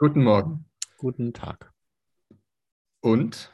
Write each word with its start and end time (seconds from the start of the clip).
Guten 0.00 0.24
Morgen. 0.24 0.64
Guten 0.96 1.34
Tag. 1.34 1.74
Und 3.00 3.52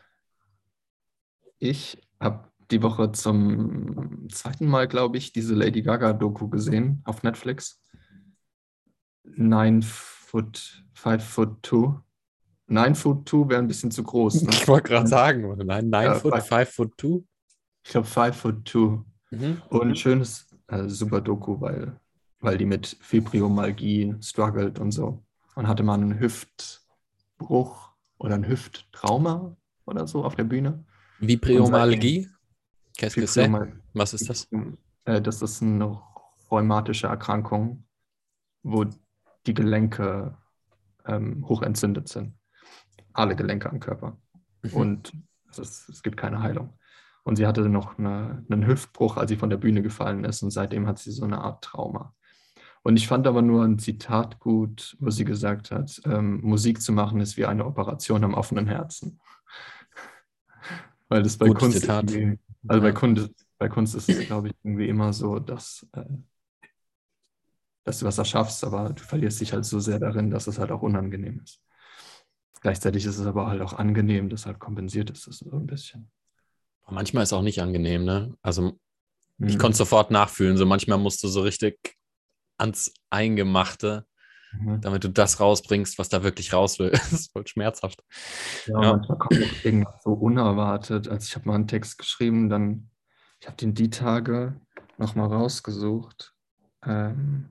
ich 1.58 2.00
habe 2.20 2.52
die 2.70 2.82
Woche 2.84 3.10
zum 3.10 4.28
zweiten 4.30 4.66
Mal, 4.68 4.86
glaube 4.86 5.16
ich, 5.18 5.32
diese 5.32 5.56
Lady 5.56 5.82
Gaga-Doku 5.82 6.48
gesehen 6.48 7.02
auf 7.04 7.24
Netflix. 7.24 7.82
Nine 9.24 9.82
Foot, 9.82 10.84
Five 10.94 11.24
Foot 11.28 11.64
Two. 11.64 12.00
Nine 12.68 12.94
Foot 12.94 13.26
Two 13.26 13.48
wäre 13.48 13.60
ein 13.60 13.66
bisschen 13.66 13.90
zu 13.90 14.04
groß. 14.04 14.42
Ne? 14.42 14.50
Ich 14.52 14.68
wollte 14.68 14.90
gerade 14.90 15.08
sagen, 15.08 15.44
oder? 15.46 15.64
Nein, 15.64 15.86
Nine 15.90 16.04
Ja, 16.04 16.14
Foot, 16.14 16.34
five- 16.34 16.46
Five 16.46 16.70
Foot 16.72 16.96
Two. 16.96 17.24
Ich 17.84 17.90
glaube 17.90 18.06
Five 18.06 18.36
Foot 18.36 18.64
Two. 18.64 19.04
Mhm. 19.32 19.62
Und 19.68 19.98
schönes, 19.98 20.46
also 20.68 20.94
super 20.94 21.20
Doku, 21.20 21.60
weil, 21.60 22.00
weil 22.38 22.56
die 22.56 22.66
mit 22.66 22.86
Fibromyalgie 23.00 24.14
struggelt 24.20 24.78
und 24.78 24.92
so. 24.92 25.25
Und 25.56 25.66
hatte 25.66 25.82
mal 25.82 25.94
einen 25.94 26.20
Hüftbruch 26.20 27.90
oder 28.18 28.36
ein 28.36 28.46
Hüfttrauma 28.46 29.56
oder 29.84 30.06
so 30.06 30.24
auf 30.24 30.36
der 30.36 30.44
Bühne. 30.44 30.84
Vibriomyalgie? 31.18 32.28
Qu'est-ce 32.96 33.16
que 33.16 33.26
c'est? 33.26 33.44
Fibromyalgie. 33.46 33.80
Was 33.94 34.14
ist 34.14 34.28
das? 34.28 34.48
Äh, 35.06 35.20
Das 35.20 35.42
ist 35.42 35.62
eine 35.62 36.00
rheumatische 36.50 37.06
Erkrankung, 37.08 37.84
wo 38.62 38.84
die 39.46 39.54
Gelenke 39.54 40.36
ähm, 41.06 41.48
hochentzündet 41.48 42.08
sind. 42.08 42.34
Alle 43.12 43.34
Gelenke 43.34 43.70
am 43.70 43.80
Körper. 43.80 44.18
Mhm. 44.62 44.72
Und 44.72 45.12
es, 45.50 45.58
ist, 45.58 45.88
es 45.88 46.02
gibt 46.02 46.16
keine 46.16 46.42
Heilung. 46.42 46.78
Und 47.24 47.36
sie 47.36 47.46
hatte 47.46 47.68
noch 47.68 47.98
eine, 47.98 48.44
einen 48.48 48.66
Hüftbruch, 48.66 49.16
als 49.16 49.30
sie 49.30 49.36
von 49.36 49.50
der 49.50 49.56
Bühne 49.56 49.82
gefallen 49.82 50.24
ist. 50.24 50.42
Und 50.42 50.50
seitdem 50.50 50.86
hat 50.86 50.98
sie 50.98 51.10
so 51.10 51.24
eine 51.24 51.38
Art 51.38 51.64
Trauma. 51.64 52.14
Und 52.86 52.96
ich 52.96 53.08
fand 53.08 53.26
aber 53.26 53.42
nur 53.42 53.64
ein 53.64 53.80
Zitat 53.80 54.38
gut, 54.38 54.96
wo 55.00 55.10
sie 55.10 55.24
gesagt 55.24 55.72
hat, 55.72 56.00
ähm, 56.04 56.40
Musik 56.42 56.80
zu 56.80 56.92
machen 56.92 57.20
ist 57.20 57.36
wie 57.36 57.44
eine 57.44 57.66
Operation 57.66 58.22
am 58.22 58.34
offenen 58.34 58.68
Herzen. 58.68 59.18
Weil 61.08 61.24
das 61.24 61.36
bei 61.36 61.48
Gutes 61.48 61.62
Kunst 61.62 61.80
Zitat. 61.80 62.04
also 62.68 62.80
bei. 62.80 62.92
Kunst, 62.92 63.30
bei 63.58 63.68
Kunst 63.68 63.96
ist 63.96 64.08
es, 64.08 64.24
glaube 64.28 64.48
ich, 64.50 64.54
irgendwie 64.62 64.88
immer 64.88 65.12
so, 65.12 65.40
dass, 65.40 65.84
äh, 65.94 66.04
dass 67.82 67.98
du 67.98 68.06
was 68.06 68.18
erschaffst, 68.18 68.62
aber 68.62 68.90
du 68.90 69.02
verlierst 69.02 69.40
dich 69.40 69.52
halt 69.52 69.64
so 69.64 69.80
sehr 69.80 69.98
darin, 69.98 70.30
dass 70.30 70.46
es 70.46 70.60
halt 70.60 70.70
auch 70.70 70.82
unangenehm 70.82 71.40
ist. 71.42 71.60
Gleichzeitig 72.60 73.04
ist 73.04 73.18
es 73.18 73.26
aber 73.26 73.48
halt 73.48 73.62
auch 73.62 73.72
angenehm, 73.72 74.28
dass 74.28 74.46
halt 74.46 74.60
kompensiert 74.60 75.10
ist, 75.10 75.26
das 75.26 75.38
so 75.38 75.56
ein 75.56 75.66
bisschen. 75.66 76.08
Manchmal 76.88 77.24
ist 77.24 77.32
auch 77.32 77.42
nicht 77.42 77.60
angenehm, 77.60 78.04
ne? 78.04 78.36
Also 78.42 78.78
ich 79.40 79.56
Mhm. 79.56 79.58
konnte 79.58 79.76
sofort 79.76 80.12
nachfühlen. 80.12 80.56
So 80.56 80.66
manchmal 80.66 80.98
musst 80.98 81.20
du 81.24 81.26
so 81.26 81.40
richtig 81.40 81.95
ans 82.58 82.92
Eingemachte, 83.10 84.06
Mhm. 84.52 84.80
damit 84.80 85.04
du 85.04 85.08
das 85.08 85.38
rausbringst, 85.40 85.98
was 85.98 86.08
da 86.08 86.22
wirklich 86.22 86.52
raus 86.52 86.78
will. 86.78 86.90
Das 86.92 87.12
ist 87.12 87.32
voll 87.32 87.46
schmerzhaft. 87.46 88.02
Ja, 88.66 88.80
Ja. 88.82 88.92
manchmal 88.96 89.18
kommt 89.18 89.42
auch 89.42 89.64
irgendwas 89.64 90.02
so 90.02 90.12
unerwartet. 90.12 91.08
Also 91.08 91.24
ich 91.26 91.34
habe 91.34 91.48
mal 91.48 91.56
einen 91.56 91.68
Text 91.68 91.98
geschrieben, 91.98 92.48
dann, 92.48 92.88
ich 93.40 93.46
habe 93.48 93.56
den 93.56 93.74
die 93.74 93.90
Tage 93.90 94.58
nochmal 94.98 95.28
rausgesucht, 95.28 96.32
ähm, 96.86 97.50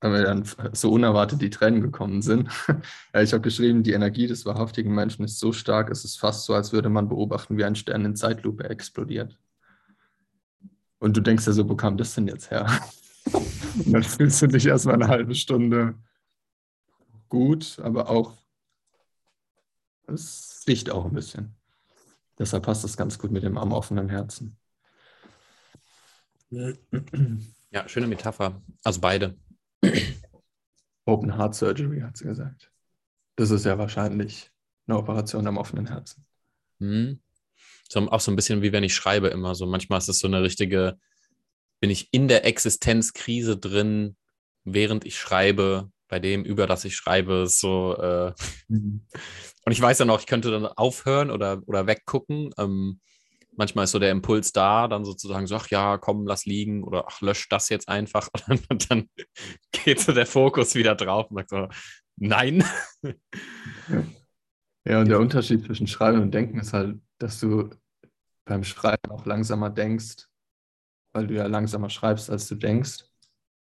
weil 0.00 0.24
dann 0.24 0.44
so 0.72 0.90
unerwartet 0.90 1.40
die 1.42 1.50
Tränen 1.50 1.80
gekommen 1.80 2.22
sind. 2.22 2.48
Ich 3.14 3.32
habe 3.32 3.42
geschrieben, 3.42 3.82
die 3.84 3.92
Energie 3.92 4.26
des 4.26 4.44
wahrhaftigen 4.46 4.92
Menschen 4.94 5.24
ist 5.24 5.38
so 5.38 5.52
stark, 5.52 5.90
es 5.90 6.04
ist 6.04 6.18
fast 6.18 6.44
so, 6.44 6.54
als 6.54 6.72
würde 6.72 6.88
man 6.88 7.08
beobachten, 7.08 7.56
wie 7.58 7.64
ein 7.64 7.76
Stern 7.76 8.04
in 8.06 8.16
Zeitlupe 8.16 8.68
explodiert. 8.68 9.38
Und 10.98 11.16
du 11.16 11.20
denkst 11.20 11.46
ja 11.46 11.52
so, 11.52 11.68
wo 11.68 11.76
kam 11.76 11.96
das 11.98 12.14
denn 12.14 12.26
jetzt 12.26 12.50
her? 12.50 12.66
Und 13.32 13.92
dann 13.92 14.02
fühlst 14.02 14.42
du 14.42 14.46
dich 14.46 14.66
erstmal 14.66 14.96
eine 14.96 15.08
halbe 15.08 15.34
Stunde 15.34 15.94
gut, 17.28 17.78
aber 17.78 18.10
auch 18.10 18.36
es 20.06 20.64
riecht 20.66 20.90
auch 20.90 21.06
ein 21.06 21.14
bisschen. 21.14 21.54
Deshalb 22.38 22.64
passt 22.64 22.84
das 22.84 22.96
ganz 22.96 23.18
gut 23.18 23.30
mit 23.30 23.42
dem 23.42 23.56
am 23.56 23.72
offenen 23.72 24.08
Herzen. 24.08 24.58
Ja, 26.50 27.88
schöne 27.88 28.06
Metapher. 28.06 28.62
Also 28.84 29.00
beide. 29.00 29.36
Open 31.04 31.36
Heart 31.36 31.54
Surgery, 31.54 32.00
hat 32.00 32.16
sie 32.16 32.24
gesagt. 32.24 32.70
Das 33.36 33.50
ist 33.50 33.64
ja 33.64 33.78
wahrscheinlich 33.78 34.50
eine 34.86 34.98
Operation 34.98 35.46
am 35.46 35.56
offenen 35.56 35.86
Herzen. 35.86 36.26
Mhm. 36.78 37.20
So, 37.88 38.00
auch 38.10 38.20
so 38.20 38.30
ein 38.30 38.36
bisschen 38.36 38.62
wie 38.62 38.72
wenn 38.72 38.84
ich 38.84 38.94
schreibe 38.94 39.28
immer. 39.28 39.54
So 39.54 39.66
manchmal 39.66 39.98
ist 39.98 40.08
es 40.08 40.18
so 40.18 40.26
eine 40.26 40.42
richtige, 40.42 40.98
bin 41.82 41.90
ich 41.90 42.14
in 42.14 42.28
der 42.28 42.46
Existenzkrise 42.46 43.56
drin, 43.56 44.16
während 44.62 45.04
ich 45.04 45.18
schreibe, 45.18 45.90
bei 46.06 46.20
dem, 46.20 46.44
über 46.44 46.68
das 46.68 46.84
ich 46.84 46.94
schreibe, 46.94 47.48
so. 47.48 47.96
Äh, 47.96 48.32
und 48.68 49.02
ich 49.66 49.82
weiß 49.82 49.98
dann 49.98 50.08
auch, 50.08 50.20
ich 50.20 50.26
könnte 50.26 50.52
dann 50.52 50.66
aufhören 50.66 51.32
oder, 51.32 51.60
oder 51.66 51.88
weggucken. 51.88 52.50
Ähm, 52.56 53.00
manchmal 53.56 53.84
ist 53.84 53.90
so 53.90 53.98
der 53.98 54.12
Impuls 54.12 54.52
da, 54.52 54.86
dann 54.86 55.04
sozusagen 55.04 55.48
so, 55.48 55.56
ach 55.56 55.70
ja, 55.70 55.98
komm, 55.98 56.24
lass 56.24 56.46
liegen 56.46 56.84
oder 56.84 57.08
ach, 57.08 57.20
lösch 57.20 57.48
das 57.48 57.68
jetzt 57.68 57.88
einfach. 57.88 58.28
Und 58.48 58.48
dann, 58.48 58.60
und 58.68 58.90
dann 58.90 59.08
geht 59.72 59.98
so 59.98 60.12
der 60.12 60.26
Fokus 60.26 60.76
wieder 60.76 60.94
drauf 60.94 61.30
und 61.30 61.38
sagt 61.38 61.50
so, 61.50 61.68
nein. 62.16 62.64
Ja, 64.84 64.98
und 64.98 65.08
der 65.08 65.20
Unterschied 65.20 65.64
zwischen 65.64 65.86
Schreiben 65.86 66.20
und 66.20 66.34
Denken 66.34 66.58
ist 66.58 66.72
halt, 66.72 67.00
dass 67.18 67.38
du 67.38 67.70
beim 68.44 68.64
Schreiben 68.64 69.12
auch 69.12 69.26
langsamer 69.26 69.70
denkst, 69.70 70.26
weil 71.12 71.26
du 71.26 71.34
ja 71.34 71.46
langsamer 71.46 71.90
schreibst, 71.90 72.30
als 72.30 72.48
du 72.48 72.54
denkst. 72.54 73.04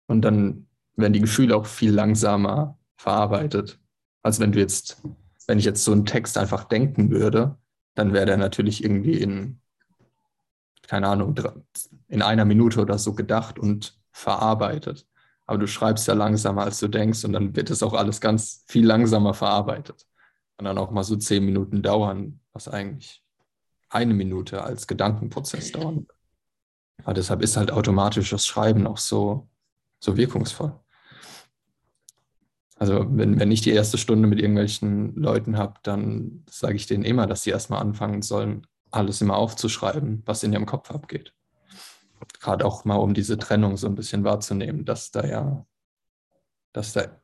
Und 0.07 0.21
dann 0.21 0.67
werden 0.95 1.13
die 1.13 1.21
Gefühle 1.21 1.55
auch 1.55 1.65
viel 1.65 1.91
langsamer 1.91 2.77
verarbeitet. 2.97 3.79
als 4.23 4.39
wenn 4.39 4.51
du 4.51 4.59
jetzt, 4.59 5.01
wenn 5.47 5.59
ich 5.59 5.65
jetzt 5.65 5.83
so 5.83 5.91
einen 5.91 6.05
Text 6.05 6.37
einfach 6.37 6.65
denken 6.65 7.11
würde, 7.11 7.57
dann 7.95 8.13
wäre 8.13 8.25
der 8.25 8.37
natürlich 8.37 8.83
irgendwie 8.83 9.13
in, 9.13 9.61
keine 10.87 11.07
Ahnung, 11.07 11.35
in 12.07 12.21
einer 12.21 12.45
Minute 12.45 12.81
oder 12.81 12.97
so 12.97 13.13
gedacht 13.13 13.57
und 13.59 13.99
verarbeitet. 14.11 15.07
Aber 15.45 15.59
du 15.59 15.67
schreibst 15.67 16.07
ja 16.07 16.13
langsamer, 16.13 16.63
als 16.63 16.79
du 16.79 16.89
denkst, 16.89 17.23
und 17.23 17.33
dann 17.33 17.55
wird 17.55 17.69
es 17.69 17.81
auch 17.81 17.93
alles 17.93 18.19
ganz 18.19 18.65
viel 18.67 18.85
langsamer 18.85 19.33
verarbeitet. 19.33 20.05
Und 20.57 20.65
dann 20.65 20.77
auch 20.77 20.91
mal 20.91 21.03
so 21.03 21.15
zehn 21.15 21.45
Minuten 21.45 21.81
dauern, 21.81 22.41
was 22.51 22.67
eigentlich 22.67 23.23
eine 23.89 24.13
Minute 24.13 24.63
als 24.63 24.87
Gedankenprozess 24.87 25.71
dauern. 25.71 25.95
würde. 25.95 26.16
Aber 27.03 27.13
deshalb 27.13 27.41
ist 27.41 27.57
halt 27.57 27.71
automatisches 27.71 28.45
Schreiben 28.45 28.87
auch 28.87 28.97
so, 28.97 29.47
so 29.99 30.17
wirkungsvoll. 30.17 30.77
Also 32.79 33.05
wenn, 33.09 33.39
wenn 33.39 33.51
ich 33.51 33.61
die 33.61 33.71
erste 33.71 33.97
Stunde 33.97 34.27
mit 34.27 34.39
irgendwelchen 34.39 35.15
Leuten 35.15 35.57
habe, 35.57 35.75
dann 35.83 36.43
sage 36.49 36.75
ich 36.75 36.85
denen 36.85 37.03
immer, 37.03 37.25
dass 37.25 37.43
sie 37.43 37.49
erstmal 37.49 37.81
anfangen 37.81 38.21
sollen, 38.21 38.67
alles 38.91 39.21
immer 39.21 39.35
aufzuschreiben, 39.35 40.21
was 40.25 40.43
in 40.43 40.53
ihrem 40.53 40.65
Kopf 40.65 40.91
abgeht. 40.91 41.33
Gerade 42.39 42.65
auch 42.65 42.85
mal, 42.85 42.95
um 42.95 43.13
diese 43.13 43.37
Trennung 43.37 43.77
so 43.77 43.87
ein 43.87 43.95
bisschen 43.95 44.23
wahrzunehmen, 44.23 44.85
dass 44.85 45.11
da 45.11 45.25
ja, 45.25 45.65
dass 46.71 46.93
da 46.93 47.19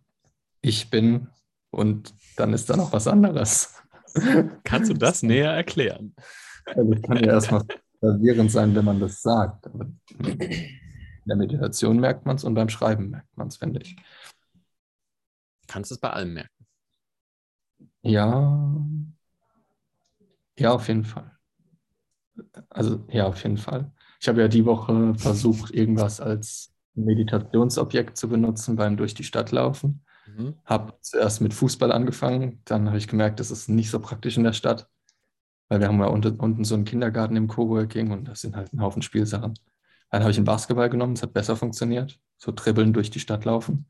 ich 0.61 0.89
bin 0.89 1.29
und 1.69 2.13
dann 2.35 2.53
ist 2.53 2.69
da 2.69 2.77
noch 2.77 2.93
was 2.93 3.07
anderes. 3.07 3.75
Kannst 4.63 4.89
du 4.89 4.93
das 4.93 5.23
näher 5.23 5.51
erklären? 5.51 6.15
Also 6.65 6.93
das 6.93 7.01
kann 7.01 7.17
ja 7.17 7.33
erstmal 7.33 7.65
verwirrend 8.03 8.51
sein, 8.51 8.75
wenn 8.75 8.83
man 8.83 8.99
das 8.99 9.21
sagt. 9.21 9.65
Aber 9.67 9.85
in 10.19 10.69
der 11.25 11.37
Meditation 11.37 11.99
merkt 11.99 12.25
man 12.25 12.35
es 12.35 12.43
und 12.43 12.53
beim 12.53 12.67
Schreiben 12.67 13.09
merkt 13.09 13.37
man 13.37 13.47
es, 13.47 13.57
finde 13.57 13.81
ich. 13.81 13.95
Kannst 15.67 15.91
es 15.91 15.99
bei 15.99 16.09
allem 16.09 16.33
merken. 16.33 16.65
Ja, 18.01 18.85
ja, 20.57 20.73
auf 20.73 20.87
jeden 20.87 21.05
Fall. 21.05 21.31
Also 22.69 23.05
ja, 23.09 23.25
auf 23.25 23.41
jeden 23.43 23.57
Fall. 23.57 23.91
Ich 24.19 24.27
habe 24.27 24.41
ja 24.41 24.47
die 24.47 24.65
Woche 24.65 25.15
versucht, 25.15 25.71
irgendwas 25.71 26.19
als 26.19 26.73
Meditationsobjekt 26.95 28.17
zu 28.17 28.27
benutzen 28.27 28.75
beim 28.75 28.97
durch 28.97 29.13
die 29.13 29.23
Stadt 29.23 29.51
laufen. 29.51 30.03
Mhm. 30.27 30.55
Habe 30.65 30.93
zuerst 31.01 31.41
mit 31.41 31.53
Fußball 31.53 31.91
angefangen, 31.91 32.61
dann 32.65 32.87
habe 32.87 32.97
ich 32.97 33.07
gemerkt, 33.07 33.39
das 33.39 33.51
ist 33.51 33.69
nicht 33.69 33.89
so 33.89 33.99
praktisch 33.99 34.37
in 34.37 34.43
der 34.43 34.53
Stadt, 34.53 34.89
weil 35.69 35.79
wir 35.79 35.87
haben 35.87 35.99
ja 35.99 36.07
unten, 36.07 36.39
unten 36.39 36.63
so 36.63 36.75
einen 36.75 36.85
Kindergarten 36.85 37.35
im 37.35 37.47
Coworking 37.47 38.11
und 38.11 38.27
das 38.27 38.41
sind 38.41 38.55
halt 38.55 38.73
ein 38.73 38.81
Haufen 38.81 39.01
Spielsachen. 39.01 39.53
Dann 40.09 40.21
habe 40.21 40.31
ich 40.31 40.37
einen 40.37 40.45
Basketball 40.45 40.89
genommen, 40.89 41.13
es 41.13 41.23
hat 41.23 41.33
besser 41.33 41.55
funktioniert, 41.55 42.19
so 42.37 42.51
dribbeln 42.51 42.93
durch 42.93 43.09
die 43.09 43.19
Stadt 43.19 43.45
laufen. 43.45 43.87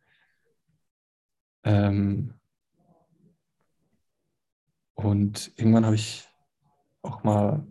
Ähm, 1.63 2.33
und 4.93 5.51
irgendwann 5.57 5.85
habe 5.85 5.95
ich 5.95 6.27
auch 7.01 7.23
mal, 7.23 7.65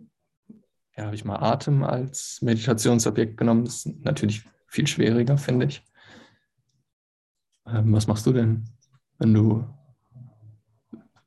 ja, 0.95 1.05
habe 1.05 1.15
ich 1.15 1.25
mal 1.25 1.37
Atem 1.37 1.83
als 1.83 2.41
Meditationsobjekt 2.41 3.37
genommen. 3.37 3.65
Das 3.65 3.85
ist 3.85 4.03
natürlich 4.03 4.43
viel 4.67 4.87
schwieriger, 4.87 5.37
finde 5.37 5.67
ich. 5.67 5.83
Ähm, 7.65 7.93
was 7.93 8.07
machst 8.07 8.25
du 8.25 8.33
denn, 8.33 8.65
wenn 9.17 9.33
du, 9.33 9.65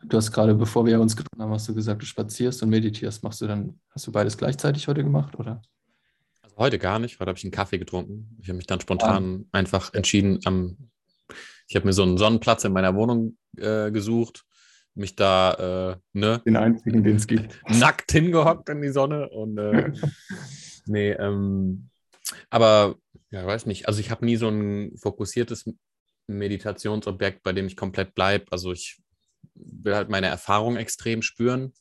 du 0.09 0.17
hast 0.17 0.33
gerade, 0.33 0.55
bevor 0.55 0.87
wir 0.87 1.01
uns 1.01 1.17
getroffen 1.17 1.43
haben, 1.43 1.53
hast 1.53 1.69
du 1.69 1.75
gesagt, 1.75 2.03
du 2.03 2.07
spazierst 2.07 2.63
und 2.63 2.71
meditierst. 2.71 3.23
Machst 3.23 3.41
du 3.41 3.47
dann, 3.47 3.79
hast 3.91 4.07
du 4.07 4.13
beides 4.13 4.37
gleichzeitig 4.37 4.87
heute 4.89 5.03
gemacht, 5.03 5.39
oder? 5.39 5.63
Also 6.43 6.57
heute 6.57 6.79
gar 6.79 6.99
nicht. 6.99 7.19
Heute 7.19 7.29
habe 7.29 7.39
ich 7.39 7.45
einen 7.45 7.53
Kaffee 7.53 7.79
getrunken. 7.79 8.37
Ich 8.41 8.49
habe 8.49 8.57
mich 8.57 8.67
dann 8.67 8.81
spontan 8.81 9.47
einfach 9.53 9.93
entschieden, 9.95 10.41
am 10.45 10.77
Ich 11.69 11.77
habe 11.77 11.87
mir 11.87 11.93
so 11.93 12.03
einen 12.03 12.19
Sonnenplatz 12.19 12.65
in 12.65 12.73
meiner 12.73 12.95
Wohnung 12.95 13.37
äh, 13.57 13.91
gesucht, 13.91 14.45
mich 14.95 15.17
da, 15.17 15.93
äh, 15.93 15.97
ne? 16.13 16.43
Den 16.47 16.57
einzigen, 16.57 17.03
den 17.03 17.17
es 17.17 17.27
gibt. 17.27 17.61
Nackt 17.69 18.13
hingehockt 18.13 18.69
in 18.69 18.81
die 18.81 18.91
Sonne 18.91 19.29
und 19.29 19.59
äh, 19.59 19.93
nee, 20.87 21.13
ähm, 21.13 21.91
aber 22.49 22.97
ja, 23.31 23.45
weiß 23.45 23.67
nicht. 23.67 23.89
Also 23.89 24.01
ich 24.01 24.11
habe 24.11 24.25
nie 24.25 24.37
so 24.37 24.49
ein 24.49 24.97
fokussiertes 24.97 25.71
Meditationsobjekt, 26.29 27.43
bei 27.43 27.53
dem 27.53 27.67
ich 27.67 27.77
komplett 27.77 28.15
bleibe. 28.15 28.47
Also 28.51 28.73
ich 28.73 29.01
will 29.57 29.95
halt 29.95 30.09
meine 30.09 30.27
Erfahrung 30.27 30.77
extrem 30.77 31.23
spüren 31.23 31.73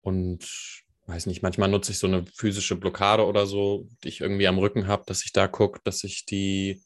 und 0.00 0.84
weiß 1.06 1.26
nicht, 1.26 1.42
manchmal 1.42 1.68
nutze 1.68 1.92
ich 1.92 1.98
so 1.98 2.06
eine 2.06 2.24
physische 2.26 2.76
Blockade 2.76 3.24
oder 3.26 3.46
so, 3.46 3.88
die 4.02 4.08
ich 4.08 4.20
irgendwie 4.20 4.48
am 4.48 4.58
Rücken 4.58 4.86
habe, 4.86 5.04
dass 5.06 5.24
ich 5.24 5.32
da 5.32 5.48
gucke, 5.48 5.80
dass 5.84 6.04
ich 6.04 6.26
die, 6.26 6.82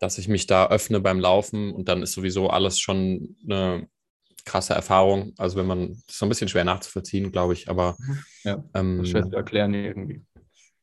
dass 0.00 0.18
ich 0.18 0.28
mich 0.28 0.46
da 0.46 0.68
öffne 0.68 1.00
beim 1.00 1.20
Laufen 1.20 1.72
und 1.72 1.88
dann 1.88 2.02
ist 2.02 2.12
sowieso 2.12 2.50
alles 2.50 2.78
schon 2.78 3.36
eine 3.44 3.88
krasse 4.44 4.74
Erfahrung. 4.74 5.32
Also 5.38 5.56
wenn 5.56 5.66
man, 5.66 5.90
das 6.06 6.14
ist 6.14 6.18
so 6.18 6.26
ein 6.26 6.28
bisschen 6.28 6.48
schwer 6.48 6.64
nachzuvollziehen, 6.64 7.32
glaube 7.32 7.54
ich, 7.54 7.68
aber 7.68 7.96
ja, 8.44 8.62
ähm, 8.74 9.04
schwer 9.04 9.28
zu 9.28 9.36
erklären 9.36 9.74
irgendwie. 9.74 10.24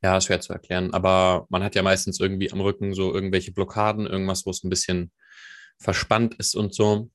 Ja, 0.01 0.19
schwer 0.21 0.39
zu 0.39 0.53
erklären, 0.53 0.93
aber 0.93 1.45
man 1.49 1.61
hat 1.61 1.75
ja 1.75 1.83
meistens 1.83 2.21
irgendwie 2.21 2.51
am 2.51 2.61
Rücken 2.61 2.93
so 2.93 3.13
irgendwelche 3.13 3.51
Blockaden, 3.51 4.07
irgendwas, 4.07 4.45
wo 4.45 4.51
es 4.51 4.63
ein 4.63 4.69
bisschen 4.69 5.11
verspannt 5.77 6.35
ist 6.35 6.55
und 6.55 6.73
so. 6.73 7.09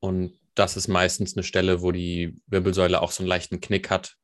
Und 0.00 0.38
das 0.54 0.76
ist 0.76 0.88
meistens 0.88 1.36
eine 1.36 1.44
Stelle, 1.44 1.82
wo 1.82 1.92
die 1.92 2.36
Wirbelsäule 2.46 3.00
auch 3.00 3.12
so 3.12 3.22
einen 3.22 3.28
leichten 3.28 3.60
Knick 3.60 3.90
hat, 3.90 4.16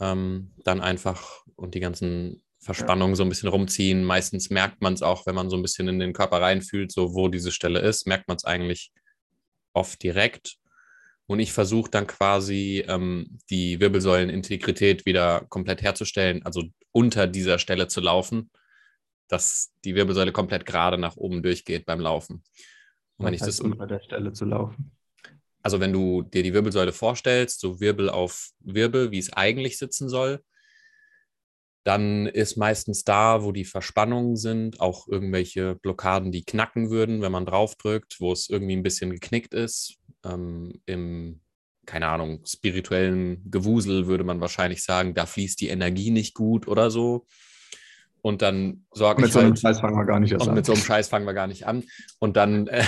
ähm, 0.00 0.52
dann 0.64 0.80
einfach 0.80 1.44
und 1.56 1.74
die 1.74 1.80
ganzen 1.80 2.42
Verspannungen 2.58 3.16
so 3.16 3.22
ein 3.22 3.28
bisschen 3.28 3.48
rumziehen. 3.48 4.04
Meistens 4.04 4.50
merkt 4.50 4.82
man 4.82 4.94
es 4.94 5.02
auch, 5.02 5.26
wenn 5.26 5.34
man 5.34 5.50
so 5.50 5.56
ein 5.56 5.62
bisschen 5.62 5.88
in 5.88 5.98
den 5.98 6.12
Körper 6.12 6.40
reinfühlt, 6.40 6.92
so 6.92 7.14
wo 7.14 7.28
diese 7.28 7.52
Stelle 7.52 7.80
ist, 7.80 8.06
merkt 8.06 8.28
man 8.28 8.36
es 8.36 8.44
eigentlich 8.44 8.92
oft 9.72 10.02
direkt. 10.02 10.56
Und 11.26 11.38
ich 11.38 11.52
versuche 11.52 11.90
dann 11.90 12.06
quasi 12.06 12.84
ähm, 12.88 13.38
die 13.50 13.78
Wirbelsäulenintegrität 13.80 15.06
wieder 15.06 15.46
komplett 15.48 15.82
herzustellen, 15.82 16.44
also 16.44 16.64
unter 16.92 17.26
dieser 17.26 17.58
Stelle 17.58 17.86
zu 17.86 18.00
laufen, 18.00 18.50
dass 19.28 19.72
die 19.84 19.94
Wirbelsäule 19.94 20.32
komplett 20.32 20.66
gerade 20.66 20.98
nach 20.98 21.16
oben 21.16 21.42
durchgeht 21.42 21.86
beim 21.86 22.00
Laufen. 22.00 22.42
Und 23.16 23.26
wenn 23.26 23.34
ich 23.34 23.40
das 23.40 23.60
unter 23.60 23.86
der 23.86 24.00
Stelle 24.00 24.32
zu 24.32 24.44
laufen 24.44 24.90
also 25.62 25.80
wenn 25.80 25.92
du 25.92 26.22
dir 26.22 26.42
die 26.42 26.54
Wirbelsäule 26.54 26.92
vorstellst, 26.92 27.60
so 27.60 27.80
Wirbel 27.80 28.08
auf 28.10 28.50
Wirbel, 28.60 29.10
wie 29.10 29.18
es 29.18 29.32
eigentlich 29.32 29.78
sitzen 29.78 30.08
soll, 30.08 30.42
dann 31.84 32.26
ist 32.26 32.56
meistens 32.56 33.04
da, 33.04 33.42
wo 33.42 33.52
die 33.52 33.64
Verspannungen 33.64 34.36
sind, 34.36 34.80
auch 34.80 35.08
irgendwelche 35.08 35.76
Blockaden, 35.76 36.30
die 36.30 36.44
knacken 36.44 36.90
würden, 36.90 37.22
wenn 37.22 37.32
man 37.32 37.46
draufdrückt, 37.46 38.20
wo 38.20 38.32
es 38.32 38.50
irgendwie 38.50 38.76
ein 38.76 38.82
bisschen 38.82 39.10
geknickt 39.10 39.54
ist. 39.54 39.96
Ähm, 40.24 40.80
Im, 40.84 41.40
keine 41.86 42.08
Ahnung, 42.08 42.44
spirituellen 42.46 43.50
Gewusel 43.50 44.06
würde 44.06 44.24
man 44.24 44.40
wahrscheinlich 44.40 44.82
sagen, 44.84 45.14
da 45.14 45.24
fließt 45.24 45.60
die 45.60 45.68
Energie 45.68 46.10
nicht 46.10 46.34
gut 46.34 46.68
oder 46.68 46.90
so. 46.90 47.26
Und 48.22 48.42
dann 48.42 48.86
sorge 48.92 49.22
ich. 49.22 49.26
Mit 49.26 49.32
so 49.32 49.38
einem 49.40 49.48
halt, 49.50 49.60
Scheiß 49.60 49.80
fangen 49.80 49.96
wir 49.96 50.04
gar 50.04 50.20
nicht 50.20 50.40
an. 50.40 50.54
Mit 50.54 50.66
so 50.66 50.72
einem 50.72 50.82
Scheiß 50.82 51.08
fangen 51.08 51.26
wir 51.26 51.34
gar 51.34 51.46
nicht 51.46 51.66
an. 51.66 51.84
Und 52.18 52.36
dann, 52.36 52.66
äh, 52.68 52.84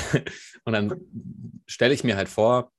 und 0.65 0.73
dann 0.73 1.01
stelle 1.67 1.95
ich 1.95 2.05
mir 2.05 2.17
halt 2.17 2.29
vor, 2.29 2.73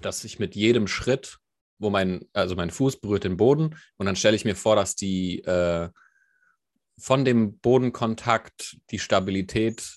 dass 0.00 0.24
ich 0.24 0.38
mit 0.38 0.54
jedem 0.54 0.86
Schritt, 0.86 1.38
wo 1.78 1.90
mein, 1.90 2.26
also 2.32 2.54
mein 2.54 2.70
Fuß 2.70 3.00
berührt 3.00 3.24
den 3.24 3.36
Boden, 3.36 3.76
und 3.96 4.06
dann 4.06 4.16
stelle 4.16 4.36
ich 4.36 4.44
mir 4.44 4.54
vor, 4.54 4.76
dass 4.76 4.94
die 4.94 5.40
äh, 5.44 5.88
von 6.98 7.24
dem 7.24 7.58
Bodenkontakt 7.58 8.78
die 8.90 8.98
Stabilität 8.98 9.96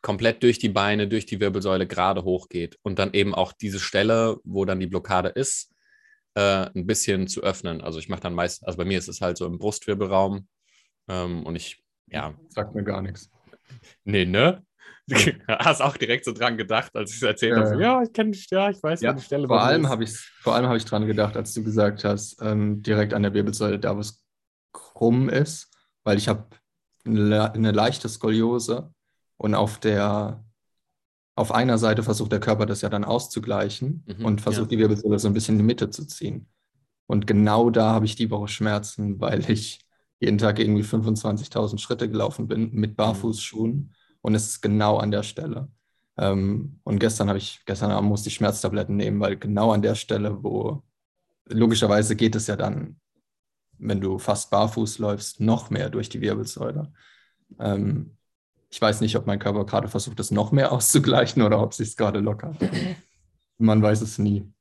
komplett 0.00 0.42
durch 0.42 0.58
die 0.58 0.68
Beine, 0.68 1.06
durch 1.06 1.26
die 1.26 1.40
Wirbelsäule 1.40 1.86
gerade 1.86 2.24
hochgeht 2.24 2.78
und 2.82 2.98
dann 2.98 3.12
eben 3.12 3.34
auch 3.34 3.52
diese 3.52 3.78
Stelle, 3.78 4.38
wo 4.42 4.64
dann 4.64 4.80
die 4.80 4.86
Blockade 4.86 5.28
ist, 5.28 5.72
äh, 6.34 6.66
ein 6.74 6.86
bisschen 6.86 7.28
zu 7.28 7.42
öffnen. 7.42 7.80
Also 7.80 7.98
ich 7.98 8.08
mache 8.08 8.22
dann 8.22 8.34
meist, 8.34 8.66
also 8.66 8.78
bei 8.78 8.84
mir 8.84 8.98
ist 8.98 9.08
es 9.08 9.20
halt 9.20 9.36
so 9.36 9.46
im 9.46 9.58
Brustwirbelraum 9.58 10.48
ähm, 11.08 11.44
und 11.44 11.56
ich, 11.56 11.82
ja. 12.06 12.34
Sagt 12.48 12.74
mir 12.74 12.84
gar 12.84 13.02
nichts. 13.02 13.30
Nee, 14.04 14.24
ne? 14.24 14.64
Hast 15.48 15.82
auch 15.82 15.96
direkt 15.96 16.24
so 16.24 16.32
dran 16.32 16.56
gedacht, 16.56 16.94
als 16.94 17.10
ich 17.10 17.16
es 17.16 17.22
erzählt 17.22 17.56
ja. 17.56 17.64
habe. 17.64 17.82
Ja, 17.82 18.02
ich 18.02 18.12
kenne 18.12 18.32
ja, 18.50 18.70
ich 18.70 18.82
weiß, 18.82 19.00
ja, 19.00 19.12
die 19.12 19.22
Stelle. 19.22 19.46
Vor 19.46 19.60
allem 19.60 19.88
habe 19.88 20.04
ich 20.04 20.16
vor 20.40 20.54
allem 20.54 20.66
habe 20.66 20.76
ich 20.76 20.84
dran 20.84 21.06
gedacht, 21.06 21.36
als 21.36 21.54
du 21.54 21.62
gesagt 21.62 22.04
hast, 22.04 22.40
ähm, 22.40 22.82
direkt 22.82 23.14
an 23.14 23.22
der 23.22 23.34
Wirbelsäule, 23.34 23.78
da 23.78 23.96
wo 23.96 24.00
es 24.00 24.22
krumm 24.72 25.28
ist, 25.28 25.70
weil 26.04 26.18
ich 26.18 26.28
habe 26.28 26.46
eine, 27.04 27.52
eine 27.52 27.72
leichte 27.72 28.08
Skoliose 28.08 28.92
und 29.36 29.54
auf 29.54 29.78
der 29.78 30.44
auf 31.34 31.52
einer 31.52 31.78
Seite 31.78 32.02
versucht 32.02 32.30
der 32.30 32.40
Körper 32.40 32.66
das 32.66 32.82
ja 32.82 32.90
dann 32.90 33.04
auszugleichen 33.04 34.04
mhm, 34.06 34.24
und 34.24 34.40
versucht 34.40 34.70
ja. 34.70 34.76
die 34.76 34.78
Wirbelsäule 34.78 35.18
so 35.18 35.28
ein 35.28 35.34
bisschen 35.34 35.54
in 35.54 35.60
die 35.60 35.64
Mitte 35.64 35.90
zu 35.90 36.06
ziehen. 36.06 36.46
Und 37.06 37.26
genau 37.26 37.70
da 37.70 37.90
habe 37.90 38.04
ich 38.04 38.16
die 38.16 38.30
Woche 38.30 38.48
Schmerzen, 38.48 39.20
weil 39.20 39.50
ich 39.50 39.80
jeden 40.22 40.38
Tag 40.38 40.60
irgendwie 40.60 40.84
25.000 40.84 41.78
Schritte 41.78 42.08
gelaufen 42.08 42.46
bin 42.46 42.72
mit 42.72 42.92
mhm. 42.92 42.96
Barfußschuhen 42.96 43.92
und 44.20 44.34
es 44.34 44.46
ist 44.46 44.60
genau 44.62 44.98
an 44.98 45.10
der 45.10 45.24
Stelle. 45.24 45.68
Ähm, 46.16 46.78
und 46.84 47.00
gestern 47.00 47.28
habe 47.28 47.38
ich, 47.38 47.62
gestern 47.66 47.90
Abend 47.90 48.08
musste 48.08 48.28
ich 48.28 48.36
Schmerztabletten 48.36 48.96
nehmen, 48.96 49.18
weil 49.18 49.36
genau 49.36 49.72
an 49.72 49.82
der 49.82 49.96
Stelle, 49.96 50.44
wo 50.44 50.84
logischerweise 51.46 52.14
geht 52.14 52.36
es 52.36 52.46
ja 52.46 52.54
dann, 52.54 53.00
wenn 53.78 54.00
du 54.00 54.18
fast 54.18 54.50
barfuß 54.50 54.98
läufst, 54.98 55.40
noch 55.40 55.70
mehr 55.70 55.90
durch 55.90 56.08
die 56.08 56.20
Wirbelsäule. 56.20 56.92
Ähm, 57.58 58.16
ich 58.70 58.80
weiß 58.80 59.00
nicht, 59.00 59.16
ob 59.16 59.26
mein 59.26 59.40
Körper 59.40 59.66
gerade 59.66 59.88
versucht, 59.88 60.20
es 60.20 60.30
noch 60.30 60.52
mehr 60.52 60.70
auszugleichen 60.70 61.42
oder 61.42 61.60
ob 61.60 61.72
es 61.72 61.78
sich 61.78 61.96
gerade 61.96 62.20
lockert. 62.20 62.56
Man 63.58 63.82
weiß 63.82 64.02
es 64.02 64.18
nie. 64.18 64.51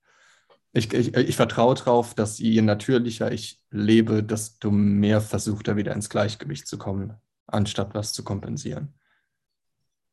Ich, 0.73 0.93
ich, 0.93 1.13
ich 1.13 1.35
vertraue 1.35 1.75
darauf, 1.75 2.13
dass 2.13 2.39
je 2.39 2.61
natürlicher 2.61 3.31
ich 3.31 3.61
lebe, 3.71 4.23
desto 4.23 4.71
mehr 4.71 5.19
versucht 5.19 5.67
er 5.67 5.75
wieder 5.75 5.93
ins 5.93 6.09
Gleichgewicht 6.09 6.65
zu 6.65 6.77
kommen, 6.77 7.13
anstatt 7.47 7.93
was 7.93 8.13
zu 8.13 8.23
kompensieren. 8.23 8.93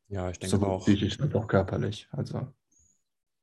Ja, 0.09 0.29
ich 0.29 0.39
denke 0.39 0.57
so 0.57 0.65
auch. 0.65 0.83
Psychisch 0.83 1.19
als 1.19 1.33
auch 1.33 1.47
körperlich. 1.47 2.07
Also. 2.11 2.47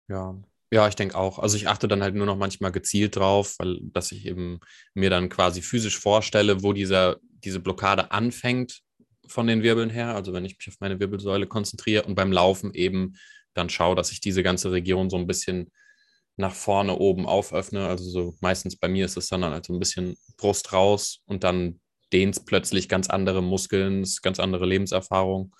Ja. 0.08 0.36
Ja, 0.72 0.88
ich 0.88 0.96
denke 0.96 1.16
auch. 1.16 1.38
Also 1.38 1.56
ich 1.56 1.68
achte 1.68 1.86
dann 1.86 2.02
halt 2.02 2.16
nur 2.16 2.26
noch 2.26 2.36
manchmal 2.36 2.72
gezielt 2.72 3.16
drauf, 3.16 3.54
weil 3.58 3.78
dass 3.82 4.10
ich 4.10 4.26
eben 4.26 4.58
mir 4.94 5.10
dann 5.10 5.28
quasi 5.28 5.62
physisch 5.62 5.98
vorstelle, 5.98 6.62
wo 6.62 6.72
dieser, 6.72 7.18
diese 7.22 7.60
Blockade 7.60 8.10
anfängt 8.10 8.82
von 9.28 9.46
den 9.46 9.62
Wirbeln 9.62 9.90
her. 9.90 10.14
Also 10.14 10.32
wenn 10.32 10.44
ich 10.44 10.58
mich 10.58 10.68
auf 10.68 10.80
meine 10.80 10.98
Wirbelsäule 10.98 11.46
konzentriere 11.46 12.02
und 12.02 12.16
beim 12.16 12.32
Laufen 12.32 12.74
eben 12.74 13.14
dann 13.54 13.70
schaue, 13.70 13.94
dass 13.94 14.10
ich 14.10 14.20
diese 14.20 14.42
ganze 14.42 14.72
Region 14.72 15.08
so 15.08 15.16
ein 15.16 15.28
bisschen 15.28 15.70
nach 16.36 16.54
vorne 16.54 16.96
oben 16.96 17.26
auföffne. 17.26 17.86
Also 17.86 18.04
so 18.10 18.34
meistens 18.40 18.76
bei 18.76 18.88
mir 18.88 19.04
ist 19.06 19.16
es 19.16 19.28
dann 19.28 19.44
halt 19.44 19.66
so 19.66 19.72
ein 19.72 19.78
bisschen 19.78 20.16
Brust 20.36 20.72
raus 20.72 21.22
und 21.26 21.44
dann 21.44 21.80
dehnt 22.12 22.46
plötzlich 22.46 22.88
ganz 22.88 23.08
andere 23.08 23.42
Muskeln, 23.42 24.04
ganz 24.22 24.38
andere 24.38 24.66
Lebenserfahrung 24.66 25.54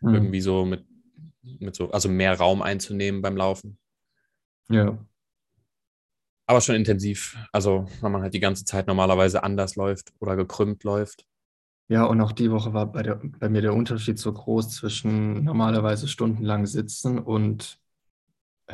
mhm. 0.00 0.14
irgendwie 0.14 0.40
so 0.40 0.64
mit, 0.64 0.84
mit 1.42 1.74
so, 1.74 1.90
also 1.90 2.08
mehr 2.08 2.38
Raum 2.38 2.62
einzunehmen 2.62 3.22
beim 3.22 3.36
Laufen. 3.36 3.78
Ja. 4.68 4.98
Aber 6.46 6.60
schon 6.60 6.76
intensiv. 6.76 7.36
Also, 7.52 7.86
wenn 8.00 8.12
man 8.12 8.22
halt 8.22 8.34
die 8.34 8.40
ganze 8.40 8.64
Zeit 8.64 8.86
normalerweise 8.86 9.42
anders 9.42 9.76
läuft 9.76 10.12
oder 10.18 10.36
gekrümmt 10.36 10.84
läuft. 10.84 11.26
Ja, 11.88 12.04
und 12.04 12.20
auch 12.20 12.32
die 12.32 12.50
Woche 12.50 12.72
war 12.72 12.90
bei, 12.90 13.02
der, 13.02 13.20
bei 13.38 13.48
mir 13.48 13.60
der 13.60 13.74
Unterschied 13.74 14.18
so 14.18 14.32
groß 14.32 14.70
zwischen 14.70 15.44
normalerweise 15.44 16.08
stundenlang 16.08 16.66
sitzen 16.66 17.18
und 17.18 17.81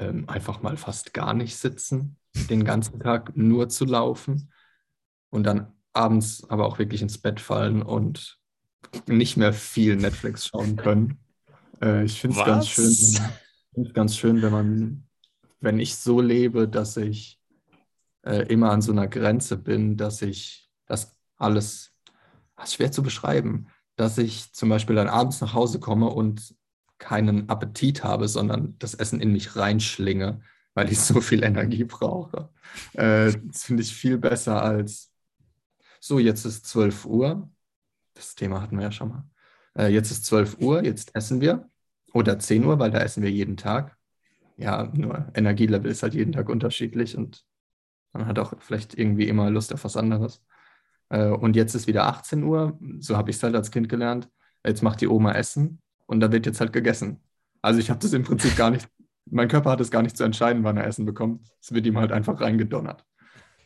ähm, 0.00 0.28
einfach 0.28 0.62
mal 0.62 0.76
fast 0.76 1.14
gar 1.14 1.34
nicht 1.34 1.56
sitzen, 1.56 2.16
den 2.50 2.64
ganzen 2.64 3.00
Tag 3.00 3.36
nur 3.36 3.68
zu 3.68 3.84
laufen 3.84 4.52
und 5.30 5.44
dann 5.44 5.72
abends 5.92 6.48
aber 6.48 6.66
auch 6.66 6.78
wirklich 6.78 7.02
ins 7.02 7.18
Bett 7.18 7.40
fallen 7.40 7.82
und 7.82 8.38
nicht 9.06 9.36
mehr 9.36 9.52
viel 9.52 9.96
Netflix 9.96 10.46
schauen 10.46 10.76
können. 10.76 11.18
Äh, 11.82 12.04
ich 12.04 12.20
finde 12.20 12.38
es 12.38 12.44
ganz 12.44 12.68
schön, 12.68 13.92
ganz 13.92 14.16
schön, 14.16 14.42
wenn 14.42 14.52
man, 14.52 15.08
wenn 15.60 15.80
ich 15.80 15.96
so 15.96 16.20
lebe, 16.20 16.68
dass 16.68 16.96
ich 16.96 17.40
äh, 18.22 18.46
immer 18.48 18.70
an 18.70 18.82
so 18.82 18.92
einer 18.92 19.08
Grenze 19.08 19.56
bin, 19.56 19.96
dass 19.96 20.22
ich 20.22 20.70
das 20.86 21.16
alles, 21.36 21.92
das 22.56 22.70
ist 22.70 22.74
schwer 22.74 22.92
zu 22.92 23.02
beschreiben, 23.02 23.68
dass 23.96 24.18
ich 24.18 24.52
zum 24.52 24.68
Beispiel 24.68 24.96
dann 24.96 25.08
abends 25.08 25.40
nach 25.40 25.54
Hause 25.54 25.80
komme 25.80 26.08
und 26.08 26.54
keinen 26.98 27.48
Appetit 27.48 28.04
habe, 28.04 28.28
sondern 28.28 28.76
das 28.78 28.94
Essen 28.94 29.20
in 29.20 29.32
mich 29.32 29.56
reinschlinge, 29.56 30.40
weil 30.74 30.90
ich 30.90 31.00
so 31.00 31.20
viel 31.20 31.44
Energie 31.44 31.84
brauche. 31.84 32.50
Äh, 32.94 33.32
das 33.44 33.64
finde 33.64 33.82
ich 33.82 33.94
viel 33.94 34.18
besser 34.18 34.62
als 34.62 35.12
so, 36.00 36.18
jetzt 36.18 36.44
ist 36.44 36.66
12 36.66 37.06
Uhr 37.06 37.50
das 38.18 38.34
Thema 38.34 38.60
hatten 38.60 38.76
wir 38.76 38.84
ja 38.84 38.92
schon 38.92 39.08
mal. 39.10 39.24
Äh, 39.76 39.88
jetzt 39.92 40.10
ist 40.10 40.26
12 40.26 40.58
Uhr, 40.60 40.84
jetzt 40.84 41.14
essen 41.14 41.40
wir. 41.40 41.70
Oder 42.12 42.38
10 42.38 42.64
Uhr, 42.64 42.78
weil 42.78 42.90
da 42.90 42.98
essen 42.98 43.22
wir 43.22 43.30
jeden 43.30 43.56
Tag. 43.56 43.96
Ja, 44.56 44.90
nur 44.92 45.30
Energielevel 45.34 45.90
ist 45.90 46.02
halt 46.02 46.14
jeden 46.14 46.32
Tag 46.32 46.48
unterschiedlich 46.48 47.16
und 47.16 47.44
man 48.12 48.26
hat 48.26 48.38
auch 48.38 48.54
vielleicht 48.58 48.98
irgendwie 48.98 49.28
immer 49.28 49.50
Lust 49.50 49.72
auf 49.72 49.84
was 49.84 49.96
anderes. 49.96 50.42
Äh, 51.10 51.28
und 51.28 51.54
jetzt 51.54 51.74
ist 51.74 51.86
wieder 51.86 52.06
18 52.06 52.42
Uhr, 52.42 52.78
so 52.98 53.16
habe 53.16 53.30
ich 53.30 53.36
es 53.36 53.42
halt 53.42 53.54
als 53.54 53.70
Kind 53.70 53.88
gelernt. 53.88 54.28
Jetzt 54.66 54.82
macht 54.82 55.00
die 55.00 55.08
Oma 55.08 55.32
Essen 55.32 55.80
und 56.08 56.20
da 56.20 56.32
wird 56.32 56.46
jetzt 56.46 56.60
halt 56.60 56.72
gegessen. 56.72 57.20
Also 57.62 57.78
ich 57.78 57.90
habe 57.90 58.00
das 58.00 58.12
im 58.12 58.24
Prinzip 58.24 58.56
gar 58.56 58.70
nicht, 58.70 58.88
mein 59.26 59.48
Körper 59.48 59.70
hat 59.70 59.80
es 59.80 59.90
gar 59.90 60.02
nicht 60.02 60.16
zu 60.16 60.24
entscheiden, 60.24 60.64
wann 60.64 60.76
er 60.76 60.86
Essen 60.86 61.04
bekommt. 61.04 61.48
Es 61.60 61.72
wird 61.72 61.86
ihm 61.86 61.98
halt 61.98 62.12
einfach 62.12 62.40
reingedonnert. 62.40 63.04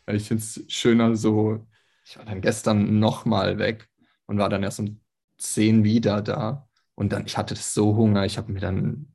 Ich 0.09 0.29
finde 0.29 0.43
es 0.43 0.65
schöner 0.69 1.15
so, 1.15 1.67
ich 2.05 2.19
war 2.19 2.25
dann 2.25 2.41
gestern 2.41 2.99
nochmal 2.99 3.59
weg 3.59 3.89
und 4.27 4.39
war 4.39 4.49
dann 4.49 4.65
erst 4.65 4.81
um 4.81 5.01
10 5.39 5.85
wieder 5.85 6.21
da. 6.21 6.69
Und 6.97 7.13
dann, 7.13 7.27
ich 7.27 7.39
hatte 7.39 7.55
so 7.55 7.97
Hunger, 7.97 8.25
ich 8.27 8.37
habe 8.37 8.53
mir 8.53 8.61
dann 8.61 9.15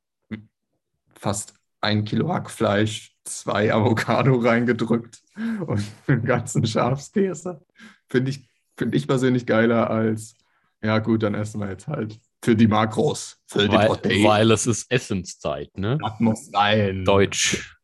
fast 1.14 1.54
ein 1.80 2.04
Kilo 2.04 2.32
Hackfleisch, 2.32 3.16
zwei 3.24 3.72
Avocado 3.72 4.36
reingedrückt 4.36 5.22
und 5.66 5.84
einen 6.06 6.24
ganzen 6.24 6.66
Schafskäse. 6.66 7.60
Finde 8.08 8.30
ich, 8.30 8.48
find 8.76 8.94
ich 8.94 9.06
persönlich 9.06 9.46
geiler 9.46 9.90
als, 9.90 10.34
ja 10.82 10.98
gut, 10.98 11.22
dann 11.22 11.34
essen 11.34 11.60
wir 11.60 11.68
jetzt 11.68 11.88
halt 11.88 12.18
für 12.42 12.54
die 12.56 12.66
Makros, 12.66 13.38
für 13.46 13.60
weil, 13.60 13.68
die 13.68 13.86
Proteine. 13.86 14.24
weil 14.24 14.50
es 14.50 14.66
ist 14.66 14.90
Essenszeit, 14.90 15.76
ne? 15.76 15.98
Das 16.00 16.20
muss 16.20 16.50
rein. 16.54 17.04
Deutsch. 17.04 17.78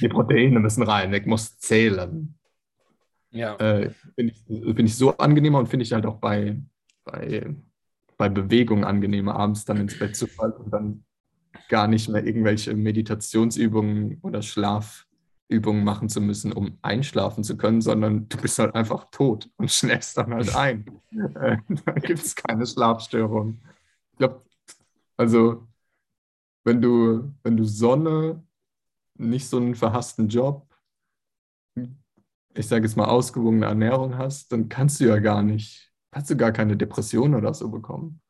Die 0.00 0.08
Proteine 0.08 0.60
müssen 0.60 0.82
rein, 0.82 1.12
ich 1.12 1.26
muss 1.26 1.58
zählen. 1.58 2.36
Ja. 3.30 3.56
Äh, 3.56 3.90
finde 4.14 4.32
ich, 4.32 4.44
find 4.46 4.88
ich 4.88 4.96
so 4.96 5.16
angenehmer 5.16 5.58
und 5.58 5.68
finde 5.68 5.84
ich 5.84 5.92
halt 5.92 6.06
auch 6.06 6.16
bei, 6.16 6.60
bei, 7.04 7.54
bei 8.16 8.28
Bewegung 8.28 8.84
angenehmer, 8.84 9.36
abends 9.36 9.64
dann 9.64 9.78
ins 9.78 9.98
Bett 9.98 10.16
zu 10.16 10.26
fallen 10.26 10.52
und 10.52 10.70
dann 10.70 11.04
gar 11.68 11.88
nicht 11.88 12.08
mehr 12.08 12.24
irgendwelche 12.24 12.74
Meditationsübungen 12.74 14.18
oder 14.22 14.42
Schlafübungen 14.42 15.84
machen 15.84 16.08
zu 16.08 16.20
müssen, 16.20 16.52
um 16.52 16.78
einschlafen 16.82 17.44
zu 17.44 17.56
können, 17.56 17.80
sondern 17.80 18.28
du 18.28 18.36
bist 18.38 18.58
halt 18.58 18.74
einfach 18.74 19.06
tot 19.10 19.50
und 19.56 19.70
schläfst 19.70 20.16
dann 20.16 20.32
halt 20.32 20.54
ein. 20.54 20.86
Äh, 21.34 21.56
da 21.84 21.92
gibt 21.92 22.20
es 22.20 22.34
keine 22.34 22.66
Schlafstörung. 22.66 23.60
Ich 24.16 24.18
glaube, 24.18 24.42
also 25.18 25.68
wenn 26.64 26.80
du, 26.80 27.34
wenn 27.42 27.56
du 27.56 27.64
Sonne, 27.64 28.42
nicht 29.18 29.46
so 29.46 29.58
einen 29.58 29.74
verhassten 29.74 30.28
Job, 30.28 30.66
ich 32.54 32.66
sage 32.66 32.86
jetzt 32.86 32.96
mal 32.96 33.04
ausgewogene 33.04 33.66
Ernährung 33.66 34.16
hast, 34.16 34.52
dann 34.52 34.70
kannst 34.70 35.00
du 35.00 35.04
ja 35.04 35.18
gar 35.18 35.42
nicht, 35.42 35.92
kannst 36.10 36.30
du 36.30 36.36
gar 36.36 36.52
keine 36.52 36.76
Depression 36.78 37.34
oder 37.34 37.52
so 37.52 37.68
bekommen. 37.68 38.20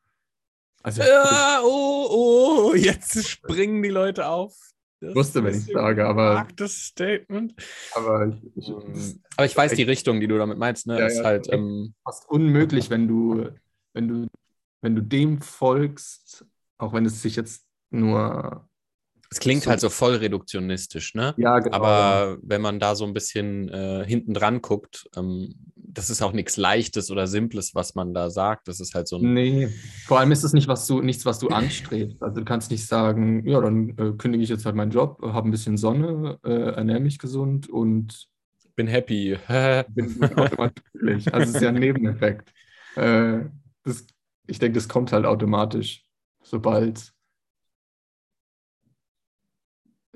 Also 0.83 1.03
Ja, 1.03 1.61
oh, 1.63 2.07
oh, 2.09 2.75
jetzt 2.75 3.25
springen 3.25 3.81
die 3.81 3.89
Leute 3.89 4.27
auf. 4.27 4.53
Das 4.99 5.15
wusste, 5.15 5.43
wenn 5.43 5.55
ich 5.55 5.65
sage, 5.65 6.05
aber, 6.05 6.47
das 6.55 6.73
Statement. 6.73 7.53
aber 7.93 8.27
ich, 8.27 8.67
ich, 8.67 9.19
Aber 9.35 9.45
ich 9.45 9.55
weiß 9.55 9.73
die 9.73 9.83
Richtung, 9.83 10.19
die 10.19 10.27
du 10.27 10.37
damit 10.37 10.57
meinst, 10.57 10.87
ne? 10.87 10.99
Ja, 10.99 11.05
ist 11.05 11.19
ja. 11.19 11.23
halt, 11.23 11.47
ähm, 11.53 11.93
fast 12.03 12.27
unmöglich, 12.27 12.89
wenn 12.89 13.07
du, 13.07 13.49
wenn 13.93 14.07
du, 14.07 14.27
wenn 14.81 14.95
du 14.95 15.01
dem 15.01 15.41
folgst, 15.41 16.45
auch 16.77 16.93
wenn 16.93 17.05
es 17.05 17.21
sich 17.21 17.35
jetzt 17.35 17.65
nur 17.89 18.67
es 19.29 19.39
klingt 19.39 19.63
So. 19.63 19.69
halt 19.69 19.81
so 19.81 19.89
voll 19.89 20.15
reduktionistisch, 20.15 21.13
ne? 21.13 21.33
ja 21.37 21.59
genau, 21.59 21.75
Aber 21.75 22.37
wenn 22.41 22.61
man 22.61 22.79
da 22.79 22.95
so 22.95 23.05
ein 23.05 23.13
bisschen 23.13 23.67
äh, 23.69 24.05
hinten 24.07 24.33
dran 24.33 24.61
guckt, 24.61 25.09
ähm, 25.17 25.53
das 25.75 26.09
ist 26.09 26.21
auch 26.21 26.31
nichts 26.31 26.57
Leichtes 26.57 27.11
oder 27.11 27.27
Simples, 27.27 27.73
was 27.73 27.95
man 27.95 28.13
da 28.13 28.29
sagt. 28.29 28.67
Das 28.67 28.79
ist 28.79 28.93
halt 28.93 29.07
so 29.07 29.17
ein. 29.17 29.33
Nee, 29.33 29.67
vor 30.05 30.19
allem 30.19 30.31
ist 30.31 30.43
es 30.43 30.53
nicht 30.53 30.67
was 30.67 30.85
du, 30.85 31.01
nichts, 31.01 31.25
was 31.25 31.39
du 31.39 31.49
anstrebst. 31.49 32.21
Also 32.21 32.39
du 32.39 32.45
kannst 32.45 32.71
nicht 32.71 32.85
sagen, 32.85 33.45
ja, 33.47 33.59
dann 33.59 33.89
äh, 33.97 34.13
kündige 34.17 34.43
ich 34.43 34.49
jetzt 34.49 34.65
halt 34.65 34.75
meinen 34.75 34.91
Job, 34.91 35.19
habe 35.21 35.47
ein 35.47 35.51
bisschen 35.51 35.75
Sonne, 35.75 36.39
äh, 36.45 36.75
ernähre 36.75 36.99
mich 36.99 37.19
gesund 37.19 37.67
und 37.67 38.27
Bin 38.75 38.87
happy. 38.87 39.37
bin 39.89 40.23
automatisch 40.35 40.83
glücklich. 40.93 41.33
Also 41.33 41.49
es 41.49 41.55
ist 41.55 41.61
ja 41.61 41.69
ein 41.69 41.75
Nebeneffekt. 41.75 42.53
Äh, 42.95 43.39
das, 43.83 44.05
ich 44.47 44.59
denke, 44.59 44.75
das 44.75 44.89
kommt 44.89 45.11
halt 45.11 45.25
automatisch, 45.25 46.05
sobald 46.41 47.13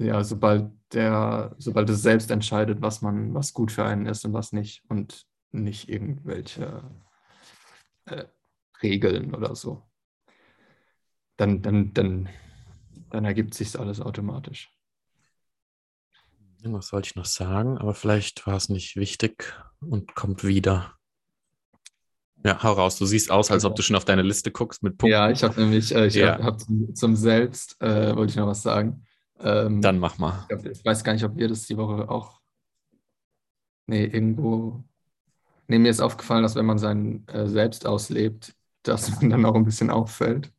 ja, 0.01 0.23
sobald 0.23 0.71
der, 0.93 1.55
sobald 1.57 1.89
es 1.89 2.01
selbst 2.01 2.31
entscheidet, 2.31 2.81
was 2.81 3.01
man, 3.01 3.33
was 3.33 3.53
gut 3.53 3.71
für 3.71 3.85
einen 3.85 4.07
ist 4.07 4.25
und 4.25 4.33
was 4.33 4.51
nicht 4.51 4.83
und 4.89 5.25
nicht 5.51 5.89
irgendwelche 5.89 6.83
äh, 8.05 8.25
Regeln 8.81 9.35
oder 9.35 9.55
so. 9.55 9.83
Dann, 11.37 11.61
dann, 11.61 11.93
dann, 11.93 12.29
dann 13.09 13.25
ergibt 13.25 13.53
sich 13.53 13.79
alles 13.79 14.01
automatisch. 14.01 14.75
Irgendwas 16.57 16.93
wollte 16.93 17.07
ich 17.07 17.15
noch 17.15 17.25
sagen, 17.25 17.77
aber 17.77 17.95
vielleicht 17.95 18.45
war 18.45 18.55
es 18.55 18.69
nicht 18.69 18.95
wichtig 18.95 19.53
und 19.79 20.13
kommt 20.13 20.43
wieder. 20.43 20.95
Ja, 22.43 22.61
hau 22.63 22.73
raus. 22.73 22.97
Du 22.97 23.05
siehst 23.05 23.29
aus, 23.31 23.51
als 23.51 23.65
ob 23.65 23.75
du 23.75 23.81
schon 23.81 23.95
auf 23.95 24.05
deine 24.05 24.21
Liste 24.21 24.51
guckst 24.51 24.83
mit 24.83 24.97
Punkten. 24.97 25.11
Ja, 25.11 25.29
ich 25.29 25.43
habe 25.43 25.59
nämlich, 25.59 25.93
äh, 25.93 26.07
ich 26.07 26.15
Ja. 26.15 26.33
habe 26.33 26.43
hab 26.43 26.59
zum, 26.59 26.95
zum 26.95 27.15
Selbst, 27.15 27.79
äh, 27.81 28.15
wollte 28.15 28.31
ich 28.31 28.35
noch 28.37 28.47
was 28.47 28.63
sagen. 28.63 29.03
Ähm, 29.39 29.81
Dann 29.81 29.99
mach 29.99 30.17
mal. 30.17 30.39
Ich 30.41 30.47
glaub, 30.47 30.65
Ich 30.65 30.85
weiß 30.85 31.03
gar 31.03 31.13
nicht, 31.13 31.23
ob 31.23 31.35
wir 31.37 31.47
das 31.47 31.65
die 31.65 31.77
Woche 31.77 32.09
auch. 32.09 32.41
Nee, 33.87 34.05
irgendwo. 34.05 34.83
Nee, 35.67 35.79
mir 35.79 35.89
ist 35.89 36.01
aufgefallen, 36.01 36.43
dass 36.43 36.55
wenn 36.55 36.65
man 36.65 36.77
sein 36.77 37.25
äh, 37.27 37.47
Selbst 37.47 37.85
auslebt, 37.85 38.55
dass 38.83 39.09
man 39.21 39.29
dann 39.29 39.45
auch 39.45 39.55
ein 39.55 39.65
bisschen 39.65 39.89
auffällt. 39.89 40.51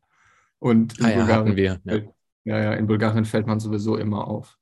Und 0.59 0.97
in 0.99 1.05
Ah 1.05 1.09
ja, 1.09 1.17
Bulgarien, 1.17 1.55
wir. 1.55 1.81
Ja. 1.83 1.99
ja, 2.45 2.63
ja, 2.63 2.73
in 2.73 2.87
Bulgarien 2.87 3.25
fällt 3.25 3.47
man 3.47 3.59
sowieso 3.59 3.97
immer 3.97 4.27
auf. 4.27 4.57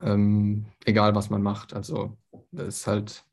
Ähm, 0.00 0.66
egal, 0.84 1.14
was 1.14 1.28
man 1.30 1.42
macht. 1.42 1.74
Also, 1.74 2.16
das 2.52 2.68
ist 2.68 2.86
halt 2.86 3.24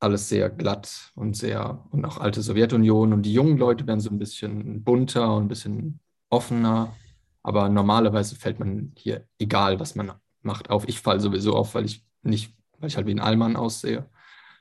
alles 0.00 0.28
sehr 0.28 0.48
glatt 0.50 1.12
und 1.14 1.36
sehr, 1.36 1.84
und 1.90 2.04
auch 2.04 2.18
alte 2.18 2.42
Sowjetunion. 2.42 3.12
Und 3.12 3.22
die 3.22 3.32
jungen 3.32 3.58
Leute 3.58 3.86
werden 3.86 4.00
so 4.00 4.10
ein 4.10 4.18
bisschen 4.18 4.82
bunter 4.84 5.34
und 5.34 5.44
ein 5.44 5.48
bisschen 5.48 6.00
offener. 6.30 6.94
Aber 7.42 7.68
normalerweise 7.68 8.36
fällt 8.36 8.58
man 8.58 8.92
hier, 8.96 9.26
egal 9.38 9.80
was 9.80 9.94
man 9.94 10.12
macht, 10.42 10.70
auf. 10.70 10.88
Ich 10.88 11.00
falle 11.00 11.20
sowieso 11.20 11.54
auf, 11.54 11.74
weil 11.74 11.84
ich 11.84 12.04
nicht, 12.22 12.54
weil 12.78 12.88
ich 12.88 12.96
halt 12.96 13.06
wie 13.06 13.14
ein 13.14 13.20
Allmann 13.20 13.56
aussehe. 13.56 14.08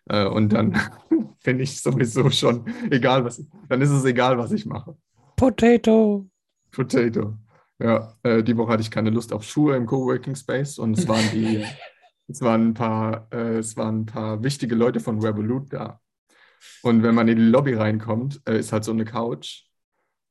Äh, 0.05 0.25
und 0.25 0.53
dann 0.53 0.79
finde 1.39 1.63
ich 1.63 1.81
sowieso 1.81 2.29
schon, 2.29 2.65
egal 2.89 3.25
was, 3.25 3.43
dann 3.69 3.81
ist 3.81 3.89
es 3.89 4.05
egal, 4.05 4.37
was 4.37 4.51
ich 4.51 4.65
mache. 4.65 4.95
Potato. 5.35 6.27
Potato. 6.71 7.35
Ja, 7.79 8.15
äh, 8.23 8.41
die 8.41 8.57
Woche 8.57 8.71
hatte 8.71 8.81
ich 8.81 8.89
keine 8.89 9.11
Lust 9.11 9.31
auf 9.31 9.43
Schuhe 9.43 9.75
im 9.75 9.85
Coworking 9.85 10.35
Space 10.35 10.79
und 10.79 10.97
es 10.97 11.07
waren 11.07 11.29
die, 11.31 11.63
es 12.27 12.41
waren 12.41 12.69
ein 12.69 12.73
paar, 12.73 13.27
äh, 13.31 13.57
es 13.57 13.77
waren 13.77 14.01
ein 14.01 14.05
paar 14.05 14.43
wichtige 14.43 14.75
Leute 14.75 14.99
von 14.99 15.19
Revolut 15.21 15.71
da. 15.73 16.01
Und 16.81 17.03
wenn 17.03 17.15
man 17.15 17.27
in 17.27 17.37
die 17.37 17.43
Lobby 17.43 17.73
reinkommt, 17.73 18.41
äh, 18.47 18.59
ist 18.59 18.71
halt 18.71 18.83
so 18.83 18.91
eine 18.91 19.05
Couch. 19.05 19.63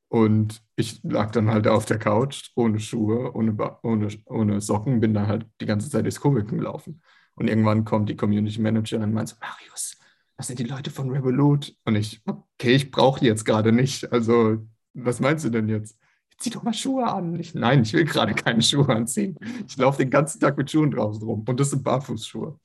Und 0.09 0.61
ich 0.75 1.01
lag 1.03 1.31
dann 1.31 1.49
halt 1.49 1.67
auf 1.67 1.85
der 1.85 1.99
Couch 1.99 2.51
ohne 2.55 2.79
Schuhe, 2.79 3.33
ohne, 3.35 3.55
ohne, 3.83 4.07
ohne 4.25 4.61
Socken, 4.61 5.01
bin 5.01 5.13
dann 5.13 5.27
halt 5.27 5.45
die 5.59 5.65
ganze 5.65 5.89
Zeit 5.89 6.05
durchs 6.05 6.21
Coworking 6.21 6.59
gelaufen. 6.59 7.01
Und 7.35 7.47
irgendwann 7.49 7.85
kommt 7.85 8.09
die 8.09 8.15
Community 8.15 8.61
Managerin 8.61 9.03
und 9.03 9.13
meint 9.13 9.29
so, 9.29 9.35
Marius, 9.41 9.97
das 10.37 10.47
sind 10.47 10.59
die 10.59 10.63
Leute 10.63 10.91
von 10.91 11.09
Revolut. 11.09 11.75
Und 11.83 11.95
ich, 11.95 12.21
okay, 12.25 12.73
ich 12.75 12.91
brauche 12.91 13.19
die 13.19 13.25
jetzt 13.25 13.45
gerade 13.45 13.71
nicht. 13.71 14.11
Also, 14.11 14.65
was 14.93 15.19
meinst 15.19 15.45
du 15.45 15.49
denn 15.49 15.67
jetzt? 15.67 15.97
Zieh 16.37 16.51
doch 16.51 16.63
mal 16.63 16.73
Schuhe 16.73 17.05
an. 17.07 17.39
Ich, 17.39 17.55
nein, 17.55 17.81
ich 17.81 17.93
will 17.93 18.05
gerade 18.05 18.33
keine 18.33 18.61
Schuhe 18.61 18.89
anziehen. 18.89 19.37
Ich 19.67 19.77
laufe 19.77 19.97
den 19.97 20.09
ganzen 20.09 20.39
Tag 20.39 20.57
mit 20.57 20.69
Schuhen 20.69 20.91
draußen 20.91 21.23
rum. 21.23 21.43
Und 21.47 21.59
das 21.59 21.71
sind 21.71 21.83
Barfußschuhe. 21.83 22.59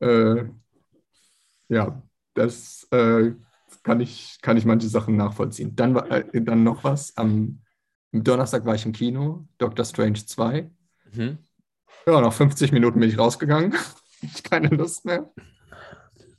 Äh, 0.00 0.44
ja, 1.68 2.02
das 2.34 2.88
äh, 2.90 3.32
kann, 3.82 4.00
ich, 4.00 4.38
kann 4.42 4.56
ich 4.56 4.64
manche 4.64 4.88
Sachen 4.88 5.16
nachvollziehen. 5.16 5.76
Dann, 5.76 5.96
äh, 5.96 6.42
dann 6.42 6.64
noch 6.64 6.82
was. 6.82 7.16
Am 7.16 7.60
Donnerstag 8.12 8.64
war 8.64 8.74
ich 8.74 8.84
im 8.84 8.92
Kino, 8.92 9.46
Doctor 9.58 9.84
Strange 9.84 10.26
2. 10.26 10.70
Mhm. 11.12 11.38
Ja, 12.06 12.20
nach 12.20 12.32
50 12.32 12.72
Minuten 12.72 13.00
bin 13.00 13.08
ich 13.08 13.18
rausgegangen. 13.18 13.74
Ich 14.22 14.42
keine 14.42 14.68
Lust 14.68 15.06
mehr. 15.06 15.32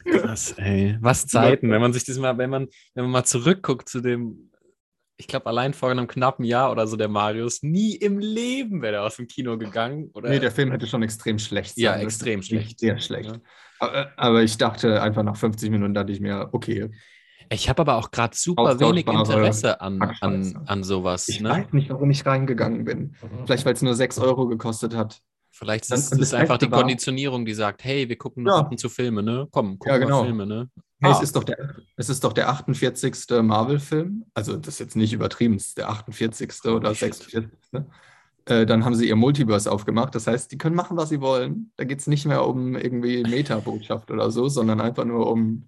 Krass, 0.06 0.54
ey. 0.58 1.00
Was 1.02 1.26
Zeiten, 1.26 1.72
wenn 1.72 1.82
man 1.82 1.94
sich 1.94 2.04
das 2.06 2.20
mal, 2.20 2.38
wenn 2.38 2.52
man, 2.52 2.68
wenn 2.94 3.06
man 3.06 3.12
mal 3.12 3.24
zurückguckt 3.24 3.90
zu 3.90 4.02
dem, 4.02 4.51
ich 5.22 5.28
glaube, 5.28 5.46
allein 5.46 5.76
vor 5.76 5.92
einem 5.92 6.08
knappen 6.08 6.44
Jahr 6.44 6.72
oder 6.72 6.88
so, 6.88 6.98
der 6.98 7.08
Marius, 7.08 7.62
nie 7.62 7.96
im 7.96 8.18
Leben 8.18 8.82
wäre 8.82 8.96
er 8.96 9.04
aus 9.04 9.18
dem 9.18 9.28
Kino 9.28 9.56
gegangen. 9.56 10.10
Oder 10.16 10.30
Nee, 10.30 10.40
der 10.40 10.50
Film 10.50 10.72
hätte 10.72 10.88
schon 10.88 11.04
extrem 11.04 11.38
schlecht 11.38 11.76
sein 11.76 11.84
Ja, 11.84 11.96
extrem 11.98 12.42
schlecht. 12.42 12.80
Sehr 12.80 12.98
schlecht. 13.00 13.30
Ja. 13.30 13.40
Aber, 13.80 14.12
aber 14.18 14.42
ich 14.42 14.58
dachte 14.58 15.00
einfach 15.00 15.22
nach 15.22 15.36
50 15.36 15.70
Minuten, 15.70 15.94
dachte 15.94 16.12
ich 16.12 16.22
mir, 16.22 16.50
okay, 16.54 16.90
Ich 17.50 17.70
habe 17.70 17.82
aber 17.84 17.98
auch 17.98 18.10
gerade 18.10 18.36
super 18.36 18.80
wenig 18.80 19.06
Interesse 19.06 19.80
an, 19.80 20.02
an, 20.22 20.64
an 20.66 20.84
sowas. 20.84 21.28
ich 21.28 21.40
Ne? 21.40 21.50
weiß 21.50 21.74
nicht, 21.74 21.92
warum 21.92 22.10
ich 22.10 22.26
reingegangen 22.26 22.84
bin. 22.84 23.16
Vielleicht, 23.46 23.64
weil 23.66 23.74
es 23.74 23.84
nur 23.84 23.94
6 23.94 24.18
Euro 24.18 24.48
gekostet 24.48 24.96
hat. 24.96 25.22
Vielleicht 25.52 25.92
ist 25.92 26.12
es 26.14 26.34
einfach 26.34 26.58
die 26.58 26.70
Konditionierung, 26.70 27.46
die 27.46 27.54
sagt, 27.54 27.84
hey, 27.84 28.10
wir 28.10 28.18
gucken 28.18 28.44
noch 28.44 28.54
Ja. 28.54 28.60
ab 28.62 28.72
und 28.72 28.80
zu 28.80 28.90
Filme, 28.90 29.22
ne? 29.22 29.48
Komm, 29.52 29.78
guck 29.78 29.88
Ja, 29.88 30.00
mal 30.00 30.06
genau. 30.06 30.24
Filme, 30.24 30.48
ne? 30.48 30.70
Hey, 31.02 31.12
Ah. 31.12 31.18
es, 31.18 31.24
ist 31.24 31.36
doch 31.36 31.44
der, 31.44 31.76
es 31.98 32.10
ist 32.10 32.24
doch 32.24 32.34
der 32.34 32.50
48. 32.50 33.42
Marvel-Film. 33.42 34.26
Also, 34.34 34.56
das 34.58 34.76
ist 34.76 34.80
jetzt 34.80 34.96
nicht 34.96 35.14
übertrieben, 35.14 35.56
es 35.56 35.68
ist 35.68 35.78
der 35.78 35.90
48. 35.90 36.72
oder 36.72 36.90
Holy 36.90 36.96
shit. 36.96 37.16
46. 37.16 37.50
Äh, 38.46 38.66
dann 38.66 38.86
haben 38.86 38.96
sie 38.96 39.08
ihr 39.08 39.16
Multiverse 39.16 39.72
aufgemacht. 39.72 40.16
Das 40.16 40.28
heißt, 40.28 40.52
die 40.52 40.58
können 40.58 40.76
machen, 40.76 40.98
was 40.98 41.10
sie 41.10 41.22
wollen. 41.22 41.72
Da 41.76 41.84
geht 41.84 42.00
es 42.00 42.08
nicht 42.08 42.26
mehr 42.26 42.46
um 42.46 42.76
irgendwie 42.76 43.24
Meta-Botschaft 43.24 44.10
oder 44.12 44.32
so, 44.32 44.48
sondern 44.50 44.82
einfach 44.82 45.06
nur 45.06 45.30
um, 45.32 45.68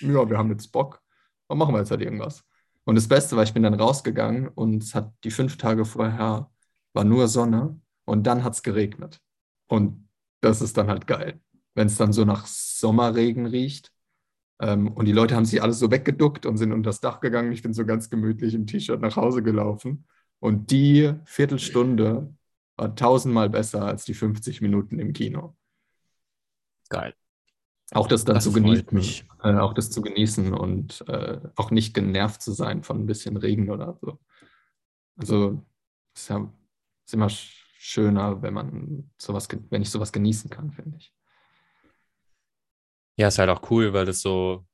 ja, 0.00 0.28
wir 0.28 0.38
haben 0.38 0.50
jetzt 0.50 0.72
Bock. 0.72 1.00
Dann 1.48 1.58
machen 1.58 1.74
wir 1.74 1.80
jetzt 1.80 1.90
halt 1.90 2.00
irgendwas. 2.00 2.42
Und 2.84 2.94
das 2.96 3.08
Beste 3.08 3.36
war, 3.36 3.42
ich 3.44 3.52
bin 3.54 3.62
dann 3.62 3.74
rausgegangen 3.74 4.48
und 4.48 4.82
es 4.82 4.94
hat 4.94 5.12
die 5.24 5.30
fünf 5.30 5.56
Tage 5.56 5.84
vorher 5.84 6.50
war 6.92 7.04
nur 7.04 7.28
Sonne 7.28 7.80
und 8.04 8.26
dann 8.26 8.44
hat 8.44 8.54
es 8.54 8.62
geregnet. 8.62 9.20
Und 9.66 10.08
das 10.40 10.60
ist 10.62 10.76
dann 10.76 10.88
halt 10.88 11.06
geil, 11.06 11.40
wenn 11.74 11.86
es 11.88 11.96
dann 11.96 12.12
so 12.12 12.24
nach 12.24 12.46
Sommerregen 12.46 13.46
riecht. 13.46 13.90
Ähm, 14.60 14.88
und 14.92 15.06
die 15.06 15.12
Leute 15.12 15.34
haben 15.36 15.44
sich 15.44 15.62
alle 15.62 15.72
so 15.72 15.90
weggeduckt 15.90 16.46
und 16.46 16.56
sind 16.56 16.72
unter 16.72 16.90
das 16.90 17.00
Dach 17.00 17.20
gegangen. 17.20 17.52
Ich 17.52 17.62
bin 17.62 17.74
so 17.74 17.84
ganz 17.86 18.10
gemütlich 18.10 18.54
im 18.54 18.66
T-Shirt 18.66 19.00
nach 19.00 19.16
Hause 19.16 19.42
gelaufen. 19.42 20.06
Und 20.40 20.70
die 20.70 21.12
Viertelstunde 21.24 22.34
war 22.76 22.94
tausendmal 22.96 23.50
besser 23.50 23.84
als 23.84 24.04
die 24.04 24.14
50 24.14 24.60
Minuten 24.60 24.98
im 24.98 25.12
Kino. 25.12 25.56
Geil. 26.88 27.14
Auch 27.92 28.08
das 28.08 28.24
dann 28.24 28.36
Das 28.36 28.44
zu 28.44 28.52
genießen, 28.52 28.98
äh, 29.42 29.54
auch 29.54 29.74
das 29.74 29.90
zu 29.90 30.02
genießen 30.02 30.52
und 30.54 31.04
äh, 31.08 31.38
auch 31.56 31.70
nicht 31.70 31.94
genervt 31.94 32.42
zu 32.42 32.52
sein 32.52 32.82
von 32.82 33.00
ein 33.00 33.06
bisschen 33.06 33.36
Regen 33.36 33.70
oder 33.70 33.98
so. 34.00 34.18
Also 35.16 35.64
es 36.14 36.22
ist 36.22 36.28
ja 36.28 36.52
ist 37.06 37.14
immer 37.14 37.26
sch- 37.26 37.52
schöner, 37.78 38.42
wenn 38.42 38.54
man 38.54 39.10
sowas, 39.18 39.48
wenn 39.70 39.82
ich 39.82 39.90
sowas 39.90 40.12
genießen 40.12 40.50
kann, 40.50 40.72
finde 40.72 40.96
ich. 40.98 41.12
Ja, 43.16 43.28
ist 43.28 43.38
halt 43.38 43.50
auch 43.50 43.70
cool, 43.70 43.92
weil 43.92 44.06
das 44.06 44.20
so, 44.20 44.64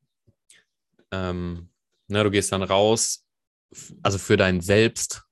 ähm, 1.11 1.68
ne, 2.09 2.25
du 2.25 2.30
gehst 2.30 2.52
dann 2.52 2.62
raus, 2.62 3.25
also 4.02 4.18
für 4.18 4.37
dein 4.37 4.61
Selbst, 4.61 5.23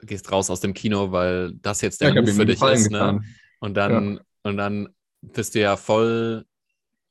gehst 0.00 0.30
raus 0.30 0.50
aus 0.50 0.60
dem 0.60 0.74
Kino, 0.74 1.12
weil 1.12 1.54
das 1.54 1.80
jetzt 1.80 2.00
der 2.00 2.10
hab 2.10 2.16
Move 2.16 2.32
für 2.32 2.46
dich 2.46 2.60
ist, 2.62 2.90
ne? 2.90 3.22
Und 3.60 3.74
dann, 3.74 4.20
und 4.42 4.58
dann 4.58 4.94
bist 5.22 5.54
du 5.54 5.60
ja 5.60 5.76
voll 5.76 6.44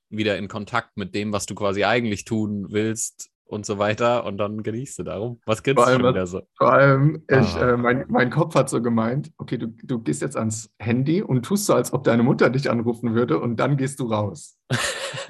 wieder 0.09 0.37
in 0.37 0.47
Kontakt 0.47 0.95
mit 0.97 1.15
dem, 1.15 1.33
was 1.33 1.47
du 1.47 1.55
quasi 1.55 1.83
eigentlich 1.83 2.25
tun 2.25 2.67
willst 2.69 3.32
und 3.45 3.65
so 3.65 3.77
weiter. 3.77 4.25
Und 4.25 4.37
dann 4.37 4.63
genießt 4.63 4.99
du 4.99 5.03
darum. 5.03 5.39
Was 5.45 5.59
schon 5.63 5.75
was- 5.75 5.97
wieder 5.97 6.27
so? 6.27 6.41
Vor 6.57 6.73
allem, 6.73 7.23
ich, 7.29 7.55
Ah. 7.55 7.73
äh, 7.73 7.77
mein, 7.77 8.05
mein 8.09 8.29
Kopf 8.29 8.55
hat 8.55 8.69
so 8.69 8.81
gemeint, 8.81 9.31
okay, 9.37 9.57
du, 9.57 9.67
du 9.83 9.99
gehst 9.99 10.21
jetzt 10.21 10.37
ans 10.37 10.71
Handy 10.79 11.21
und 11.21 11.43
tust 11.43 11.65
so, 11.65 11.73
als 11.73 11.93
ob 11.93 12.03
deine 12.03 12.23
Mutter 12.23 12.49
dich 12.49 12.69
anrufen 12.69 13.13
würde 13.15 13.39
und 13.39 13.57
dann 13.57 13.77
gehst 13.77 13.99
du 13.99 14.07
raus. 14.11 14.57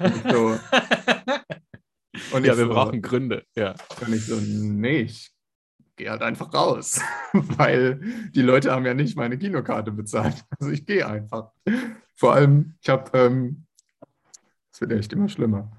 Und 0.00 0.22
so, 0.30 0.58
und 2.32 2.44
ja, 2.46 2.56
wir 2.56 2.66
so, 2.66 2.68
brauchen 2.68 3.02
Gründe. 3.02 3.44
Ja. 3.56 3.74
Und 4.04 4.14
ich 4.14 4.24
so, 4.26 4.36
nee, 4.40 5.00
ich 5.02 5.30
gehe 5.96 6.10
halt 6.10 6.22
einfach 6.22 6.52
raus, 6.52 7.00
weil 7.32 8.00
die 8.34 8.42
Leute 8.42 8.72
haben 8.72 8.84
ja 8.86 8.94
nicht 8.94 9.16
meine 9.16 9.38
Kinokarte 9.38 9.92
bezahlt. 9.92 10.44
Also 10.58 10.72
ich 10.72 10.86
gehe 10.86 11.06
einfach. 11.06 11.50
Vor 12.16 12.34
allem, 12.34 12.74
ich 12.80 12.88
habe, 12.88 13.16
ähm, 13.18 13.66
es 14.72 14.80
wird 14.80 14.92
echt 14.92 15.12
immer 15.12 15.28
schlimmer. 15.28 15.70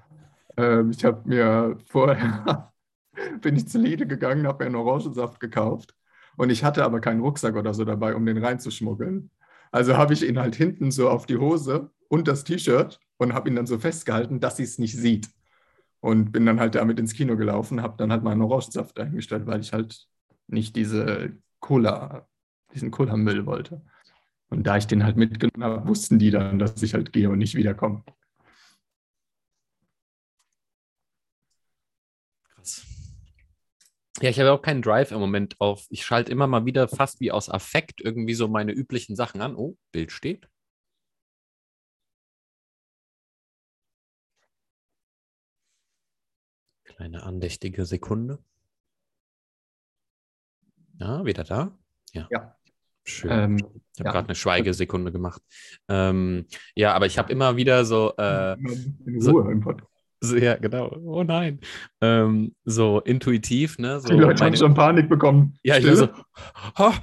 Ähm, 0.56 0.90
ich 0.90 1.04
habe 1.04 1.28
mir 1.28 1.78
vorher, 1.86 2.72
bin 3.40 3.56
ich 3.56 3.68
zu 3.68 3.78
Lidl 3.78 4.06
gegangen, 4.06 4.46
habe 4.46 4.64
mir 4.64 4.66
einen 4.66 4.76
Orangensaft 4.76 5.40
gekauft 5.40 5.94
und 6.36 6.50
ich 6.50 6.64
hatte 6.64 6.84
aber 6.84 7.00
keinen 7.00 7.20
Rucksack 7.20 7.56
oder 7.56 7.74
so 7.74 7.84
dabei, 7.84 8.14
um 8.14 8.26
den 8.26 8.38
reinzuschmuggeln. 8.38 9.30
Also 9.72 9.96
habe 9.96 10.14
ich 10.14 10.26
ihn 10.26 10.38
halt 10.38 10.54
hinten 10.56 10.90
so 10.90 11.08
auf 11.10 11.26
die 11.26 11.38
Hose 11.38 11.90
und 12.08 12.28
das 12.28 12.44
T-Shirt 12.44 13.00
und 13.18 13.34
habe 13.34 13.48
ihn 13.48 13.56
dann 13.56 13.66
so 13.66 13.78
festgehalten, 13.78 14.40
dass 14.40 14.56
sie 14.56 14.62
es 14.64 14.78
nicht 14.78 14.96
sieht. 14.96 15.28
Und 16.00 16.30
bin 16.32 16.46
dann 16.46 16.60
halt 16.60 16.74
damit 16.76 17.00
ins 17.00 17.14
Kino 17.14 17.36
gelaufen, 17.36 17.82
habe 17.82 17.96
dann 17.98 18.12
halt 18.12 18.22
meinen 18.22 18.42
Orangensaft 18.42 18.98
eingestellt, 19.00 19.46
weil 19.46 19.60
ich 19.60 19.72
halt 19.72 20.06
nicht 20.46 20.76
diese 20.76 21.32
Cola, 21.60 22.28
diesen 22.74 22.90
Cola-Müll 22.90 23.46
wollte. 23.46 23.82
Und 24.50 24.66
da 24.66 24.76
ich 24.76 24.86
den 24.86 25.04
halt 25.04 25.16
mitgenommen 25.16 25.64
habe, 25.64 25.88
wussten 25.88 26.18
die 26.18 26.30
dann, 26.30 26.58
dass 26.58 26.82
ich 26.82 26.94
halt 26.94 27.12
gehe 27.12 27.30
und 27.30 27.38
nicht 27.38 27.54
wiederkomme. 27.56 28.04
Ja, 34.20 34.30
ich 34.30 34.40
habe 34.40 34.52
auch 34.52 34.62
keinen 34.62 34.82
Drive 34.82 35.12
im 35.12 35.20
Moment 35.20 35.60
auf. 35.60 35.86
Ich 35.90 36.04
schalte 36.04 36.32
immer 36.32 36.46
mal 36.46 36.64
wieder 36.64 36.88
fast 36.88 37.20
wie 37.20 37.32
aus 37.32 37.50
Affekt 37.50 38.00
irgendwie 38.00 38.34
so 38.34 38.48
meine 38.48 38.72
üblichen 38.72 39.14
Sachen 39.14 39.42
an. 39.42 39.56
Oh, 39.56 39.76
Bild 39.92 40.10
steht. 40.10 40.48
Kleine 46.84 47.24
andächtige 47.24 47.84
Sekunde. 47.84 48.38
Ja, 50.98 51.24
wieder 51.26 51.44
da? 51.44 51.76
Ja. 52.12 52.26
Ja. 52.30 52.56
Schön. 53.04 53.30
Ähm, 53.30 53.56
ich 53.56 54.00
habe 54.00 54.08
ja. 54.08 54.12
gerade 54.12 54.28
eine 54.28 54.34
Schweigesekunde 54.34 55.12
gemacht. 55.12 55.42
Ähm, 55.88 56.46
ja, 56.74 56.94
aber 56.94 57.06
ich 57.06 57.18
habe 57.18 57.30
immer 57.30 57.56
wieder 57.56 57.84
so, 57.84 58.14
äh, 58.16 58.56
so-. 59.18 59.44
So, 60.20 60.36
ja, 60.36 60.56
genau. 60.56 60.88
Oh 61.04 61.22
nein. 61.22 61.60
Ähm, 62.00 62.54
so 62.64 63.00
intuitiv, 63.00 63.78
ne? 63.78 64.00
So 64.00 64.08
Die 64.08 64.14
Leute 64.14 64.34
haben 64.40 64.46
meine- 64.46 64.56
schon 64.56 64.74
Panik 64.74 65.08
bekommen. 65.08 65.54
ja, 65.62 65.76
ich 65.78 65.86
war 65.86 65.96
so, 65.96 66.08
"Ha, 66.78 66.94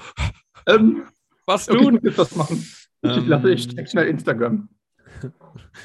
ähm, 0.68 1.04
was 1.46 1.68
okay, 1.70 1.78
ich 1.78 1.84
tun? 1.84 1.94
muss 1.96 2.04
jetzt 2.04 2.18
was 2.18 2.36
machen. 2.36 2.58
Ich, 3.02 3.12
Ähm, 3.12 3.28
lasse, 3.28 3.52
ich 3.52 3.68
check 3.68 3.90
schnell 3.90 4.08
Instagram. 4.08 4.70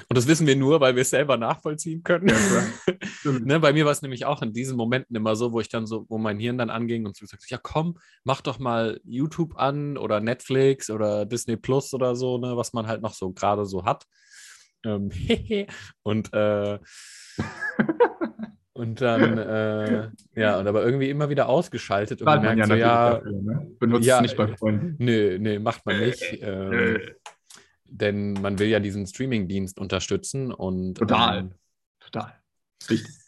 Und 0.08 0.16
das 0.16 0.26
wissen 0.26 0.46
wir 0.46 0.56
nur, 0.56 0.80
weil 0.80 0.94
wir 0.96 1.02
es 1.02 1.10
selber 1.10 1.36
nachvollziehen 1.36 2.02
können. 2.02 2.28
Ja, 2.28 2.34
ne, 3.44 3.60
bei 3.60 3.72
mir 3.72 3.84
war 3.84 3.92
es 3.92 4.02
nämlich 4.02 4.24
auch 4.24 4.40
in 4.42 4.52
diesen 4.52 4.76
Momenten 4.76 5.14
immer 5.14 5.36
so, 5.36 5.52
wo 5.52 5.60
ich 5.60 5.68
dann 5.68 5.86
so, 5.86 6.06
wo 6.08 6.18
mein 6.18 6.38
Hirn 6.38 6.58
dann 6.58 6.70
anging 6.70 7.06
und 7.06 7.16
so 7.16 7.24
gesagt, 7.24 7.44
ja 7.50 7.58
komm, 7.62 7.98
mach 8.24 8.40
doch 8.40 8.58
mal 8.58 9.00
YouTube 9.04 9.56
an 9.56 9.96
oder 9.96 10.20
Netflix 10.20 10.90
oder 10.90 11.26
Disney 11.26 11.56
Plus 11.56 11.92
oder 11.94 12.16
so, 12.16 12.38
ne, 12.38 12.56
was 12.56 12.72
man 12.72 12.86
halt 12.86 13.02
noch 13.02 13.14
so 13.14 13.30
gerade 13.32 13.66
so 13.66 13.84
hat. 13.84 14.04
Ähm, 14.84 15.10
und 16.02 16.32
äh, 16.32 16.78
und 18.72 19.00
dann 19.00 19.38
äh, 19.38 20.10
ja, 20.36 20.58
und 20.58 20.66
aber 20.66 20.84
irgendwie 20.84 21.10
immer 21.10 21.28
wieder 21.28 21.48
ausgeschaltet 21.48 22.20
und 22.20 22.26
man 22.26 22.42
gemerkt, 22.42 22.68
so, 22.68 22.74
ja, 22.74 23.14
dafür, 23.14 23.32
ne? 23.32 23.70
Benutzt 23.80 24.06
ja, 24.06 24.16
es 24.16 24.22
nicht 24.22 24.36
bei 24.36 24.46
Freunden. 24.56 24.94
nee, 24.98 25.38
nee, 25.38 25.58
macht 25.58 25.84
man 25.84 25.98
nicht. 25.98 26.22
Äh, 26.22 26.38
Ähm, 26.38 26.96
äh. 26.96 27.14
denn 27.86 28.32
man 28.34 28.58
will 28.58 28.68
ja 28.68 28.80
diesen 28.80 29.06
Streaming-Dienst 29.06 29.78
unterstützen 29.80 30.52
und 30.52 30.94
Total. 30.98 31.38
Ähm, 31.38 31.54
Total. 32.00 32.34
Richtig. 32.88 33.27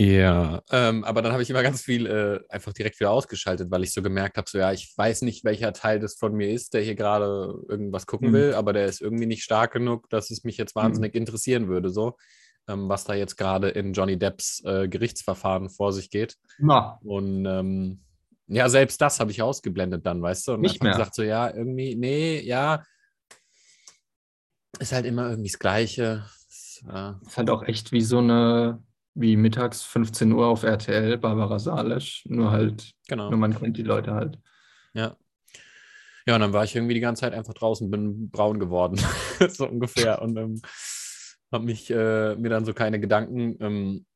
Ja, 0.00 0.62
ähm, 0.70 1.02
aber 1.02 1.22
dann 1.22 1.32
habe 1.32 1.42
ich 1.42 1.50
immer 1.50 1.62
ganz 1.64 1.82
viel 1.82 2.06
äh, 2.06 2.40
einfach 2.48 2.72
direkt 2.72 3.00
wieder 3.00 3.10
ausgeschaltet, 3.10 3.68
weil 3.70 3.82
ich 3.82 3.92
so 3.92 4.00
gemerkt 4.00 4.36
habe, 4.36 4.48
so 4.48 4.56
ja, 4.58 4.70
ich 4.72 4.92
weiß 4.96 5.22
nicht, 5.22 5.44
welcher 5.44 5.72
Teil 5.72 5.98
das 5.98 6.14
von 6.14 6.34
mir 6.34 6.50
ist, 6.50 6.72
der 6.74 6.82
hier 6.82 6.94
gerade 6.94 7.52
irgendwas 7.68 8.06
gucken 8.06 8.28
Mhm. 8.28 8.32
will, 8.32 8.54
aber 8.54 8.72
der 8.72 8.86
ist 8.86 9.00
irgendwie 9.00 9.26
nicht 9.26 9.42
stark 9.42 9.72
genug, 9.72 10.08
dass 10.10 10.30
es 10.30 10.44
mich 10.44 10.56
jetzt 10.56 10.76
wahnsinnig 10.76 11.14
interessieren 11.16 11.66
würde, 11.68 11.90
so 11.90 12.16
ähm, 12.68 12.88
was 12.88 13.04
da 13.04 13.14
jetzt 13.14 13.36
gerade 13.36 13.70
in 13.70 13.92
Johnny 13.92 14.16
Depps 14.18 14.62
äh, 14.64 14.86
Gerichtsverfahren 14.88 15.68
vor 15.68 15.92
sich 15.92 16.10
geht. 16.10 16.36
Na, 16.58 16.98
Und 17.02 17.44
ähm, 17.46 18.00
ja, 18.46 18.68
selbst 18.68 19.00
das 19.00 19.18
habe 19.20 19.30
ich 19.32 19.42
ausgeblendet 19.42 20.06
dann, 20.06 20.22
weißt 20.22 20.46
du? 20.48 20.52
Und 20.52 20.60
Nicht 20.60 20.80
mehr. 20.82 20.92
gesagt, 20.92 21.14
so 21.14 21.22
ja, 21.22 21.52
irgendwie, 21.52 21.96
nee, 21.96 22.40
ja, 22.40 22.84
ist 24.78 24.92
halt 24.92 25.06
immer 25.06 25.28
irgendwie 25.30 25.50
das 25.50 25.58
Gleiche. 25.58 26.24
Es, 26.48 26.84
äh, 26.88 27.12
ist 27.26 27.36
halt 27.36 27.50
auch 27.50 27.64
echt 27.64 27.90
wie 27.92 28.00
so 28.00 28.18
eine, 28.18 28.82
wie 29.20 29.36
mittags 29.36 29.82
15 29.82 30.32
Uhr 30.32 30.46
auf 30.46 30.62
RTL, 30.62 31.18
Barbara 31.18 31.58
Salisch, 31.58 32.24
nur 32.26 32.50
halt, 32.50 32.92
genau. 33.08 33.30
nur 33.30 33.38
man 33.38 33.58
kennt 33.58 33.76
die 33.76 33.82
Leute 33.82 34.12
halt. 34.12 34.38
Ja. 34.94 35.16
Ja, 36.26 36.34
und 36.34 36.40
dann 36.40 36.52
war 36.52 36.64
ich 36.64 36.76
irgendwie 36.76 36.94
die 36.94 37.00
ganze 37.00 37.20
Zeit 37.20 37.32
einfach 37.32 37.54
draußen, 37.54 37.90
bin 37.90 38.30
braun 38.30 38.60
geworden, 38.60 39.00
so 39.48 39.66
ungefähr. 39.66 40.20
Und 40.20 40.36
ähm, 40.36 40.60
habe 41.50 41.64
mich 41.64 41.90
äh, 41.90 42.34
mir 42.36 42.50
dann 42.50 42.64
so 42.64 42.74
keine 42.74 43.00
Gedanken, 43.00 43.56
ähm, 43.60 44.06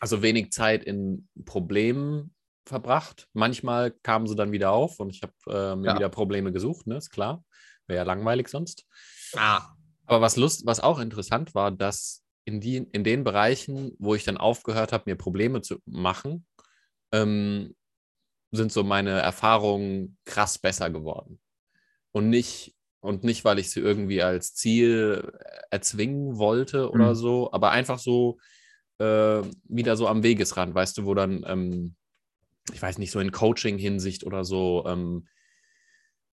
also 0.00 0.20
wenig 0.22 0.52
Zeit 0.52 0.84
in 0.84 1.28
Problemen 1.46 2.34
verbracht. 2.66 3.28
Manchmal 3.32 3.90
kamen 3.90 4.26
sie 4.26 4.36
dann 4.36 4.52
wieder 4.52 4.72
auf 4.72 5.00
und 5.00 5.10
ich 5.10 5.22
habe 5.22 5.32
äh, 5.46 5.76
mir 5.76 5.88
Ja. 5.88 5.94
wieder 5.96 6.08
Probleme 6.08 6.52
gesucht, 6.52 6.86
ne, 6.86 6.96
ist 6.96 7.10
klar. 7.10 7.42
Wäre 7.86 7.98
ja 7.98 8.04
langweilig 8.04 8.48
sonst. 8.48 8.86
Ah. 9.34 9.62
Aber 10.06 10.20
was 10.20 10.36
Lust, 10.36 10.66
was 10.66 10.80
auch 10.80 10.98
interessant 11.00 11.54
war, 11.54 11.70
dass 11.70 12.22
in, 12.44 12.60
die, 12.60 12.76
in 12.76 13.04
den 13.04 13.24
Bereichen, 13.24 13.94
wo 13.98 14.14
ich 14.14 14.24
dann 14.24 14.36
aufgehört 14.36 14.92
habe, 14.92 15.04
mir 15.06 15.16
Probleme 15.16 15.62
zu 15.62 15.78
machen, 15.86 16.46
ähm, 17.12 17.74
sind 18.50 18.72
so 18.72 18.84
meine 18.84 19.20
Erfahrungen 19.20 20.18
krass 20.24 20.58
besser 20.58 20.90
geworden. 20.90 21.40
Und 22.12 22.28
nicht, 22.28 22.74
und 23.00 23.24
nicht, 23.24 23.44
weil 23.44 23.58
ich 23.58 23.70
sie 23.70 23.80
irgendwie 23.80 24.22
als 24.22 24.54
Ziel 24.54 25.32
erzwingen 25.70 26.38
wollte 26.38 26.90
oder 26.90 27.10
Mhm. 27.10 27.14
so, 27.14 27.52
aber 27.52 27.70
einfach 27.70 27.98
so 27.98 28.38
äh, 28.98 29.42
wieder 29.64 29.96
so 29.96 30.06
am 30.06 30.22
Wegesrand, 30.22 30.74
weißt 30.74 30.98
du, 30.98 31.04
wo 31.04 31.14
dann, 31.14 31.44
ähm, 31.46 31.96
ich 32.72 32.80
weiß 32.80 32.98
nicht, 32.98 33.10
so 33.10 33.20
in 33.20 33.32
Coaching-Hinsicht 33.32 34.24
oder 34.24 34.44
so, 34.44 34.84
ähm, 34.86 35.26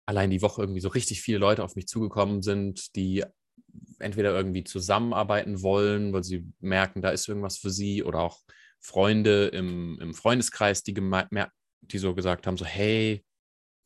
allein 0.06 0.30
die 0.30 0.42
Woche 0.42 0.62
irgendwie 0.62 0.80
so 0.80 0.88
richtig 0.88 1.20
viele 1.20 1.38
Leute 1.38 1.64
auf 1.64 1.76
mich 1.76 1.86
zugekommen 1.86 2.42
sind, 2.42 2.94
die 2.96 3.24
entweder 3.98 4.34
irgendwie 4.34 4.64
zusammenarbeiten 4.64 5.62
wollen, 5.62 6.12
weil 6.12 6.24
sie 6.24 6.46
merken, 6.60 7.02
da 7.02 7.10
ist 7.10 7.28
irgendwas 7.28 7.58
für 7.58 7.70
sie, 7.70 8.02
oder 8.02 8.20
auch 8.20 8.40
Freunde 8.80 9.46
im, 9.46 9.98
im 10.00 10.14
Freundeskreis, 10.14 10.82
die, 10.82 10.94
die 10.94 11.98
so 11.98 12.14
gesagt 12.14 12.46
haben, 12.46 12.56
so 12.56 12.64
hey, 12.64 13.24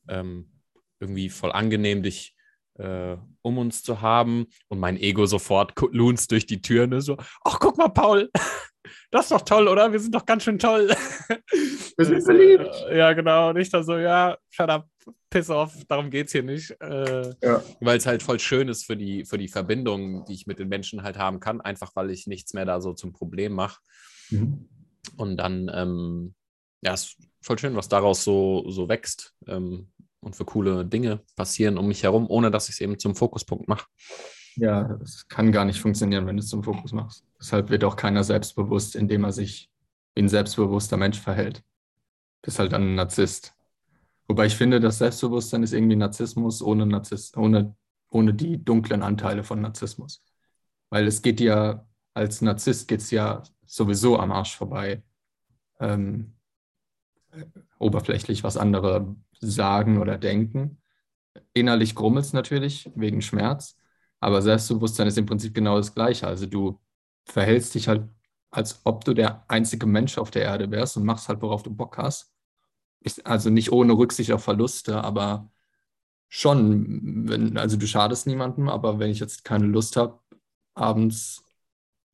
ähm, 0.09 0.51
irgendwie 0.99 1.31
voll 1.31 1.53
angenehm, 1.53 2.03
dich 2.03 2.35
äh, 2.75 3.17
um 3.43 3.59
uns 3.59 3.83
zu 3.83 4.01
haben. 4.01 4.47
Und 4.69 4.79
mein 4.79 4.97
Ego 4.97 5.27
sofort 5.27 5.75
lunzt 5.93 6.31
durch 6.33 6.47
die 6.47 6.63
Tür, 6.63 6.87
ne, 6.87 7.01
so, 7.01 7.17
ach, 7.45 7.59
guck 7.61 7.79
mal, 7.79 7.89
Paul, 7.89 8.31
das 9.11 9.27
ist 9.27 9.33
doch 9.33 9.43
toll, 9.43 9.69
oder? 9.69 9.93
Wir 9.93 10.01
sind 10.01 10.15
doch 10.15 10.27
ganz 10.27 10.45
schön 10.45 10.59
toll. 10.59 10.89
Wir 11.97 12.07
sind 12.07 12.23
verliebt. 12.23 12.75
Ja, 12.93 13.13
genau. 13.13 13.53
Nicht 13.53 13.73
dann 13.75 13.85
so, 13.85 13.97
ja, 13.97 14.37
shut 14.51 14.71
up, 14.71 14.87
piss 15.29 15.51
off, 15.51 15.73
darum 15.89 16.11
geht 16.11 16.27
es 16.27 16.33
hier 16.33 16.43
nicht. 16.43 16.71
Äh, 16.81 17.35
ja. 17.43 17.63
Weil 17.81 17.99
es 17.99 18.07
halt 18.07 18.23
voll 18.23 18.39
schön 18.39 18.69
ist 18.69 18.87
für 18.87 18.97
die, 18.97 19.25
für 19.25 19.39
die 19.39 19.49
Verbindung, 19.49 20.25
die 20.27 20.35
ich 20.35 20.47
mit 20.47 20.59
den 20.59 20.69
Menschen 20.69 21.03
halt 21.03 21.19
haben 21.19 21.41
kann, 21.41 21.61
einfach 21.61 21.95
weil 21.95 22.11
ich 22.11 22.27
nichts 22.27 22.55
mehr 22.55 22.65
da 22.65 22.81
so 22.81 22.93
zum 22.93 23.13
Problem 23.13 23.53
mache. 23.53 23.81
Mhm. 24.31 24.69
Und 25.17 25.37
dann, 25.37 25.71
ähm, 25.73 26.35
ja, 26.83 26.95
ist 26.95 27.17
voll 27.43 27.59
schön, 27.59 27.77
was 27.77 27.89
daraus 27.89 28.25
so, 28.25 28.69
so 28.69 28.89
wächst 28.89 29.35
ähm, 29.47 29.91
und 30.21 30.37
für 30.37 30.45
coole 30.45 30.85
Dinge 30.85 31.21
passieren 31.37 31.79
um 31.79 31.89
mich 31.89 32.03
herum, 32.03 32.27
ohne 32.29 32.51
dass 32.51 32.69
ich 32.69 32.77
es 32.77 32.81
eben 32.81 32.99
zum 32.99 33.15
Fokuspunkt 33.15 33.69
mache. 33.69 33.87
Ja, 34.57 34.85
das 34.85 35.27
kann 35.29 35.53
gar 35.53 35.65
nicht 35.65 35.81
funktionieren, 35.81 36.27
wenn 36.27 36.37
du 36.37 36.43
es 36.43 36.49
zum 36.49 36.63
Fokus 36.63 36.93
machst. 36.93 37.25
Deshalb 37.41 37.71
wird 37.71 37.85
auch 37.85 37.97
keiner 37.97 38.25
selbstbewusst, 38.25 38.97
indem 38.97 39.25
er 39.25 39.33
sich 39.33 39.71
wie 40.15 40.23
ein 40.23 40.29
selbstbewusster 40.29 40.97
Mensch 40.97 41.19
verhält. 41.19 41.63
Bist 42.43 42.59
halt 42.59 42.73
dann 42.73 42.83
ein 42.83 42.95
Narzisst. 42.95 43.55
Wobei 44.29 44.47
ich 44.47 44.57
finde, 44.57 44.81
das 44.81 44.99
Selbstbewusstsein 44.99 45.63
ist 45.63 45.73
irgendwie 45.73 45.97
Narzissmus 45.97 46.63
ohne, 46.63 46.87
Narziss 46.87 47.37
ohne, 47.37 47.75
ohne 48.11 48.35
die 48.35 48.63
dunklen 48.65 49.03
Anteile 49.03 49.45
von 49.45 49.61
Narzissmus. 49.61 50.23
Weil 50.91 51.07
es 51.07 51.23
geht 51.23 51.41
ja, 51.41 51.87
als 52.15 52.43
Narzisst 52.43 52.89
geht 52.89 53.01
es 53.01 53.11
ja 53.11 53.43
sowieso 53.67 54.19
am 54.19 54.33
Arsch 54.33 54.57
vorbei, 54.57 55.03
ähm, 55.81 56.35
oberflächlich, 57.79 58.45
was 58.45 58.57
andere 58.57 59.15
sagen 59.41 59.99
oder 59.99 60.19
denken. 60.19 60.81
Innerlich 61.55 61.95
grummelt 61.95 62.27
es 62.27 62.33
natürlich 62.33 62.91
wegen 62.95 63.23
Schmerz, 63.23 63.77
aber 64.21 64.43
Selbstbewusstsein 64.43 65.09
ist 65.09 65.19
im 65.19 65.27
Prinzip 65.27 65.55
genau 65.55 65.77
das 65.77 65.95
Gleiche. 65.95 66.27
Also 66.27 66.47
du 66.47 66.79
verhältst 67.25 67.75
dich 67.75 67.89
halt, 67.89 68.09
als 68.51 68.81
ob 68.85 69.05
du 69.05 69.15
der 69.15 69.45
einzige 69.49 69.87
Mensch 69.87 70.19
auf 70.19 70.31
der 70.31 70.43
Erde 70.43 70.71
wärst 70.71 70.97
und 70.97 71.05
machst 71.05 71.29
halt, 71.29 71.43
worauf 71.43 71.63
du 71.63 71.71
Bock 71.75 71.99
hast. 71.99 72.33
Ist 73.01 73.27
also 73.27 73.51
nicht 73.51 73.73
ohne 73.73 73.95
Rücksicht 73.95 74.33
auf 74.33 74.45
Verluste, 74.45 75.03
aber 75.03 75.51
schon, 76.29 77.29
wenn, 77.29 77.59
also 77.59 77.77
du 77.77 77.87
schadest 77.87 78.27
niemandem, 78.27 78.69
aber 78.69 78.99
wenn 78.99 79.11
ich 79.11 79.21
jetzt 79.21 79.45
keine 79.45 79.67
Lust 79.67 79.97
habe, 79.97 80.21
abends 80.75 81.45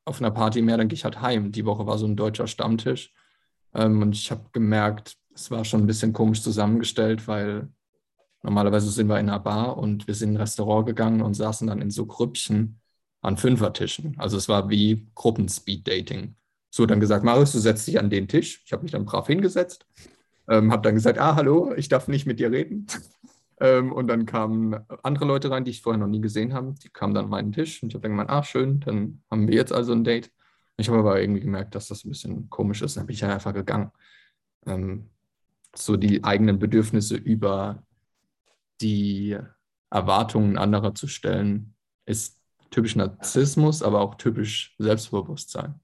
auf 0.04 0.20
einer 0.20 0.30
Party 0.30 0.62
mehr, 0.62 0.76
dann 0.78 0.88
gehe 0.88 0.96
ich 0.96 1.04
halt 1.04 1.20
heim. 1.20 1.52
Die 1.52 1.66
Woche 1.66 1.86
war 1.86 1.98
so 1.98 2.06
ein 2.06 2.16
deutscher 2.16 2.46
Stammtisch 2.46 3.12
ähm, 3.74 4.02
und 4.02 4.14
ich 4.14 4.30
habe 4.30 4.48
gemerkt, 4.52 5.16
es 5.34 5.50
war 5.50 5.64
schon 5.64 5.82
ein 5.82 5.86
bisschen 5.86 6.12
komisch 6.12 6.42
zusammengestellt, 6.42 7.28
weil 7.28 7.68
Normalerweise 8.46 8.90
sind 8.90 9.08
wir 9.08 9.18
in 9.18 9.28
einer 9.28 9.40
Bar 9.40 9.76
und 9.76 10.06
wir 10.06 10.14
sind 10.14 10.28
in 10.30 10.36
ein 10.36 10.40
Restaurant 10.40 10.86
gegangen 10.86 11.20
und 11.20 11.34
saßen 11.34 11.66
dann 11.66 11.82
in 11.82 11.90
so 11.90 12.06
Grüppchen 12.06 12.80
an 13.20 13.36
Fünfertischen. 13.36 14.14
Also 14.18 14.36
es 14.36 14.48
war 14.48 14.70
wie 14.70 15.08
Gruppen-Speed-Dating. 15.16 16.36
So 16.70 16.86
dann 16.86 17.00
gesagt, 17.00 17.24
Marius, 17.24 17.50
du 17.50 17.58
setzt 17.58 17.88
dich 17.88 17.98
an 17.98 18.08
den 18.08 18.28
Tisch. 18.28 18.62
Ich 18.64 18.72
habe 18.72 18.84
mich 18.84 18.92
dann 18.92 19.04
brav 19.04 19.26
hingesetzt, 19.26 19.84
ähm, 20.48 20.70
habe 20.70 20.82
dann 20.82 20.94
gesagt, 20.94 21.18
ah, 21.18 21.34
hallo, 21.34 21.74
ich 21.76 21.88
darf 21.88 22.06
nicht 22.06 22.24
mit 22.24 22.38
dir 22.38 22.52
reden. 22.52 22.86
ähm, 23.60 23.90
und 23.92 24.06
dann 24.06 24.26
kamen 24.26 24.76
andere 25.02 25.24
Leute 25.24 25.50
rein, 25.50 25.64
die 25.64 25.72
ich 25.72 25.82
vorher 25.82 25.98
noch 25.98 26.06
nie 26.06 26.20
gesehen 26.20 26.54
habe. 26.54 26.72
Die 26.84 26.88
kamen 26.88 27.14
dann 27.14 27.24
an 27.24 27.30
meinen 27.30 27.50
Tisch 27.50 27.82
und 27.82 27.88
ich 27.88 27.94
habe 27.96 28.02
dann 28.02 28.12
gemeint, 28.12 28.30
ah, 28.30 28.44
schön, 28.44 28.78
dann 28.78 29.22
haben 29.28 29.48
wir 29.48 29.56
jetzt 29.56 29.72
also 29.72 29.90
ein 29.90 30.04
Date. 30.04 30.30
Ich 30.76 30.88
habe 30.88 31.00
aber 31.00 31.20
irgendwie 31.20 31.40
gemerkt, 31.40 31.74
dass 31.74 31.88
das 31.88 32.04
ein 32.04 32.10
bisschen 32.10 32.48
komisch 32.48 32.80
ist. 32.82 32.96
Dann 32.96 33.06
bin 33.06 33.14
ich 33.14 33.24
einfach 33.24 33.54
gegangen. 33.54 33.90
Ähm, 34.66 35.10
so 35.74 35.96
die 35.96 36.22
eigenen 36.22 36.60
Bedürfnisse 36.60 37.16
über 37.16 37.82
die 38.80 39.38
Erwartungen 39.90 40.58
anderer 40.58 40.94
zu 40.94 41.06
stellen, 41.08 41.74
ist 42.04 42.38
typisch 42.70 42.96
Narzissmus, 42.96 43.82
aber 43.82 44.00
auch 44.00 44.16
typisch 44.16 44.74
Selbstbewusstsein 44.78 45.80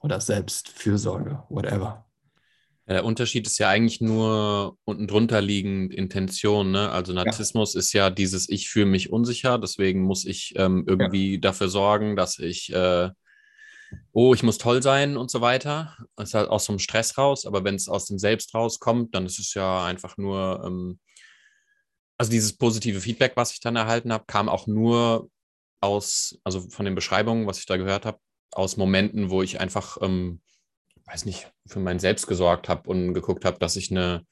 oder 0.00 0.20
Selbstfürsorge, 0.20 1.42
whatever. 1.48 2.06
Der 2.88 3.04
Unterschied 3.04 3.46
ist 3.46 3.58
ja 3.58 3.68
eigentlich 3.68 4.00
nur 4.00 4.76
unten 4.84 5.06
drunter 5.06 5.40
liegend 5.40 5.94
Intention. 5.94 6.72
Ne? 6.72 6.90
Also 6.90 7.12
Narzissmus 7.12 7.74
ja. 7.74 7.78
ist 7.78 7.92
ja 7.92 8.10
dieses, 8.10 8.48
ich 8.48 8.68
fühle 8.68 8.86
mich 8.86 9.10
unsicher, 9.10 9.58
deswegen 9.58 10.02
muss 10.02 10.24
ich 10.26 10.54
ähm, 10.56 10.84
irgendwie 10.86 11.34
ja. 11.34 11.40
dafür 11.40 11.68
sorgen, 11.68 12.16
dass 12.16 12.38
ich, 12.38 12.72
äh, 12.74 13.08
oh, 14.12 14.34
ich 14.34 14.42
muss 14.42 14.58
toll 14.58 14.82
sein 14.82 15.16
und 15.16 15.30
so 15.30 15.40
weiter. 15.40 15.96
Das 16.16 16.30
ist 16.30 16.34
halt 16.34 16.48
aus 16.48 16.64
so 16.64 16.72
einem 16.72 16.80
Stress 16.80 17.16
raus, 17.16 17.46
aber 17.46 17.64
wenn 17.64 17.76
es 17.76 17.88
aus 17.88 18.06
dem 18.06 18.18
Selbst 18.18 18.52
rauskommt, 18.52 19.14
dann 19.14 19.26
ist 19.26 19.38
es 19.38 19.54
ja 19.54 19.84
einfach 19.84 20.18
nur, 20.18 20.62
ähm, 20.66 20.98
also 22.22 22.30
dieses 22.30 22.56
positive 22.56 23.00
Feedback, 23.00 23.32
was 23.34 23.50
ich 23.50 23.58
dann 23.58 23.74
erhalten 23.74 24.12
habe, 24.12 24.26
kam 24.28 24.48
auch 24.48 24.68
nur 24.68 25.28
aus, 25.80 26.38
also 26.44 26.60
von 26.70 26.84
den 26.84 26.94
Beschreibungen, 26.94 27.48
was 27.48 27.58
ich 27.58 27.66
da 27.66 27.76
gehört 27.76 28.06
habe, 28.06 28.20
aus 28.52 28.76
Momenten, 28.76 29.28
wo 29.28 29.42
ich 29.42 29.58
einfach, 29.58 29.98
ähm, 30.00 30.40
weiß 31.06 31.24
nicht, 31.24 31.50
für 31.66 31.80
mein 31.80 31.98
Selbst 31.98 32.28
gesorgt 32.28 32.68
habe 32.68 32.88
und 32.88 33.12
geguckt 33.12 33.44
habe, 33.44 33.58
dass 33.58 33.74
ich 33.74 33.90
eine 33.90 34.24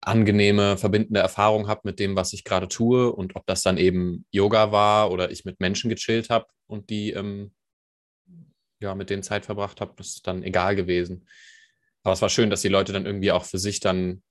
angenehme, 0.00 0.76
verbindende 0.76 1.18
Erfahrung 1.18 1.66
habe 1.66 1.80
mit 1.82 1.98
dem, 1.98 2.14
was 2.14 2.32
ich 2.34 2.44
gerade 2.44 2.68
tue 2.68 3.12
und 3.12 3.34
ob 3.34 3.44
das 3.46 3.62
dann 3.62 3.76
eben 3.76 4.24
Yoga 4.30 4.70
war 4.70 5.10
oder 5.10 5.32
ich 5.32 5.44
mit 5.44 5.58
Menschen 5.58 5.90
gechillt 5.90 6.30
habe 6.30 6.46
und 6.68 6.88
die 6.88 7.10
ähm, 7.10 7.52
ja 8.78 8.94
mit 8.94 9.10
denen 9.10 9.24
Zeit 9.24 9.44
verbracht 9.44 9.80
habe, 9.80 9.94
das 9.96 10.10
ist 10.10 10.26
dann 10.28 10.44
egal 10.44 10.76
gewesen. 10.76 11.26
Aber 12.04 12.12
es 12.12 12.22
war 12.22 12.28
schön, 12.28 12.48
dass 12.48 12.62
die 12.62 12.68
Leute 12.68 12.92
dann 12.92 13.06
irgendwie 13.06 13.32
auch 13.32 13.44
für 13.44 13.58
sich 13.58 13.80
dann 13.80 14.22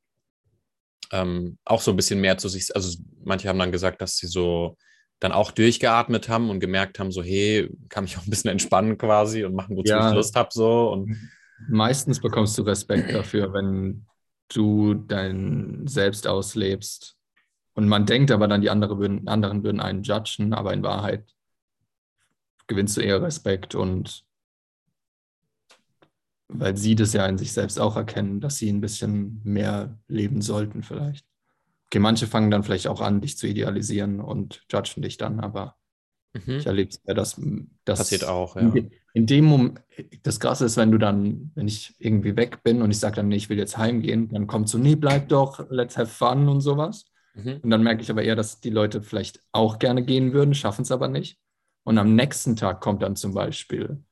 ähm, 1.12 1.58
auch 1.66 1.82
so 1.82 1.92
ein 1.92 1.98
bisschen 1.98 2.22
mehr 2.22 2.38
zu 2.38 2.50
sich, 2.50 2.76
also 2.76 2.98
manche 3.24 3.50
haben 3.50 3.60
dann 3.60 3.72
gesagt, 3.72 4.02
dass 4.02 4.18
sie 4.18 4.28
so 4.28 4.78
dann 5.20 5.32
auch 5.32 5.52
durchgeatmet 5.52 6.30
haben 6.30 6.50
und 6.50 6.60
gemerkt 6.60 7.00
haben, 7.00 7.12
so, 7.12 7.22
hey, 7.22 7.70
kann 7.90 8.06
mich 8.06 8.18
auch 8.18 8.26
ein 8.26 8.30
bisschen 8.30 8.52
entspannen 8.52 8.98
quasi 8.98 9.44
und 9.44 9.54
machen, 9.54 9.76
wozu 9.76 9.92
ja. 9.92 10.10
ich 10.10 10.16
Lust 10.16 10.36
habe, 10.36 10.50
so. 10.52 10.92
Und 10.92 11.18
Meistens 11.68 12.22
bekommst 12.22 12.58
du 12.58 12.62
Respekt 12.62 13.14
dafür, 13.14 13.54
wenn 13.54 14.06
du 14.50 14.94
dein 14.94 15.88
Selbst 15.88 16.28
auslebst. 16.28 17.18
Und 17.74 17.88
man 17.88 18.06
denkt 18.06 18.32
aber 18.32 18.48
dann, 18.48 18.62
die 18.62 18.70
andere 18.70 19.00
würden, 19.00 19.28
anderen 19.28 19.64
würden 19.64 19.82
einen 19.82 20.04
judgen, 20.04 20.54
aber 20.54 20.74
in 20.74 20.84
Wahrheit 20.84 21.34
gewinnst 22.68 22.98
du 22.98 23.02
eher 23.02 23.22
Respekt 23.22 23.76
und 23.76 24.24
weil 26.50 26.76
sie 26.76 26.96
das 26.96 27.14
ja 27.14 27.26
in 27.28 27.38
sich 27.38 27.54
selbst 27.54 27.80
auch 27.80 27.96
erkennen, 27.96 28.42
dass 28.42 28.58
sie 28.58 28.70
ein 28.70 28.82
bisschen 28.82 29.40
mehr 29.44 29.98
leben 30.08 30.42
sollten 30.42 30.84
vielleicht. 30.84 31.26
Okay, 31.88 32.00
manche 32.00 32.28
fangen 32.28 32.52
dann 32.52 32.64
vielleicht 32.64 32.88
auch 32.88 33.02
an, 33.02 33.22
dich 33.22 33.38
zu 33.38 33.48
idealisieren 33.48 34.20
und 34.20 34.64
judgen 34.72 35.02
dich 35.02 35.18
dann, 35.18 35.40
aber 35.40 35.76
mhm. 36.34 36.58
ich 36.58 36.66
erlebe 36.66 36.90
es 36.90 37.02
ja, 37.06 37.14
dass 37.14 37.40
das 37.86 38.00
passiert 38.00 38.26
auch, 38.26 38.56
ja. 38.56 38.74
In, 39.14 39.26
dem 39.26 39.46
Moment, 39.46 39.82
das 40.22 40.40
Krasse 40.40 40.66
ist, 40.66 40.78
wenn 40.78 40.92
du 40.92 41.00
dann, 41.00 41.52
wenn 41.56 41.68
ich 41.68 41.96
irgendwie 41.98 42.36
weg 42.36 42.62
bin 42.62 42.84
und 42.84 42.92
ich 42.92 43.00
sage 43.00 43.16
dann, 43.16 43.28
nee, 43.28 43.38
ich 43.38 43.50
will 43.50 43.58
jetzt 43.58 43.78
heimgehen, 43.78 44.30
dann 44.30 44.46
kommt 44.46 44.70
so, 44.70 44.78
nee, 44.78 44.96
bleib 44.96 45.30
doch, 45.30 45.66
let's 45.72 45.98
have 45.98 46.12
fun 46.12 46.48
und 46.48 46.62
sowas. 46.62 47.06
Mhm. 47.34 47.60
Und 47.64 47.70
dann 47.72 47.82
merke 47.82 48.04
ich 48.04 48.12
aber 48.12 48.22
eher, 48.22 48.36
dass 48.36 48.60
die 48.60 48.70
Leute 48.70 49.02
vielleicht 49.02 49.40
auch 49.52 49.80
gerne 49.80 50.04
gehen 50.04 50.32
würden, 50.32 50.54
schaffen 50.54 50.84
es 50.84 50.92
aber 50.92 51.08
nicht. 51.08 51.40
Und 51.84 51.98
am 51.98 52.16
nächsten 52.16 52.56
Tag 52.56 52.82
kommt 52.82 53.02
dann 53.02 53.16
zum 53.16 53.34
Beispiel, 53.34 54.04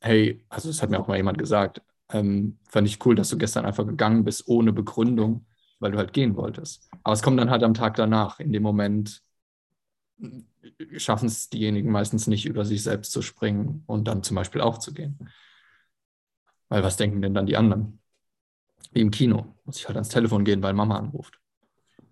hey, 0.00 0.44
also 0.48 0.68
das 0.68 0.82
hat 0.82 0.90
mir 0.90 0.98
auch 0.98 1.08
mal 1.08 1.16
jemand 1.16 1.38
gesagt, 1.38 1.82
ähm, 2.12 2.58
fand 2.68 2.88
ich 2.88 3.04
cool, 3.04 3.14
dass 3.14 3.28
du 3.28 3.38
gestern 3.38 3.64
einfach 3.64 3.86
gegangen 3.86 4.24
bist 4.24 4.48
ohne 4.48 4.72
Begründung, 4.72 5.46
weil 5.78 5.92
du 5.92 5.98
halt 5.98 6.12
gehen 6.12 6.36
wolltest. 6.36 6.88
Aber 7.04 7.14
es 7.14 7.22
kommt 7.22 7.38
dann 7.38 7.50
halt 7.50 7.62
am 7.62 7.74
Tag 7.74 7.96
danach. 7.96 8.40
In 8.40 8.52
dem 8.52 8.62
Moment 8.62 9.22
äh, 10.20 10.98
schaffen 10.98 11.26
es 11.26 11.48
diejenigen 11.48 11.90
meistens 11.90 12.26
nicht, 12.26 12.46
über 12.46 12.64
sich 12.64 12.82
selbst 12.82 13.12
zu 13.12 13.22
springen 13.22 13.84
und 13.86 14.08
dann 14.08 14.22
zum 14.22 14.34
Beispiel 14.34 14.60
aufzugehen. 14.60 15.30
Weil 16.68 16.82
was 16.82 16.96
denken 16.96 17.22
denn 17.22 17.34
dann 17.34 17.46
die 17.46 17.56
anderen? 17.56 18.00
Wie 18.92 19.00
im 19.00 19.10
Kino. 19.10 19.54
Muss 19.64 19.78
ich 19.78 19.86
halt 19.86 19.96
ans 19.96 20.08
Telefon 20.08 20.44
gehen, 20.44 20.62
weil 20.62 20.72
Mama 20.72 20.98
anruft. 20.98 21.40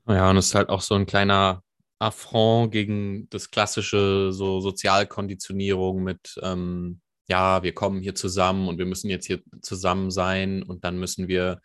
Ja, 0.07 0.31
und 0.31 0.37
es 0.37 0.47
ist 0.47 0.55
halt 0.55 0.69
auch 0.69 0.81
so 0.81 0.95
ein 0.95 1.07
kleiner 1.07 1.63
Affront 1.99 2.73
gegen 2.73 3.29
das 3.31 3.51
klassische 3.51 4.33
so 4.33 4.61
Sozialkonditionierung 4.61 6.03
mit 6.03 6.39
ähm, 6.43 7.01
ja, 7.29 7.63
wir 7.63 7.73
kommen 7.73 8.01
hier 8.01 8.15
zusammen 8.15 8.69
und 8.69 8.79
wir 8.79 8.87
müssen 8.87 9.11
jetzt 9.11 9.27
hier 9.27 9.41
zusammen 9.61 10.11
sein 10.11 10.63
und 10.63 10.85
dann 10.85 10.99
müssen 10.99 11.29
wir 11.29 11.61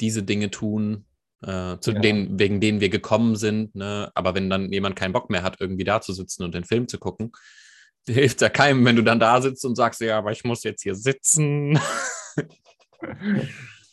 diese 0.00 0.22
Dinge 0.22 0.50
tun, 0.50 1.06
äh, 1.42 1.78
zu 1.80 1.92
ja. 1.92 2.00
denen, 2.00 2.38
wegen 2.38 2.60
denen 2.60 2.80
wir 2.80 2.90
gekommen 2.90 3.34
sind. 3.34 3.74
Ne? 3.74 4.10
Aber 4.14 4.34
wenn 4.34 4.50
dann 4.50 4.70
jemand 4.70 4.96
keinen 4.96 5.12
Bock 5.12 5.30
mehr 5.30 5.42
hat, 5.42 5.60
irgendwie 5.60 5.84
da 5.84 6.00
zu 6.00 6.12
sitzen 6.12 6.44
und 6.44 6.54
den 6.54 6.64
Film 6.64 6.88
zu 6.88 6.98
gucken, 6.98 7.32
hilft 8.08 8.40
ja 8.42 8.48
keinem, 8.50 8.84
wenn 8.84 8.96
du 8.96 9.02
dann 9.02 9.20
da 9.20 9.40
sitzt 9.40 9.64
und 9.64 9.76
sagst, 9.76 10.00
ja, 10.00 10.18
aber 10.18 10.32
ich 10.32 10.44
muss 10.44 10.62
jetzt 10.62 10.82
hier 10.82 10.94
sitzen. 10.94 11.78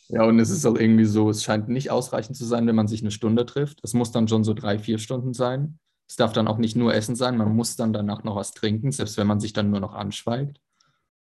Ja, 0.08 0.22
und 0.22 0.38
es 0.38 0.50
ist 0.50 0.64
auch 0.64 0.76
irgendwie 0.76 1.04
so, 1.04 1.30
es 1.30 1.42
scheint 1.42 1.68
nicht 1.68 1.90
ausreichend 1.90 2.36
zu 2.36 2.44
sein, 2.44 2.64
wenn 2.68 2.76
man 2.76 2.86
sich 2.86 3.00
eine 3.00 3.10
Stunde 3.10 3.44
trifft. 3.44 3.80
Es 3.82 3.92
muss 3.92 4.12
dann 4.12 4.28
schon 4.28 4.44
so 4.44 4.54
drei, 4.54 4.78
vier 4.78 4.98
Stunden 4.98 5.34
sein. 5.34 5.80
Es 6.08 6.14
darf 6.14 6.32
dann 6.32 6.46
auch 6.46 6.58
nicht 6.58 6.76
nur 6.76 6.94
Essen 6.94 7.16
sein, 7.16 7.36
man 7.36 7.56
muss 7.56 7.74
dann 7.74 7.92
danach 7.92 8.22
noch 8.22 8.36
was 8.36 8.52
trinken, 8.52 8.92
selbst 8.92 9.16
wenn 9.16 9.26
man 9.26 9.40
sich 9.40 9.52
dann 9.52 9.68
nur 9.68 9.80
noch 9.80 9.94
anschweigt 9.94 10.60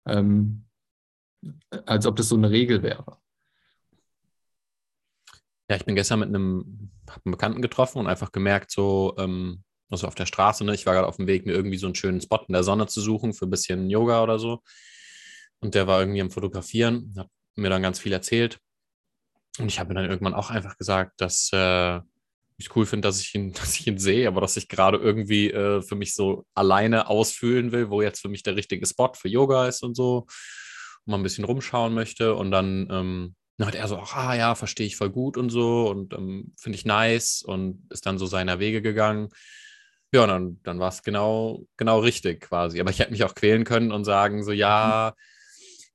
ähm, 0.06 0.64
als 1.86 2.06
ob 2.06 2.16
das 2.16 2.28
so 2.28 2.36
eine 2.36 2.50
Regel 2.50 2.82
wäre. 2.82 3.18
Ja, 5.68 5.76
ich 5.76 5.84
bin 5.84 5.94
gestern 5.94 6.20
mit 6.20 6.28
einem, 6.28 6.90
einen 7.24 7.32
Bekannten 7.32 7.62
getroffen 7.62 7.98
und 7.98 8.06
einfach 8.06 8.32
gemerkt, 8.32 8.70
so, 8.70 9.14
ähm, 9.18 9.64
also 9.90 10.06
auf 10.06 10.14
der 10.14 10.26
Straße, 10.26 10.64
ne, 10.64 10.74
ich 10.74 10.84
war 10.86 10.94
gerade 10.94 11.06
auf 11.06 11.16
dem 11.16 11.26
Weg, 11.26 11.46
mir 11.46 11.52
irgendwie 11.52 11.78
so 11.78 11.86
einen 11.86 11.94
schönen 11.94 12.20
Spot 12.20 12.44
in 12.46 12.52
der 12.52 12.64
Sonne 12.64 12.86
zu 12.86 13.00
suchen 13.00 13.32
für 13.32 13.46
ein 13.46 13.50
bisschen 13.50 13.88
Yoga 13.88 14.22
oder 14.22 14.38
so. 14.38 14.62
Und 15.60 15.74
der 15.74 15.86
war 15.86 16.00
irgendwie 16.00 16.20
am 16.20 16.30
Fotografieren, 16.30 17.14
hat 17.16 17.30
mir 17.56 17.70
dann 17.70 17.82
ganz 17.82 17.98
viel 17.98 18.12
erzählt. 18.12 18.58
Und 19.58 19.68
ich 19.68 19.78
habe 19.78 19.94
dann 19.94 20.10
irgendwann 20.10 20.34
auch 20.34 20.50
einfach 20.50 20.76
gesagt, 20.76 21.20
dass 21.20 21.50
äh, 21.52 22.00
ich 22.56 22.74
cool 22.76 22.86
finde, 22.86 23.08
dass 23.08 23.20
ich 23.20 23.34
ihn, 23.34 23.52
dass 23.54 23.74
ich 23.74 23.86
ihn 23.86 23.98
sehe, 23.98 24.28
aber 24.28 24.40
dass 24.40 24.56
ich 24.56 24.68
gerade 24.68 24.98
irgendwie 24.98 25.50
äh, 25.50 25.82
für 25.82 25.96
mich 25.96 26.14
so 26.14 26.44
alleine 26.54 27.08
ausfühlen 27.08 27.72
will, 27.72 27.90
wo 27.90 28.02
jetzt 28.02 28.20
für 28.20 28.28
mich 28.28 28.42
der 28.42 28.56
richtige 28.56 28.86
Spot 28.86 29.12
für 29.14 29.28
Yoga 29.28 29.68
ist 29.68 29.82
und 29.82 29.94
so. 29.94 30.26
Und 31.04 31.10
mal 31.10 31.16
ein 31.18 31.22
bisschen 31.22 31.44
rumschauen 31.44 31.94
möchte. 31.94 32.34
Und 32.34 32.50
dann, 32.50 32.88
ähm, 32.90 33.34
dann 33.58 33.68
hat 33.68 33.74
er 33.74 33.88
so, 33.88 33.98
ach, 33.98 34.16
ah 34.16 34.34
ja, 34.34 34.54
verstehe 34.54 34.86
ich 34.86 34.96
voll 34.96 35.10
gut 35.10 35.36
und 35.36 35.50
so 35.50 35.88
und 35.90 36.12
ähm, 36.14 36.54
finde 36.58 36.76
ich 36.76 36.84
nice 36.84 37.42
und 37.42 37.86
ist 37.90 38.06
dann 38.06 38.18
so 38.18 38.26
seiner 38.26 38.58
Wege 38.58 38.82
gegangen. 38.82 39.28
Ja, 40.12 40.26
dann, 40.26 40.60
dann 40.62 40.78
war 40.78 40.88
es 40.88 41.02
genau, 41.02 41.66
genau 41.76 41.98
richtig 41.98 42.42
quasi. 42.42 42.80
Aber 42.80 42.90
ich 42.90 43.00
hätte 43.00 43.10
mich 43.10 43.24
auch 43.24 43.34
quälen 43.34 43.64
können 43.64 43.90
und 43.92 44.04
sagen, 44.04 44.44
so, 44.44 44.52
ja, 44.52 45.14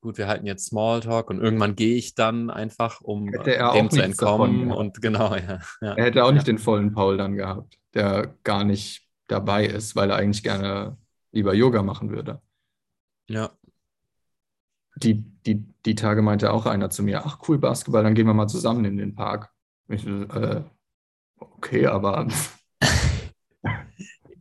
gut, 0.00 0.18
wir 0.18 0.28
halten 0.28 0.46
jetzt 0.46 0.66
Smalltalk 0.66 1.30
und 1.30 1.40
irgendwann 1.40 1.76
gehe 1.76 1.96
ich 1.96 2.14
dann 2.14 2.50
einfach, 2.50 3.00
um 3.00 3.30
dem 3.30 3.90
zu 3.90 4.02
entkommen. 4.02 4.72
Und 4.72 5.00
genau, 5.02 5.34
ja, 5.36 5.60
ja. 5.80 5.94
Er 5.94 6.04
hätte 6.04 6.24
auch 6.24 6.32
nicht 6.32 6.46
den 6.46 6.58
vollen 6.58 6.92
Paul 6.92 7.16
dann 7.16 7.36
gehabt, 7.36 7.78
der 7.94 8.34
gar 8.44 8.64
nicht 8.64 9.06
dabei 9.26 9.66
ist, 9.66 9.96
weil 9.96 10.10
er 10.10 10.16
eigentlich 10.16 10.42
gerne 10.42 10.96
lieber 11.32 11.54
Yoga 11.54 11.82
machen 11.82 12.10
würde. 12.10 12.40
Ja. 13.28 13.50
Die, 14.96 15.22
die, 15.46 15.64
die 15.86 15.94
Tage 15.94 16.22
meinte 16.22 16.52
auch 16.52 16.66
einer 16.66 16.90
zu 16.90 17.02
mir, 17.02 17.24
ach 17.24 17.38
cool, 17.48 17.58
Basketball, 17.58 18.02
dann 18.02 18.14
gehen 18.14 18.26
wir 18.26 18.34
mal 18.34 18.48
zusammen 18.48 18.84
in 18.84 18.96
den 18.96 19.14
Park. 19.14 19.50
Ich, 19.88 20.06
äh, 20.06 20.62
okay, 21.38 21.86
aber 21.86 22.26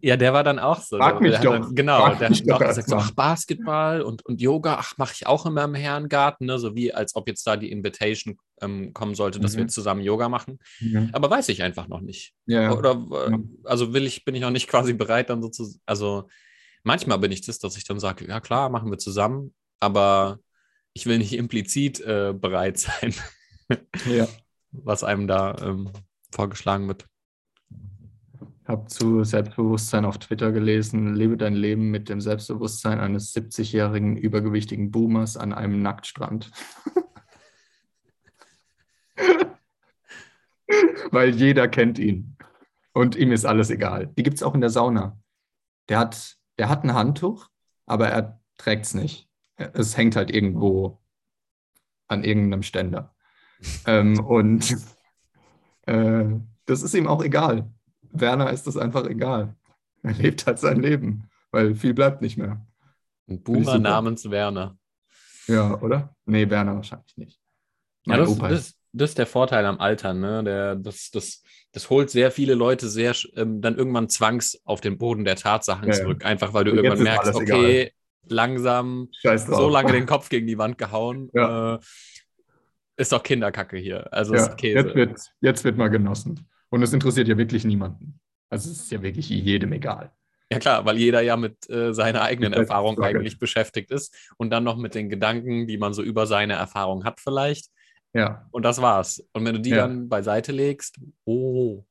ja, 0.02 0.18
der 0.18 0.34
war 0.34 0.44
dann 0.44 0.60
auch 0.60 0.82
so. 0.82 0.98
Frag 0.98 1.22
mich 1.22 1.36
doch. 1.38 1.60
Dann, 1.60 1.76
genau, 1.76 2.00
Frag 2.00 2.20
der 2.20 2.30
hat 2.30 2.52
auch 2.52 2.60
gesagt, 2.60 2.90
so, 2.90 2.96
ach, 2.96 3.12
Basketball 3.12 4.02
und, 4.02 4.26
und 4.26 4.42
Yoga, 4.42 4.78
ach, 4.80 4.98
mache 4.98 5.14
ich 5.16 5.28
auch 5.28 5.46
immer 5.46 5.64
im 5.66 5.76
Herrengarten, 5.76 6.48
ne? 6.48 6.58
so 6.58 6.76
wie 6.76 6.94
als 6.94 7.16
ob 7.16 7.28
jetzt 7.28 7.46
da 7.46 7.58
die 7.58 7.72
Invitation 7.72 8.38
ähm, 8.62 8.94
kommen 8.94 9.16
sollte, 9.16 9.40
dass 9.40 9.54
mhm. 9.54 9.60
wir 9.60 9.68
zusammen 9.68 10.02
Yoga 10.02 10.30
machen. 10.30 10.60
Mhm. 10.80 11.10
Aber 11.12 11.30
weiß 11.30 11.50
ich 11.50 11.64
einfach 11.64 11.88
noch 11.88 12.02
nicht. 12.02 12.34
Ja, 12.46 12.72
Oder, 12.74 12.92
äh, 13.12 13.38
also 13.66 13.94
will 13.94 14.06
ich, 14.06 14.24
bin 14.24 14.36
ich 14.36 14.42
noch 14.42 14.52
nicht 14.52 14.70
quasi 14.70 14.94
bereit, 14.94 15.30
dann 15.30 15.42
sozusagen, 15.42 15.82
also 15.86 16.28
manchmal 16.84 17.20
bin 17.20 17.32
ich 17.32 17.42
das, 17.42 17.60
dass 17.60 17.76
ich 17.76 17.84
dann 17.84 18.00
sage, 18.00 18.26
ja 18.28 18.40
klar, 18.40 18.70
machen 18.70 18.92
wir 18.92 18.98
zusammen, 18.98 19.54
aber 19.80 20.40
ich 20.94 21.06
will 21.06 21.18
nicht 21.18 21.34
implizit 21.34 22.00
äh, 22.00 22.34
bereit 22.34 22.78
sein, 22.78 23.14
ja. 24.10 24.28
was 24.72 25.04
einem 25.04 25.28
da 25.28 25.56
ähm, 25.62 25.92
vorgeschlagen 26.32 26.88
wird 26.88 27.09
habe 28.70 28.86
zu 28.86 29.24
Selbstbewusstsein 29.24 30.06
auf 30.06 30.20
Twitter 30.20 30.52
gelesen, 30.52 31.16
lebe 31.16 31.36
dein 31.38 31.56
Leben 31.56 31.90
mit 31.90 32.08
dem 32.08 32.22
Selbstbewusstsein 32.22 33.00
eines 33.00 33.36
70-jährigen 33.36 34.16
übergewichtigen 34.16 34.92
Boomers 34.92 35.38
an 35.38 35.54
einem 35.54 35.82
Nacktstrand. 35.82 36.52
Weil 41.10 41.32
jeder 41.32 41.68
kennt 41.68 41.98
ihn. 41.98 42.38
Und 42.94 43.16
ihm 43.16 43.32
ist 43.32 43.46
alles 43.46 43.72
egal. 43.72 44.14
Die 44.16 44.22
gibt 44.22 44.38
es 44.38 44.44
auch 44.44 44.54
in 44.54 44.62
der 44.62 44.70
Sauna. 44.70 45.18
Der 45.90 45.98
hat, 45.98 46.38
der 46.60 46.70
hat 46.70 46.84
ein 46.84 46.94
Handtuch, 46.94 47.50
aber 47.88 48.10
er 48.10 48.40
trägt 48.58 48.86
es 48.86 48.94
nicht. 48.94 49.28
Es 49.56 49.98
hängt 49.98 50.16
halt 50.16 50.30
irgendwo 50.30 51.02
an 52.08 52.24
irgendeinem 52.24 52.62
Ständer. 52.62 53.16
ähm, 53.88 54.20
und 54.24 54.78
äh, 55.88 56.26
das 56.68 56.84
ist 56.84 56.94
ihm 56.94 57.08
auch 57.08 57.24
egal. 57.24 57.74
Werner 58.12 58.52
ist 58.52 58.68
das 58.68 58.78
einfach 58.78 59.06
egal. 59.06 59.56
Er 60.04 60.14
lebt 60.14 60.46
halt 60.48 60.60
sein 60.60 60.82
Leben, 60.82 61.30
weil 61.52 61.76
viel 61.76 61.94
bleibt 61.94 62.22
nicht 62.22 62.38
mehr. 62.38 62.66
Ein 63.28 63.42
Boomer 63.42 63.78
namens 63.78 64.30
Werner. 64.30 64.78
Ja, 65.48 65.80
oder? 65.82 66.16
Nee, 66.26 66.50
Werner 66.50 66.76
wahrscheinlich 66.76 67.16
nicht. 67.18 67.40
Ja, 68.06 68.18
das, 68.18 68.38
das, 68.38 68.76
das, 68.94 69.10
ist 69.12 69.18
der 69.18 69.28
Vorteil 69.28 69.66
am 69.66 69.80
Alter, 69.80 70.14
ne? 70.14 70.44
Der, 70.44 70.76
das, 70.76 71.12
das, 71.12 71.44
das 71.72 71.90
holt 71.90 72.10
sehr 72.10 72.32
viele 72.32 72.56
Leute 72.56 72.88
sehr 72.88 73.16
ähm, 73.36 73.62
dann 73.62 73.76
irgendwann 73.76 74.10
zwangs 74.10 74.62
auf 74.64 74.82
den 74.82 74.98
Boden 74.98 75.26
der 75.26 75.36
Tatsachen 75.36 75.88
ja, 75.88 75.94
zurück. 75.94 76.26
Einfach 76.26 76.54
weil 76.54 76.64
du 76.64 76.72
irgendwann 76.72 77.04
merkst, 77.04 77.36
okay, 77.36 77.82
egal. 77.82 77.92
langsam 78.28 79.10
so 79.22 79.70
lange 79.70 79.92
den 79.92 80.06
Kopf 80.06 80.30
gegen 80.30 80.48
die 80.48 80.58
Wand 80.58 80.78
gehauen. 80.78 81.30
Ja. 81.34 81.76
Äh, 81.76 81.80
ist 82.98 83.12
doch 83.12 83.24
Kinderkacke 83.24 83.78
hier. 83.78 84.12
Also 84.12 84.36
ja, 84.36 84.56
Jetzt, 84.60 84.96
wird, 84.96 85.20
jetzt 85.42 85.64
wird 85.64 85.78
mal 85.78 85.90
genossen. 85.90 86.48
Und 86.70 86.84
es 86.84 86.94
interessiert 86.94 87.28
ja 87.28 87.38
wirklich 87.38 87.66
niemanden. 87.66 88.20
Also 88.50 88.72
es 88.72 88.82
ist 88.82 88.92
ja 88.92 89.02
wirklich 89.02 89.30
jedem 89.30 89.74
egal. 89.74 90.12
Ja 90.52 90.58
klar, 90.58 90.84
weil 90.86 90.98
jeder 90.98 91.22
ja 91.22 91.38
mit 91.38 91.70
äh, 91.70 91.94
seiner 91.94 92.24
eigenen 92.24 92.54
Erfahrung 92.54 93.00
eigentlich 93.02 93.38
beschäftigt 93.38 93.92
ist 93.92 94.16
und 94.38 94.50
dann 94.50 94.64
noch 94.64 94.78
mit 94.78 94.96
den 94.96 95.10
Gedanken, 95.10 95.68
die 95.68 95.78
man 95.78 95.94
so 95.94 96.02
über 96.02 96.26
seine 96.26 96.54
Erfahrung 96.54 97.04
hat 97.04 97.20
vielleicht. 97.20 97.70
Ja. 98.14 98.48
Und 98.52 98.64
das 98.64 98.82
war's. 98.82 99.24
Und 99.34 99.46
wenn 99.46 99.56
du 99.56 99.62
die 99.62 99.70
ja. 99.70 99.78
dann 99.78 100.10
beiseite 100.10 100.52
legst, 100.52 101.00
oh. 101.26 101.86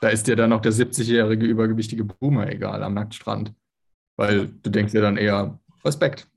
Da 0.00 0.08
ist 0.08 0.26
dir 0.26 0.36
dann 0.36 0.50
noch 0.50 0.62
der 0.62 0.72
70-jährige 0.72 1.44
übergewichtige 1.44 2.04
Boomer 2.04 2.50
egal 2.50 2.82
am 2.82 2.94
Nacktstrand. 2.94 3.52
Weil 4.16 4.48
du 4.48 4.70
denkst 4.70 4.92
dir 4.92 5.02
dann 5.02 5.16
eher 5.16 5.58
Respekt. 5.84 6.28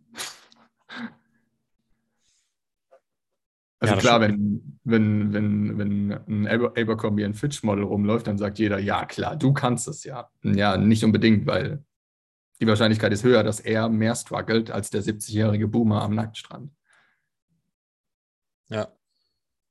Also 3.80 3.96
ja, 3.96 4.00
klar, 4.00 4.22
wenn, 4.22 4.71
wenn, 4.84 5.34
wenn, 5.34 5.78
wenn 5.78 6.12
ein 6.28 6.48
Abercrombie 6.48 7.26
ein 7.26 7.34
Fitch 7.34 7.64
Model 7.64 7.84
rumläuft, 7.84 8.28
dann 8.28 8.38
sagt 8.38 8.60
jeder, 8.60 8.80
ja 8.80 9.06
klar, 9.06 9.36
du 9.36 9.54
kannst 9.54 9.88
es 9.88 10.04
ja. 10.04 10.30
Ja, 10.44 10.78
nicht 10.78 11.04
unbedingt, 11.04 11.46
weil 11.46 11.84
die 12.60 12.68
Wahrscheinlichkeit 12.68 13.12
ist 13.12 13.24
höher, 13.24 13.44
dass 13.44 13.60
er 13.60 13.90
mehr 13.90 14.16
struggelt 14.16 14.72
als 14.72 14.90
der 14.90 15.04
70-jährige 15.04 15.68
Boomer 15.68 16.02
am 16.02 16.16
Nacktstrand. 16.16 16.72
Ja. 18.70 18.88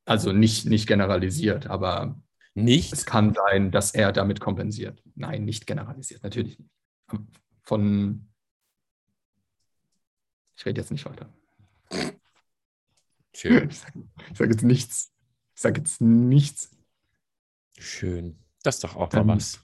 Also 0.05 0.33
nicht, 0.33 0.67
nicht 0.67 0.87
generalisiert, 0.87 1.69
aber 1.69 2.21
nicht? 2.55 2.93
es 2.93 3.07
kann 3.07 3.35
sein, 3.35 3.71
dass 3.71 3.93
er 3.93 4.13
damit 4.13 4.41
kompensiert. 4.41 5.03
Nein, 5.15 5.45
nicht 5.45 5.67
generalisiert, 5.67 6.23
natürlich 6.23 6.59
nicht. 6.59 6.71
Von 7.63 8.31
ich 10.61 10.67
rede 10.67 10.81
jetzt 10.81 10.91
nicht 10.91 11.07
weiter. 11.07 11.27
Schön. 13.41 13.71
Ich 13.71 13.79
sage 13.79 14.05
sag 14.35 14.51
jetzt 14.51 14.63
nichts. 14.63 15.13
Ich 15.55 15.63
sage 15.63 15.81
jetzt 15.81 16.01
nichts. 16.01 16.71
Schön. 17.79 18.39
Das 18.63 18.77
ist 18.77 18.85
doch 18.85 18.97
auch 18.97 19.11
mal 19.13 19.27
was. 19.29 19.59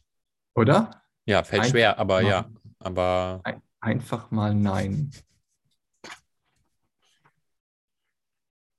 Oder? 0.55 1.03
Ja, 1.27 1.45
fällt 1.45 1.63
einfach 1.63 1.71
schwer, 1.73 1.99
aber 1.99 2.23
mal, 2.23 2.29
ja. 2.29 2.51
Aber. 2.79 3.43
einfach 3.81 4.31
mal 4.31 4.55
nein. 4.55 5.11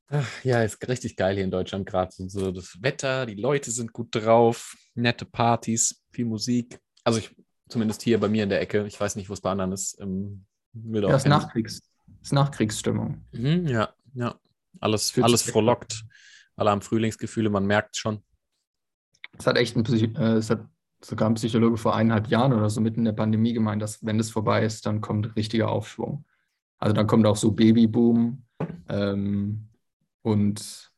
Ach, 0.07 0.43
ja, 0.43 0.63
ist 0.63 0.87
richtig 0.87 1.15
geil 1.15 1.35
hier 1.35 1.43
in 1.43 1.51
Deutschland 1.51 1.85
gerade. 1.85 2.11
So 2.15 2.51
das 2.51 2.81
Wetter, 2.81 3.27
die 3.27 3.35
Leute 3.35 3.69
sind 3.69 3.93
gut 3.93 4.07
drauf, 4.11 4.75
nette 4.95 5.25
Partys, 5.25 6.01
viel 6.09 6.25
Musik. 6.25 6.79
Also 7.03 7.19
ich, 7.19 7.35
zumindest 7.69 8.01
hier 8.01 8.19
bei 8.19 8.29
mir 8.29 8.43
in 8.43 8.49
der 8.49 8.61
Ecke. 8.61 8.87
Ich 8.87 8.99
weiß 8.99 9.15
nicht, 9.15 9.29
wo 9.29 9.33
es 9.33 9.41
bei 9.41 9.51
anderen 9.51 9.73
ist. 9.73 9.99
Ähm, 9.99 10.45
ja, 10.73 11.15
ist, 11.15 11.27
Nachkriegs, 11.27 11.81
ist 12.21 12.33
Nachkriegsstimmung. 12.33 13.25
Mhm, 13.31 13.67
ja, 13.67 13.93
ja. 14.15 14.39
Alles, 14.79 15.17
alles 15.21 15.43
frohlockt. 15.43 16.03
Alle 16.55 16.71
haben 16.71 16.81
Frühlingsgefühle, 16.81 17.49
man 17.49 17.65
merkt 17.65 17.97
schon. 17.97 18.23
Es 19.37 19.45
hat 19.45 19.57
echt 19.57 19.75
ein, 19.75 19.85
äh, 20.15 20.33
es 20.33 20.49
hat 20.49 20.65
sogar 21.03 21.29
ein 21.29 21.35
Psychologe 21.35 21.77
vor 21.77 21.95
eineinhalb 21.95 22.27
Jahren 22.27 22.53
oder 22.53 22.69
so 22.69 22.81
mitten 22.81 23.01
in 23.01 23.05
der 23.05 23.11
Pandemie 23.13 23.53
gemeint, 23.53 23.81
dass 23.81 24.03
wenn 24.03 24.17
das 24.17 24.31
vorbei 24.31 24.65
ist, 24.65 24.85
dann 24.85 25.01
kommt 25.01 25.35
richtiger 25.35 25.69
Aufschwung. 25.69 26.25
Also 26.79 26.93
dann 26.93 27.07
kommt 27.07 27.25
auch 27.25 27.35
so 27.35 27.51
Babyboom 27.51 28.43
ähm, 28.89 29.69
und 30.23 30.91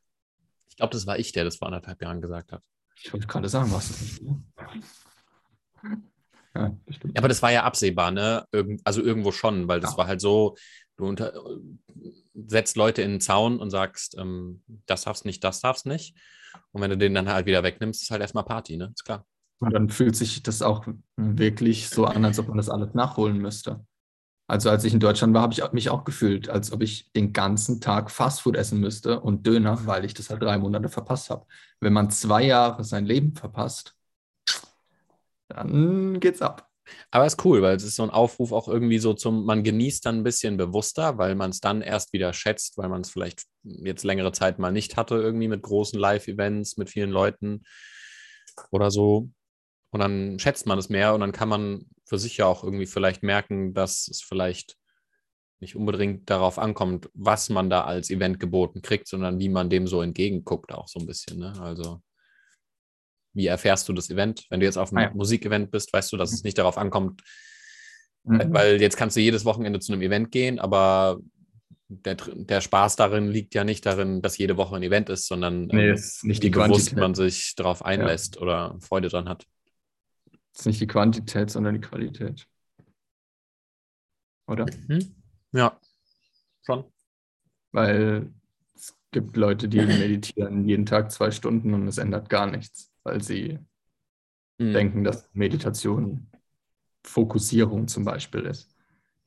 ich 0.69 0.75
glaube, 0.77 0.93
das 0.93 1.05
war 1.05 1.19
ich, 1.19 1.31
der 1.33 1.43
das 1.43 1.57
vor 1.57 1.67
anderthalb 1.67 2.01
Jahren 2.01 2.21
gesagt 2.21 2.53
hat. 2.53 2.63
Ich 2.95 3.11
wollte 3.13 3.27
gerade 3.27 3.49
sagen, 3.49 3.71
was 3.71 3.89
das 3.89 4.01
nicht? 4.01 4.21
Ja, 6.55 6.75
aber 7.15 7.27
das 7.27 7.41
war 7.41 7.51
ja 7.51 7.63
absehbar, 7.63 8.11
ne? 8.11 8.45
Irgend, 8.51 8.81
also 8.83 9.01
irgendwo 9.01 9.31
schon, 9.31 9.67
weil 9.67 9.79
das 9.79 9.91
ja. 9.91 9.97
war 9.97 10.07
halt 10.07 10.19
so, 10.19 10.55
du 10.99 11.07
unter, 11.07 11.33
setzt 12.47 12.77
Leute 12.77 13.01
in 13.01 13.11
den 13.11 13.21
Zaun 13.21 13.59
und 13.59 13.69
sagst, 13.69 14.17
ähm, 14.17 14.61
das 14.85 15.03
darfst 15.03 15.25
nicht, 15.25 15.43
das 15.43 15.61
darfst 15.61 15.85
nicht. 15.85 16.15
Und 16.71 16.81
wenn 16.81 16.89
du 16.89 16.97
den 16.97 17.13
dann 17.13 17.29
halt 17.29 17.45
wieder 17.45 17.63
wegnimmst, 17.63 18.01
ist 18.01 18.11
halt 18.11 18.21
erstmal 18.21 18.45
Party, 18.45 18.77
ne? 18.77 18.91
Ist 18.93 19.05
klar. 19.05 19.25
Und 19.59 19.73
dann 19.73 19.89
fühlt 19.89 20.15
sich 20.15 20.41
das 20.41 20.61
auch 20.61 20.87
wirklich 21.17 21.89
so 21.89 22.05
an, 22.05 22.23
als 22.23 22.39
ob 22.39 22.47
man 22.47 22.57
das 22.57 22.69
alles 22.69 22.93
nachholen 22.93 23.37
müsste. 23.37 23.85
Also 24.47 24.69
als 24.69 24.83
ich 24.83 24.93
in 24.93 24.99
Deutschland 24.99 25.33
war, 25.33 25.43
habe 25.43 25.53
ich 25.53 25.71
mich 25.73 25.89
auch 25.89 26.05
gefühlt, 26.05 26.49
als 26.49 26.71
ob 26.71 26.81
ich 26.81 27.11
den 27.11 27.33
ganzen 27.33 27.81
Tag 27.81 28.09
Fastfood 28.09 28.55
essen 28.55 28.79
müsste 28.79 29.19
und 29.19 29.45
Döner, 29.45 29.85
weil 29.85 30.05
ich 30.05 30.13
das 30.13 30.29
halt 30.29 30.41
drei 30.41 30.57
Monate 30.57 30.89
verpasst 30.89 31.29
habe. 31.29 31.45
Wenn 31.79 31.93
man 31.93 32.09
zwei 32.09 32.43
Jahre 32.43 32.83
sein 32.83 33.05
Leben 33.05 33.35
verpasst, 33.35 33.95
dann 35.49 36.19
geht's 36.19 36.41
ab. 36.41 36.68
Aber 37.11 37.25
es 37.25 37.33
ist 37.33 37.45
cool, 37.45 37.61
weil 37.61 37.75
es 37.75 37.83
ist 37.83 37.95
so 37.95 38.03
ein 38.03 38.09
Aufruf 38.09 38.51
auch 38.51 38.67
irgendwie 38.67 38.99
so 38.99 39.13
zum, 39.13 39.45
man 39.45 39.63
genießt 39.63 40.05
dann 40.05 40.17
ein 40.17 40.23
bisschen 40.23 40.57
bewusster, 40.57 41.17
weil 41.17 41.35
man 41.35 41.51
es 41.51 41.59
dann 41.59 41.81
erst 41.81 42.13
wieder 42.13 42.33
schätzt, 42.33 42.77
weil 42.77 42.89
man 42.89 43.01
es 43.01 43.09
vielleicht 43.09 43.43
jetzt 43.63 44.03
längere 44.03 44.31
Zeit 44.31 44.59
mal 44.59 44.71
nicht 44.71 44.97
hatte, 44.97 45.15
irgendwie 45.15 45.47
mit 45.47 45.61
großen 45.61 45.99
Live-Events, 45.99 46.77
mit 46.77 46.89
vielen 46.89 47.11
Leuten 47.11 47.63
oder 48.71 48.91
so. 48.91 49.29
Und 49.91 49.99
dann 49.99 50.37
schätzt 50.39 50.67
man 50.67 50.77
es 50.77 50.89
mehr 50.89 51.13
und 51.13 51.21
dann 51.21 51.31
kann 51.31 51.49
man 51.49 51.85
für 52.05 52.19
sich 52.19 52.37
ja 52.37 52.45
auch 52.45 52.63
irgendwie 52.63 52.85
vielleicht 52.85 53.23
merken, 53.23 53.73
dass 53.73 54.07
es 54.07 54.21
vielleicht 54.21 54.77
nicht 55.59 55.75
unbedingt 55.75 56.29
darauf 56.29 56.57
ankommt, 56.57 57.09
was 57.13 57.49
man 57.49 57.69
da 57.69 57.83
als 57.83 58.09
Event 58.09 58.39
geboten 58.39 58.81
kriegt, 58.81 59.07
sondern 59.07 59.39
wie 59.39 59.49
man 59.49 59.69
dem 59.69 59.87
so 59.87 60.01
entgegenguckt, 60.01 60.71
auch 60.71 60.87
so 60.87 60.99
ein 60.99 61.05
bisschen. 61.05 61.39
Ne? 61.39 61.53
Also, 61.59 62.01
wie 63.33 63.47
erfährst 63.47 63.87
du 63.87 63.93
das 63.93 64.09
Event? 64.09 64.45
Wenn 64.49 64.59
du 64.59 64.65
jetzt 64.65 64.77
auf 64.77 64.91
einem 64.91 64.97
ah, 64.97 65.09
ja. 65.09 65.15
Musikevent 65.15 65.71
bist, 65.71 65.93
weißt 65.93 66.11
du, 66.11 66.17
dass 66.17 66.33
es 66.33 66.43
nicht 66.43 66.57
darauf 66.57 66.77
ankommt, 66.77 67.21
mhm. 68.23 68.53
weil 68.53 68.81
jetzt 68.81 68.97
kannst 68.97 69.15
du 69.15 69.21
jedes 69.21 69.45
Wochenende 69.45 69.79
zu 69.79 69.93
einem 69.93 70.01
Event 70.01 70.31
gehen, 70.31 70.59
aber 70.59 71.19
der, 71.89 72.15
der 72.15 72.61
Spaß 72.61 72.95
darin 72.95 73.29
liegt 73.29 73.55
ja 73.55 73.63
nicht 73.63 73.85
darin, 73.85 74.21
dass 74.21 74.37
jede 74.37 74.57
Woche 74.57 74.75
ein 74.75 74.83
Event 74.83 75.09
ist, 75.09 75.27
sondern 75.27 75.65
nee, 75.67 75.89
ähm, 75.89 75.93
ist 75.95 76.23
nicht 76.23 76.43
wie 76.43 76.49
bewusst 76.49 76.95
man 76.95 77.15
sich 77.15 77.55
darauf 77.55 77.83
einlässt 77.83 78.35
ja. 78.35 78.41
oder 78.41 78.77
Freude 78.79 79.09
dran 79.09 79.27
hat. 79.27 79.45
Es 80.53 80.61
ist 80.61 80.65
nicht 80.67 80.81
die 80.81 80.87
Quantität, 80.87 81.49
sondern 81.49 81.75
die 81.75 81.81
Qualität. 81.81 82.47
Oder? 84.47 84.65
Mhm. 84.87 85.15
Ja, 85.51 85.79
schon. 86.63 86.85
Weil 87.71 88.31
es 88.75 88.95
gibt 89.11 89.35
Leute, 89.35 89.67
die 89.67 89.81
meditieren 89.81 90.65
jeden 90.65 90.85
Tag 90.85 91.11
zwei 91.11 91.31
Stunden 91.31 91.73
und 91.73 91.87
es 91.87 91.97
ändert 91.97 92.29
gar 92.29 92.47
nichts, 92.47 92.88
weil 93.03 93.21
sie 93.21 93.59
mhm. 94.57 94.73
denken, 94.73 95.03
dass 95.03 95.29
Meditation 95.33 96.27
Fokussierung 97.03 97.87
zum 97.87 98.05
Beispiel 98.05 98.41
ist 98.41 98.75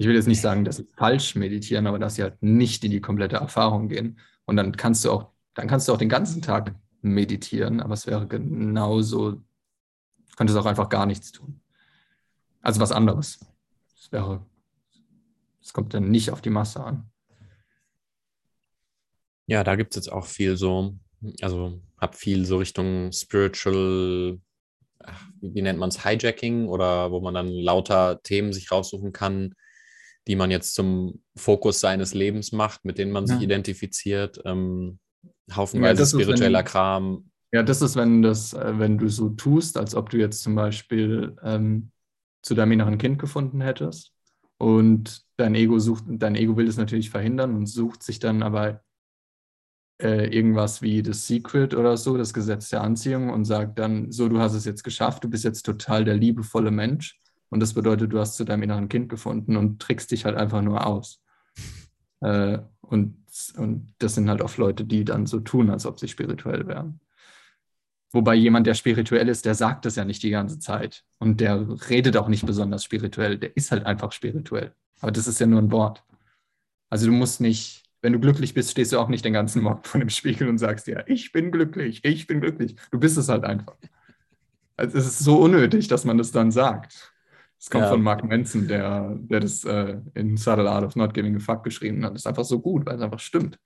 ich 0.03 0.09
will 0.09 0.17
jetzt 0.17 0.27
nicht 0.27 0.41
sagen, 0.41 0.65
dass 0.65 0.79
sie 0.79 0.89
falsch 0.97 1.37
meditieren, 1.37 1.87
aber 1.87 1.99
dass 1.99 2.17
sie 2.17 2.23
halt 2.23 2.43
nicht 2.43 2.85
in 2.85 2.91
die 2.91 3.01
komplette 3.01 3.37
Erfahrung 3.37 3.89
gehen. 3.89 4.19
Und 4.45 4.57
dann 4.57 4.77
kannst 4.77 5.05
du 5.05 5.13
auch, 5.13 5.31
dann 5.55 5.69
kannst 5.69 5.87
du 5.87 5.93
auch 5.93 5.99
den 5.99 6.09
ganzen 6.09 6.43
Tag 6.43 6.75
meditieren, 7.03 7.81
aber 7.81 7.95
es 7.95 8.09
wäre 8.09 8.27
genauso, 8.27 9.33
du 9.33 9.43
könntest 10.37 10.59
auch 10.59 10.67
einfach 10.67 10.89
gar 10.89 11.07
nichts 11.07 11.31
tun. 11.31 11.61
Also 12.63 12.81
was 12.81 12.91
anderes. 12.91 13.41
Es 13.97 14.11
wäre, 14.11 14.45
es 15.61 15.73
kommt 15.73 15.95
dann 15.95 16.11
nicht 16.11 16.31
auf 16.31 16.41
die 16.41 16.51
Masse 16.51 16.83
an. 16.83 17.09
Ja, 19.47 19.63
da 19.63 19.77
gibt 19.77 19.93
es 19.93 19.97
jetzt 19.97 20.13
auch 20.13 20.27
viel 20.27 20.57
so, 20.57 20.97
also 21.41 21.81
habe 22.01 22.17
viel 22.17 22.45
so 22.45 22.59
Richtung 22.59 23.13
Spiritual, 23.13 24.39
wie 25.41 25.63
nennt 25.63 25.79
man 25.79 25.89
es, 25.89 26.05
Hijacking 26.05 26.69
oder 26.69 27.11
wo 27.11 27.21
man 27.21 27.35
dann 27.35 27.49
lauter 27.49 28.23
Themen 28.23 28.53
sich 28.53 28.71
raussuchen 28.71 29.13
kann, 29.13 29.55
die 30.29 30.37
man 30.37 30.51
jetzt 30.51 30.75
zum 30.75 31.23
Fokus 31.37 31.81
seines 31.81 32.15
Lebens 32.15 32.53
macht, 32.53 32.85
mit 32.85 32.99
denen 32.99 33.13
man 33.13 33.27
sich 33.27 33.41
identifiziert. 33.41 34.41
Ähm, 34.45 34.99
haufenweise 35.53 36.03
ja, 36.03 36.07
spiritueller 36.07 36.61
ist, 36.61 36.65
wenn, 36.65 36.71
Kram. 36.71 37.31
Ja, 37.53 37.63
das 37.63 37.83
ist, 37.83 37.97
wenn 37.97 38.23
das, 38.23 38.53
äh, 38.55 38.79
wenn 38.79 38.99
du 38.99 39.09
so 39.09 39.31
tust, 39.31 39.77
als 39.77 39.95
ob 39.95 40.11
du 40.11 40.19
jetzt 40.19 40.43
zum 40.43 40.55
Beispiel 40.55 41.37
ähm, 41.43 41.91
zu 42.43 42.55
deinem 42.55 42.73
inneren 42.73 42.99
Kind 42.99 43.19
gefunden 43.19 43.61
hättest 43.61 44.13
und 44.59 45.23
dein 45.37 45.55
Ego 45.55 45.79
sucht, 45.79 46.05
dein 46.07 46.37
Ego 46.37 46.57
will 46.57 46.69
es 46.69 46.77
natürlich 46.77 47.11
verhindern 47.11 47.55
und 47.55 47.67
sucht 47.67 48.03
sich 48.03 48.19
dann 48.19 48.43
aber 48.43 48.83
äh, 50.03 50.27
irgendwas 50.27 50.83
wie 50.83 51.03
das 51.03 51.27
Secret 51.27 51.75
oder 51.75 51.97
so, 51.97 52.17
das 52.17 52.35
Gesetz 52.35 52.69
der 52.71 52.83
Anziehung 52.83 53.31
und 53.31 53.45
sagt 53.45 53.79
dann, 53.79 54.11
so, 54.11 54.29
du 54.29 54.41
hast 54.41 54.55
es 54.55 54.65
jetzt 54.65 54.83
geschafft, 54.83 55.25
du 55.25 55.31
bist 55.31 55.45
jetzt 55.45 55.63
total 55.63 56.05
der 56.05 56.17
liebevolle 56.17 56.71
Mensch 56.71 57.21
und 57.51 57.61
das 57.61 57.75
bedeutet, 57.75 58.13
du 58.13 58.19
hast 58.19 58.37
zu 58.37 58.45
deinem 58.45 58.65
inneren 58.65 58.89
Kind 58.89 59.09
gefunden 59.09 59.57
und 59.57 59.81
trickst 59.81 60.11
dich 60.11 60.25
halt 60.25 60.37
einfach 60.37 60.63
nur 60.63 60.87
aus. 60.87 61.23
Äh, 62.25 62.61
und, 62.83 63.17
und 63.57 63.95
das 63.99 64.15
sind 64.15 64.31
halt 64.31 64.43
oft 64.43 64.57
Leute, 64.57 64.85
die 64.85 65.05
dann 65.05 65.27
so 65.27 65.41
tun, 65.41 65.71
als 65.71 65.87
ob 65.87 65.99
sie 65.99 66.07
spirituell 66.07 66.69
wären. 66.69 67.01
Wobei 68.13 68.35
jemand, 68.35 68.67
der 68.67 68.75
spirituell 68.75 69.29
ist, 69.29 69.47
der 69.47 69.55
sagt 69.55 69.87
das 69.87 69.97
ja 69.97 70.05
nicht 70.05 70.23
die 70.23 70.31
ganze 70.31 70.59
Zeit. 70.59 71.03
Und 71.19 71.41
der 71.41 71.67
redet 71.89 72.17
auch 72.17 72.29
nicht 72.29 72.47
besonders 72.47 72.85
spirituell. 72.85 73.39
Der 73.39 73.57
ist 73.57 73.73
halt 73.73 73.87
einfach 73.87 74.13
spirituell. 74.13 74.73
Aber 75.01 75.11
das 75.11 75.27
ist 75.27 75.41
ja 75.41 75.47
nur 75.47 75.61
ein 75.61 75.73
Wort. 75.73 76.05
Also 76.91 77.07
du 77.07 77.13
musst 77.13 77.41
nicht, 77.41 77.82
wenn 78.03 78.13
du 78.13 78.21
glücklich 78.21 78.53
bist, 78.53 78.73
stehst 78.73 78.93
du 78.93 78.99
auch 78.99 79.09
nicht 79.09 79.25
den 79.25 79.33
ganzen 79.33 79.63
Morgen 79.63 79.83
vor 79.85 80.01
dem 80.01 80.11
Spiegel 80.11 80.49
und 80.49 80.59
sagst 80.59 80.87
ja, 80.89 81.03
ich 81.07 81.33
bin 81.33 81.51
glücklich, 81.51 82.05
ich 82.05 82.27
bin 82.27 82.41
glücklich. 82.41 82.77
Du 82.91 82.99
bist 82.99 83.17
es 83.17 83.29
halt 83.29 83.45
einfach. 83.45 83.77
Also 84.77 84.99
es 84.99 85.07
ist 85.07 85.19
so 85.21 85.41
unnötig, 85.41 85.89
dass 85.89 86.05
man 86.05 86.19
das 86.19 86.33
dann 86.33 86.51
sagt. 86.51 87.13
Es 87.59 87.71
kommt 87.71 87.85
ja. 87.85 87.91
von 87.91 88.03
Mark 88.03 88.25
Manson, 88.25 88.67
der, 88.67 89.17
der 89.17 89.39
das 89.39 89.65
äh, 89.65 89.99
in 90.15 90.37
Subtle 90.37 90.69
Art 90.69 90.85
of 90.85 90.97
Not 90.97 91.15
Giving 91.15 91.37
a 91.37 91.39
Fuck 91.39 91.63
geschrieben 91.63 92.05
hat. 92.05 92.13
Das 92.13 92.23
ist 92.23 92.27
einfach 92.27 92.45
so 92.45 92.59
gut, 92.59 92.85
weil 92.85 92.97
es 92.97 93.03
einfach 93.03 93.21
stimmt. 93.21 93.59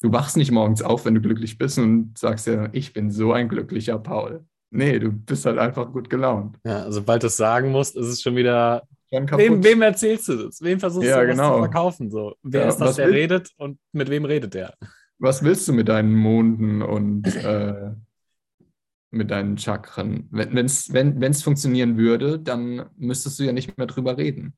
Du 0.00 0.12
wachst 0.12 0.36
nicht 0.36 0.52
morgens 0.52 0.82
auf, 0.82 1.04
wenn 1.04 1.14
du 1.14 1.20
glücklich 1.20 1.58
bist 1.58 1.78
und 1.78 2.16
sagst 2.16 2.46
ja, 2.46 2.68
ich 2.70 2.92
bin 2.92 3.10
so 3.10 3.32
ein 3.32 3.48
glücklicher 3.48 3.98
Paul. 3.98 4.44
Nee, 4.70 5.00
du 5.00 5.10
bist 5.10 5.44
halt 5.44 5.58
einfach 5.58 5.90
gut 5.90 6.08
gelaunt. 6.08 6.58
Ja, 6.64 6.90
sobald 6.92 7.24
du 7.24 7.28
es 7.28 7.36
sagen 7.36 7.72
musst, 7.72 7.96
ist 7.96 8.06
es 8.06 8.22
schon 8.22 8.36
wieder. 8.36 8.86
Wem, 9.10 9.62
wem, 9.62 9.82
erzählst 9.82 10.28
du 10.28 10.36
das? 10.36 10.60
Wem 10.60 10.80
versuchst 10.80 11.08
ja, 11.08 11.20
du 11.20 11.28
genau. 11.28 11.54
zu 11.54 11.58
verkaufen? 11.60 12.10
So? 12.10 12.34
Wer 12.42 12.62
ja, 12.62 12.68
ist 12.68 12.78
das, 12.78 12.96
der 12.96 13.06
will, 13.06 13.14
redet 13.14 13.50
und 13.56 13.78
mit 13.92 14.10
wem 14.10 14.24
redet 14.24 14.54
der? 14.54 14.74
Was 15.18 15.42
willst 15.44 15.68
du 15.68 15.72
mit 15.72 15.88
deinen 15.88 16.12
Monden 16.12 16.82
und 16.82 17.24
äh, 17.36 17.92
mit 19.16 19.30
deinen 19.30 19.58
Chakren. 19.58 20.28
Wenn's, 20.30 20.92
wenn 20.92 21.22
es 21.22 21.42
funktionieren 21.42 21.96
würde, 21.96 22.38
dann 22.38 22.86
müsstest 22.96 23.38
du 23.38 23.44
ja 23.44 23.52
nicht 23.52 23.76
mehr 23.76 23.86
drüber 23.86 24.18
reden. 24.18 24.56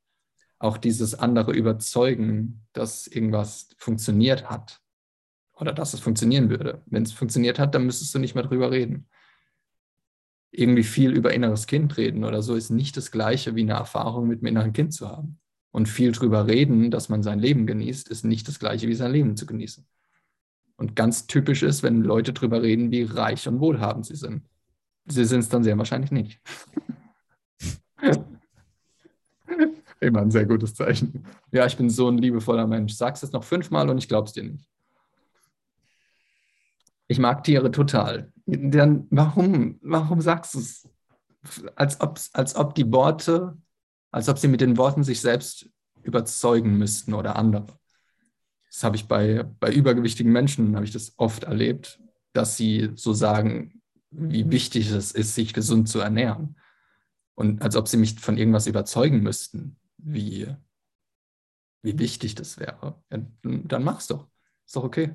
Auch 0.59 0.77
dieses 0.77 1.15
andere 1.15 1.53
Überzeugen, 1.53 2.67
dass 2.73 3.07
irgendwas 3.07 3.69
funktioniert 3.79 4.51
hat 4.51 4.81
oder 5.55 5.73
dass 5.73 5.95
es 5.95 6.01
funktionieren 6.01 6.51
würde. 6.51 6.83
Wenn 6.87 7.05
es 7.05 7.13
funktioniert 7.13 7.59
hat, 7.59 7.75
dann 7.75 7.87
müsstest 7.87 8.15
du 8.15 8.19
nicht 8.19 8.35
mehr 8.35 8.45
drüber 8.45 8.71
reden. 8.71 9.09
Irgendwie 10.51 10.83
viel 10.83 11.13
über 11.13 11.35
inneres 11.35 11.67
Kind 11.67 11.97
reden 11.97 12.25
oder 12.25 12.43
so 12.43 12.55
ist 12.55 12.71
nicht 12.71 12.97
das 12.97 13.11
Gleiche 13.11 13.55
wie 13.55 13.63
eine 13.63 13.75
Erfahrung 13.75 14.29
mit 14.29 14.41
einem 14.41 14.47
inneren 14.47 14.73
Kind 14.73 14.95
zu 14.95 15.09
haben. 15.09 15.39
Und 15.71 15.89
viel 15.89 16.13
drüber 16.13 16.47
reden, 16.47 16.91
dass 16.91 17.09
man 17.09 17.23
sein 17.23 17.39
Leben 17.39 17.67
genießt, 17.67 18.09
ist 18.09 18.25
nicht 18.25 18.49
das 18.49 18.59
Gleiche 18.59 18.89
wie 18.89 18.95
sein 18.95 19.13
Leben 19.13 19.37
zu 19.37 19.45
genießen. 19.45 19.87
Und 20.77 20.97
ganz 20.97 21.27
typisch 21.27 21.63
ist, 21.63 21.83
wenn 21.83 22.03
Leute 22.03 22.33
darüber 22.33 22.63
reden, 22.63 22.91
wie 22.91 23.03
reich 23.03 23.47
und 23.49 23.61
wohlhabend 23.61 24.07
sie 24.07 24.17
sind. 24.17 24.43
Sie 25.07 25.25
sind 25.25 25.41
es 25.41 25.49
dann 25.49 25.65
sehr 25.65 25.77
wahrscheinlich 25.77 26.13
nicht. 26.13 26.41
Immer 30.01 30.21
ein 30.21 30.31
sehr 30.31 30.47
gutes 30.47 30.75
Zeichen. 30.75 31.25
Ja, 31.51 31.67
ich 31.67 31.77
bin 31.77 31.91
so 31.91 32.09
ein 32.09 32.19
liebevoller 32.19 32.67
Mensch. 32.67 32.95
Sag's 32.95 33.23
es 33.23 33.33
noch 33.33 33.43
fünfmal 33.43 33.91
und 33.91 33.99
ich 33.99 34.09
glaub's 34.09 34.33
dir 34.33 34.45
nicht. 34.45 34.69
Ich 37.09 37.18
mag 37.18 37.42
Tiere 37.42 37.71
total. 37.71 38.33
Dann 38.47 39.07
warum, 39.11 39.79
warum 39.83 40.21
sagst 40.21 40.55
du 40.55 40.59
es? 40.61 40.88
Als 41.75 42.01
ob, 42.01 42.21
als 42.35 42.55
ob 42.57 42.75
die 42.75 42.90
Worte, 42.92 43.57
als 44.11 44.29
ob 44.29 44.38
sie 44.38 44.49
mit 44.49 44.61
den 44.61 44.77
Worten 44.77 45.03
sich 45.05 45.21
selbst 45.21 45.71
überzeugen 46.03 46.77
müssten 46.77 47.14
oder 47.14 47.37
andere. 47.37 47.66
Das 48.71 48.85
habe 48.85 48.97
ich 48.97 49.09
bei, 49.09 49.44
bei 49.59 49.73
übergewichtigen 49.73 50.33
Menschen, 50.33 50.75
habe 50.77 50.85
ich 50.85 50.92
das 50.92 51.14
oft 51.16 51.44
erlebt, 51.44 52.01
dass 52.33 52.57
sie 52.57 52.90
so 52.94 53.14
sagen, 53.14 53.81
wie 54.11 54.51
wichtig 54.51 54.90
es 54.90 55.12
ist, 55.12 55.35
sich 55.35 55.55
gesund 55.55 55.88
zu 55.88 56.01
ernähren. 56.01 56.57
Und 57.35 57.62
als 57.62 57.77
ob 57.77 57.88
sie 57.88 57.97
mich 57.97 58.21
von 58.21 58.37
irgendwas 58.37 58.66
überzeugen 58.66 59.23
müssten, 59.23 59.77
wie, 59.97 60.49
wie 61.83 61.99
wichtig 61.99 62.35
das 62.35 62.59
wäre. 62.59 63.03
Ja, 63.11 63.21
dann 63.42 63.85
mach's 63.85 64.09
doch. 64.09 64.29
Ist 64.66 64.77
doch 64.77 64.85
okay. 64.85 65.14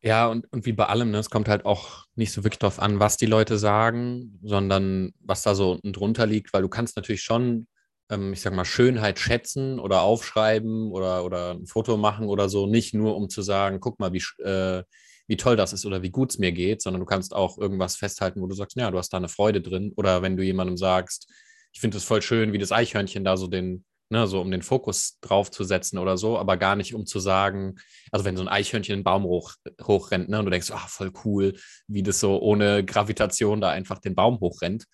Ja, 0.00 0.28
und, 0.28 0.50
und 0.52 0.64
wie 0.64 0.72
bei 0.72 0.86
allem, 0.86 1.10
ne, 1.10 1.18
es 1.18 1.28
kommt 1.30 1.48
halt 1.48 1.64
auch 1.64 2.04
nicht 2.14 2.32
so 2.32 2.44
wirklich 2.44 2.60
darauf 2.60 2.78
an, 2.78 3.00
was 3.00 3.16
die 3.16 3.26
Leute 3.26 3.58
sagen, 3.58 4.38
sondern 4.42 5.12
was 5.20 5.42
da 5.42 5.54
so 5.56 5.72
unten 5.72 5.92
drunter 5.92 6.24
liegt, 6.26 6.52
weil 6.52 6.62
du 6.62 6.68
kannst 6.68 6.94
natürlich 6.96 7.22
schon 7.22 7.66
ähm, 8.10 8.32
ich 8.32 8.40
sag 8.40 8.54
mal, 8.54 8.64
Schönheit 8.64 9.18
schätzen 9.18 9.78
oder 9.78 10.02
aufschreiben 10.02 10.90
oder, 10.92 11.24
oder 11.24 11.52
ein 11.52 11.66
Foto 11.66 11.96
machen 11.96 12.26
oder 12.28 12.48
so, 12.48 12.66
nicht 12.66 12.94
nur 12.94 13.16
um 13.16 13.28
zu 13.28 13.42
sagen, 13.42 13.80
guck 13.80 13.98
mal, 14.00 14.12
wie, 14.12 14.22
äh, 14.42 14.82
wie 15.26 15.36
toll 15.36 15.56
das 15.56 15.72
ist 15.72 15.84
oder 15.84 16.02
wie 16.02 16.10
gut 16.10 16.30
es 16.30 16.38
mir 16.38 16.52
geht, 16.52 16.80
sondern 16.82 17.00
du 17.00 17.06
kannst 17.06 17.34
auch 17.34 17.58
irgendwas 17.58 17.96
festhalten, 17.96 18.40
wo 18.40 18.46
du 18.46 18.54
sagst, 18.54 18.76
ja, 18.76 18.90
du 18.90 18.98
hast 18.98 19.10
da 19.12 19.18
eine 19.18 19.28
Freude 19.28 19.60
drin. 19.60 19.92
Oder 19.96 20.22
wenn 20.22 20.36
du 20.36 20.42
jemandem 20.42 20.76
sagst, 20.76 21.30
ich 21.72 21.80
finde 21.80 21.98
es 21.98 22.04
voll 22.04 22.22
schön, 22.22 22.52
wie 22.52 22.58
das 22.58 22.72
Eichhörnchen 22.72 23.24
da 23.24 23.36
so 23.36 23.46
den, 23.46 23.84
ne, 24.10 24.26
so 24.26 24.40
um 24.40 24.50
den 24.50 24.62
Fokus 24.62 25.18
drauf 25.20 25.50
zu 25.50 25.64
setzen 25.64 25.98
oder 25.98 26.16
so, 26.16 26.38
aber 26.38 26.56
gar 26.56 26.76
nicht 26.76 26.94
um 26.94 27.06
zu 27.06 27.20
sagen, 27.20 27.76
also 28.10 28.24
wenn 28.24 28.36
so 28.36 28.42
ein 28.42 28.48
Eichhörnchen 28.48 28.94
einen 28.94 29.04
Baum 29.04 29.24
hoch, 29.24 29.54
hochrennt, 29.82 30.28
ne, 30.28 30.38
und 30.38 30.44
du 30.44 30.50
denkst, 30.50 30.70
ah, 30.70 30.86
voll 30.86 31.12
cool, 31.24 31.54
wie 31.86 32.02
das 32.02 32.20
so 32.20 32.40
ohne 32.40 32.84
Gravitation 32.84 33.60
da 33.60 33.70
einfach 33.70 33.98
den 33.98 34.14
Baum 34.14 34.40
hochrennt, 34.40 34.86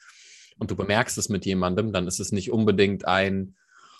und 0.58 0.70
du 0.70 0.76
bemerkst 0.76 1.18
es 1.18 1.28
mit 1.28 1.44
jemandem, 1.46 1.92
dann 1.92 2.06
ist 2.06 2.20
es 2.20 2.32
nicht 2.32 2.52
unbedingt 2.52 3.06
ein, 3.06 3.56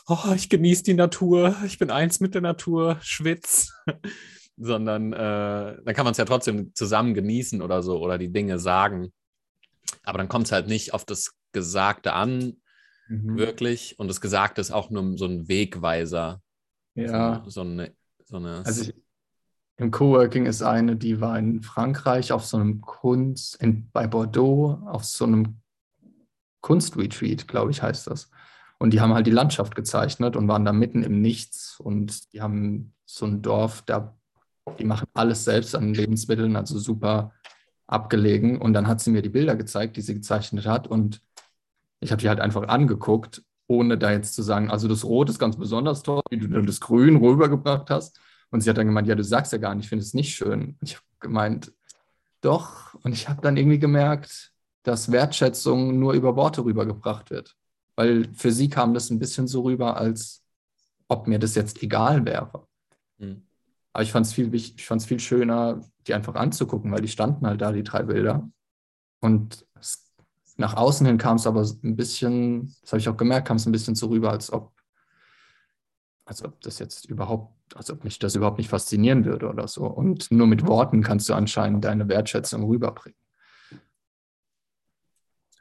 oh, 0.07 0.33
ich 0.35 0.49
genieße 0.49 0.85
die 0.85 0.95
Natur, 0.95 1.57
ich 1.67 1.79
bin 1.79 1.91
eins 1.91 2.21
mit 2.21 2.35
der 2.35 2.43
Natur, 2.43 2.99
schwitz, 3.03 3.73
sondern 4.57 5.12
äh, 5.12 5.77
dann 5.85 5.95
kann 5.95 6.05
man 6.05 6.12
es 6.12 6.19
ja 6.19 6.25
trotzdem 6.25 6.75
zusammen 6.75 7.15
genießen 7.15 7.61
oder 7.61 7.83
so 7.83 7.99
oder 7.99 8.19
die 8.19 8.33
Dinge 8.33 8.59
sagen. 8.59 9.12
Aber 10.05 10.19
dann 10.19 10.29
kommt 10.29 10.47
es 10.47 10.53
halt 10.53 10.69
nicht 10.69 10.95
auf 10.95 11.05
das 11.05 11.33
Gesagte 11.53 12.12
an, 12.12 12.61
mhm. 13.09 13.37
wirklich. 13.37 13.99
Und 13.99 14.09
das 14.09 14.21
Gesagte 14.21 14.61
ist 14.61 14.71
auch 14.71 14.91
nur 14.91 15.17
so 15.19 15.27
ein 15.27 15.49
Wegweiser. 15.49 16.41
Ja. 16.95 17.43
So, 17.47 17.63
eine, 17.63 17.93
so 18.25 18.37
eine 18.37 18.65
also 18.65 18.83
ich, 18.83 18.95
im 19.77 19.91
Coworking 19.91 20.47
ist 20.47 20.63
eine, 20.63 20.97
die 20.97 21.21
war 21.21 21.39
in 21.39 21.63
Frankreich 21.63 22.33
auf 22.33 22.45
so 22.45 22.57
einem 22.57 22.81
Kunst, 22.81 23.61
in, 23.61 23.91
bei 23.93 24.07
Bordeaux, 24.07 24.79
auf 24.87 25.05
so 25.05 25.25
einem 25.25 25.61
Kunstretreat, 26.61 27.49
glaube 27.49 27.73
ich, 27.73 27.83
heißt 27.83 28.07
das. 28.07 28.31
Und 28.79 28.93
die 28.93 29.01
haben 29.01 29.15
halt 29.15 29.27
die 29.27 29.33
Landschaft 29.33 29.75
gezeichnet 29.75 30.37
und 30.37 30.49
waren 30.49 30.65
da 30.65 30.73
mitten 30.73 31.03
im 31.03 31.21
Nichts. 31.21 31.79
Und 31.81 32.33
die 32.33 32.41
haben 32.41 32.95
so 33.05 33.27
ein 33.27 33.43
Dorf, 33.43 33.83
da, 33.83 34.17
die 34.79 34.85
machen 34.85 35.09
alles 35.15 35.45
selbst 35.45 35.75
an 35.75 35.95
Lebensmitteln, 35.95 36.57
also 36.57 36.79
super 36.79 37.33
abgelegen. 37.87 38.61
Und 38.61 38.73
dann 38.75 38.87
hat 38.87 39.01
sie 39.01 39.11
mir 39.11 39.23
die 39.23 39.29
Bilder 39.29 39.57
gezeigt, 39.57 39.97
die 39.97 40.03
sie 40.03 40.15
gezeichnet 40.15 40.67
hat. 40.67 40.87
Und 40.87 41.21
ich 42.05 42.13
habe 42.13 42.21
die 42.21 42.29
halt 42.29 42.41
einfach 42.41 42.69
angeguckt, 42.69 43.43
ohne 43.67 43.97
da 43.97 44.13
jetzt 44.13 44.35
zu 44.35 44.43
sagen, 44.43 44.71
also 44.71 44.89
das 44.89 45.05
Rot 45.05 45.31
ist 45.31 45.39
ganz 45.39 45.57
besonders 45.57 46.03
toll, 46.03 46.21
wie 46.31 46.39
du 46.39 46.63
das 46.63 46.81
Grün 46.81 47.17
rübergebracht 47.17 47.89
hast. 47.91 48.21
Und 48.51 48.61
sie 48.61 48.71
hat 48.71 48.77
dann 48.77 48.87
gemeint, 48.87 49.09
ja, 49.09 49.15
du 49.15 49.25
sagst 49.25 49.53
ja 49.53 49.59
gar 49.59 49.75
nicht, 49.75 49.85
ich 49.85 49.89
finde 49.89 50.05
es 50.05 50.15
nicht 50.15 50.35
schön. 50.35 50.77
Und 50.81 50.89
ich 50.89 50.97
habe 50.97 51.05
gemeint, 51.21 51.73
doch. 52.43 52.95
Und 53.03 53.13
ich 53.13 53.29
habe 53.29 53.41
dann 53.41 53.57
irgendwie 53.57 53.79
gemerkt, 53.79 54.53
dass 54.83 55.11
Wertschätzung 55.11 55.99
nur 55.99 56.13
über 56.13 56.37
Worte 56.37 56.65
rübergebracht 56.65 57.31
wird. 57.31 57.57
Weil 57.97 58.29
für 58.35 58.53
sie 58.53 58.69
kam 58.69 58.93
das 58.93 59.11
ein 59.11 59.19
bisschen 59.19 59.49
so 59.49 59.63
rüber, 59.63 59.97
als 59.97 60.45
ob 61.09 61.27
mir 61.27 61.39
das 61.39 61.55
jetzt 61.55 61.83
egal 61.83 62.27
wäre. 62.27 62.67
Mhm. 63.19 63.47
Aber 63.95 64.03
ich 64.03 64.13
fand 64.13 64.27
es 64.27 64.33
viel, 64.33 64.51
viel 64.51 65.21
schöner, 65.21 65.81
die 66.07 66.15
einfach 66.15 66.35
anzugucken, 66.35 66.93
weil 66.93 67.01
die 67.01 67.09
standen 67.09 67.47
halt 67.47 67.63
da, 67.63 67.73
die 67.73 67.85
drei 67.85 68.03
Bilder. 68.03 68.49
Und 69.21 69.67
es, 69.81 70.04
nach 70.57 70.75
außen 70.75 71.07
hin 71.07 71.19
kam 71.19 71.37
es 71.37 71.47
aber 71.47 71.63
ein 71.63 71.97
bisschen, 71.97 72.75
das 72.83 72.93
habe 72.93 73.01
ich 73.01 73.09
auch 73.09 73.17
gemerkt, 73.17 73.49
kam 73.49 73.57
es 73.57 73.67
ein 73.67 73.73
bisschen 73.73 73.95
so 73.95 74.07
rüber, 74.07 74.31
als 74.31 74.53
ob, 74.53 74.73
als 76.25 76.45
ob 76.45 76.61
das 76.61 76.79
jetzt 76.79 77.07
überhaupt, 77.07 77.77
als 77.77 77.91
ob 77.91 78.05
mich 78.05 78.19
das 78.19 78.35
überhaupt 78.35 78.59
nicht 78.59 78.71
faszinieren 78.71 79.25
würde 79.25 79.49
oder 79.49 79.67
so. 79.67 79.85
Und 79.85 80.31
nur 80.31 80.47
mit 80.47 80.67
Worten 80.67 81.03
kannst 81.03 81.29
du 81.29 81.35
anscheinend 81.35 81.85
deine 81.85 82.09
Wertschätzung 82.09 82.65
rüberbringen. 82.65 83.19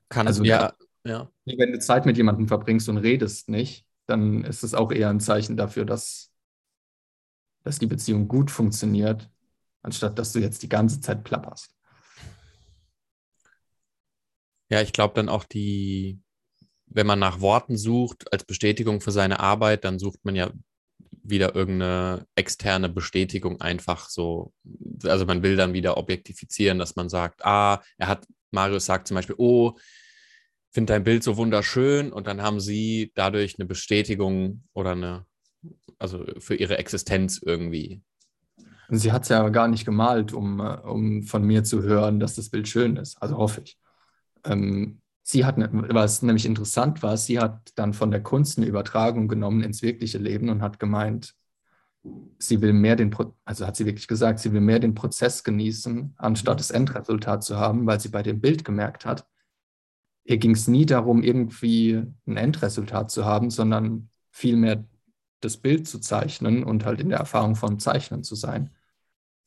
Kann 0.10 0.28
also 0.28 0.44
ja, 0.44 0.74
ja. 1.04 1.30
Wenn 1.46 1.72
du 1.72 1.80
Zeit 1.80 2.06
mit 2.06 2.18
jemandem 2.18 2.48
verbringst 2.48 2.88
und 2.88 2.98
redest 2.98 3.50
nicht, 3.50 3.86
dann 4.06 4.44
ist 4.44 4.64
es 4.64 4.74
auch 4.74 4.92
eher 4.92 5.10
ein 5.10 5.20
Zeichen 5.20 5.58
dafür, 5.58 5.86
dass, 5.86 6.32
dass 7.64 7.80
die 7.80 7.88
Beziehung 7.88 8.28
gut 8.28 8.52
funktioniert, 8.52 9.30
anstatt 9.82 10.20
dass 10.20 10.34
du 10.34 10.40
jetzt 10.40 10.62
die 10.62 10.70
ganze 10.70 11.02
Zeit 11.02 11.24
plapperst. 11.24 11.76
Ja, 14.74 14.82
ich 14.82 14.92
glaube 14.92 15.14
dann 15.14 15.30
auch 15.30 15.44
die, 15.44 16.20
wenn 16.88 17.06
man 17.06 17.20
nach 17.20 17.42
Worten 17.42 17.78
sucht 17.78 18.34
als 18.34 18.44
Bestätigung 18.44 19.02
für 19.02 19.12
seine 19.12 19.40
Arbeit, 19.40 19.86
dann 19.86 20.00
sucht 20.00 20.26
man 20.26 20.34
ja 20.34 20.50
wieder 21.22 21.54
irgendeine 21.54 22.26
externe 22.34 22.90
Bestätigung 22.90 23.62
einfach 23.62 24.10
so. 24.10 24.52
Also 25.04 25.28
man 25.28 25.44
will 25.44 25.58
dann 25.58 25.74
wieder 25.74 25.96
objektifizieren, 25.96 26.80
dass 26.80 26.96
man 26.96 27.08
sagt, 27.08 27.46
ah, 27.46 27.84
er 28.00 28.08
hat, 28.08 28.26
Marius 28.50 28.88
sagt 28.88 29.08
zum 29.08 29.14
Beispiel, 29.14 29.36
oh, 29.38 29.74
finde 30.72 30.94
dein 30.94 31.04
Bild 31.04 31.24
so 31.24 31.38
wunderschön 31.38 32.12
und 32.12 32.26
dann 32.26 32.42
haben 32.42 32.60
sie 32.60 33.12
dadurch 33.14 33.60
eine 33.60 33.68
Bestätigung 33.68 34.64
oder 34.74 34.94
eine, 34.94 35.28
also 36.00 36.26
für 36.40 36.56
ihre 36.56 36.80
Existenz 36.80 37.40
irgendwie. 37.46 38.02
Sie 38.90 39.12
hat 39.12 39.22
es 39.22 39.30
ja 39.30 39.48
gar 39.50 39.68
nicht 39.68 39.86
gemalt, 39.86 40.34
um, 40.34 40.60
äh, 40.60 40.80
um 40.80 41.22
von 41.22 41.44
mir 41.44 41.64
zu 41.64 41.84
hören, 41.84 42.20
dass 42.20 42.34
das 42.34 42.50
Bild 42.50 42.68
schön 42.68 42.98
ist. 42.98 43.22
Also 43.22 43.38
hoffe 43.38 43.62
ich. 43.64 43.78
Ähm, 44.46 45.02
sie 45.24 45.46
hat, 45.46 45.58
ne, 45.58 45.70
was 45.72 46.22
nämlich 46.22 46.46
interessant 46.46 47.02
war, 47.04 47.18
sie 47.18 47.40
hat 47.40 47.72
dann 47.76 47.94
von 47.94 48.12
der 48.12 48.22
Kunst 48.22 48.58
eine 48.58 48.68
Übertragung 48.68 49.28
genommen 49.28 49.64
ins 49.64 49.82
wirkliche 49.82 50.18
Leben 50.18 50.50
und 50.50 50.62
hat 50.62 50.80
gemeint, 50.80 51.36
sie 52.38 52.62
will 52.62 52.74
mehr 52.74 52.96
den, 52.96 53.10
Pro 53.10 53.34
also 53.46 53.66
hat 53.66 53.78
sie 53.78 53.86
wirklich 53.86 54.08
gesagt, 54.08 54.40
sie 54.40 54.52
will 54.52 54.62
mehr 54.62 54.80
den 54.80 54.96
Prozess 54.96 55.44
genießen, 55.44 56.14
anstatt 56.18 56.60
das 56.60 56.72
Endresultat 56.72 57.44
zu 57.44 57.58
haben, 57.58 57.86
weil 57.86 58.00
sie 58.00 58.10
bei 58.10 58.24
dem 58.24 58.42
Bild 58.42 58.66
gemerkt 58.66 59.06
hat, 59.06 59.26
ihr 60.26 60.38
ging 60.38 60.52
es 60.52 60.68
nie 60.68 60.86
darum, 60.86 61.24
irgendwie 61.24 62.04
ein 62.28 62.38
Endresultat 62.38 63.12
zu 63.12 63.26
haben, 63.26 63.50
sondern 63.50 64.10
vielmehr 64.32 64.86
das 65.42 65.58
Bild 65.58 65.88
zu 65.88 66.00
zeichnen 66.00 66.64
und 66.64 66.86
halt 66.86 67.02
in 67.02 67.10
der 67.10 67.20
Erfahrung 67.20 67.56
von 67.56 67.80
Zeichnen 67.80 68.24
zu 68.24 68.36
sein. 68.36 68.72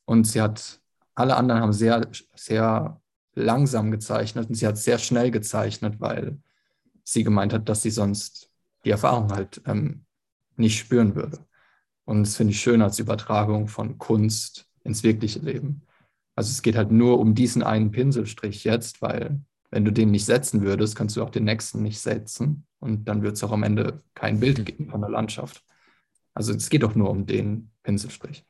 Und 0.05 0.25
sie 0.25 0.41
hat, 0.41 0.79
alle 1.15 1.35
anderen 1.35 1.61
haben 1.61 1.73
sehr, 1.73 2.07
sehr 2.35 3.01
langsam 3.37 3.91
gezeichnet 3.91 4.49
und 4.49 4.55
sie 4.55 4.67
hat 4.67 4.77
sehr 4.77 4.97
schnell 4.97 5.31
gezeichnet, 5.31 5.99
weil 5.99 6.37
sie 7.03 7.23
gemeint 7.23 7.53
hat, 7.53 7.69
dass 7.69 7.81
sie 7.81 7.89
sonst 7.89 8.49
die 8.83 8.91
Erfahrung 8.91 9.31
halt 9.31 9.61
ähm, 9.65 10.05
nicht 10.55 10.79
spüren 10.79 11.15
würde. 11.15 11.39
Und 12.05 12.23
das 12.23 12.35
finde 12.35 12.51
ich 12.51 12.59
schön 12.59 12.81
als 12.81 12.99
Übertragung 12.99 13.67
von 13.67 13.97
Kunst 13.97 14.67
ins 14.83 15.03
wirkliche 15.03 15.39
Leben. 15.39 15.81
Also 16.35 16.51
es 16.51 16.61
geht 16.61 16.75
halt 16.75 16.91
nur 16.91 17.19
um 17.19 17.35
diesen 17.35 17.63
einen 17.63 17.91
Pinselstrich 17.91 18.63
jetzt, 18.63 19.01
weil 19.01 19.41
wenn 19.71 19.83
du 19.83 19.91
den 19.91 20.11
nicht 20.11 20.25
setzen 20.25 20.61
würdest, 20.61 20.95
kannst 20.95 21.15
du 21.15 21.23
auch 21.23 21.29
den 21.29 21.43
nächsten 21.43 21.81
nicht 21.83 21.99
setzen 21.99 22.65
und 22.79 23.07
dann 23.07 23.23
wird 23.23 23.35
es 23.35 23.43
auch 23.43 23.51
am 23.51 23.63
Ende 23.63 24.01
kein 24.13 24.39
Bild 24.39 24.65
geben 24.65 24.89
von 24.89 25.01
der 25.01 25.09
Landschaft. 25.09 25.63
Also 26.33 26.53
es 26.53 26.69
geht 26.69 26.83
doch 26.83 26.95
nur 26.95 27.09
um 27.09 27.25
den 27.25 27.71
Pinselstrich. 27.83 28.45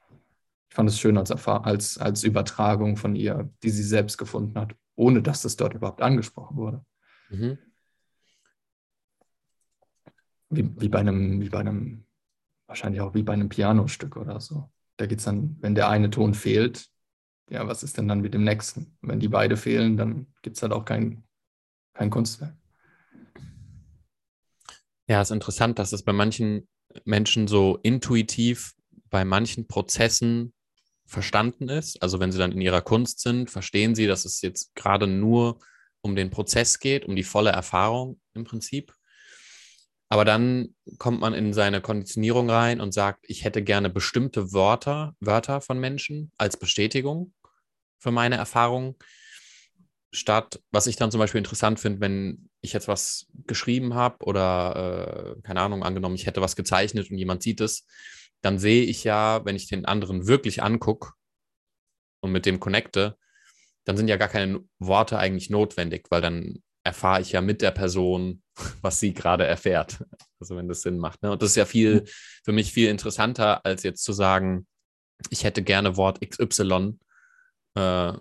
Ich 0.70 0.76
fand 0.76 0.90
es 0.90 1.00
schön 1.00 1.18
als, 1.18 1.32
als, 1.32 1.98
als 1.98 2.24
Übertragung 2.24 2.98
von 2.98 3.16
ihr, 3.16 3.50
die 3.64 3.70
sie 3.70 3.84
selbst 3.84 4.18
gefunden 4.18 4.60
hat, 4.60 4.76
ohne 4.96 5.22
dass 5.22 5.42
das 5.42 5.56
dort 5.56 5.74
überhaupt 5.74 6.02
angesprochen 6.02 6.58
wurde. 6.58 6.86
Mhm. 7.30 7.58
Wie, 10.50 10.82
wie, 10.82 10.90
bei 10.90 11.00
einem, 11.00 11.42
wie 11.42 11.50
bei 11.50 11.60
einem, 11.60 12.06
wahrscheinlich 12.68 13.02
auch 13.02 13.14
wie 13.14 13.24
bei 13.24 13.34
einem 13.34 13.50
Pianostück 13.50 14.18
oder 14.18 14.40
so. 14.40 14.70
Da 14.98 15.06
geht 15.06 15.20
es 15.20 15.26
dann, 15.26 15.58
wenn 15.62 15.76
der 15.76 15.90
eine 15.90 16.10
Ton 16.10 16.34
fehlt, 16.34 16.90
ja, 17.50 17.66
was 17.68 17.84
ist 17.84 17.98
denn 17.98 18.08
dann 18.08 18.22
mit 18.22 18.34
dem 18.34 18.44
nächsten? 18.44 18.98
Wenn 19.02 19.20
die 19.20 19.30
beide 19.30 19.56
fehlen, 19.56 19.96
dann 19.96 20.28
gibt 20.42 20.58
es 20.58 20.64
halt 20.64 20.74
auch 20.74 20.86
kein, 20.86 21.24
kein 21.94 22.10
Kunstwerk. 22.10 22.56
Ja, 25.08 25.22
es 25.22 25.30
ist 25.30 25.34
interessant, 25.34 25.80
dass 25.80 25.94
es 25.94 26.04
bei 26.04 26.12
manchen 26.12 26.68
Menschen 27.06 27.48
so 27.48 27.80
intuitiv 27.84 28.74
bei 29.10 29.24
manchen 29.24 29.68
Prozessen 29.68 30.54
verstanden 31.08 31.70
ist. 31.70 32.02
Also 32.04 32.20
wenn 32.20 32.32
sie 32.32 32.38
dann 32.38 32.52
in 32.52 32.62
ihrer 32.62 32.82
Kunst 32.82 33.22
sind, 33.22 33.50
verstehen 33.50 33.96
sie, 33.96 34.08
dass 34.08 34.26
es 34.26 34.42
jetzt 34.42 34.76
gerade 34.76 35.08
nur 35.08 35.60
um 36.02 36.16
den 36.16 36.30
Prozess 36.30 36.80
geht, 36.80 37.06
um 37.06 37.16
die 37.16 37.24
volle 37.24 37.52
Erfahrung 37.52 38.20
im 38.34 38.44
Prinzip. 38.44 38.94
Aber 40.10 40.24
dann 40.24 40.76
kommt 41.00 41.20
man 41.20 41.34
in 41.34 41.54
seine 41.54 41.82
Konditionierung 41.82 42.50
rein 42.50 42.80
und 42.80 42.94
sagt, 42.94 43.26
ich 43.28 43.44
hätte 43.44 43.64
gerne 43.64 43.90
bestimmte 43.90 44.54
Wörter, 44.54 45.16
Wörter 45.20 45.60
von 45.60 45.80
Menschen 45.80 46.32
als 46.38 46.58
Bestätigung 46.58 47.34
für 48.00 48.12
meine 48.12 48.36
Erfahrung. 48.36 48.96
Statt, 50.14 50.62
was 50.72 50.88
ich 50.88 50.96
dann 50.96 51.12
zum 51.12 51.20
Beispiel 51.20 51.40
interessant 51.40 51.82
finde, 51.82 52.00
wenn 52.00 52.50
ich 52.62 52.72
jetzt 52.72 52.88
was 52.88 53.28
geschrieben 53.46 53.94
habe 53.94 54.24
oder, 54.26 55.36
äh, 55.36 55.42
keine 55.42 55.60
Ahnung, 55.60 55.84
angenommen, 55.84 56.16
ich 56.16 56.26
hätte 56.26 56.42
was 56.42 56.56
gezeichnet 56.56 57.12
und 57.12 57.18
jemand 57.18 57.44
sieht 57.44 57.60
es, 57.60 57.86
dann 58.48 58.60
sehe 58.60 58.86
ich 58.86 59.04
ja, 59.04 59.44
wenn 59.44 59.58
ich 59.58 59.68
den 59.68 59.84
anderen 59.84 60.26
wirklich 60.26 60.64
angucke 60.64 61.12
und 62.22 62.32
mit 62.32 62.46
dem 62.46 62.62
connecte, 62.62 63.18
dann 63.84 63.98
sind 63.98 64.08
ja 64.08 64.16
gar 64.16 64.30
keine 64.30 64.62
Worte 64.80 65.20
eigentlich 65.20 65.50
notwendig, 65.50 66.08
weil 66.12 66.22
dann 66.22 66.64
erfahre 66.86 67.20
ich 67.20 67.34
ja 67.34 67.42
mit 67.42 67.62
der 67.62 67.72
Person, 67.72 68.42
was 68.82 69.02
sie 69.02 69.14
gerade 69.14 69.46
erfährt. 69.46 70.02
Also 70.40 70.56
wenn 70.56 70.70
das 70.70 70.82
Sinn 70.82 70.98
macht. 70.98 71.24
Ne? 71.24 71.32
Und 71.32 71.42
das 71.42 71.50
ist 71.50 71.56
ja 71.58 71.66
viel, 71.66 72.06
für 72.46 72.54
mich 72.54 72.72
viel 72.72 72.90
interessanter, 72.90 73.66
als 73.66 73.84
jetzt 73.84 74.02
zu 74.06 74.14
sagen, 74.14 74.66
ich 75.30 75.44
hätte 75.44 75.62
gerne 75.62 75.98
Wort 75.98 76.22
XY 76.22 76.98
äh, 77.76 78.14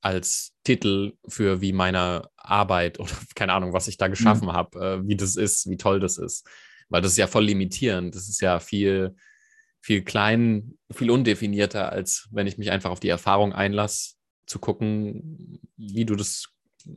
als 0.00 0.52
Titel 0.64 1.12
für 1.28 1.60
wie 1.60 1.72
meine 1.72 2.28
Arbeit 2.36 2.98
oder 2.98 3.12
keine 3.36 3.52
Ahnung, 3.52 3.72
was 3.72 3.86
ich 3.86 3.98
da 3.98 4.08
geschaffen 4.08 4.48
mhm. 4.48 4.52
habe, 4.52 4.84
äh, 4.84 5.06
wie 5.06 5.16
das 5.16 5.36
ist, 5.36 5.70
wie 5.70 5.76
toll 5.76 6.00
das 6.00 6.18
ist. 6.18 6.44
Weil 6.88 7.02
das 7.02 7.12
ist 7.12 7.18
ja 7.18 7.26
voll 7.26 7.44
limitierend. 7.44 8.14
Das 8.14 8.28
ist 8.28 8.40
ja 8.40 8.60
viel, 8.60 9.14
viel 9.80 10.02
klein, 10.02 10.78
viel 10.92 11.10
undefinierter, 11.10 11.92
als 11.92 12.28
wenn 12.30 12.46
ich 12.46 12.58
mich 12.58 12.70
einfach 12.70 12.90
auf 12.90 13.00
die 13.00 13.08
Erfahrung 13.08 13.52
einlasse, 13.52 14.14
zu 14.46 14.58
gucken, 14.58 15.60
wie 15.76 16.04
du 16.04 16.14
das 16.14 16.48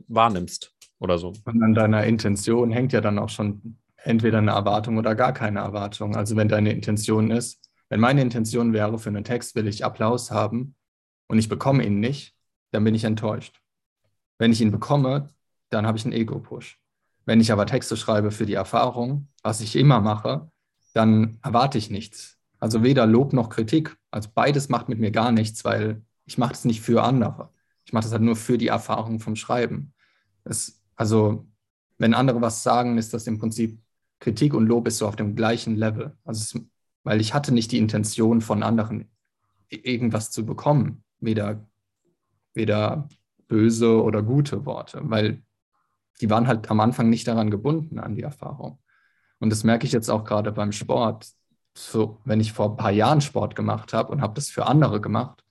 wahrnimmst 0.06 0.72
oder 1.00 1.18
so. 1.18 1.32
Und 1.44 1.62
an 1.62 1.74
deiner 1.74 2.04
Intention 2.04 2.70
hängt 2.70 2.92
ja 2.92 3.00
dann 3.00 3.18
auch 3.18 3.28
schon 3.28 3.78
entweder 3.96 4.38
eine 4.38 4.52
Erwartung 4.52 4.98
oder 4.98 5.14
gar 5.14 5.32
keine 5.32 5.60
Erwartung. 5.60 6.14
Also 6.14 6.36
wenn 6.36 6.48
deine 6.48 6.72
Intention 6.72 7.30
ist, 7.30 7.60
wenn 7.88 7.98
meine 8.00 8.22
Intention 8.22 8.72
wäre, 8.72 8.98
für 8.98 9.08
einen 9.08 9.24
Text 9.24 9.56
will 9.56 9.66
ich 9.66 9.84
Applaus 9.84 10.30
haben, 10.30 10.76
und 11.30 11.38
ich 11.38 11.48
bekomme 11.48 11.86
ihn 11.86 12.00
nicht, 12.00 12.34
dann 12.72 12.82
bin 12.82 12.96
ich 12.96 13.04
enttäuscht. 13.04 13.62
Wenn 14.38 14.50
ich 14.50 14.60
ihn 14.60 14.72
bekomme, 14.72 15.28
dann 15.68 15.86
habe 15.86 15.96
ich 15.96 16.04
einen 16.04 16.12
Ego-Push. 16.12 16.80
Wenn 17.30 17.40
ich 17.40 17.52
aber 17.52 17.64
Texte 17.64 17.96
schreibe 17.96 18.32
für 18.32 18.44
die 18.44 18.54
Erfahrung, 18.54 19.28
was 19.44 19.60
ich 19.60 19.76
immer 19.76 20.00
mache, 20.00 20.50
dann 20.94 21.38
erwarte 21.44 21.78
ich 21.78 21.88
nichts. 21.88 22.38
Also 22.58 22.82
weder 22.82 23.06
Lob 23.06 23.32
noch 23.32 23.50
Kritik. 23.50 23.96
Also 24.10 24.30
beides 24.34 24.68
macht 24.68 24.88
mit 24.88 24.98
mir 24.98 25.12
gar 25.12 25.30
nichts, 25.30 25.64
weil 25.64 26.02
ich 26.24 26.38
mache 26.38 26.54
es 26.54 26.64
nicht 26.64 26.80
für 26.80 27.04
andere. 27.04 27.50
Ich 27.84 27.92
mache 27.92 28.02
das 28.02 28.10
halt 28.10 28.22
nur 28.22 28.34
für 28.34 28.58
die 28.58 28.66
Erfahrung 28.66 29.20
vom 29.20 29.36
Schreiben. 29.36 29.94
Es, 30.42 30.82
also 30.96 31.46
wenn 31.98 32.14
andere 32.14 32.40
was 32.40 32.64
sagen, 32.64 32.98
ist 32.98 33.14
das 33.14 33.28
im 33.28 33.38
Prinzip 33.38 33.80
Kritik 34.18 34.52
und 34.52 34.66
Lob 34.66 34.88
ist 34.88 34.98
so 34.98 35.06
auf 35.06 35.14
dem 35.14 35.36
gleichen 35.36 35.76
Level. 35.76 36.18
Also 36.24 36.40
es, 36.40 36.64
weil 37.04 37.20
ich 37.20 37.32
hatte 37.32 37.54
nicht 37.54 37.70
die 37.70 37.78
Intention 37.78 38.40
von 38.40 38.64
anderen 38.64 39.08
irgendwas 39.68 40.32
zu 40.32 40.44
bekommen 40.44 41.04
weder, 41.20 41.64
weder 42.54 43.08
böse 43.46 44.02
oder 44.02 44.20
gute 44.20 44.66
Worte, 44.66 45.00
weil 45.04 45.44
die 46.20 46.30
waren 46.30 46.46
halt 46.46 46.70
am 46.70 46.80
Anfang 46.80 47.08
nicht 47.08 47.26
daran 47.26 47.50
gebunden 47.50 47.98
an 47.98 48.14
die 48.14 48.22
Erfahrung. 48.22 48.78
Und 49.38 49.50
das 49.50 49.64
merke 49.64 49.86
ich 49.86 49.92
jetzt 49.92 50.10
auch 50.10 50.24
gerade 50.24 50.52
beim 50.52 50.72
Sport. 50.72 51.28
So, 51.76 52.20
wenn 52.24 52.40
ich 52.40 52.52
vor 52.52 52.70
ein 52.70 52.76
paar 52.76 52.90
Jahren 52.90 53.20
Sport 53.20 53.56
gemacht 53.56 53.92
habe 53.92 54.12
und 54.12 54.20
habe 54.20 54.34
das 54.34 54.50
für 54.50 54.66
andere 54.66 55.00
gemacht 55.00 55.44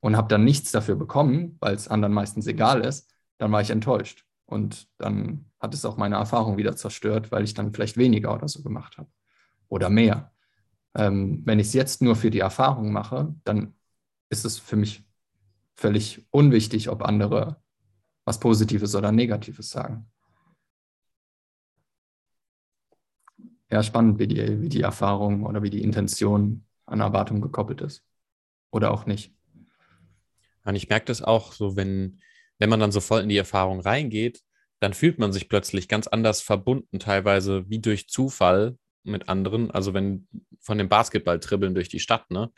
und 0.00 0.16
habe 0.16 0.28
dann 0.28 0.44
nichts 0.44 0.72
dafür 0.72 0.96
bekommen, 0.96 1.56
weil 1.60 1.74
es 1.74 1.88
anderen 1.88 2.14
meistens 2.14 2.46
egal 2.46 2.80
ist, 2.80 3.10
dann 3.38 3.52
war 3.52 3.60
ich 3.60 3.70
enttäuscht. 3.70 4.24
Und 4.46 4.88
dann 4.98 5.46
hat 5.60 5.74
es 5.74 5.84
auch 5.84 5.96
meine 5.96 6.16
Erfahrung 6.16 6.56
wieder 6.56 6.76
zerstört, 6.76 7.30
weil 7.32 7.44
ich 7.44 7.54
dann 7.54 7.72
vielleicht 7.72 7.96
weniger 7.96 8.34
oder 8.34 8.48
so 8.48 8.62
gemacht 8.62 8.98
habe. 8.98 9.08
Oder 9.68 9.90
mehr. 9.90 10.32
Ähm, 10.94 11.42
wenn 11.44 11.58
ich 11.58 11.68
es 11.68 11.72
jetzt 11.72 12.02
nur 12.02 12.16
für 12.16 12.30
die 12.30 12.40
Erfahrung 12.40 12.92
mache, 12.92 13.34
dann 13.44 13.74
ist 14.28 14.44
es 14.44 14.58
für 14.58 14.76
mich 14.76 15.04
völlig 15.76 16.26
unwichtig, 16.30 16.88
ob 16.88 17.02
andere 17.02 17.62
was 18.24 18.40
Positives 18.40 18.94
oder 18.94 19.12
Negatives 19.12 19.70
sagen. 19.70 20.06
Ja, 23.70 23.82
spannend, 23.82 24.18
wie 24.18 24.28
die, 24.28 24.60
wie 24.60 24.68
die 24.68 24.82
Erfahrung 24.82 25.44
oder 25.44 25.62
wie 25.62 25.70
die 25.70 25.82
Intention 25.82 26.64
an 26.86 27.00
Erwartung 27.00 27.40
gekoppelt 27.40 27.80
ist. 27.80 28.04
Oder 28.70 28.92
auch 28.92 29.06
nicht. 29.06 29.34
Und 30.64 30.76
ich 30.76 30.88
merke 30.88 31.06
das 31.06 31.22
auch 31.22 31.52
so, 31.52 31.76
wenn, 31.76 32.20
wenn 32.58 32.70
man 32.70 32.80
dann 32.80 32.92
so 32.92 33.00
voll 33.00 33.20
in 33.20 33.28
die 33.28 33.36
Erfahrung 33.36 33.80
reingeht, 33.80 34.42
dann 34.80 34.94
fühlt 34.94 35.18
man 35.18 35.32
sich 35.32 35.48
plötzlich 35.48 35.88
ganz 35.88 36.06
anders 36.06 36.40
verbunden, 36.40 36.98
teilweise 36.98 37.68
wie 37.68 37.78
durch 37.78 38.08
Zufall 38.08 38.78
mit 39.02 39.28
anderen. 39.28 39.70
Also 39.70 39.94
wenn 39.94 40.28
von 40.60 40.78
dem 40.78 40.88
Basketball 40.88 41.38
dribbeln 41.38 41.74
durch 41.74 41.88
die 41.88 42.00
Stadt, 42.00 42.30
ne? 42.30 42.50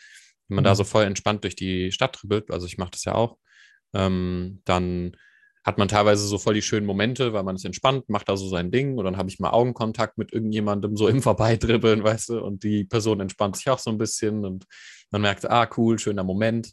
Wenn 0.48 0.56
man 0.56 0.62
mhm. 0.62 0.66
da 0.66 0.74
so 0.74 0.84
voll 0.84 1.04
entspannt 1.04 1.44
durch 1.44 1.56
die 1.56 1.90
Stadt 1.92 2.18
dribbelt, 2.20 2.50
also 2.50 2.66
ich 2.66 2.78
mache 2.78 2.92
das 2.92 3.04
ja 3.04 3.14
auch, 3.14 3.38
ähm, 3.94 4.62
dann 4.64 5.16
hat 5.66 5.78
man 5.78 5.88
teilweise 5.88 6.24
so 6.26 6.38
voll 6.38 6.54
die 6.54 6.62
schönen 6.62 6.86
Momente, 6.86 7.32
weil 7.32 7.42
man 7.42 7.56
ist 7.56 7.64
entspannt, 7.64 8.08
macht 8.08 8.28
da 8.28 8.36
so 8.36 8.48
sein 8.48 8.70
Ding 8.70 8.96
und 8.98 9.04
dann 9.04 9.16
habe 9.16 9.28
ich 9.28 9.40
mal 9.40 9.50
Augenkontakt 9.50 10.16
mit 10.16 10.32
irgendjemandem 10.32 10.96
so 10.96 11.08
im 11.08 11.20
Vorbeidribbeln, 11.22 12.04
weißt 12.04 12.28
du, 12.28 12.40
und 12.40 12.62
die 12.62 12.84
Person 12.84 13.18
entspannt 13.20 13.56
sich 13.56 13.68
auch 13.68 13.80
so 13.80 13.90
ein 13.90 13.98
bisschen 13.98 14.44
und 14.44 14.64
man 15.10 15.22
merkt, 15.22 15.48
ah, 15.50 15.68
cool, 15.76 15.98
schöner 15.98 16.22
Moment. 16.22 16.72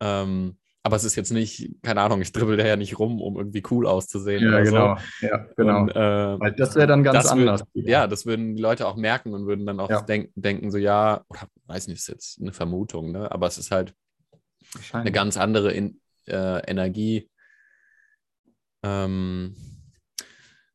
Ähm, 0.00 0.56
aber 0.84 0.94
es 0.94 1.02
ist 1.04 1.16
jetzt 1.16 1.32
nicht, 1.32 1.68
keine 1.82 2.00
Ahnung, 2.00 2.22
ich 2.22 2.32
dribbel 2.32 2.56
da 2.56 2.64
ja 2.64 2.76
nicht 2.76 3.00
rum, 3.00 3.20
um 3.20 3.36
irgendwie 3.36 3.62
cool 3.70 3.86
auszusehen. 3.86 4.42
Ja, 4.42 4.60
genau. 4.60 4.96
So. 5.20 5.26
Ja, 5.26 5.46
genau. 5.56 5.80
Und, 5.80 5.90
äh, 5.90 6.40
Weil 6.40 6.52
das 6.52 6.76
wäre 6.76 6.86
dann 6.86 7.02
ganz 7.02 7.26
anders. 7.26 7.64
Würd, 7.74 7.88
ja, 7.88 8.06
das 8.06 8.24
würden 8.24 8.54
die 8.54 8.62
Leute 8.62 8.86
auch 8.86 8.96
merken 8.96 9.34
und 9.34 9.46
würden 9.46 9.66
dann 9.66 9.80
auch 9.80 9.90
ja. 9.90 10.00
denk, 10.00 10.30
denken, 10.36 10.70
so 10.70 10.78
ja, 10.78 11.24
oder 11.28 11.48
weiß 11.66 11.88
nicht, 11.88 11.98
ist 11.98 12.08
jetzt 12.08 12.40
eine 12.40 12.52
Vermutung, 12.52 13.10
ne? 13.10 13.30
aber 13.30 13.48
es 13.48 13.58
ist 13.58 13.72
halt 13.72 13.92
eine 14.92 15.10
ganz 15.10 15.36
andere 15.36 15.72
in, 15.72 16.00
äh, 16.26 16.60
Energie. 16.70 17.28
Ähm, 18.88 19.54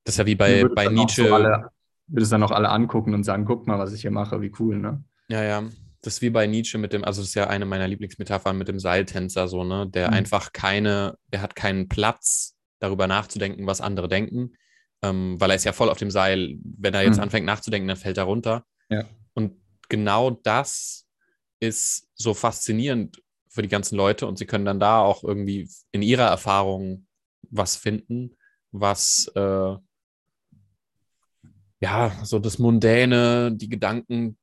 das 0.03 0.15
ist 0.15 0.19
ja 0.19 0.25
wie 0.25 0.35
bei, 0.35 0.65
bei 0.75 0.87
Nietzsche. 0.87 1.27
So 1.27 1.33
alle, 1.33 1.69
würde 2.07 2.23
es 2.23 2.29
dann 2.29 2.43
auch 2.43 2.51
alle 2.51 2.69
angucken 2.69 3.13
und 3.13 3.23
sagen, 3.23 3.45
guck 3.45 3.65
mal, 3.67 3.79
was 3.79 3.93
ich 3.93 4.01
hier 4.01 4.11
mache, 4.11 4.41
wie 4.41 4.51
cool, 4.59 4.77
ne? 4.77 5.03
Ja, 5.29 5.43
ja 5.43 5.63
das 6.01 6.15
ist 6.15 6.21
wie 6.21 6.29
bei 6.29 6.47
Nietzsche 6.47 6.77
mit 6.77 6.91
dem, 6.91 7.05
also 7.05 7.21
das 7.21 7.29
ist 7.29 7.35
ja 7.35 7.47
eine 7.47 7.65
meiner 7.65 7.87
Lieblingsmetaphern 7.87 8.57
mit 8.57 8.67
dem 8.67 8.77
Seiltänzer, 8.77 9.47
so, 9.47 9.63
ne? 9.63 9.87
Der 9.87 10.09
mhm. 10.09 10.13
einfach 10.15 10.51
keine, 10.51 11.17
der 11.31 11.41
hat 11.41 11.55
keinen 11.55 11.87
Platz, 11.87 12.53
darüber 12.83 13.07
nachzudenken, 13.07 13.65
was 13.65 13.79
andere 13.79 14.09
denken, 14.09 14.57
ähm, 15.01 15.39
weil 15.39 15.51
er 15.51 15.55
ist 15.55 15.63
ja 15.63 15.71
voll 15.71 15.89
auf 15.89 15.97
dem 15.97 16.11
Seil. 16.11 16.57
Wenn 16.61 16.93
er 16.93 17.03
jetzt 17.03 17.15
mhm. 17.15 17.23
anfängt 17.23 17.45
nachzudenken, 17.45 17.87
dann 17.87 17.97
fällt 17.97 18.17
er 18.17 18.25
runter. 18.25 18.65
Ja. 18.89 19.05
Und 19.33 19.53
genau 19.87 20.31
das 20.31 21.07
ist 21.61 22.09
so 22.13 22.33
faszinierend 22.33 23.23
für 23.47 23.61
die 23.61 23.69
ganzen 23.69 23.95
Leute 23.95 24.27
und 24.27 24.37
sie 24.37 24.45
können 24.45 24.65
dann 24.65 24.81
da 24.81 24.99
auch 24.99 25.23
irgendwie 25.23 25.69
in 25.93 26.01
ihrer 26.01 26.27
Erfahrung 26.27 27.07
was 27.53 27.75
finden, 27.75 28.35
was 28.71 29.31
äh, 29.35 29.75
ja, 31.83 32.17
so 32.23 32.39
das 32.39 32.59
Mundäne, 32.59 33.51
die 33.53 33.67
Gedanken 33.67 34.37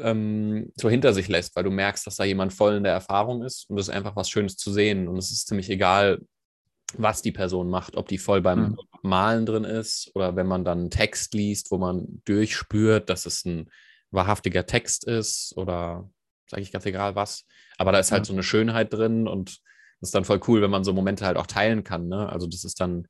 ähm, 0.00 0.72
so 0.76 0.88
hinter 0.88 1.12
sich 1.12 1.28
lässt, 1.28 1.54
weil 1.54 1.64
du 1.64 1.70
merkst, 1.70 2.06
dass 2.06 2.16
da 2.16 2.24
jemand 2.24 2.54
voll 2.54 2.76
in 2.76 2.84
der 2.84 2.94
Erfahrung 2.94 3.42
ist 3.42 3.68
und 3.68 3.78
es 3.78 3.88
ist 3.88 3.94
einfach 3.94 4.16
was 4.16 4.30
Schönes 4.30 4.56
zu 4.56 4.72
sehen. 4.72 5.06
Und 5.06 5.18
es 5.18 5.30
ist 5.30 5.46
ziemlich 5.46 5.68
egal, 5.68 6.20
was 6.96 7.20
die 7.20 7.32
Person 7.32 7.68
macht, 7.68 7.96
ob 7.96 8.08
die 8.08 8.16
voll 8.16 8.40
beim 8.40 8.70
mhm. 8.70 8.78
Malen 9.02 9.44
drin 9.44 9.64
ist 9.64 10.10
oder 10.14 10.36
wenn 10.36 10.46
man 10.46 10.64
dann 10.64 10.78
einen 10.78 10.90
Text 10.90 11.34
liest, 11.34 11.70
wo 11.70 11.76
man 11.76 12.22
durchspürt, 12.24 13.10
dass 13.10 13.26
es 13.26 13.44
ein 13.44 13.68
wahrhaftiger 14.10 14.64
Text 14.64 15.04
ist 15.04 15.52
oder 15.58 16.10
sage 16.46 16.62
ich 16.62 16.72
ganz 16.72 16.86
egal 16.86 17.14
was. 17.14 17.44
Aber 17.76 17.92
da 17.92 17.98
ist 17.98 18.10
halt 18.10 18.22
mhm. 18.22 18.26
so 18.26 18.32
eine 18.32 18.42
Schönheit 18.42 18.90
drin 18.90 19.28
und 19.28 19.60
das 20.00 20.08
ist 20.08 20.14
dann 20.14 20.24
voll 20.24 20.40
cool, 20.48 20.62
wenn 20.62 20.70
man 20.70 20.84
so 20.84 20.92
Momente 20.92 21.26
halt 21.26 21.36
auch 21.36 21.46
teilen 21.46 21.84
kann. 21.84 22.08
Ne? 22.08 22.28
Also 22.28 22.46
das 22.46 22.64
ist 22.64 22.80
dann 22.80 23.06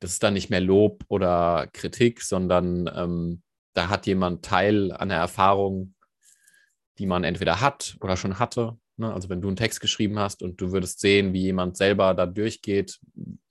das 0.00 0.12
ist 0.12 0.22
dann 0.22 0.34
nicht 0.34 0.50
mehr 0.50 0.60
Lob 0.60 1.04
oder 1.08 1.68
Kritik, 1.72 2.22
sondern 2.22 2.90
ähm, 2.94 3.42
da 3.74 3.88
hat 3.88 4.06
jemand 4.06 4.44
Teil 4.44 4.92
an 4.92 5.08
der 5.08 5.18
Erfahrung, 5.18 5.94
die 6.98 7.06
man 7.06 7.24
entweder 7.24 7.60
hat 7.60 7.96
oder 8.00 8.16
schon 8.16 8.38
hatte. 8.38 8.78
Ne? 8.96 9.12
Also 9.12 9.28
wenn 9.28 9.40
du 9.40 9.48
einen 9.48 9.56
Text 9.56 9.80
geschrieben 9.80 10.18
hast 10.18 10.42
und 10.42 10.60
du 10.60 10.72
würdest 10.72 11.00
sehen, 11.00 11.32
wie 11.32 11.42
jemand 11.42 11.76
selber 11.76 12.14
da 12.14 12.26
durchgeht, 12.26 13.00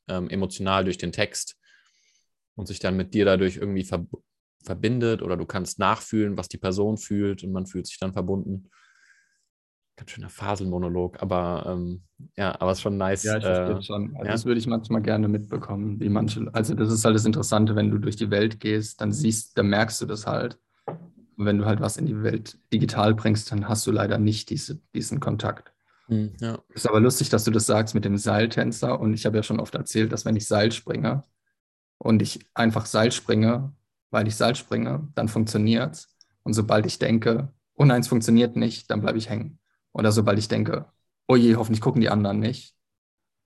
ähm, 0.08 0.30
emotional 0.30 0.86
durch 0.86 0.98
den 0.98 1.12
Text 1.12 1.58
und 2.56 2.68
sich 2.68 2.80
dann 2.80 2.98
mit 2.98 3.14
dir 3.14 3.26
dadurch 3.26 3.58
irgendwie 3.58 3.84
ver 3.84 4.06
verbindet 4.64 5.22
oder 5.22 5.38
du 5.38 5.46
kannst 5.46 5.80
nachfühlen, 5.80 6.36
was 6.36 6.50
die 6.50 6.58
Person 6.58 6.98
fühlt 6.98 7.42
und 7.42 7.54
man 7.54 7.68
fühlt 7.68 7.88
sich 7.88 8.00
dann 8.00 8.12
verbunden 8.12 8.70
ganz 9.98 10.12
schöner 10.12 10.30
Faselmonolog, 10.30 11.22
aber 11.22 11.66
ähm, 11.68 12.04
ja, 12.38 12.56
aber 12.62 12.72
es 12.72 12.78
ist 12.78 12.84
schon 12.84 12.98
nice. 12.98 13.24
Ja, 13.24 13.38
ich 13.38 13.44
verstehe 13.44 13.78
äh, 13.78 13.82
schon. 13.82 14.16
Also 14.16 14.26
ja? 14.26 14.32
Das 14.32 14.46
würde 14.46 14.60
ich 14.60 14.68
manchmal 14.68 15.02
gerne 15.02 15.28
mitbekommen, 15.28 16.00
wie 16.00 16.10
manche, 16.10 16.48
also 16.54 16.76
das 16.76 16.92
ist 16.92 17.04
halt 17.04 17.16
das 17.16 17.26
Interessante, 17.26 17.76
wenn 17.76 17.92
du 17.92 17.98
durch 17.98 18.16
die 18.16 18.32
Welt 18.32 18.60
gehst, 18.60 19.02
dann 19.02 19.12
siehst, 19.12 19.58
dann 19.58 19.68
merkst 19.68 20.02
du 20.02 20.06
das 20.06 20.28
halt. 20.28 20.58
Und 20.86 21.46
wenn 21.46 21.58
du 21.58 21.66
halt 21.66 21.82
was 21.82 21.98
in 21.98 22.06
die 22.06 22.24
Welt 22.24 22.58
digital 22.74 23.14
bringst, 23.14 23.52
dann 23.52 23.68
hast 23.68 23.86
du 23.86 23.92
leider 23.92 24.18
nicht 24.18 24.50
diese, 24.50 24.80
diesen 24.96 25.20
Kontakt. 25.20 25.74
Hm, 26.08 26.34
ja. 26.40 26.60
Ist 26.74 26.88
aber 26.88 27.00
lustig, 27.00 27.30
dass 27.30 27.44
du 27.44 27.52
das 27.52 27.66
sagst 27.66 27.94
mit 27.94 28.06
dem 28.06 28.18
Seiltänzer. 28.18 29.00
Und 29.00 29.14
ich 29.14 29.26
habe 29.26 29.38
ja 29.38 29.44
schon 29.44 29.60
oft 29.60 29.76
erzählt, 29.76 30.12
dass 30.12 30.26
wenn 30.26 30.36
ich 30.36 30.48
Seil 30.48 30.72
springe 30.72 31.24
und 31.98 32.22
ich 32.22 32.40
einfach 32.54 32.86
Seil 32.86 33.12
springe, 33.12 33.74
weil 34.10 34.28
ich 34.28 34.36
Seil 34.36 34.56
springe, 34.56 35.08
dann 35.16 35.28
funktioniert 35.28 35.94
es. 35.94 36.16
Und 36.44 36.54
sobald 36.54 36.86
ich 36.86 36.98
denke, 36.98 37.52
oh 37.76 37.86
nein, 37.86 38.02
es 38.02 38.08
funktioniert 38.08 38.56
nicht, 38.56 38.90
dann 38.90 39.02
bleibe 39.02 39.18
ich 39.18 39.30
hängen. 39.30 39.60
Oder 39.98 40.12
sobald 40.12 40.38
ich 40.38 40.48
denke, 40.48 40.86
oh 41.28 41.36
je, 41.36 41.56
hoffentlich 41.56 41.82
gucken 41.82 42.02
die 42.02 42.10
anderen 42.10 42.40
nicht, 42.40 42.76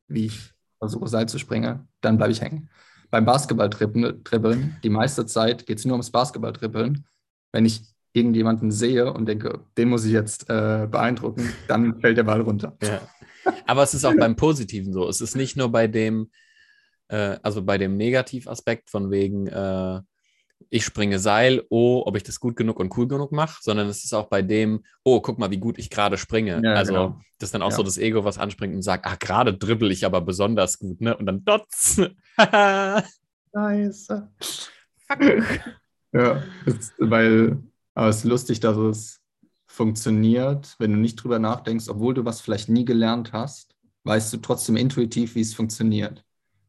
wie 0.07 0.25
ich 0.25 0.53
versuche 0.79 1.07
Seil 1.07 1.29
zu 1.29 1.39
springen, 1.39 1.87
dann 2.01 2.17
bleibe 2.17 2.33
ich 2.33 2.41
hängen. 2.41 2.69
Beim 3.09 3.25
Basketball-Dribbeln, 3.25 4.77
die 4.83 4.89
meiste 4.89 5.25
Zeit 5.25 5.65
geht 5.65 5.79
es 5.79 5.85
nur 5.85 5.93
ums 5.93 6.11
Basketball-Dribbeln. 6.11 7.05
Wenn 7.51 7.65
ich 7.65 7.81
irgendjemanden 8.13 8.71
sehe 8.71 9.13
und 9.13 9.25
denke, 9.25 9.65
den 9.77 9.89
muss 9.89 10.05
ich 10.05 10.11
jetzt 10.11 10.49
äh, 10.49 10.87
beeindrucken, 10.89 11.53
dann 11.67 11.99
fällt 12.01 12.17
der 12.17 12.23
Ball 12.23 12.41
runter. 12.41 12.77
Ja. 12.83 13.01
Aber 13.65 13.83
es 13.83 13.93
ist 13.93 14.05
auch 14.05 14.15
beim 14.15 14.35
Positiven 14.35 14.91
so. 14.91 15.07
Es 15.07 15.21
ist 15.21 15.35
nicht 15.35 15.55
nur 15.55 15.71
bei 15.71 15.87
dem, 15.87 16.31
äh, 17.07 17.37
also 17.41 17.63
bei 17.63 17.77
dem 17.77 17.95
Negativaspekt 17.95 18.89
von 18.89 19.09
wegen, 19.09 19.47
äh, 19.47 20.01
ich 20.73 20.85
springe 20.85 21.19
Seil, 21.19 21.63
oh, 21.69 22.01
ob 22.05 22.15
ich 22.15 22.23
das 22.23 22.39
gut 22.39 22.55
genug 22.55 22.79
und 22.79 22.97
cool 22.97 23.05
genug 23.05 23.33
mache, 23.33 23.59
sondern 23.61 23.87
es 23.89 24.05
ist 24.05 24.13
auch 24.13 24.27
bei 24.27 24.41
dem, 24.41 24.83
oh, 25.03 25.19
guck 25.19 25.37
mal, 25.37 25.51
wie 25.51 25.57
gut 25.57 25.77
ich 25.77 25.89
gerade 25.89 26.17
springe. 26.17 26.61
Ja, 26.63 26.75
also 26.75 26.93
genau. 26.93 27.21
das 27.37 27.47
ist 27.47 27.53
dann 27.53 27.61
auch 27.61 27.71
ja. 27.71 27.75
so 27.75 27.83
das 27.83 27.97
Ego, 27.97 28.23
was 28.23 28.37
anspringt 28.37 28.73
und 28.73 28.81
sagt, 28.81 29.05
ah, 29.05 29.17
gerade 29.19 29.53
dribbel 29.53 29.91
ich 29.91 30.05
aber 30.05 30.21
besonders 30.21 30.79
gut, 30.79 31.01
ne? 31.01 31.15
Und 31.17 31.25
dann 31.25 31.43
dots. 31.43 32.01
nice. 33.51 34.07
ja, 36.13 36.43
ist, 36.65 36.93
weil, 36.99 37.61
aber 37.93 38.07
es 38.07 38.17
ist 38.19 38.23
lustig, 38.23 38.61
dass 38.61 38.77
es 38.77 39.19
funktioniert, 39.67 40.75
wenn 40.79 40.93
du 40.93 40.97
nicht 40.99 41.17
drüber 41.17 41.39
nachdenkst, 41.39 41.89
obwohl 41.89 42.13
du 42.13 42.23
was 42.23 42.39
vielleicht 42.39 42.69
nie 42.69 42.85
gelernt 42.85 43.33
hast, 43.33 43.75
weißt 44.05 44.31
du 44.31 44.37
trotzdem 44.37 44.77
intuitiv, 44.77 45.35
wie 45.35 45.41
es 45.41 45.53
funktioniert. 45.53 46.23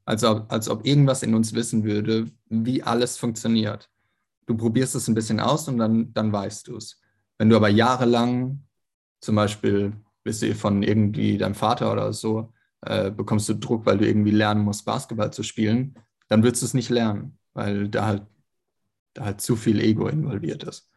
Also 0.04 0.44
als 0.48 0.68
ob 0.68 0.84
irgendwas 0.84 1.22
in 1.22 1.36
uns 1.36 1.54
wissen 1.54 1.84
würde, 1.84 2.26
wie 2.48 2.82
alles 2.82 3.16
funktioniert. 3.16 3.91
Du 4.46 4.56
probierst 4.56 4.94
es 4.94 5.08
ein 5.08 5.14
bisschen 5.14 5.40
aus 5.40 5.68
und 5.68 5.78
dann, 5.78 6.12
dann 6.12 6.32
weißt 6.32 6.68
du 6.68 6.76
es. 6.76 7.00
Wenn 7.38 7.48
du 7.48 7.56
aber 7.56 7.68
jahrelang, 7.68 8.64
zum 9.20 9.36
Beispiel 9.36 9.92
bist 10.24 10.42
du 10.42 10.54
von 10.54 10.82
irgendwie 10.82 11.38
deinem 11.38 11.54
Vater 11.54 11.92
oder 11.92 12.12
so, 12.12 12.52
äh, 12.82 13.10
bekommst 13.10 13.48
du 13.48 13.54
Druck, 13.54 13.86
weil 13.86 13.98
du 13.98 14.06
irgendwie 14.06 14.30
lernen 14.30 14.62
musst, 14.64 14.84
Basketball 14.84 15.32
zu 15.32 15.42
spielen, 15.42 15.94
dann 16.28 16.42
würdest 16.42 16.62
du 16.62 16.66
es 16.66 16.74
nicht 16.74 16.90
lernen, 16.90 17.38
weil 17.54 17.88
da 17.88 18.06
halt, 18.06 18.26
da 19.14 19.24
halt 19.26 19.40
zu 19.40 19.56
viel 19.56 19.80
Ego 19.80 20.08
involviert 20.08 20.64
ist. 20.64 20.88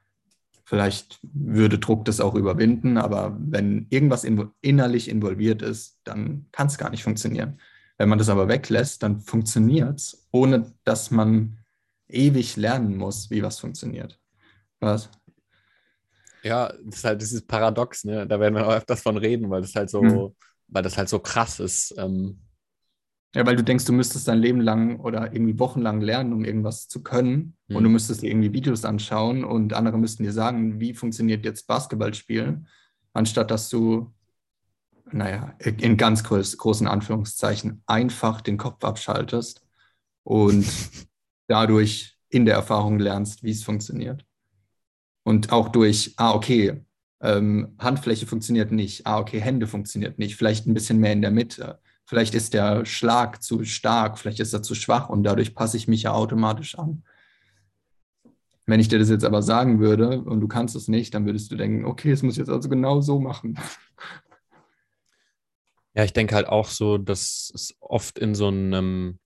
Vielleicht 0.64 1.20
würde 1.22 1.78
Druck 1.78 2.06
das 2.06 2.20
auch 2.20 2.34
überwinden, 2.34 2.98
aber 2.98 3.38
wenn 3.40 3.86
irgendwas 3.92 4.26
innerlich 4.62 5.10
involviert 5.10 5.62
ist, 5.62 6.00
dann 6.06 6.48
kann 6.52 6.68
es 6.68 6.80
gar 6.80 6.90
nicht 6.90 7.04
funktionieren. 7.04 7.60
Wenn 7.98 8.10
man 8.10 8.18
das 8.18 8.30
aber 8.30 8.48
weglässt, 8.48 9.04
dann 9.04 9.20
funktioniert 9.20 10.00
es, 10.00 10.28
ohne 10.32 10.74
dass 10.84 11.12
man 11.12 11.60
ewig 12.08 12.56
lernen 12.56 12.98
muss, 12.98 13.30
wie 13.30 13.42
was 13.44 13.60
funktioniert. 13.60 14.20
Was? 14.80 15.10
Ja, 16.44 16.72
das 16.84 16.98
ist 16.98 17.04
halt 17.04 17.22
dieses 17.22 17.42
Paradox, 17.46 18.04
ne? 18.04 18.28
Da 18.28 18.40
werden 18.40 18.56
wir 18.56 18.68
auch 18.68 18.74
öfters 18.74 19.02
von 19.02 19.18
reden, 19.18 19.50
weil 19.50 19.62
das 19.62 19.74
halt 19.76 19.90
so, 19.90 20.02
hm. 20.02 20.36
weil 20.68 20.84
das 20.84 20.98
halt 20.98 21.10
so 21.10 21.20
krass 21.20 21.60
ist. 21.60 21.96
Ähm, 21.98 22.40
Ja, 23.34 23.46
weil 23.46 23.56
du 23.56 23.64
denkst, 23.64 23.86
du 23.86 23.94
müsstest 23.94 24.28
dein 24.28 24.38
Leben 24.40 24.62
lang 24.62 25.00
oder 25.00 25.34
irgendwie 25.34 25.60
wochenlang 25.60 26.00
lernen, 26.02 26.32
um 26.34 26.46
irgendwas 26.46 26.88
zu 26.88 27.04
können. 27.04 27.58
Mhm. 27.68 27.76
Und 27.76 27.84
du 27.84 27.90
müsstest 27.90 28.22
dir 28.22 28.30
irgendwie 28.30 28.54
Videos 28.54 28.86
anschauen 28.86 29.44
und 29.44 29.74
andere 29.74 29.98
müssten 29.98 30.24
dir 30.24 30.32
sagen, 30.32 30.80
wie 30.80 30.94
funktioniert 30.94 31.44
jetzt 31.44 31.68
Basketballspielen, 31.68 32.68
anstatt 33.14 33.50
dass 33.52 33.68
du, 33.70 34.14
naja, 35.12 35.56
in 35.60 35.98
ganz 35.98 36.24
groß, 36.24 36.58
großen 36.58 36.88
Anführungszeichen 36.88 37.82
einfach 37.88 38.42
den 38.42 38.58
Kopf 38.58 38.84
abschaltest 38.84 39.66
und 40.24 40.66
dadurch 41.48 42.18
in 42.30 42.46
der 42.46 42.56
Erfahrung 42.56 43.00
lernst, 43.00 43.44
wie 43.44 43.52
es 43.52 43.64
funktioniert. 43.64 44.26
Und 45.24 45.52
auch 45.52 45.70
durch, 45.70 46.14
ah, 46.18 46.34
okay, 46.34 46.84
ähm, 47.22 47.76
Handfläche 47.80 48.28
funktioniert 48.28 48.72
nicht, 48.72 49.08
ah, 49.08 49.20
okay, 49.20 49.40
Hände 49.40 49.68
funktioniert 49.68 50.20
nicht, 50.20 50.36
vielleicht 50.36 50.68
ein 50.68 50.74
bisschen 50.74 51.00
mehr 51.00 51.14
in 51.14 51.22
der 51.22 51.32
Mitte 51.32 51.80
Vielleicht 52.08 52.36
ist 52.36 52.54
der 52.54 52.86
Schlag 52.86 53.42
zu 53.42 53.66
stark, 53.66 54.20
vielleicht 54.20 54.40
ist 54.40 54.54
er 54.54 54.62
zu 54.62 54.76
schwach 54.76 55.10
und 55.10 55.24
dadurch 55.24 55.56
passe 55.56 55.76
ich 55.76 55.88
mich 55.88 56.04
ja 56.04 56.14
automatisch 56.14 56.78
an. 56.78 57.04
Wenn 58.68 58.80
ich 58.80 58.88
dir 58.88 59.00
das 59.00 59.10
jetzt 59.10 59.26
aber 59.26 59.42
sagen 59.42 59.80
würde 59.80 60.22
und 60.22 60.40
du 60.40 60.48
kannst 60.48 60.76
es 60.76 60.88
nicht, 60.88 61.14
dann 61.16 61.26
würdest 61.26 61.52
du 61.52 61.56
denken, 61.56 61.86
okay, 61.86 62.12
es 62.12 62.22
muss 62.22 62.36
ich 62.36 62.40
jetzt 62.40 62.50
also 62.50 62.70
genau 62.70 63.02
so 63.02 63.20
machen. 63.20 63.58
Ja, 65.96 66.04
ich 66.04 66.14
denke 66.14 66.36
halt 66.36 66.48
auch 66.48 66.70
so, 66.70 66.98
dass 66.98 67.52
es 67.56 67.76
oft 67.80 68.20
in 68.20 68.36
so 68.36 68.48
einem, 68.48 69.18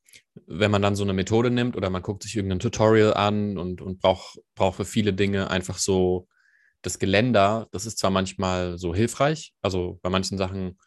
wenn 0.51 0.71
man 0.71 0.81
dann 0.81 0.95
so 0.95 1.03
eine 1.03 1.13
Methode 1.13 1.51
nimmt 1.51 1.77
oder 1.77 1.89
man 1.89 2.01
guckt 2.01 2.23
sich 2.23 2.35
irgendein 2.35 2.59
Tutorial 2.59 3.13
an 3.13 3.57
und, 3.57 3.81
und 3.81 3.99
braucht, 3.99 4.39
braucht 4.55 4.77
für 4.77 4.85
viele 4.85 5.13
Dinge 5.13 5.49
einfach 5.51 5.77
so 5.77 6.27
das 6.81 6.97
Geländer, 6.97 7.67
das 7.71 7.85
ist 7.85 7.99
zwar 7.99 8.09
manchmal 8.09 8.77
so 8.77 8.95
hilfreich, 8.95 9.53
also 9.61 9.99
bei 10.01 10.09
manchen 10.09 10.37
Sachen 10.37 10.77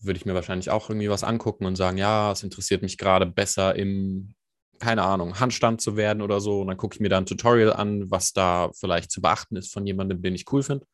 würde 0.00 0.18
ich 0.18 0.26
mir 0.26 0.34
wahrscheinlich 0.34 0.70
auch 0.70 0.90
irgendwie 0.90 1.08
was 1.10 1.22
angucken 1.22 1.64
und 1.66 1.76
sagen, 1.76 1.98
ja, 1.98 2.32
es 2.32 2.42
interessiert 2.42 2.82
mich 2.82 2.98
gerade 2.98 3.24
besser 3.26 3.76
im, 3.76 4.34
keine 4.80 5.02
Ahnung, 5.02 5.38
Handstand 5.38 5.80
zu 5.80 5.96
werden 5.96 6.22
oder 6.22 6.40
so. 6.40 6.60
Und 6.60 6.66
dann 6.66 6.76
gucke 6.76 6.96
ich 6.96 7.00
mir 7.00 7.08
da 7.08 7.18
ein 7.18 7.26
Tutorial 7.26 7.72
an, 7.72 8.10
was 8.10 8.32
da 8.32 8.70
vielleicht 8.74 9.12
zu 9.12 9.20
beachten 9.20 9.54
ist 9.54 9.72
von 9.72 9.86
jemandem, 9.86 10.20
den 10.20 10.34
ich 10.34 10.50
cool 10.52 10.64
finde. 10.64 10.86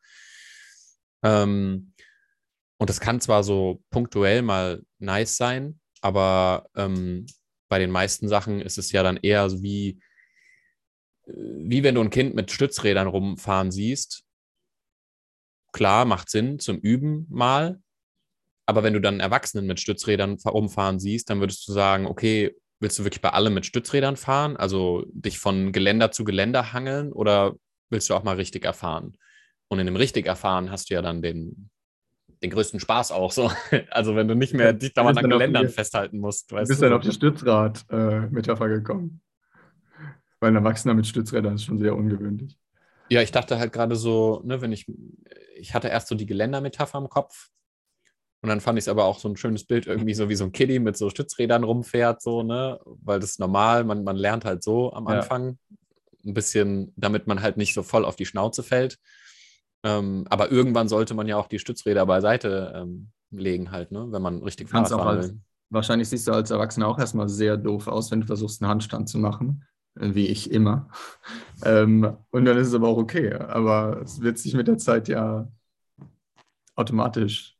Ähm, 1.23 1.93
und 2.77 2.89
das 2.89 2.99
kann 2.99 3.19
zwar 3.19 3.43
so 3.43 3.81
punktuell 3.89 4.43
mal 4.43 4.83
nice 4.99 5.35
sein, 5.37 5.79
aber 6.01 6.69
ähm, 6.75 7.25
bei 7.69 7.79
den 7.79 7.91
meisten 7.91 8.27
Sachen 8.27 8.61
ist 8.61 8.77
es 8.77 8.91
ja 8.91 9.03
dann 9.03 9.17
eher 9.17 9.49
so 9.49 9.63
wie, 9.63 9.99
wie 11.25 11.83
wenn 11.83 11.95
du 11.95 12.01
ein 12.01 12.09
Kind 12.09 12.35
mit 12.35 12.51
Stützrädern 12.51 13.07
rumfahren 13.07 13.71
siehst. 13.71 14.25
Klar, 15.71 16.05
macht 16.05 16.29
Sinn 16.29 16.59
zum 16.59 16.77
Üben 16.79 17.27
mal, 17.29 17.79
aber 18.65 18.83
wenn 18.83 18.93
du 18.93 19.01
dann 19.01 19.19
Erwachsenen 19.19 19.67
mit 19.67 19.79
Stützrädern 19.79 20.37
rumfahren 20.45 20.99
siehst, 20.99 21.29
dann 21.29 21.39
würdest 21.39 21.67
du 21.67 21.71
sagen, 21.71 22.05
okay, 22.05 22.55
willst 22.79 22.99
du 22.99 23.03
wirklich 23.03 23.21
bei 23.21 23.31
allem 23.31 23.53
mit 23.53 23.65
Stützrädern 23.65 24.15
fahren? 24.15 24.57
Also 24.57 25.05
dich 25.11 25.39
von 25.39 25.71
Geländer 25.71 26.11
zu 26.11 26.23
Geländer 26.23 26.73
hangeln 26.73 27.11
oder 27.11 27.55
willst 27.89 28.09
du 28.09 28.15
auch 28.15 28.23
mal 28.23 28.35
richtig 28.35 28.65
erfahren? 28.65 29.17
Und 29.69 29.79
in 29.79 29.85
dem 29.85 29.95
richtig 29.95 30.25
erfahren 30.25 30.71
hast 30.71 30.89
du 30.89 30.95
ja 30.95 31.01
dann 31.01 31.21
den, 31.21 31.69
den 32.41 32.49
größten 32.49 32.79
Spaß 32.79 33.11
auch 33.11 33.31
so. 33.31 33.51
Also 33.89 34.15
wenn 34.15 34.27
du 34.27 34.35
nicht 34.35 34.53
mehr 34.53 34.73
dich 34.73 34.93
dauernd 34.93 35.17
an 35.17 35.29
Geländern 35.29 35.67
die, 35.67 35.73
festhalten 35.73 36.19
musst. 36.19 36.51
Weißt 36.51 36.69
du 36.69 36.71
bist 36.71 36.81
du 36.81 36.85
dann 36.85 36.93
auf 36.93 37.03
die 37.03 37.11
Stützrad-Metapher 37.11 38.65
äh, 38.65 38.69
gekommen. 38.69 39.21
Weil 40.39 40.51
ein 40.51 40.55
Erwachsener 40.55 40.93
mit 40.93 41.05
Stützrädern 41.05 41.55
ist 41.55 41.65
schon 41.65 41.79
sehr 41.79 41.95
ungewöhnlich. 41.95 42.57
Ja, 43.09 43.21
ich 43.21 43.31
dachte 43.31 43.59
halt 43.59 43.73
gerade 43.73 43.95
so, 43.95 44.41
ne, 44.45 44.61
wenn 44.61 44.71
ich, 44.71 44.85
ich 45.55 45.73
hatte 45.73 45.89
erst 45.89 46.07
so 46.07 46.15
die 46.15 46.27
Geländermetapher 46.27 46.99
im 46.99 47.09
Kopf, 47.09 47.49
und 48.41 48.47
dann 48.47 48.61
fand 48.61 48.79
ich 48.79 48.83
es 48.83 48.87
aber 48.87 49.03
auch 49.03 49.19
so 49.19 49.27
ein 49.27 49.35
schönes 49.35 49.65
Bild, 49.65 49.85
irgendwie 49.85 50.13
so 50.13 50.29
wie 50.29 50.35
so 50.35 50.45
ein 50.45 50.53
Kiddie 50.53 50.79
mit 50.79 50.95
so 50.95 51.09
Stützrädern 51.09 51.63
rumfährt, 51.63 52.21
so, 52.21 52.41
ne? 52.41 52.79
Weil 52.85 53.19
das 53.19 53.31
ist 53.31 53.39
normal, 53.39 53.83
man, 53.83 54.03
man 54.03 54.15
lernt 54.15 54.45
halt 54.45 54.63
so 54.63 54.93
am 54.93 55.07
Anfang. 55.07 55.57
Ja. 55.69 55.77
Ein 56.25 56.33
bisschen, 56.33 56.93
damit 56.95 57.27
man 57.27 57.41
halt 57.41 57.57
nicht 57.57 57.73
so 57.73 57.83
voll 57.83 58.05
auf 58.05 58.15
die 58.15 58.25
Schnauze 58.25 58.61
fällt. 58.61 58.97
Ähm, 59.83 60.25
aber 60.29 60.51
irgendwann 60.51 60.87
sollte 60.87 61.13
man 61.13 61.27
ja 61.27 61.37
auch 61.37 61.47
die 61.47 61.59
Stützräder 61.59 62.05
beiseite 62.05 62.73
ähm, 62.75 63.11
legen, 63.31 63.71
halt, 63.71 63.91
ne? 63.91 64.07
Wenn 64.11 64.21
man 64.21 64.41
richtig 64.43 64.69
Fahrrad 64.69 64.89
fahren 64.89 65.17
als, 65.17 65.29
will. 65.29 65.39
Wahrscheinlich 65.69 66.09
siehst 66.09 66.27
du 66.27 66.33
als 66.33 66.51
Erwachsener 66.51 66.87
auch 66.87 66.99
erstmal 66.99 67.29
sehr 67.29 67.55
doof 67.55 67.87
aus, 67.87 68.11
wenn 68.11 68.21
du 68.21 68.27
versuchst, 68.27 68.61
einen 68.61 68.71
Handstand 68.71 69.07
zu 69.07 69.19
machen. 69.19 69.63
Wie 69.95 70.27
ich 70.27 70.51
immer. 70.51 70.89
ähm, 71.63 72.17
und 72.31 72.45
dann 72.45 72.57
ist 72.57 72.67
es 72.67 72.73
aber 72.73 72.87
auch 72.87 72.97
okay. 72.97 73.33
Aber 73.33 74.01
es 74.01 74.21
wird 74.21 74.37
sich 74.37 74.53
mit 74.53 74.67
der 74.67 74.77
Zeit 74.77 75.07
ja 75.07 75.47
automatisch 76.75 77.57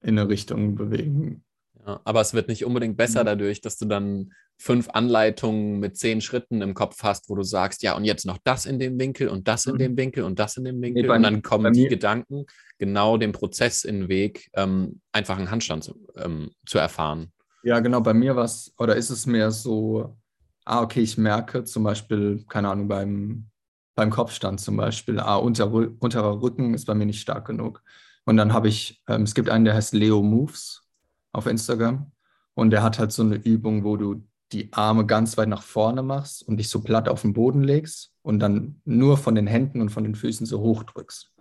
in 0.00 0.18
eine 0.18 0.28
Richtung 0.28 0.74
bewegen. 0.74 1.44
Ja, 1.88 2.00
aber 2.04 2.20
es 2.20 2.34
wird 2.34 2.48
nicht 2.48 2.66
unbedingt 2.66 2.98
besser 2.98 3.22
mhm. 3.22 3.26
dadurch, 3.26 3.62
dass 3.62 3.78
du 3.78 3.86
dann 3.86 4.32
fünf 4.58 4.90
Anleitungen 4.90 5.78
mit 5.78 5.96
zehn 5.96 6.20
Schritten 6.20 6.60
im 6.60 6.74
Kopf 6.74 7.02
hast, 7.02 7.30
wo 7.30 7.34
du 7.34 7.42
sagst, 7.42 7.82
ja, 7.82 7.96
und 7.96 8.04
jetzt 8.04 8.26
noch 8.26 8.36
das 8.44 8.66
in 8.66 8.78
dem 8.78 8.98
Winkel 8.98 9.28
und 9.28 9.48
das 9.48 9.64
in 9.64 9.74
mhm. 9.74 9.78
dem 9.78 9.96
Winkel 9.96 10.24
und 10.24 10.38
das 10.38 10.58
in 10.58 10.64
dem 10.64 10.82
Winkel. 10.82 11.04
Nee, 11.04 11.08
und 11.08 11.22
dann 11.22 11.40
kommen 11.40 11.72
die 11.72 11.88
Gedanken 11.88 12.44
genau 12.76 13.16
dem 13.16 13.32
Prozess 13.32 13.84
in 13.84 14.00
den 14.00 14.08
Weg, 14.10 14.50
ähm, 14.52 15.00
einfach 15.12 15.38
einen 15.38 15.50
Handstand 15.50 15.84
zu, 15.84 15.94
ähm, 16.16 16.50
zu 16.66 16.76
erfahren. 16.76 17.32
Ja, 17.62 17.80
genau, 17.80 18.02
bei 18.02 18.12
mir 18.12 18.36
war 18.36 18.44
es, 18.44 18.74
oder 18.76 18.94
ist 18.94 19.08
es 19.08 19.24
mehr 19.24 19.50
so, 19.50 20.14
ah, 20.66 20.82
okay, 20.82 21.00
ich 21.00 21.16
merke 21.16 21.64
zum 21.64 21.84
Beispiel, 21.84 22.44
keine 22.50 22.68
Ahnung, 22.68 22.88
beim, 22.88 23.46
beim 23.94 24.10
Kopfstand 24.10 24.60
zum 24.60 24.76
Beispiel, 24.76 25.20
ah, 25.20 25.36
unter, 25.36 25.72
unterer 25.72 26.42
Rücken 26.42 26.74
ist 26.74 26.84
bei 26.84 26.94
mir 26.94 27.06
nicht 27.06 27.22
stark 27.22 27.46
genug. 27.46 27.82
Und 28.26 28.36
dann 28.36 28.52
habe 28.52 28.68
ich, 28.68 29.02
ähm, 29.08 29.22
es 29.22 29.34
gibt 29.34 29.48
einen, 29.48 29.64
der 29.64 29.74
heißt 29.74 29.94
Leo 29.94 30.22
Moves 30.22 30.87
auf 31.32 31.46
Instagram. 31.46 32.10
Und 32.54 32.70
der 32.70 32.82
hat 32.82 32.98
halt 32.98 33.12
so 33.12 33.22
eine 33.22 33.36
Übung, 33.36 33.84
wo 33.84 33.96
du 33.96 34.26
die 34.52 34.72
Arme 34.72 35.06
ganz 35.06 35.36
weit 35.36 35.48
nach 35.48 35.62
vorne 35.62 36.02
machst 36.02 36.42
und 36.42 36.56
dich 36.56 36.68
so 36.68 36.80
platt 36.80 37.08
auf 37.08 37.22
den 37.22 37.34
Boden 37.34 37.62
legst 37.62 38.12
und 38.22 38.40
dann 38.40 38.80
nur 38.84 39.18
von 39.18 39.34
den 39.34 39.46
Händen 39.46 39.80
und 39.80 39.90
von 39.90 40.04
den 40.04 40.14
Füßen 40.14 40.46
so 40.46 40.60
hoch 40.60 40.84
drückst. 40.84 41.32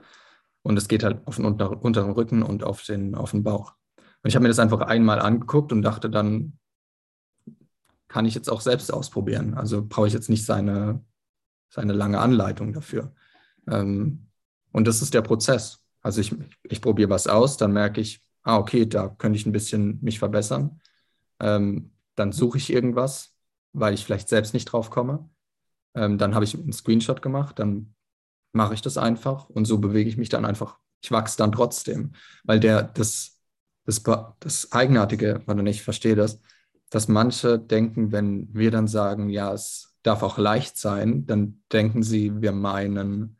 Und 0.62 0.78
es 0.78 0.88
geht 0.88 1.04
halt 1.04 1.26
auf 1.26 1.38
den 1.38 1.46
unter, 1.46 1.82
unteren 1.82 2.12
Rücken 2.12 2.44
und 2.44 2.64
auf 2.64 2.84
den, 2.84 3.16
auf 3.16 3.32
den 3.32 3.44
Bauch. 3.44 3.74
Und 3.98 4.30
ich 4.30 4.36
habe 4.36 4.44
mir 4.44 4.50
das 4.50 4.60
einfach 4.60 4.82
einmal 4.82 5.20
angeguckt 5.20 5.72
und 5.72 5.82
dachte 5.82 6.10
dann, 6.10 6.60
kann 8.10 8.26
ich 8.26 8.36
jetzt 8.36 8.50
auch 8.50 8.62
selbst 8.62 8.92
ausprobieren. 8.92 9.54
Also 9.54 9.86
brauche 9.86 10.08
ich 10.08 10.14
jetzt 10.14 10.30
nicht 10.30 10.46
seine, 10.46 11.04
seine 11.70 11.94
lange 11.94 12.20
Anleitung 12.20 12.74
dafür. 12.74 13.14
Ähm, 13.70 14.28
und 14.72 14.88
das 14.88 15.02
ist 15.02 15.14
der 15.14 15.22
Prozess. 15.22 15.84
Also 16.02 16.22
ich, 16.22 16.36
ich 16.64 16.82
probiere 16.82 17.10
was 17.10 17.28
aus, 17.28 17.58
dann 17.58 17.74
merke 17.74 18.02
ich, 18.02 18.27
ah, 18.48 18.58
okay, 18.58 18.86
da 18.86 19.10
könnte 19.10 19.38
ich 19.38 19.46
ein 19.46 19.52
bisschen 19.52 20.00
mich 20.02 20.20
verbessern. 20.20 20.80
Ähm, 21.40 21.92
dann 22.16 22.32
suche 22.32 22.58
ich 22.58 22.72
irgendwas, 22.72 23.36
weil 23.74 23.94
ich 23.94 24.06
vielleicht 24.06 24.30
selbst 24.30 24.54
nicht 24.54 24.66
drauf 24.66 24.90
komme. 24.90 25.30
Ähm, 25.94 26.18
dann 26.18 26.34
habe 26.34 26.46
ich 26.46 26.56
einen 26.56 26.72
Screenshot 26.72 27.22
gemacht, 27.22 27.60
dann 27.60 27.94
mache 28.54 28.74
ich 28.74 28.82
das 28.82 28.98
einfach 28.98 29.50
und 29.50 29.66
so 29.66 29.80
bewege 29.80 30.10
ich 30.10 30.18
mich 30.18 30.30
dann 30.30 30.46
einfach. 30.46 30.80
Ich 31.02 31.12
wachse 31.12 31.38
dann 31.38 31.52
trotzdem, 31.52 32.14
weil 32.44 32.60
der, 32.60 32.84
das, 32.84 33.42
das, 33.86 34.02
das 34.40 34.72
Eigenartige, 34.72 35.44
oder 35.46 35.62
nicht, 35.62 35.78
ich 35.78 35.84
verstehe 35.84 36.16
das, 36.16 36.40
dass 36.90 37.10
manche 37.10 37.60
denken, 37.60 38.14
wenn 38.14 38.48
wir 38.54 38.72
dann 38.72 38.88
sagen, 38.88 39.30
ja, 39.30 39.54
es 39.54 39.98
darf 40.04 40.24
auch 40.24 40.38
leicht 40.38 40.78
sein, 40.78 41.26
dann 41.26 41.62
denken 41.72 42.02
sie, 42.02 42.42
wir 42.42 42.54
meinen, 42.54 43.38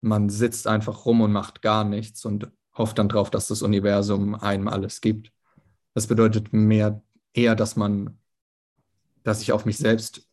man 0.00 0.28
sitzt 0.28 0.66
einfach 0.66 1.06
rum 1.06 1.20
und 1.20 1.30
macht 1.30 1.62
gar 1.62 1.84
nichts 1.84 2.24
und 2.24 2.50
hofft 2.76 2.98
dann 2.98 3.08
drauf, 3.08 3.30
dass 3.30 3.48
das 3.48 3.62
Universum 3.62 4.34
einem 4.34 4.68
alles 4.68 5.00
gibt. 5.00 5.32
Das 5.94 6.06
bedeutet 6.06 6.52
mehr 6.52 7.02
eher, 7.32 7.54
dass 7.54 7.76
man, 7.76 8.18
dass 9.22 9.42
ich 9.42 9.52
auf 9.52 9.64
mich 9.64 9.78
selbst 9.78 10.28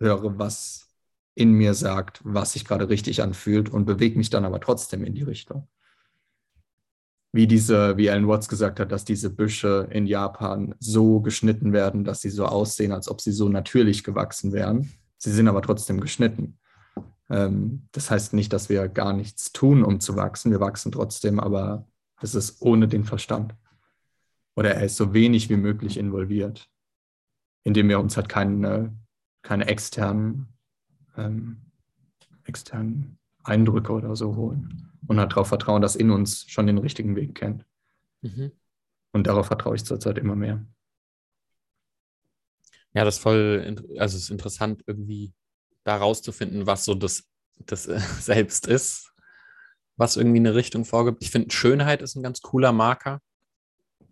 höre, 0.00 0.38
was 0.38 0.88
in 1.34 1.52
mir 1.52 1.74
sagt, 1.74 2.20
was 2.24 2.52
sich 2.52 2.64
gerade 2.64 2.88
richtig 2.88 3.22
anfühlt 3.22 3.70
und 3.70 3.84
bewege 3.84 4.18
mich 4.18 4.30
dann 4.30 4.44
aber 4.44 4.60
trotzdem 4.60 5.04
in 5.04 5.14
die 5.14 5.22
Richtung. 5.22 5.68
Wie 7.34 7.46
diese, 7.46 7.96
wie 7.96 8.10
Alan 8.10 8.28
Watts 8.28 8.48
gesagt 8.48 8.78
hat, 8.78 8.92
dass 8.92 9.06
diese 9.06 9.30
Büsche 9.30 9.88
in 9.90 10.06
Japan 10.06 10.74
so 10.78 11.20
geschnitten 11.20 11.72
werden, 11.72 12.04
dass 12.04 12.20
sie 12.20 12.28
so 12.28 12.44
aussehen, 12.44 12.92
als 12.92 13.08
ob 13.08 13.22
sie 13.22 13.32
so 13.32 13.48
natürlich 13.48 14.04
gewachsen 14.04 14.52
wären. 14.52 14.92
Sie 15.16 15.30
sind 15.30 15.48
aber 15.48 15.62
trotzdem 15.62 16.00
geschnitten. 16.00 16.58
Ähm, 17.32 17.88
das 17.92 18.10
heißt 18.10 18.34
nicht, 18.34 18.52
dass 18.52 18.68
wir 18.68 18.88
gar 18.88 19.14
nichts 19.14 19.52
tun, 19.52 19.82
um 19.82 20.00
zu 20.00 20.16
wachsen. 20.16 20.52
Wir 20.52 20.60
wachsen 20.60 20.92
trotzdem, 20.92 21.40
aber 21.40 21.88
es 22.20 22.34
ist 22.34 22.60
ohne 22.60 22.86
den 22.86 23.04
Verstand. 23.04 23.54
Oder 24.54 24.74
er 24.74 24.84
ist 24.84 24.96
so 24.96 25.14
wenig 25.14 25.48
wie 25.48 25.56
möglich 25.56 25.96
involviert, 25.96 26.70
indem 27.64 27.88
wir 27.88 27.98
uns 27.98 28.16
halt 28.18 28.28
keine, 28.28 28.94
keine 29.40 29.66
externen, 29.66 30.48
ähm, 31.16 31.62
externen 32.44 33.18
Eindrücke 33.44 33.92
oder 33.92 34.14
so 34.14 34.36
holen 34.36 34.92
und 35.06 35.18
halt 35.18 35.32
darauf 35.32 35.48
vertrauen, 35.48 35.80
dass 35.80 35.96
in 35.96 36.10
uns 36.10 36.44
schon 36.50 36.66
den 36.66 36.78
richtigen 36.78 37.16
Weg 37.16 37.34
kennt. 37.34 37.64
Mhm. 38.20 38.52
Und 39.12 39.26
darauf 39.26 39.46
vertraue 39.46 39.76
ich 39.76 39.84
zurzeit 39.84 40.18
immer 40.18 40.36
mehr. 40.36 40.64
Ja, 42.92 43.04
das 43.04 43.16
ist 43.16 43.22
voll, 43.22 43.74
also 43.98 44.16
es 44.16 44.24
ist 44.24 44.30
interessant 44.30 44.84
irgendwie 44.86 45.32
da 45.84 45.96
rauszufinden, 45.96 46.66
was 46.66 46.84
so 46.84 46.94
das, 46.94 47.24
das 47.58 47.86
äh, 47.86 47.98
Selbst 48.20 48.66
ist, 48.66 49.12
was 49.96 50.16
irgendwie 50.16 50.38
eine 50.38 50.54
Richtung 50.54 50.84
vorgibt. 50.84 51.22
Ich 51.22 51.30
finde, 51.30 51.54
Schönheit 51.54 52.02
ist 52.02 52.16
ein 52.16 52.22
ganz 52.22 52.40
cooler 52.40 52.72
Marker 52.72 53.20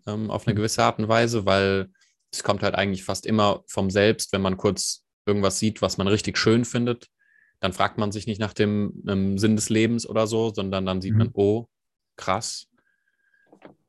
ähm, 0.07 0.29
auf 0.29 0.47
eine 0.47 0.55
gewisse 0.55 0.83
Art 0.83 0.99
und 0.99 1.07
Weise, 1.07 1.45
weil 1.45 1.89
es 2.31 2.43
kommt 2.43 2.63
halt 2.63 2.75
eigentlich 2.75 3.03
fast 3.03 3.25
immer 3.25 3.63
vom 3.67 3.89
Selbst, 3.89 4.31
wenn 4.31 4.41
man 4.41 4.57
kurz 4.57 5.05
irgendwas 5.25 5.59
sieht, 5.59 5.81
was 5.81 5.97
man 5.97 6.07
richtig 6.07 6.37
schön 6.37 6.65
findet, 6.65 7.07
dann 7.59 7.73
fragt 7.73 7.97
man 7.97 8.11
sich 8.11 8.25
nicht 8.25 8.39
nach 8.39 8.53
dem 8.53 9.03
ähm, 9.07 9.37
Sinn 9.37 9.55
des 9.55 9.69
Lebens 9.69 10.07
oder 10.07 10.27
so, 10.27 10.53
sondern 10.53 10.85
dann 10.85 11.01
sieht 11.01 11.13
mhm. 11.13 11.17
man, 11.19 11.29
oh, 11.33 11.67
krass. 12.15 12.67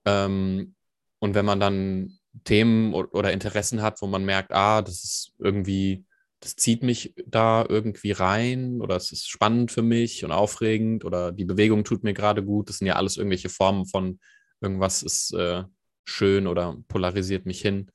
Ähm, 0.05 0.75
und 1.21 1.35
wenn 1.35 1.45
man 1.45 1.61
dann 1.61 2.19
Themen 2.45 2.95
oder 2.95 3.33
Interessen 3.33 3.83
hat, 3.83 4.03
wo 4.03 4.07
man 4.07 4.25
merkt, 4.25 4.53
ah, 4.53 4.83
das 4.83 5.05
ist 5.05 5.33
irgendwie, 5.39 6.05
das 6.43 6.57
zieht 6.57 6.83
mich 6.83 7.15
da 7.25 7.65
irgendwie 7.69 8.11
rein 8.11 8.81
oder 8.81 8.97
es 8.97 9.13
ist 9.13 9.31
spannend 9.31 9.71
für 9.71 9.83
mich 9.83 10.25
und 10.25 10.33
aufregend 10.33 11.05
oder 11.05 11.31
die 11.31 11.45
Bewegung 11.45 11.85
tut 11.85 12.03
mir 12.03 12.15
gerade 12.15 12.45
gut, 12.45 12.69
das 12.69 12.79
sind 12.79 12.89
ja 12.89 12.97
alles 12.97 13.17
irgendwelche 13.17 13.49
Formen 13.49 13.87
von 13.87 14.19
irgendwas 14.61 15.03
ist 15.03 15.33
äh, 15.35 15.63
schön 16.05 16.47
oder 16.49 16.77
polarisiert 16.89 17.47
mich 17.47 17.61
hin. 17.61 17.91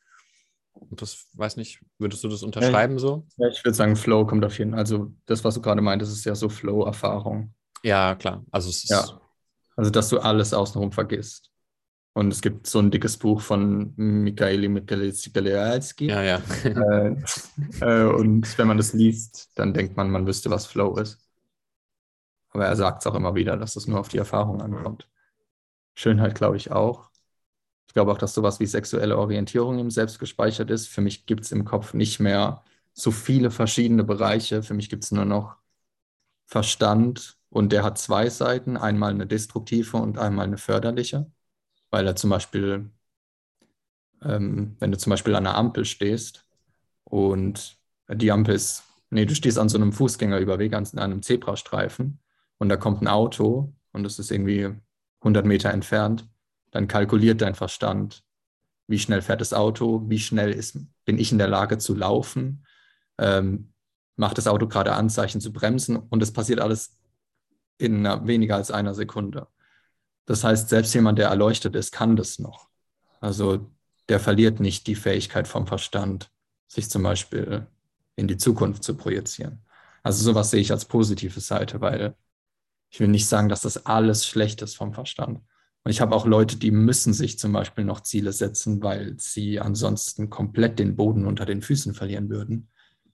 Und 0.71 1.01
das 1.01 1.25
weiß 1.33 1.57
nicht, 1.57 1.81
würdest 1.97 2.23
du 2.23 2.29
das 2.29 2.43
unterschreiben 2.43 2.93
ja, 2.93 2.99
so? 2.99 3.27
Ja, 3.37 3.49
ich 3.49 3.63
würde 3.65 3.75
sagen, 3.75 3.95
Flow 3.95 4.25
kommt 4.25 4.45
auf 4.45 4.57
jeden 4.57 4.71
Fall. 4.71 4.79
Also 4.79 5.11
das, 5.25 5.43
was 5.43 5.55
du 5.55 5.61
gerade 5.61 5.81
meintest, 5.81 6.13
ist 6.13 6.25
ja 6.25 6.35
so 6.35 6.49
Flow-Erfahrung. 6.49 7.53
Ja, 7.83 8.15
klar. 8.15 8.45
Also 8.51 8.69
es 8.69 8.83
ist. 8.83 8.91
Ja. 8.91 9.21
Also, 9.75 9.91
dass 9.91 10.09
du 10.09 10.19
alles 10.19 10.53
außenrum 10.53 10.91
vergisst. 10.91 11.51
Und 12.17 12.33
es 12.33 12.41
gibt 12.41 12.65
so 12.65 12.79
ein 12.79 12.89
dickes 12.89 13.15
Buch 13.17 13.41
von 13.41 13.93
Mikhaili 13.95 14.69
Mikhailicki. 14.69 16.07
Ja, 16.07 16.23
ja. 16.23 16.41
äh, 16.63 17.15
äh, 17.79 18.05
und 18.05 18.57
wenn 18.57 18.67
man 18.67 18.77
das 18.77 18.93
liest, 18.93 19.51
dann 19.53 19.71
denkt 19.71 19.97
man, 19.97 20.09
man 20.09 20.25
wüsste, 20.25 20.49
was 20.49 20.65
Flow 20.65 20.97
ist. 20.97 21.19
Aber 22.49 22.65
er 22.65 22.75
sagt 22.75 23.03
es 23.03 23.07
auch 23.07 23.13
immer 23.13 23.35
wieder, 23.35 23.55
dass 23.55 23.75
es 23.75 23.85
nur 23.85 23.99
auf 23.99 24.07
die 24.07 24.17
Erfahrung 24.17 24.63
ankommt. 24.63 25.07
Schönheit, 25.93 26.33
glaube 26.33 26.57
ich, 26.57 26.71
auch. 26.71 27.11
Ich 27.85 27.93
glaube 27.93 28.11
auch, 28.11 28.17
dass 28.17 28.33
sowas 28.33 28.59
wie 28.59 28.65
sexuelle 28.65 29.15
Orientierung 29.15 29.77
im 29.77 29.91
Selbst 29.91 30.17
gespeichert 30.17 30.71
ist. 30.71 30.87
Für 30.87 31.01
mich 31.01 31.27
gibt 31.27 31.45
es 31.45 31.51
im 31.51 31.65
Kopf 31.65 31.93
nicht 31.93 32.19
mehr 32.19 32.63
so 32.93 33.11
viele 33.11 33.51
verschiedene 33.51 34.03
Bereiche. 34.03 34.63
Für 34.63 34.73
mich 34.73 34.89
gibt 34.89 35.03
es 35.03 35.11
nur 35.11 35.25
noch 35.25 35.57
Verstand 36.47 37.37
und 37.51 37.71
der 37.71 37.83
hat 37.83 37.99
zwei 37.99 38.27
Seiten, 38.31 38.75
einmal 38.75 39.11
eine 39.11 39.27
destruktive 39.27 39.97
und 39.97 40.17
einmal 40.17 40.47
eine 40.47 40.57
förderliche, 40.57 41.31
weil 41.89 42.05
er 42.05 42.15
zum 42.15 42.29
Beispiel, 42.29 42.89
ähm, 44.21 44.75
wenn 44.79 44.91
du 44.91 44.97
zum 44.97 45.11
Beispiel 45.11 45.35
an 45.35 45.45
einer 45.45 45.57
Ampel 45.57 45.85
stehst 45.85 46.45
und 47.03 47.77
die 48.09 48.31
Ampel 48.31 48.55
ist, 48.55 48.83
nee, 49.09 49.25
du 49.25 49.35
stehst 49.35 49.59
an 49.59 49.69
so 49.69 49.77
einem 49.77 49.93
Fußgängerüberweg, 49.93 50.73
an 50.73 50.87
einem 50.97 51.21
Zebrastreifen 51.21 52.19
und 52.57 52.69
da 52.69 52.77
kommt 52.77 53.01
ein 53.01 53.07
Auto 53.07 53.73
und 53.91 54.05
es 54.05 54.19
ist 54.19 54.31
irgendwie 54.31 54.73
100 55.19 55.45
Meter 55.45 55.71
entfernt 55.71 56.27
dann 56.71 56.87
kalkuliert 56.87 57.41
dein 57.41 57.55
Verstand, 57.55 58.23
wie 58.87 58.99
schnell 58.99 59.21
fährt 59.21 59.41
das 59.41 59.53
Auto, 59.53 60.03
wie 60.07 60.19
schnell 60.19 60.51
ist, 60.51 60.77
bin 61.05 61.17
ich 61.17 61.31
in 61.31 61.37
der 61.37 61.47
Lage 61.47 61.77
zu 61.77 61.95
laufen, 61.95 62.65
ähm, 63.17 63.73
macht 64.15 64.37
das 64.37 64.47
Auto 64.47 64.67
gerade 64.67 64.93
Anzeichen 64.93 65.41
zu 65.41 65.51
bremsen 65.51 65.97
und 65.97 66.23
es 66.23 66.31
passiert 66.31 66.59
alles 66.59 66.97
in 67.77 68.03
weniger 68.27 68.55
als 68.55 68.71
einer 68.71 68.93
Sekunde. 68.93 69.47
Das 70.27 70.43
heißt, 70.43 70.69
selbst 70.69 70.93
jemand, 70.93 71.17
der 71.17 71.29
erleuchtet 71.29 71.75
ist, 71.75 71.91
kann 71.91 72.15
das 72.15 72.37
noch. 72.37 72.67
Also 73.19 73.71
der 74.09 74.19
verliert 74.19 74.59
nicht 74.59 74.85
die 74.85 74.95
Fähigkeit 74.95 75.47
vom 75.47 75.65
Verstand, 75.65 76.29
sich 76.67 76.89
zum 76.89 77.01
Beispiel 77.01 77.65
in 78.15 78.27
die 78.27 78.37
Zukunft 78.37 78.83
zu 78.83 78.95
projizieren. 78.95 79.63
Also 80.03 80.23
sowas 80.23 80.51
sehe 80.51 80.61
ich 80.61 80.71
als 80.71 80.85
positive 80.85 81.39
Seite, 81.39 81.81
weil 81.81 82.15
ich 82.89 82.99
will 82.99 83.07
nicht 83.07 83.27
sagen, 83.27 83.49
dass 83.49 83.61
das 83.61 83.85
alles 83.85 84.27
schlecht 84.27 84.61
ist 84.61 84.75
vom 84.75 84.93
Verstand. 84.93 85.41
Und 85.83 85.91
ich 85.91 86.01
habe 86.01 86.15
auch 86.15 86.25
Leute, 86.25 86.57
die 86.57 86.71
müssen 86.71 87.13
sich 87.13 87.39
zum 87.39 87.53
Beispiel 87.53 87.85
noch 87.85 88.01
Ziele 88.01 88.33
setzen, 88.33 88.83
weil 88.83 89.15
sie 89.17 89.59
ansonsten 89.59 90.29
komplett 90.29 90.79
den 90.79 90.97
Boden 90.97 91.25
unter 91.25 91.45
den 91.45 91.61
Füßen 91.61 91.93
verlieren 91.93 92.29
würden 92.29 92.69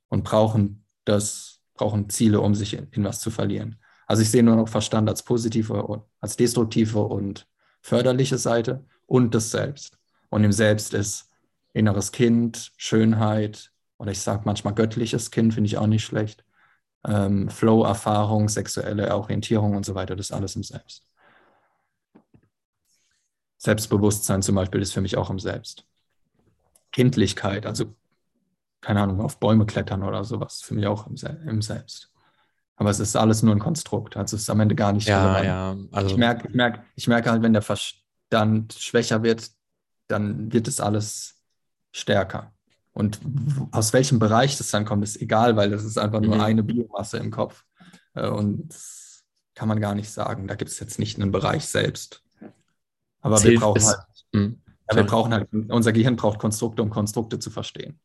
und 0.10 0.24
brauchen 0.24 0.84
das, 1.06 1.62
brauchen 1.76 2.10
Ziele, 2.10 2.42
um 2.42 2.56
sich 2.56 2.74
in, 2.74 3.04
was 3.04 3.20
zu 3.20 3.30
verlieren. 3.30 3.78
Also 4.14 4.22
ich 4.22 4.30
sehe 4.30 4.44
nur 4.44 4.58
noch 4.58 4.70
Verstand 4.70 5.10
als 5.10 5.24
positive, 5.24 6.06
als 6.20 6.38
destruktive 6.38 7.00
und 7.00 7.48
förderliche 7.82 8.38
Seite 8.38 8.86
und 9.08 9.34
das 9.34 9.50
Selbst. 9.50 9.98
Und 10.30 10.44
im 10.44 10.52
Selbst 10.52 10.94
ist 10.94 11.32
inneres 11.74 12.12
Kind, 12.12 12.74
Schönheit 12.78 13.72
oder 13.98 14.12
ich 14.12 14.22
sage 14.22 14.44
manchmal 14.46 14.76
göttliches 14.76 15.32
Kind, 15.32 15.56
finde 15.56 15.66
ich 15.66 15.80
auch 15.80 15.88
nicht 15.88 16.06
schlecht. 16.06 16.46
Ähm, 17.04 17.50
Flow-Erfahrung, 17.50 18.50
sexuelle 18.50 19.16
Orientierung 19.16 19.76
und 19.76 19.84
so 19.84 19.96
weiter, 19.96 20.16
das 20.16 20.32
alles 20.32 20.56
im 20.56 20.62
Selbst. 20.62 21.08
Selbstbewusstsein 23.58 24.44
zum 24.44 24.54
Beispiel 24.54 24.84
ist 24.84 24.94
für 24.94 25.02
mich 25.02 25.18
auch 25.18 25.32
im 25.32 25.40
Selbst. 25.40 25.88
Kindlichkeit, 26.92 27.66
also 27.66 27.96
keine 28.80 29.02
Ahnung, 29.02 29.22
auf 29.22 29.40
Bäume 29.40 29.66
klettern 29.66 30.04
oder 30.04 30.24
sowas, 30.24 30.62
für 30.62 30.76
mich 30.76 30.86
auch 30.86 31.08
im, 31.08 31.16
im 31.48 31.64
Selbst. 31.64 32.13
Aber 32.76 32.90
es 32.90 33.00
ist 33.00 33.16
alles 33.16 33.44
nur 33.44 33.54
ein 33.56 33.60
Konstrukt, 33.60 34.18
also 34.18 34.36
es 34.36 34.44
ist 34.44 34.50
am 34.50 34.60
Ende 34.60 34.76
gar 34.76 34.94
nicht 34.94 35.08
ja, 35.08 35.34
relevant. 35.34 35.90
Ja, 35.92 35.98
also 35.98 36.10
ich, 36.10 36.18
merke, 36.18 36.48
ich, 36.48 36.56
merke, 36.56 36.84
ich 36.96 37.08
merke 37.08 37.32
halt, 37.32 37.44
wenn 37.44 37.54
der 37.54 37.62
Verstand 37.62 38.74
schwächer 38.74 39.22
wird, 39.22 39.52
dann 40.08 40.52
wird 40.52 40.68
es 40.68 40.80
alles 40.80 41.36
stärker. 41.92 42.52
Und 42.94 43.20
aus 43.72 43.94
welchem 43.94 44.20
Bereich 44.20 44.58
das 44.58 44.70
dann 44.72 44.86
kommt, 44.86 45.04
ist 45.04 45.22
egal, 45.22 45.56
weil 45.56 45.70
das 45.70 45.84
ist 45.84 45.98
einfach 45.98 46.22
nur 46.22 46.36
mhm. 46.36 46.42
eine 46.42 46.64
Biomasse 46.64 47.18
im 47.18 47.32
Kopf. 47.32 47.64
Äh, 48.14 48.28
und 48.28 48.74
kann 49.56 49.68
man 49.68 49.80
gar 49.80 49.96
nicht 49.96 50.12
sagen. 50.12 50.48
Da 50.48 50.56
gibt 50.56 50.72
es 50.72 50.80
jetzt 50.80 51.00
nicht 51.00 51.20
einen 51.20 51.32
Bereich 51.32 51.66
selbst. 51.66 52.24
Aber 53.22 53.42
wir 53.44 53.60
brauchen 53.60 53.78
ist, 53.78 53.88
halt, 53.88 54.00
mh, 54.34 54.54
ja, 54.90 54.96
wir 54.96 55.04
brauchen 55.04 55.34
halt, 55.34 55.48
unser 55.70 55.94
Gehirn 55.94 56.16
braucht 56.16 56.40
Konstrukte, 56.40 56.82
um 56.82 56.90
Konstrukte 56.90 57.40
zu 57.40 57.50
verstehen. 57.50 58.00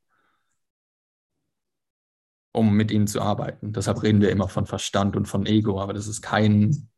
Um 2.53 2.75
mit 2.75 2.91
ihnen 2.91 3.07
zu 3.07 3.21
arbeiten. 3.21 3.73
Deshalb 3.73 4.03
reden 4.03 4.21
wir 4.21 4.31
immer 4.31 4.49
von 4.49 4.67
Verstand 4.67 5.17
und 5.17 5.27
von 5.27 5.47
Ego, 5.47 5.81
aber 5.81 5.93
das 5.93 6.07
ist 6.07 6.23
kein, 6.23 6.89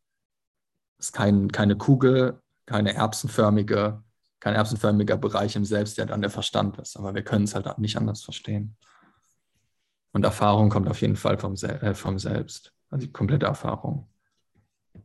ist 0.98 1.12
kein, 1.12 1.50
keine 1.50 1.76
Kugel, 1.76 2.40
keine 2.66 2.94
erbsenförmige, 2.94 4.02
kein 4.38 4.54
erbsenförmiger 4.54 5.16
Bereich 5.16 5.56
im 5.56 5.64
Selbst, 5.64 5.98
der 5.98 6.06
dann 6.06 6.20
der 6.20 6.30
Verstand 6.30 6.78
ist. 6.78 6.96
Aber 6.96 7.14
wir 7.14 7.22
können 7.22 7.44
es 7.44 7.54
halt 7.54 7.78
nicht 7.78 7.96
anders 7.96 8.22
verstehen. 8.22 8.76
Und 10.12 10.24
Erfahrung 10.24 10.70
kommt 10.70 10.88
auf 10.88 11.00
jeden 11.00 11.16
Fall 11.16 11.38
vom, 11.38 11.54
äh, 11.54 11.94
vom 11.94 12.18
Selbst, 12.18 12.72
also 12.90 13.06
die 13.06 13.12
komplette 13.12 13.46
Erfahrung. 13.46 14.08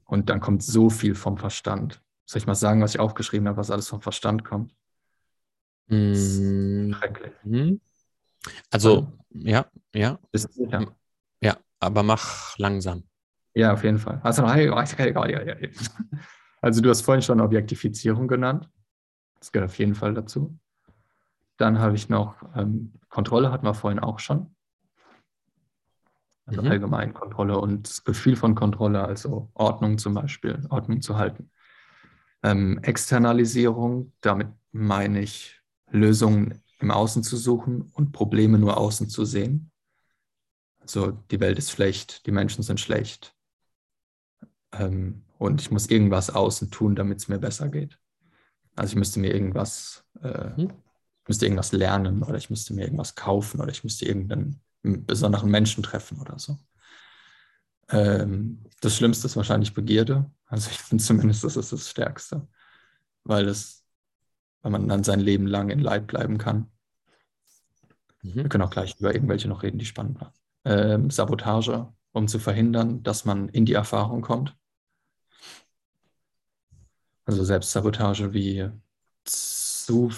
Und 0.05 0.29
dann 0.29 0.39
kommt 0.39 0.63
so 0.63 0.89
viel 0.89 1.15
vom 1.15 1.37
Verstand. 1.37 2.01
Soll 2.25 2.39
ich 2.39 2.47
mal 2.47 2.55
sagen, 2.55 2.81
was 2.81 2.95
ich 2.95 2.99
aufgeschrieben 2.99 3.47
habe, 3.47 3.57
was 3.57 3.71
alles 3.71 3.87
vom 3.87 4.01
Verstand 4.01 4.43
kommt? 4.43 4.73
Mm. 5.87 6.91
Schrecklich. 6.93 7.33
Mhm. 7.43 7.81
Also, 8.71 9.11
ja, 9.29 9.65
ja. 9.93 10.19
Ist 10.31 10.53
sicher? 10.53 10.95
Ja, 11.41 11.57
aber 11.79 12.03
mach 12.03 12.57
langsam. 12.57 13.03
Ja, 13.53 13.73
auf 13.73 13.83
jeden 13.83 13.99
Fall. 13.99 14.19
Also, 14.23 14.43
also 16.61 16.81
du 16.81 16.89
hast 16.89 17.01
vorhin 17.01 17.21
schon 17.21 17.39
Objektifizierung 17.41 18.27
genannt. 18.27 18.69
Das 19.39 19.51
gehört 19.51 19.69
auf 19.69 19.77
jeden 19.77 19.95
Fall 19.95 20.13
dazu. 20.13 20.57
Dann 21.57 21.79
habe 21.79 21.95
ich 21.95 22.09
noch 22.09 22.35
ähm, 22.55 22.93
Kontrolle, 23.09 23.51
hatten 23.51 23.65
wir 23.65 23.73
vorhin 23.73 23.99
auch 23.99 24.19
schon. 24.19 24.55
Also 26.45 26.61
mhm. 26.61 26.71
allgemein 26.71 27.13
Kontrolle 27.13 27.57
und 27.57 27.87
das 27.87 28.03
Gefühl 28.03 28.35
von 28.35 28.55
Kontrolle, 28.55 29.03
also 29.03 29.49
Ordnung 29.53 29.97
zum 29.97 30.13
Beispiel, 30.13 30.61
Ordnung 30.69 31.01
zu 31.01 31.17
halten. 31.17 31.49
Ähm, 32.43 32.79
Externalisierung, 32.83 34.13
damit 34.21 34.49
meine 34.71 35.21
ich 35.21 35.61
Lösungen 35.89 36.61
im 36.80 36.91
Außen 36.91 37.23
zu 37.23 37.38
suchen 37.38 37.91
und 37.93 38.11
Probleme 38.11 38.57
nur 38.57 38.78
außen 38.78 39.09
zu 39.09 39.26
sehen. 39.26 39.71
Also 40.80 41.11
die 41.11 41.39
Welt 41.39 41.57
ist 41.57 41.71
schlecht, 41.71 42.26
die 42.26 42.32
Menschen 42.32 42.63
sind 42.63 42.80
schlecht 42.80 43.36
ähm, 44.71 45.23
und 45.38 45.61
ich 45.61 45.71
muss 45.71 45.88
irgendwas 45.88 46.30
außen 46.30 46.71
tun, 46.71 46.95
damit 46.95 47.19
es 47.19 47.28
mir 47.28 47.39
besser 47.39 47.69
geht. 47.69 47.97
Also 48.76 48.91
ich 48.91 48.95
müsste 48.95 49.19
mir 49.19 49.34
irgendwas, 49.34 50.05
äh, 50.21 50.49
mhm. 50.61 50.73
müsste 51.28 51.45
irgendwas 51.45 51.71
lernen 51.71 52.23
oder 52.23 52.38
ich 52.38 52.49
müsste 52.49 52.73
mir 52.73 52.84
irgendwas 52.84 53.15
kaufen 53.15 53.61
oder 53.61 53.71
ich 53.71 53.84
müsste 53.84 54.05
irgendeinen 54.05 54.61
besonderen 54.84 55.49
Menschen 55.49 55.82
treffen 55.84 56.19
oder 56.19 56.38
so. 56.38 56.57
Ähm, 57.89 58.63
das 58.82 58.95
Schlimmste 58.95 59.28
ist 59.28 59.36
wahrscheinlich 59.36 59.73
Begierde. 59.73 60.30
Also 60.45 60.69
ich 60.69 60.78
finde 60.78 61.03
zumindest, 61.03 61.43
das 61.43 61.55
ist 61.55 61.71
das 61.71 61.89
Stärkste, 61.89 62.47
weil 63.23 63.47
es, 63.47 63.84
weil 64.66 64.72
man 64.72 64.88
dann 64.88 65.03
sein 65.03 65.20
Leben 65.20 65.45
lang 65.45 65.70
in 65.70 65.78
Leid 65.78 66.07
bleiben 66.07 66.39
kann. 66.39 66.72
Mhm. 68.24 68.34
Wir 68.34 68.49
können 68.49 68.63
auch 68.63 68.72
gleich 68.72 68.99
über 68.99 69.13
irgendwelche 69.13 69.47
noch 69.47 69.61
reden, 69.61 69.78
die 69.78 69.86
spannend 69.86 70.20
waren. 70.20 70.34
Ähm, 70.63 71.11
Sabotage, 71.11 71.93
um 72.13 72.28
zu 72.28 72.39
verhindern, 72.39 73.03
dass 73.03 73.26
man 73.26 73.47
in 73.49 73.66
die 73.66 73.74
Erfahrung 73.74 74.24
kommt. 74.24 74.55
Also 77.26 77.43
Selbstsabotage 77.43 78.34
wie 78.34 78.68
zu 79.24 80.09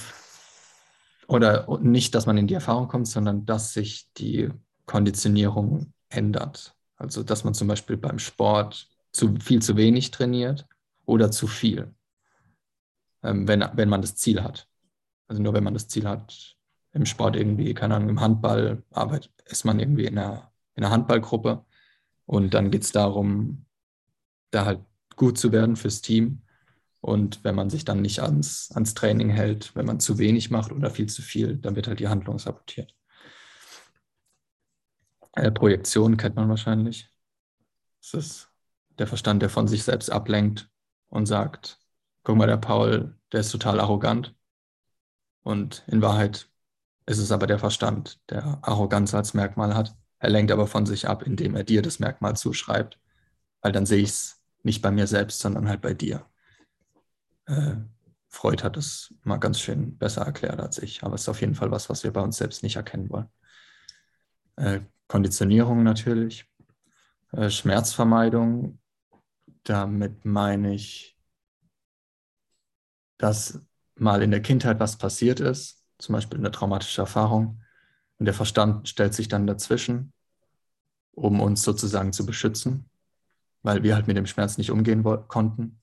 oder 1.28 1.68
nicht, 1.82 2.16
dass 2.16 2.26
man 2.26 2.38
in 2.38 2.48
die 2.48 2.54
Erfahrung 2.54 2.88
kommt, 2.88 3.10
sondern 3.10 3.46
dass 3.46 3.74
sich 3.74 4.14
die 4.14 4.50
Konditionierung 4.86 5.92
ändert. 6.08 6.74
Also, 6.96 7.22
dass 7.22 7.44
man 7.44 7.54
zum 7.54 7.68
Beispiel 7.68 7.98
beim 7.98 8.18
Sport 8.18 8.88
zu 9.12 9.36
viel 9.42 9.62
zu 9.62 9.76
wenig 9.76 10.12
trainiert 10.12 10.66
oder 11.06 11.32
zu 11.32 11.48
viel, 11.48 11.94
wenn, 13.22 13.66
wenn 13.74 13.90
man 13.90 14.02
das 14.02 14.16
Ziel 14.16 14.44
hat. 14.44 14.68
Also 15.28 15.42
nur 15.42 15.54
wenn 15.54 15.64
man 15.64 15.74
das 15.74 15.88
Ziel 15.88 16.08
hat, 16.08 16.56
im 16.94 17.06
Sport 17.06 17.36
irgendwie, 17.36 17.74
keine 17.74 17.96
Ahnung, 17.96 18.10
im 18.10 18.22
Handball 18.22 18.84
arbeitet, 18.92 19.32
ist 19.46 19.66
man 19.66 19.80
irgendwie 19.80 20.06
in 20.06 20.18
einer, 20.18 20.52
in 20.76 20.84
einer 20.84 20.94
Handballgruppe 20.94 21.66
und 22.26 22.54
dann 22.54 22.72
geht 22.72 22.84
es 22.84 22.92
darum, 22.92 23.66
da 24.52 24.66
halt 24.66 24.82
gut 25.16 25.38
zu 25.38 25.52
werden 25.52 25.76
fürs 25.76 26.02
Team. 26.02 26.42
Und 27.02 27.44
wenn 27.44 27.56
man 27.56 27.70
sich 27.70 27.86
dann 27.86 28.02
nicht 28.02 28.22
ans, 28.22 28.72
ans 28.74 28.94
Training 28.94 29.30
hält, 29.30 29.76
wenn 29.76 29.86
man 29.86 30.00
zu 30.00 30.18
wenig 30.18 30.50
macht 30.50 30.72
oder 30.72 30.90
viel 30.90 31.08
zu 31.08 31.22
viel, 31.22 31.58
dann 31.58 31.76
wird 31.76 31.88
halt 31.88 32.00
die 32.00 32.08
Handlung 32.08 32.40
sabotiert. 32.40 32.96
Äh, 35.34 35.52
Projektion 35.52 36.18
kennt 36.18 36.36
man 36.36 36.50
wahrscheinlich. 36.50 37.10
Das 38.02 38.14
ist 38.14 38.52
der 38.98 39.08
Verstand, 39.08 39.42
der 39.42 39.50
von 39.50 39.68
sich 39.68 39.84
selbst 39.84 40.10
ablenkt 40.10 40.70
und 41.10 41.28
sagt, 41.28 41.80
guck 42.28 42.36
mal, 42.36 42.48
der 42.48 42.58
Paul, 42.58 43.18
der 43.32 43.40
ist 43.40 43.52
total 43.52 43.80
arrogant. 43.80 44.36
Und 45.44 45.86
in 45.88 46.02
Wahrheit 46.02 46.50
ist 47.06 47.20
es 47.20 47.32
aber 47.32 47.48
der 47.48 47.58
Verstand, 47.58 48.20
der 48.30 48.60
Arroganz 48.64 49.14
als 49.14 49.34
Merkmal 49.34 49.76
hat. 49.76 49.96
Er 50.20 50.30
lenkt 50.30 50.52
aber 50.52 50.68
von 50.68 50.86
sich 50.86 51.08
ab, 51.08 51.24
indem 51.24 51.56
er 51.56 51.64
dir 51.64 51.82
das 51.82 52.00
Merkmal 52.00 52.36
zuschreibt. 52.36 53.00
Weil 53.62 53.72
dann 53.72 53.86
sehe 53.86 54.02
ich 54.02 54.10
es 54.10 54.44
nicht 54.62 54.82
bei 54.82 54.92
mir 54.92 55.08
selbst, 55.08 55.40
sondern 55.40 55.70
halt 55.70 55.80
bei 55.80 55.94
dir. 55.94 56.26
Äh, 57.46 57.76
Freud 58.28 58.62
hat 58.62 58.76
es 58.76 59.14
mal 59.24 59.38
ganz 59.38 59.62
schön 59.62 59.98
besser 59.98 60.24
erklärt 60.24 60.60
als 60.60 60.80
ich, 60.80 61.04
aber 61.04 61.16
es 61.16 61.22
ist 61.22 61.30
auf 61.30 61.40
jeden 61.40 61.56
Fall 61.56 61.72
was, 61.72 61.90
was 61.90 62.04
wir 62.04 62.12
bei 62.12 62.20
uns 62.20 62.36
selbst 62.36 62.62
nicht 62.62 62.76
erkennen 62.76 63.10
wollen. 63.10 63.30
Äh, 64.58 64.82
Konditionierung 65.08 65.82
natürlich, 65.82 66.46
äh, 67.32 67.50
Schmerzvermeidung, 67.50 68.80
damit 69.64 70.26
meine 70.26 70.76
ich, 70.76 71.17
dass 73.18 73.62
mal 73.96 74.22
in 74.22 74.32
der 74.32 74.42
Kindheit 74.42 74.80
was 74.80 74.98
passiert 74.98 75.40
ist, 75.40 75.84
zum 75.98 76.14
Beispiel 76.14 76.40
eine 76.40 76.52
traumatische 76.52 77.02
Erfahrung, 77.02 77.62
und 78.20 78.26
der 78.26 78.34
Verstand 78.34 78.90
stellt 78.90 79.14
sich 79.14 79.28
dann 79.28 79.48
dazwischen, 79.48 80.12
um 81.12 81.40
uns 81.40 81.62
sozusagen 81.62 82.14
zu 82.14 82.26
beschützen, 82.26 82.90
weil 83.62 83.84
wir 83.84 83.96
halt 83.96 84.08
mit 84.08 84.18
dem 84.18 84.26
Schmerz 84.26 84.58
nicht 84.58 84.72
umgehen 84.72 85.04
konnten. 85.28 85.80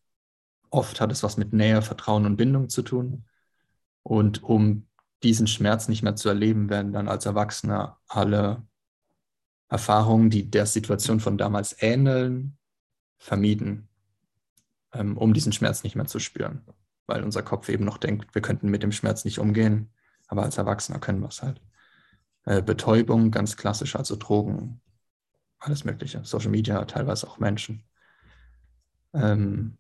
Oft 0.70 1.00
hat 1.00 1.12
es 1.12 1.22
was 1.22 1.36
mit 1.36 1.52
Nähe, 1.52 1.82
Vertrauen 1.82 2.26
und 2.26 2.36
Bindung 2.36 2.68
zu 2.68 2.82
tun. 2.82 3.24
Und 4.02 4.42
um 4.42 4.86
diesen 5.22 5.46
Schmerz 5.46 5.88
nicht 5.88 6.02
mehr 6.02 6.16
zu 6.16 6.28
erleben, 6.28 6.68
werden 6.70 6.92
dann 6.92 7.08
als 7.08 7.24
Erwachsene 7.26 7.94
alle 8.08 8.62
Erfahrungen, 9.68 10.30
die 10.30 10.50
der 10.50 10.66
Situation 10.66 11.20
von 11.20 11.38
damals 11.38 11.76
ähneln, 11.80 12.58
vermieden, 13.18 13.88
ähm, 14.92 15.16
um 15.16 15.32
diesen 15.32 15.52
Schmerz 15.52 15.82
nicht 15.82 15.96
mehr 15.96 16.06
zu 16.06 16.18
spüren. 16.18 16.62
Weil 17.06 17.22
unser 17.22 17.42
Kopf 17.42 17.68
eben 17.68 17.84
noch 17.84 17.98
denkt, 17.98 18.34
wir 18.34 18.42
könnten 18.42 18.70
mit 18.70 18.82
dem 18.82 18.92
Schmerz 18.92 19.24
nicht 19.24 19.38
umgehen, 19.38 19.92
aber 20.28 20.42
als 20.42 20.56
Erwachsener 20.56 20.98
können 20.98 21.20
wir 21.20 21.28
es 21.28 21.42
halt. 21.42 21.60
Äh, 22.44 22.62
Betäubung, 22.62 23.30
ganz 23.30 23.56
klassisch, 23.56 23.96
also 23.96 24.16
Drogen, 24.16 24.80
alles 25.58 25.84
Mögliche, 25.84 26.24
Social 26.24 26.50
Media, 26.50 26.84
teilweise 26.84 27.26
auch 27.26 27.38
Menschen. 27.38 27.84
Ähm, 29.12 29.78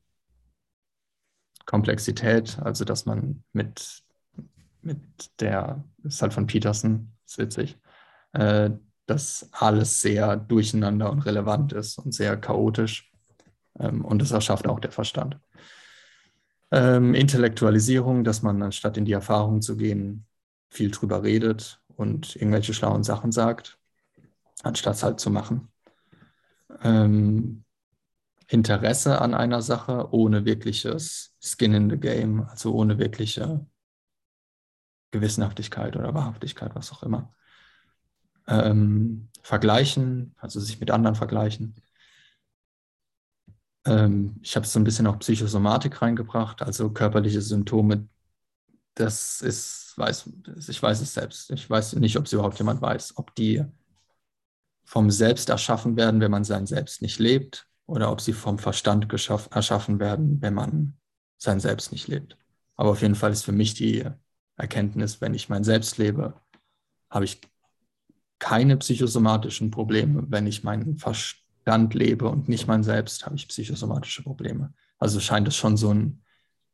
Komplexität, 1.66 2.58
also 2.60 2.84
dass 2.84 3.06
man 3.06 3.42
mit, 3.52 4.02
mit 4.82 5.00
der, 5.40 5.82
ist 6.02 6.22
halt 6.22 6.34
von 6.34 6.46
Peterson, 6.46 7.12
ist 7.26 7.38
witzig, 7.38 7.78
äh, 8.32 8.70
dass 9.06 9.48
alles 9.52 10.00
sehr 10.00 10.36
durcheinander 10.36 11.10
und 11.10 11.20
relevant 11.20 11.72
ist 11.72 11.98
und 11.98 12.12
sehr 12.12 12.36
chaotisch. 12.36 13.10
Ähm, 13.78 14.04
und 14.04 14.20
das 14.20 14.30
erschafft 14.30 14.66
auch 14.66 14.80
der 14.80 14.92
Verstand. 14.92 15.38
Ähm, 16.76 17.14
Intellektualisierung, 17.14 18.24
dass 18.24 18.42
man 18.42 18.60
anstatt 18.60 18.96
in 18.96 19.04
die 19.04 19.12
Erfahrung 19.12 19.62
zu 19.62 19.76
gehen, 19.76 20.26
viel 20.70 20.90
drüber 20.90 21.22
redet 21.22 21.80
und 21.94 22.34
irgendwelche 22.34 22.74
schlauen 22.74 23.04
Sachen 23.04 23.30
sagt, 23.30 23.78
anstatt 24.64 24.96
es 24.96 25.04
halt 25.04 25.20
zu 25.20 25.30
machen. 25.30 25.68
Ähm, 26.82 27.62
Interesse 28.48 29.20
an 29.20 29.34
einer 29.34 29.62
Sache 29.62 30.08
ohne 30.12 30.44
wirkliches 30.46 31.36
Skin 31.40 31.74
in 31.74 31.90
the 31.90 31.96
Game, 31.96 32.42
also 32.48 32.74
ohne 32.74 32.98
wirkliche 32.98 33.64
Gewissenhaftigkeit 35.12 35.94
oder 35.94 36.12
Wahrhaftigkeit, 36.12 36.74
was 36.74 36.90
auch 36.90 37.04
immer. 37.04 37.32
Ähm, 38.48 39.28
vergleichen, 39.42 40.34
also 40.38 40.58
sich 40.58 40.80
mit 40.80 40.90
anderen 40.90 41.14
vergleichen. 41.14 41.76
Ähm, 43.86 44.36
ich 44.42 44.56
habe 44.56 44.66
so 44.66 44.78
ein 44.78 44.84
bisschen 44.84 45.06
auch 45.06 45.18
Psychosomatik 45.18 46.00
reingebracht, 46.02 46.62
also 46.62 46.90
körperliche 46.90 47.42
Symptome. 47.42 48.08
Das 48.94 49.40
ist, 49.40 49.94
weiß, 49.96 50.30
ich 50.68 50.82
weiß 50.82 51.00
es 51.00 51.14
selbst. 51.14 51.50
Ich 51.50 51.68
weiß 51.68 51.94
nicht, 51.94 52.16
ob 52.16 52.26
es 52.26 52.32
überhaupt 52.32 52.58
jemand 52.58 52.80
weiß, 52.80 53.16
ob 53.16 53.34
die 53.34 53.64
vom 54.84 55.10
Selbst 55.10 55.48
erschaffen 55.48 55.96
werden, 55.96 56.20
wenn 56.20 56.30
man 56.30 56.44
sein 56.44 56.66
Selbst 56.66 57.02
nicht 57.02 57.18
lebt, 57.18 57.66
oder 57.86 58.10
ob 58.10 58.20
sie 58.20 58.32
vom 58.32 58.58
Verstand 58.58 59.10
erschaffen 59.50 60.00
werden, 60.00 60.40
wenn 60.40 60.54
man 60.54 60.96
sein 61.36 61.60
Selbst 61.60 61.92
nicht 61.92 62.08
lebt. 62.08 62.36
Aber 62.76 62.90
auf 62.90 63.02
jeden 63.02 63.14
Fall 63.14 63.32
ist 63.32 63.44
für 63.44 63.52
mich 63.52 63.74
die 63.74 64.04
Erkenntnis, 64.56 65.20
wenn 65.20 65.34
ich 65.34 65.48
mein 65.48 65.64
Selbst 65.64 65.98
lebe, 65.98 66.34
habe 67.10 67.24
ich 67.24 67.40
keine 68.38 68.76
psychosomatischen 68.76 69.70
Probleme. 69.70 70.24
Wenn 70.28 70.46
ich 70.46 70.64
meinen 70.64 70.96
Verstand 70.96 71.43
lebe 71.66 72.28
und 72.28 72.48
nicht 72.48 72.66
mein 72.66 72.82
Selbst, 72.82 73.24
habe 73.26 73.36
ich 73.36 73.48
psychosomatische 73.48 74.22
Probleme. 74.22 74.72
Also 74.98 75.20
scheint 75.20 75.48
es 75.48 75.56
schon 75.56 75.76
so 75.76 75.92
ein, 75.92 76.22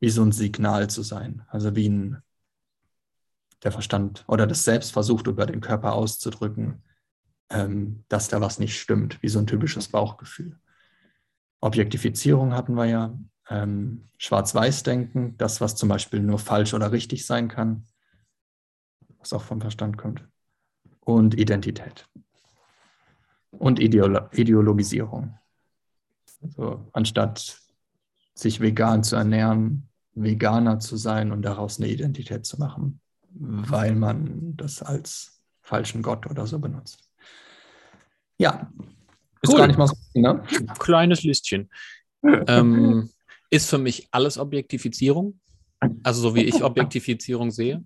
wie 0.01 0.11
so 0.11 0.22
ein 0.22 0.32
Signal 0.32 0.91
zu 0.91 1.03
sein. 1.03 1.43
Also 1.49 1.76
wie 1.76 1.88
ein, 1.88 2.22
der 3.62 3.72
Verstand 3.72 4.24
oder 4.26 4.47
das 4.47 4.64
Selbst 4.64 4.93
versucht 4.93 5.26
über 5.26 5.47
den 5.47 5.61
Körper 5.61 5.93
auszudrücken, 5.93 6.82
ähm, 7.51 8.05
dass 8.09 8.28
da 8.28 8.41
was 8.41 8.59
nicht 8.59 8.78
stimmt, 8.78 9.22
wie 9.22 9.28
so 9.28 9.38
ein 9.38 9.47
typisches 9.47 9.88
Bauchgefühl. 9.88 10.59
Objektifizierung 11.61 12.55
hatten 12.55 12.74
wir 12.74 12.86
ja, 12.86 13.18
ähm, 13.49 14.09
Schwarz-Weiß-Denken, 14.18 15.36
das, 15.36 15.61
was 15.61 15.76
zum 15.76 15.88
Beispiel 15.88 16.20
nur 16.20 16.38
falsch 16.38 16.72
oder 16.72 16.93
richtig 16.93 17.26
sein 17.26 17.49
kann, 17.49 17.86
was 19.18 19.32
auch 19.32 19.43
vom 19.43 19.61
Verstand 19.61 19.99
kommt, 19.99 20.26
und 21.01 21.38
Identität 21.38 22.09
und 23.51 23.81
Ideolo 23.81 24.29
Ideologisierung. 24.33 25.37
Also 26.43 26.87
anstatt 26.93 27.59
sich 28.35 28.61
vegan 28.61 29.03
zu 29.03 29.17
ernähren, 29.17 29.89
Veganer 30.15 30.79
zu 30.81 30.97
sein 30.97 31.33
und 31.33 31.43
daraus 31.43 31.79
eine 31.79 31.89
Identität 31.89 32.47
zu 32.47 32.59
machen, 32.59 33.01
weil 33.31 33.95
man 33.95 34.57
das 34.57 34.83
als 34.83 35.41
falschen 35.61 36.03
Gott 36.03 36.27
oder 36.27 36.47
so 36.47 36.59
benutzt. 36.59 37.11
Ja, 38.39 38.73
ist 39.43 39.53
cool. 39.53 39.59
gar 39.59 39.67
nicht 39.67 39.79
mal 39.79 39.87
so, 39.87 39.97
ne? 40.15 40.43
Kleines 40.79 41.23
Listchen. 41.23 41.71
ähm, 42.23 43.11
ist 43.51 43.69
für 43.69 43.79
mich 43.79 44.09
alles 44.11 44.39
Objektifizierung. 44.39 45.41
Also 46.03 46.21
so 46.21 46.35
wie 46.35 46.45
ich 46.45 46.63
Objektifizierung 46.63 47.51
sehe. 47.51 47.83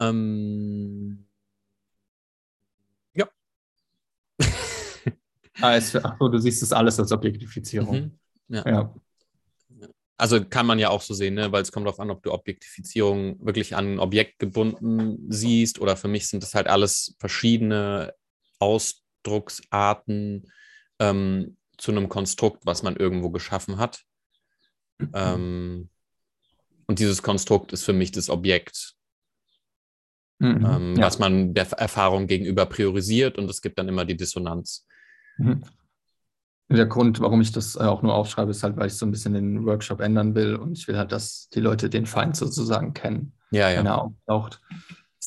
Ähm, 0.00 1.27
ah, 5.60 5.78
ach 6.02 6.16
so, 6.18 6.28
du 6.28 6.38
siehst 6.38 6.62
das 6.62 6.72
alles 6.72 6.98
als 6.98 7.12
Objektifizierung. 7.12 8.18
Mhm, 8.48 8.56
ja. 8.56 8.66
ja. 8.66 8.94
Also 10.16 10.44
kann 10.44 10.66
man 10.66 10.80
ja 10.80 10.90
auch 10.90 11.00
so 11.00 11.14
sehen, 11.14 11.34
ne? 11.34 11.52
weil 11.52 11.62
es 11.62 11.70
kommt 11.70 11.86
darauf 11.86 12.00
an, 12.00 12.10
ob 12.10 12.22
du 12.24 12.32
Objektifizierung 12.32 13.44
wirklich 13.44 13.76
an 13.76 13.94
ein 13.94 13.98
Objekt 14.00 14.40
gebunden 14.40 15.30
siehst 15.30 15.80
oder 15.80 15.96
für 15.96 16.08
mich 16.08 16.28
sind 16.28 16.42
das 16.42 16.54
halt 16.54 16.66
alles 16.66 17.14
verschiedene 17.20 18.12
Aus 18.58 19.04
Ausdrucksarten 19.28 20.50
ähm, 20.98 21.56
zu 21.76 21.92
einem 21.92 22.08
Konstrukt, 22.08 22.64
was 22.66 22.82
man 22.82 22.96
irgendwo 22.96 23.30
geschaffen 23.30 23.78
hat. 23.78 24.02
Ähm, 25.14 25.90
und 26.86 26.98
dieses 26.98 27.22
Konstrukt 27.22 27.72
ist 27.72 27.84
für 27.84 27.92
mich 27.92 28.10
das 28.10 28.30
Objekt, 28.30 28.94
mhm, 30.38 30.66
ähm, 30.66 30.96
ja. 30.96 31.02
was 31.02 31.18
man 31.18 31.54
der 31.54 31.70
Erfahrung 31.72 32.26
gegenüber 32.26 32.66
priorisiert 32.66 33.38
und 33.38 33.48
es 33.48 33.62
gibt 33.62 33.78
dann 33.78 33.88
immer 33.88 34.04
die 34.04 34.16
Dissonanz. 34.16 34.86
Mhm. 35.38 35.62
Der 36.70 36.86
Grund, 36.86 37.20
warum 37.20 37.40
ich 37.40 37.50
das 37.50 37.76
äh, 37.76 37.80
auch 37.80 38.02
nur 38.02 38.14
aufschreibe, 38.14 38.50
ist 38.50 38.62
halt, 38.62 38.76
weil 38.76 38.88
ich 38.88 38.94
so 38.94 39.06
ein 39.06 39.10
bisschen 39.10 39.32
den 39.32 39.64
Workshop 39.64 40.00
ändern 40.00 40.34
will 40.34 40.54
und 40.54 40.76
ich 40.76 40.86
will 40.86 40.98
halt, 40.98 41.12
dass 41.12 41.48
die 41.48 41.60
Leute 41.60 41.88
den 41.88 42.04
Feind 42.04 42.36
sozusagen 42.36 42.92
kennen, 42.92 43.32
ja, 43.50 43.70
ja. 43.70 43.78
wenn 43.78 43.86
er 43.86 44.02
auftaucht 44.02 44.60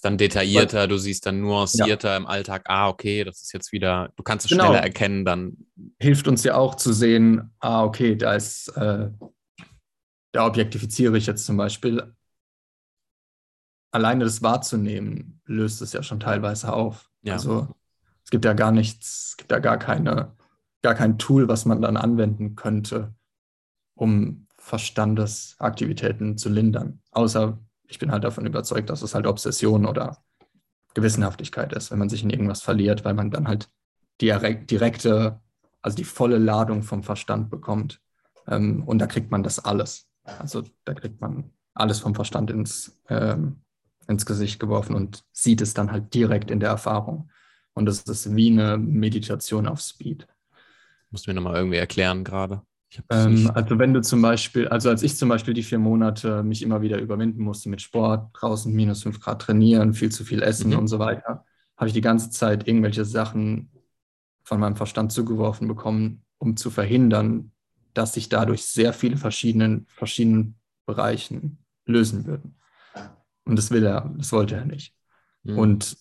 ist 0.02 0.06
dann 0.06 0.18
detaillierter, 0.18 0.88
du 0.88 0.98
siehst 0.98 1.28
dann 1.28 1.42
nuancierter 1.42 2.10
ja. 2.10 2.18
im 2.18 2.26
Alltag, 2.26 2.64
ah, 2.66 2.90
okay, 2.90 3.24
das 3.24 3.44
ist 3.44 3.54
jetzt 3.54 3.72
wieder, 3.72 4.12
du 4.16 4.24
kannst 4.24 4.46
es 4.46 4.52
genau. 4.52 4.66
schneller 4.66 4.82
erkennen, 4.82 5.26
dann. 5.26 5.58
Hilft 6.00 6.28
uns 6.28 6.44
ja 6.44 6.56
auch 6.56 6.74
zu 6.74 6.92
sehen, 6.92 7.54
ah, 7.60 7.84
okay, 7.84 8.16
da 8.16 8.34
ist, 8.34 8.70
äh, 8.70 9.12
da 10.32 10.48
objektifiziere 10.48 11.18
ich 11.18 11.28
jetzt 11.28 11.46
zum 11.46 11.56
Beispiel. 11.56 12.16
Alleine 13.94 14.24
das 14.24 14.42
wahrzunehmen, 14.42 15.40
löst 15.46 15.84
es 15.84 15.94
ja 15.94 16.02
schon 16.02 16.20
teilweise 16.20 16.74
auf. 16.74 17.12
Ja. 17.22 17.34
Also 17.34 17.68
gibt 18.32 18.46
ja 18.46 18.54
gar 18.54 18.72
nichts, 18.72 19.30
es 19.30 19.38
gibt 19.38 19.52
ja 19.52 19.60
gar 19.60 19.78
keine, 19.78 20.36
gar 20.82 20.96
kein 20.96 21.20
Tool, 21.20 21.48
was 21.48 21.66
man 21.66 21.82
dann 21.82 21.98
anwenden 21.98 22.56
könnte, 22.56 23.14
um 23.94 24.48
Verstandesaktivitäten 24.58 26.38
zu 26.38 26.50
lindern. 26.50 27.02
Außer 27.12 27.60
ich 27.88 28.00
bin 28.00 28.12
halt 28.12 28.24
davon 28.24 28.46
überzeugt, 28.46 28.90
dass 28.90 29.02
es 29.04 29.14
halt 29.14 29.28
Obsession 29.28 29.86
oder 29.86 30.18
Gewissenhaftigkeit 30.94 31.74
ist, 31.74 31.92
wenn 31.92 32.00
man 32.00 32.10
sich 32.10 32.24
in 32.24 32.30
irgendwas 32.30 32.62
verliert, 32.62 33.06
weil 33.06 33.14
man 33.14 33.32
dann 33.32 33.48
halt 33.48 33.70
die 34.22 34.34
direkte, 34.66 35.42
also 35.82 35.98
die 35.98 36.04
volle 36.04 36.38
Ladung 36.38 36.84
vom 36.84 37.04
Verstand 37.04 37.50
bekommt. 37.50 38.02
Ähm, 38.48 38.84
und 38.84 39.00
da 39.00 39.08
kriegt 39.08 39.32
man 39.32 39.44
das 39.44 39.64
alles. 39.64 40.08
Also 40.24 40.64
da 40.86 40.94
kriegt 40.94 41.20
man 41.22 41.52
alles 41.74 42.00
vom 42.00 42.16
Verstand 42.16 42.50
ins, 42.52 43.00
ähm, 43.10 43.62
ins 44.08 44.26
Gesicht 44.26 44.60
geworfen 44.60 44.96
und 44.96 45.24
sieht 45.32 45.62
es 45.62 45.74
dann 45.74 45.92
halt 45.92 46.14
direkt 46.14 46.52
in 46.52 46.60
der 46.60 46.70
Erfahrung. 46.70 47.30
Und 47.74 47.86
das 47.86 48.02
ist 48.02 48.36
wie 48.36 48.52
eine 48.52 48.78
Meditation 48.78 49.68
auf 49.68 49.80
Speed. 49.80 50.28
Musst 51.10 51.26
du 51.26 51.32
mir 51.32 51.36
nochmal 51.36 51.56
irgendwie 51.56 51.78
erklären 51.78 52.24
gerade. 52.24 52.62
Ähm, 53.10 53.50
also 53.54 53.80
wenn 53.80 53.94
du 53.94 54.02
zum 54.02 54.22
Beispiel, 54.22 54.68
also 54.68 54.90
als 54.90 55.04
ich 55.04 55.16
zum 55.16 55.30
Beispiel 55.30 55.54
die 55.54 55.64
vier 55.64 55.80
Monate 55.80 56.44
mich 56.44 56.62
immer 56.62 56.82
wieder 56.82 57.00
überwinden 57.00 57.42
musste 57.42 57.70
mit 57.70 57.82
Sport, 57.82 58.30
draußen 58.34 58.74
minus 58.74 59.04
fünf 59.04 59.20
Grad 59.20 59.42
trainieren, 59.42 59.94
viel 59.94 60.12
zu 60.12 60.26
viel 60.26 60.42
essen 60.42 60.72
mhm. 60.72 60.80
und 60.80 60.88
so 60.88 61.00
weiter, 61.00 61.46
habe 61.78 61.88
ich 61.88 61.94
die 61.94 62.02
ganze 62.02 62.30
Zeit 62.30 62.68
irgendwelche 62.68 63.06
Sachen 63.06 63.72
von 64.44 64.60
meinem 64.60 64.76
Verstand 64.76 65.12
zugeworfen 65.12 65.68
bekommen, 65.68 66.26
um 66.38 66.58
zu 66.58 66.70
verhindern, 66.70 67.52
dass 67.94 68.14
sich 68.14 68.30
dadurch 68.30 68.66
sehr 68.66 68.94
viele 68.94 69.18
verschiedene 69.18 69.86
verschiedenen 69.88 70.56
Bereichen 70.86 71.60
lösen 71.86 72.26
würden. 72.26 72.56
Und 73.46 73.56
das 73.58 73.72
will 73.72 73.86
er, 73.86 74.14
das 74.18 74.32
wollte 74.32 74.56
er 74.56 74.66
nicht. 74.66 74.94
Mhm. 75.44 75.58
Und 75.58 75.98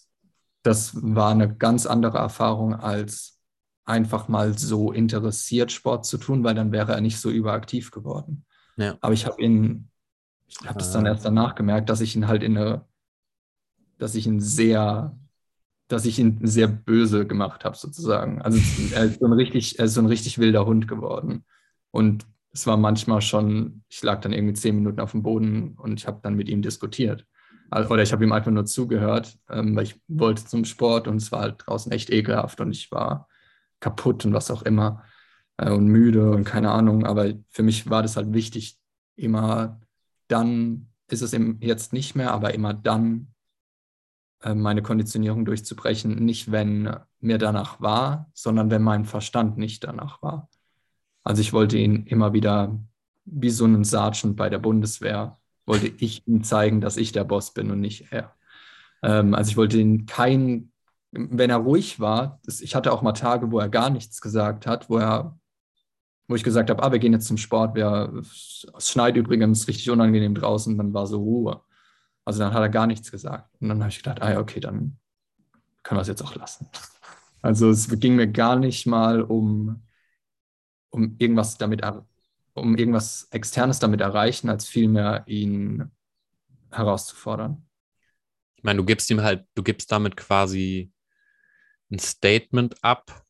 das 0.63 0.93
war 0.95 1.31
eine 1.31 1.55
ganz 1.55 1.87
andere 1.87 2.19
Erfahrung 2.19 2.75
als 2.75 3.41
einfach 3.85 4.29
mal 4.29 4.57
so 4.57 4.93
interessiert, 4.93 5.73
Sport 5.73 6.07
zu 6.07 6.19
tun, 6.19 6.45
weil 6.45 6.55
dann 6.55 6.73
wäre 6.73 6.93
er 6.93 7.01
nicht 7.01 7.19
so 7.19 7.31
überaktiv 7.31 7.91
geworden. 7.91 8.45
Ja. 8.77 8.97
Aber 9.01 9.13
ich 9.13 9.27
habe 9.27 9.43
ihn, 9.43 9.91
ich 10.47 10.59
habe 10.65 10.79
das 10.79 10.93
dann 10.93 11.07
erst 11.07 11.25
danach 11.25 11.55
gemerkt, 11.55 11.91
dass 11.91 12.01
ich 12.01 12.15
ihn 12.15 12.29
halt 12.29 12.43
in 12.43 12.57
eine, 12.57 12.85
dass 13.99 14.15
ich 14.15 14.27
ihn 14.27 14.41
sehr, 14.41 15.19
dass 15.89 16.05
ich 16.05 16.19
ihn 16.19 16.47
sehr 16.47 16.69
böse 16.69 17.27
gemacht 17.27 17.65
habe, 17.65 17.77
sozusagen. 17.77 18.41
Also 18.43 18.59
er 18.95 19.05
ist 19.05 19.19
so 19.19 19.27
ein 19.27 19.33
richtig, 19.33 19.79
er 19.79 19.87
ist 19.87 19.95
so 19.95 20.01
ein 20.01 20.07
richtig 20.07 20.39
wilder 20.39 20.67
Hund 20.67 20.87
geworden. 20.87 21.45
Und 21.91 22.27
es 22.53 22.67
war 22.67 22.77
manchmal 22.77 23.23
schon, 23.23 23.83
ich 23.89 24.03
lag 24.03 24.21
dann 24.21 24.33
irgendwie 24.33 24.55
zehn 24.55 24.77
Minuten 24.77 25.01
auf 25.01 25.13
dem 25.13 25.23
Boden 25.23 25.75
und 25.77 25.99
ich 25.99 26.07
habe 26.07 26.21
dann 26.23 26.35
mit 26.35 26.49
ihm 26.49 26.63
diskutiert. 26.63 27.27
Oder 27.73 28.03
ich 28.03 28.12
habe 28.12 28.25
ihm 28.25 28.33
einfach 28.33 28.51
nur 28.51 28.66
zugehört, 28.66 29.39
ähm, 29.49 29.77
weil 29.77 29.85
ich 29.85 30.01
wollte 30.09 30.45
zum 30.45 30.64
Sport 30.64 31.07
und 31.09 31.16
es 31.16 31.31
war 31.31 31.41
halt 31.43 31.62
draußen 31.64 31.93
echt 31.93 32.11
ekelhaft 32.11 32.61
und 32.61 32.73
ich 32.73 32.91
war 32.91 33.29
kaputt 33.79 34.25
und 34.25 34.33
was 34.33 34.51
auch 34.51 34.62
immer 34.62 35.05
äh, 35.57 35.71
und 35.71 35.87
müde 35.87 36.31
und 36.31 36.45
keine 36.45 36.71
Ahnung. 36.73 37.07
Aber 37.07 37.33
für 37.49 37.62
mich 37.62 37.89
war 37.89 38.03
das 38.03 38.16
halt 38.16 38.33
wichtig, 38.33 38.79
immer 39.16 39.81
dann 40.29 40.89
ist 41.09 41.23
es 41.23 41.37
jetzt 41.61 41.93
nicht 41.93 42.14
mehr, 42.14 42.33
aber 42.33 42.55
immer 42.55 42.73
dann 42.75 43.35
äh, 44.43 44.55
meine 44.55 44.83
Konditionierung 44.83 45.45
durchzubrechen. 45.45 46.25
Nicht, 46.25 46.51
wenn 46.53 46.95
mir 47.21 47.39
danach 47.39 47.81
war, 47.81 48.31
sondern 48.35 48.71
wenn 48.71 48.83
mein 48.83 49.05
Verstand 49.05 49.59
nicht 49.59 49.85
danach 49.85 50.23
war. 50.23 50.49
Also 51.23 51.43
ich 51.43 51.53
wollte 51.53 51.79
ihn 51.79 52.07
immer 52.07 52.33
wieder, 52.33 52.79
wie 53.25 53.51
so 53.51 53.64
einen 53.64 53.85
Sergeant 53.85 54.37
bei 54.37 54.49
der 54.49 54.59
Bundeswehr, 54.59 55.39
wollte 55.67 55.89
ich 55.99 56.27
ihm 56.27 56.43
zeigen, 56.45 56.81
dass 56.81 56.97
ich 56.97 57.13
der 57.13 57.25
Boss 57.25 57.53
bin 57.53 57.71
und 57.71 57.81
nicht 57.81 58.13
er. 58.13 58.35
Ähm, 59.03 59.35
also 59.35 59.51
ich 59.51 59.57
wollte 59.57 59.79
ihn 59.79 60.07
kein 60.07 60.71
wenn 61.13 61.51
er 61.51 61.57
ruhig 61.57 61.99
war, 62.01 62.41
das, 62.45 62.61
ich 62.61 62.75
hatte 62.75 62.93
auch 62.93 63.03
mal 63.03 63.13
Tage, 63.13 63.51
wo 63.51 63.59
er 63.59 63.69
gar 63.69 63.91
nichts 63.91 64.21
gesagt 64.21 64.67
hat, 64.67 64.89
wo 64.89 64.99
er, 64.99 65.39
wo 66.29 66.37
ich 66.37 66.45
gesagt 66.45 66.71
habe, 66.71 66.83
ah, 66.83 66.93
wir 66.93 66.99
gehen 67.01 67.13
jetzt 67.13 67.27
zum 67.27 67.37
Sport, 67.37 67.75
wir, 67.75 68.13
es 68.21 68.67
schneit 68.79 69.17
übrigens 69.17 69.67
richtig 69.67 69.91
unangenehm 69.91 70.35
draußen, 70.35 70.77
dann 70.79 70.95
war 70.95 71.07
so 71.07 71.19
Ruhe. 71.19 71.63
Also 72.25 72.41
dann 72.41 72.53
hat 72.55 72.63
er 72.63 72.69
gar 72.69 72.87
nichts 72.87 73.11
gesagt. 73.11 73.53
Und 73.61 73.69
dann 73.69 73.81
habe 73.81 73.91
ich 73.91 73.99
gedacht, 73.99 74.23
ah 74.23 74.31
ja, 74.33 74.41
okay, 74.41 74.61
dann 74.61 74.99
können 75.83 75.99
wir 75.99 76.03
es 76.03 76.09
jetzt 76.09 76.23
auch 76.23 76.35
lassen. 76.37 76.69
Also 77.43 77.71
es 77.71 77.89
ging 77.99 78.17
mir 78.17 78.29
gar 78.29 78.57
nicht 78.57 78.87
mal 78.87 79.23
um, 79.23 79.83
um 80.91 81.17
irgendwas 81.19 81.57
damit, 81.59 81.83
um 82.61 82.77
irgendwas 82.77 83.29
Externes 83.31 83.79
damit 83.79 84.01
erreichen, 84.01 84.49
als 84.49 84.69
vielmehr 84.69 85.25
ihn 85.27 85.91
herauszufordern. 86.71 87.67
Ich 88.57 88.65
meine, 88.65 88.79
du 88.79 88.85
gibst 88.85 89.11
ihm 89.11 89.23
halt, 89.23 89.47
du 89.55 89.63
gibst 89.63 89.91
damit 89.91 90.17
quasi 90.17 90.93
ein 91.91 91.99
Statement 91.99 92.77
ab, 92.83 93.25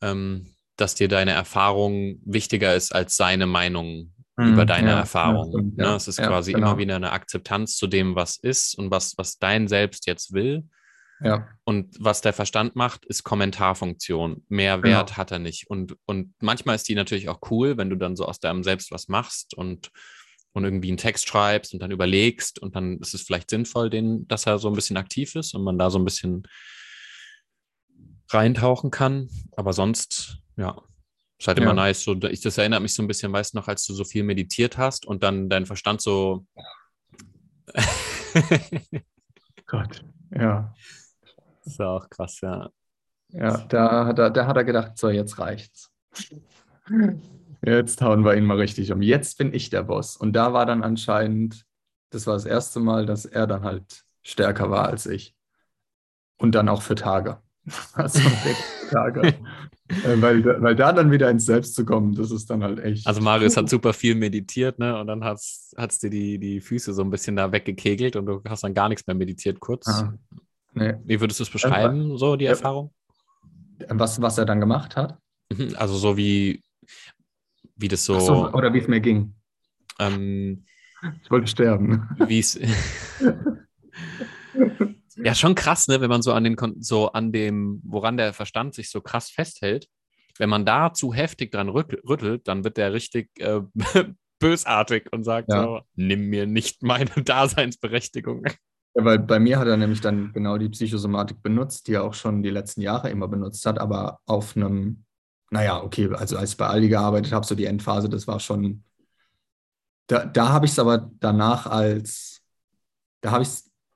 ähm, 0.00 0.54
dass 0.76 0.94
dir 0.94 1.08
deine 1.08 1.32
Erfahrung 1.32 2.20
wichtiger 2.24 2.74
ist 2.74 2.94
als 2.94 3.16
seine 3.16 3.46
Meinung 3.46 4.12
mhm, 4.36 4.52
über 4.52 4.66
deine 4.66 4.90
ja, 4.90 4.98
Erfahrung. 5.00 5.52
Ja, 5.52 5.58
stimmt, 5.58 5.76
ne? 5.76 5.94
Es 5.94 6.08
ist 6.08 6.18
ja, 6.18 6.26
quasi 6.26 6.52
genau. 6.52 6.68
immer 6.68 6.78
wieder 6.78 6.96
eine 6.96 7.12
Akzeptanz 7.12 7.76
zu 7.76 7.86
dem, 7.86 8.16
was 8.16 8.36
ist 8.36 8.76
und 8.76 8.90
was, 8.90 9.16
was 9.18 9.38
dein 9.38 9.68
Selbst 9.68 10.06
jetzt 10.06 10.32
will. 10.32 10.64
Ja. 11.24 11.48
Und 11.64 11.94
was 11.98 12.20
der 12.20 12.32
Verstand 12.32 12.76
macht, 12.76 13.04
ist 13.06 13.24
Kommentarfunktion. 13.24 14.44
Mehr 14.48 14.78
genau. 14.78 14.96
Wert 14.96 15.16
hat 15.16 15.30
er 15.30 15.38
nicht. 15.38 15.68
Und, 15.68 15.96
und 16.06 16.34
manchmal 16.40 16.76
ist 16.76 16.88
die 16.88 16.94
natürlich 16.94 17.28
auch 17.28 17.40
cool, 17.50 17.76
wenn 17.76 17.90
du 17.90 17.96
dann 17.96 18.16
so 18.16 18.26
aus 18.26 18.40
deinem 18.40 18.62
Selbst 18.64 18.90
was 18.90 19.08
machst 19.08 19.54
und, 19.54 19.90
und 20.52 20.64
irgendwie 20.64 20.88
einen 20.88 20.96
Text 20.96 21.28
schreibst 21.28 21.74
und 21.74 21.80
dann 21.80 21.90
überlegst 21.90 22.58
und 22.58 22.76
dann 22.76 22.98
ist 22.98 23.14
es 23.14 23.22
vielleicht 23.22 23.50
sinnvoll, 23.50 23.90
den, 23.90 24.26
dass 24.28 24.46
er 24.46 24.58
so 24.58 24.68
ein 24.68 24.74
bisschen 24.74 24.96
aktiv 24.96 25.34
ist 25.36 25.54
und 25.54 25.62
man 25.62 25.78
da 25.78 25.90
so 25.90 25.98
ein 25.98 26.04
bisschen 26.04 26.42
reintauchen 28.30 28.90
kann. 28.90 29.28
Aber 29.56 29.72
sonst, 29.72 30.38
ja, 30.56 30.82
ist 31.38 31.48
halt 31.48 31.58
immer 31.58 31.68
ja. 31.68 31.74
nice. 31.74 32.04
So, 32.04 32.14
ich, 32.22 32.40
das 32.40 32.56
erinnert 32.58 32.82
mich 32.82 32.94
so 32.94 33.02
ein 33.02 33.08
bisschen, 33.08 33.32
weißt 33.32 33.54
du 33.54 33.58
noch, 33.58 33.68
als 33.68 33.84
du 33.84 33.94
so 33.94 34.04
viel 34.04 34.22
meditiert 34.22 34.78
hast 34.78 35.06
und 35.06 35.22
dann 35.22 35.48
dein 35.48 35.66
Verstand 35.66 36.00
so. 36.00 36.46
Gott, 39.66 40.04
ja. 40.30 40.72
Das 41.64 41.74
ist 41.74 41.80
auch 41.80 42.08
krass, 42.10 42.40
ja. 42.40 42.70
Ja, 43.32 43.58
da, 43.68 44.12
da, 44.12 44.30
da 44.30 44.46
hat 44.46 44.56
er 44.56 44.64
gedacht, 44.64 44.98
so, 44.98 45.08
jetzt 45.08 45.38
reicht's. 45.38 45.90
Jetzt 47.64 48.02
hauen 48.02 48.24
wir 48.24 48.36
ihn 48.36 48.44
mal 48.44 48.58
richtig 48.58 48.92
um. 48.92 49.00
Jetzt 49.00 49.38
bin 49.38 49.54
ich 49.54 49.70
der 49.70 49.84
Boss. 49.84 50.16
Und 50.16 50.34
da 50.34 50.52
war 50.52 50.66
dann 50.66 50.82
anscheinend, 50.82 51.64
das 52.10 52.26
war 52.26 52.34
das 52.34 52.44
erste 52.44 52.80
Mal, 52.80 53.06
dass 53.06 53.24
er 53.24 53.46
dann 53.46 53.62
halt 53.62 54.04
stärker 54.22 54.70
war 54.70 54.88
als 54.88 55.06
ich. 55.06 55.34
Und 56.38 56.54
dann 56.54 56.68
auch 56.68 56.82
für 56.82 56.94
Tage. 56.94 57.38
Also 57.94 58.18
Tage. 58.90 59.20
äh, 59.88 60.20
weil, 60.20 60.44
weil 60.44 60.74
da 60.74 60.92
dann 60.92 61.12
wieder 61.12 61.30
ins 61.30 61.46
Selbst 61.46 61.76
zu 61.76 61.84
kommen, 61.84 62.12
das 62.14 62.32
ist 62.32 62.50
dann 62.50 62.64
halt 62.64 62.80
echt. 62.80 63.06
Also 63.06 63.20
Marius 63.20 63.56
hat 63.56 63.68
super 63.68 63.92
viel 63.92 64.16
meditiert, 64.16 64.80
ne? 64.80 64.98
Und 64.98 65.06
dann 65.06 65.22
hat 65.22 65.38
es 65.38 65.98
dir 66.00 66.10
die, 66.10 66.38
die 66.38 66.60
Füße 66.60 66.92
so 66.92 67.02
ein 67.02 67.10
bisschen 67.10 67.36
da 67.36 67.52
weggekegelt 67.52 68.16
und 68.16 68.26
du 68.26 68.42
hast 68.48 68.64
dann 68.64 68.74
gar 68.74 68.88
nichts 68.88 69.06
mehr 69.06 69.14
meditiert 69.14 69.60
kurz. 69.60 69.86
Ah, 69.86 70.12
nee. 70.74 70.94
Wie 71.04 71.20
würdest 71.20 71.40
du 71.40 71.44
es 71.44 71.50
beschreiben, 71.50 72.16
so 72.18 72.36
die 72.36 72.46
Erfahrung? 72.46 72.92
Was, 73.88 74.20
was 74.20 74.38
er 74.38 74.44
dann 74.44 74.60
gemacht 74.60 74.96
hat? 74.96 75.18
Mhm, 75.50 75.74
also 75.76 75.96
so 75.96 76.16
wie, 76.16 76.62
wie 77.76 77.88
das 77.88 78.04
so. 78.04 78.18
so 78.20 78.52
oder 78.52 78.72
wie 78.72 78.78
es 78.78 78.88
mir 78.88 79.00
ging. 79.00 79.34
Ähm, 79.98 80.64
ich 81.22 81.30
wollte 81.30 81.48
sterben. 81.48 82.08
Wie 82.26 82.38
es. 82.38 82.58
Ja, 85.16 85.34
schon 85.34 85.54
krass, 85.54 85.88
ne, 85.88 86.00
wenn 86.00 86.08
man 86.08 86.22
so 86.22 86.32
an 86.32 86.44
den 86.44 86.56
so 86.80 87.12
an 87.12 87.32
dem, 87.32 87.80
woran 87.84 88.16
der 88.16 88.32
Verstand 88.32 88.74
sich 88.74 88.90
so 88.90 89.00
krass 89.00 89.30
festhält. 89.30 89.88
Wenn 90.38 90.48
man 90.48 90.64
da 90.64 90.94
zu 90.94 91.12
heftig 91.12 91.52
dran 91.52 91.68
rüttelt, 91.68 92.48
dann 92.48 92.64
wird 92.64 92.78
der 92.78 92.92
richtig 92.94 93.30
äh, 93.38 93.60
bösartig 94.38 95.12
und 95.12 95.24
sagt 95.24 95.50
ja. 95.50 95.62
so, 95.62 95.80
nimm 95.94 96.28
mir 96.28 96.46
nicht 96.46 96.82
meine 96.82 97.10
Daseinsberechtigung. 97.24 98.44
Ja, 98.94 99.04
weil 99.04 99.18
bei 99.18 99.38
mir 99.38 99.58
hat 99.58 99.68
er 99.68 99.76
nämlich 99.76 100.00
dann 100.00 100.32
genau 100.32 100.58
die 100.58 100.68
Psychosomatik 100.68 101.42
benutzt, 101.42 101.88
die 101.88 101.94
er 101.94 102.04
auch 102.04 102.14
schon 102.14 102.42
die 102.42 102.50
letzten 102.50 102.82
Jahre 102.82 103.10
immer 103.10 103.28
benutzt 103.28 103.64
hat, 103.66 103.78
aber 103.78 104.20
auf 104.26 104.56
einem, 104.56 105.04
naja, 105.50 105.82
okay, 105.82 106.10
also 106.14 106.36
als 106.36 106.52
ich 106.52 106.56
bei 106.58 106.66
Aldi 106.66 106.88
gearbeitet 106.88 107.32
habe, 107.32 107.46
so 107.46 107.54
die 107.54 107.64
Endphase, 107.66 108.08
das 108.08 108.26
war 108.26 108.38
schon, 108.40 108.84
da, 110.08 110.24
da 110.26 110.50
habe 110.50 110.66
ich 110.66 110.72
es 110.72 110.78
aber 110.78 111.10
danach 111.20 111.66
als, 111.66 112.42
da 113.22 113.30
habe 113.30 113.44
ich 113.44 113.50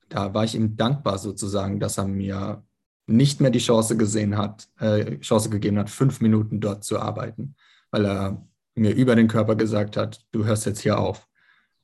da 0.08 0.34
war 0.34 0.44
ich 0.44 0.54
ihm 0.54 0.76
dankbar 0.76 1.18
sozusagen, 1.18 1.80
dass 1.80 1.98
er 1.98 2.06
mir 2.06 2.64
nicht 3.06 3.40
mehr 3.40 3.50
die 3.50 3.58
Chance 3.58 3.96
gesehen 3.96 4.36
hat, 4.36 4.68
äh, 4.78 5.18
Chance 5.20 5.50
gegeben 5.50 5.78
hat, 5.78 5.90
fünf 5.90 6.20
Minuten 6.20 6.60
dort 6.60 6.84
zu 6.84 6.98
arbeiten, 7.00 7.54
weil 7.90 8.04
er 8.04 8.46
mir 8.74 8.94
über 8.94 9.16
den 9.16 9.28
Körper 9.28 9.56
gesagt 9.56 9.96
hat, 9.96 10.24
du 10.32 10.44
hörst 10.44 10.66
jetzt 10.66 10.80
hier 10.80 10.98
auf. 10.98 11.28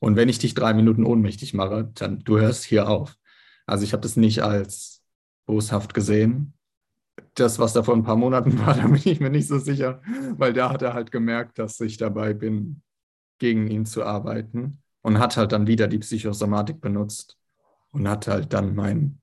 Und 0.03 0.17
wenn 0.17 0.27
ich 0.27 0.37
dich 0.37 0.53
drei 0.53 0.73
Minuten 0.73 1.05
ohnmächtig 1.05 1.53
mache, 1.53 1.89
dann 1.95 2.19
du 2.19 2.37
hörst 2.37 2.65
hier 2.65 2.89
auf. 2.89 3.15
Also 3.65 3.85
ich 3.85 3.93
habe 3.93 4.01
das 4.01 4.17
nicht 4.17 4.43
als 4.43 5.01
boshaft 5.45 5.93
gesehen. 5.93 6.53
Das, 7.35 7.57
was 7.57 7.71
da 7.71 7.83
vor 7.83 7.95
ein 7.95 8.03
paar 8.03 8.17
Monaten 8.17 8.59
war, 8.65 8.73
da 8.73 8.87
bin 8.87 9.01
ich 9.03 9.21
mir 9.21 9.29
nicht 9.29 9.47
so 9.47 9.59
sicher, 9.59 10.01
weil 10.37 10.51
da 10.51 10.69
hat 10.69 10.81
er 10.81 10.93
halt 10.93 11.11
gemerkt, 11.11 11.57
dass 11.57 11.79
ich 11.79 11.95
dabei 11.95 12.33
bin, 12.33 12.81
gegen 13.39 13.67
ihn 13.67 13.85
zu 13.85 14.03
arbeiten 14.03 14.81
und 15.03 15.19
hat 15.19 15.37
halt 15.37 15.53
dann 15.53 15.67
wieder 15.67 15.87
die 15.87 15.99
Psychosomatik 15.99 16.81
benutzt, 16.81 17.37
und 17.91 18.09
hatte 18.09 18.31
halt 18.31 18.51
dann 18.51 18.75
mein, 18.75 19.21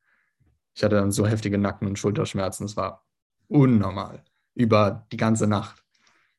ich 0.75 0.83
hatte 0.83 0.97
dann 0.97 1.13
so 1.13 1.27
heftige 1.27 1.59
Nacken- 1.59 1.89
und 1.89 1.99
Schulterschmerzen, 1.99 2.65
es 2.65 2.77
war 2.77 3.05
unnormal 3.49 4.25
über 4.55 5.07
die 5.13 5.17
ganze 5.19 5.47
Nacht. 5.47 5.85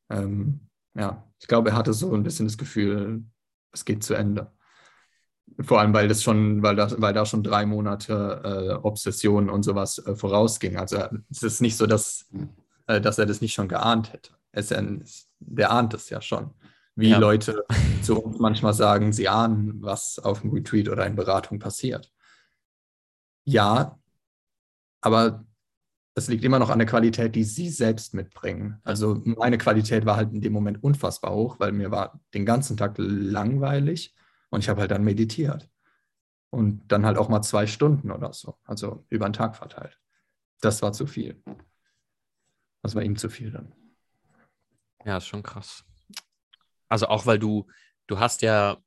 Ähm, 0.09 0.61
ja, 0.95 1.31
ich 1.39 1.47
glaube, 1.47 1.69
er 1.69 1.75
hatte 1.75 1.93
so 1.93 2.13
ein 2.15 2.23
bisschen 2.23 2.47
das 2.47 2.57
Gefühl, 2.57 3.23
es 3.71 3.85
geht 3.85 4.03
zu 4.03 4.13
Ende. 4.13 4.51
Vor 5.59 5.79
allem, 5.79 5.93
weil 5.93 6.07
das 6.07 6.23
schon, 6.23 6.63
weil 6.63 6.75
das, 6.75 6.99
weil 7.01 7.13
da 7.13 7.25
schon 7.25 7.43
drei 7.43 7.65
Monate 7.65 8.41
äh, 8.43 8.73
Obsession 8.85 9.49
und 9.49 9.63
sowas 9.63 9.99
äh, 9.99 10.15
vorausging. 10.15 10.77
Also 10.77 11.03
es 11.29 11.43
ist 11.43 11.61
nicht 11.61 11.77
so, 11.77 11.87
dass, 11.87 12.29
äh, 12.87 13.01
dass 13.01 13.19
er 13.19 13.25
das 13.25 13.41
nicht 13.41 13.53
schon 13.53 13.67
geahnt 13.67 14.13
hätte. 14.13 14.31
Es, 14.51 14.73
der 15.39 15.71
ahnt 15.71 15.93
es 15.93 16.09
ja 16.09 16.21
schon. 16.21 16.53
Wie 16.95 17.09
ja. 17.09 17.17
Leute 17.17 17.65
zu 18.01 18.21
uns 18.21 18.39
manchmal 18.39 18.73
sagen, 18.73 19.13
sie 19.13 19.29
ahnen, 19.29 19.81
was 19.81 20.19
auf 20.19 20.41
dem 20.41 20.51
Retreat 20.51 20.89
oder 20.89 21.05
in 21.05 21.15
Beratung 21.15 21.59
passiert. 21.59 22.11
Ja, 23.43 23.99
aber 25.01 25.45
es 26.13 26.27
liegt 26.27 26.43
immer 26.43 26.59
noch 26.59 26.69
an 26.69 26.79
der 26.79 26.87
Qualität, 26.87 27.35
die 27.35 27.43
sie 27.43 27.69
selbst 27.69 28.13
mitbringen. 28.13 28.79
Also 28.83 29.21
meine 29.23 29.57
Qualität 29.57 30.05
war 30.05 30.17
halt 30.17 30.33
in 30.33 30.41
dem 30.41 30.53
Moment 30.53 30.83
unfassbar 30.83 31.33
hoch, 31.33 31.59
weil 31.59 31.71
mir 31.71 31.91
war 31.91 32.19
den 32.33 32.45
ganzen 32.45 32.75
Tag 32.75 32.95
langweilig 32.97 34.13
und 34.49 34.59
ich 34.59 34.69
habe 34.69 34.81
halt 34.81 34.91
dann 34.91 35.03
meditiert. 35.03 35.69
Und 36.49 36.91
dann 36.91 37.05
halt 37.05 37.17
auch 37.17 37.29
mal 37.29 37.41
zwei 37.41 37.65
Stunden 37.65 38.11
oder 38.11 38.33
so, 38.33 38.57
also 38.65 39.05
über 39.07 39.29
den 39.29 39.33
Tag 39.33 39.55
verteilt. 39.55 39.97
Das 40.59 40.81
war 40.81 40.91
zu 40.91 41.07
viel. 41.07 41.41
Das 42.81 42.93
war 42.93 43.03
ihm 43.03 43.15
zu 43.15 43.29
viel 43.29 43.51
dann. 43.51 43.73
Ja, 45.05 45.17
ist 45.17 45.27
schon 45.27 45.43
krass. 45.43 45.85
Also 46.89 47.07
auch 47.07 47.25
weil 47.25 47.39
du, 47.39 47.67
du 48.07 48.19
hast 48.19 48.41
ja 48.41 48.77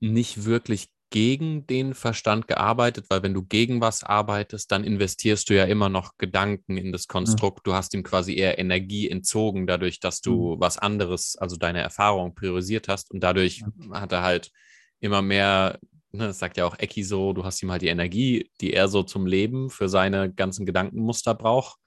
nicht 0.00 0.44
wirklich 0.44 0.90
gegen 1.10 1.66
den 1.66 1.94
Verstand 1.94 2.46
gearbeitet, 2.46 3.06
weil 3.08 3.22
wenn 3.22 3.34
du 3.34 3.42
gegen 3.42 3.80
was 3.80 4.04
arbeitest, 4.04 4.70
dann 4.70 4.84
investierst 4.84 5.50
du 5.50 5.56
ja 5.56 5.64
immer 5.64 5.88
noch 5.88 6.16
Gedanken 6.18 6.76
in 6.76 6.92
das 6.92 7.08
Konstrukt. 7.08 7.66
Du 7.66 7.74
hast 7.74 7.94
ihm 7.94 8.04
quasi 8.04 8.36
eher 8.36 8.58
Energie 8.58 9.10
entzogen, 9.10 9.66
dadurch, 9.66 9.98
dass 9.98 10.20
du 10.20 10.54
mhm. 10.54 10.60
was 10.60 10.78
anderes, 10.78 11.36
also 11.36 11.56
deine 11.56 11.80
Erfahrung 11.80 12.34
priorisiert 12.34 12.86
hast. 12.86 13.10
Und 13.10 13.20
dadurch 13.20 13.64
hat 13.92 14.12
er 14.12 14.22
halt 14.22 14.52
immer 15.00 15.20
mehr, 15.20 15.80
ne, 16.12 16.28
das 16.28 16.38
sagt 16.38 16.56
ja 16.56 16.64
auch 16.64 16.78
Ecki 16.78 17.02
so, 17.02 17.32
du 17.32 17.44
hast 17.44 17.60
ihm 17.62 17.72
halt 17.72 17.82
die 17.82 17.88
Energie, 17.88 18.48
die 18.60 18.72
er 18.72 18.86
so 18.86 19.02
zum 19.02 19.26
Leben 19.26 19.68
für 19.68 19.88
seine 19.88 20.32
ganzen 20.32 20.64
Gedankenmuster 20.64 21.34
braucht, 21.34 21.78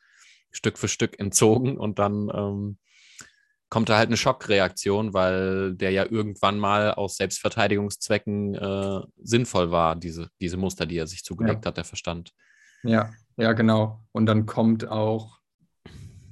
Stück 0.52 0.78
für 0.78 0.90
Stück 0.90 1.18
entzogen 1.18 1.78
und 1.78 1.98
dann 1.98 2.30
ähm, 2.34 2.78
kommt 3.74 3.90
da 3.90 3.98
halt 3.98 4.10
eine 4.10 4.18
Schockreaktion, 4.18 5.16
weil 5.16 5.74
der 5.74 5.90
ja 5.90 6.06
irgendwann 6.08 6.60
mal 6.60 6.92
aus 6.94 7.18
Selbstverteidigungszwecken 7.18 8.54
äh, 8.54 9.02
sinnvoll 9.24 9.72
war, 9.72 9.96
diese, 9.96 10.30
diese 10.40 10.58
Muster, 10.58 10.86
die 10.86 10.98
er 10.98 11.08
sich 11.08 11.24
zugelegt 11.24 11.66
ja. 11.66 11.70
hat, 11.70 11.78
der 11.78 11.84
Verstand. 11.84 12.34
Ja, 12.84 13.10
ja, 13.36 13.54
genau. 13.54 14.06
Und 14.12 14.28
dann 14.28 14.46
kommt 14.46 14.88
auch 14.88 15.40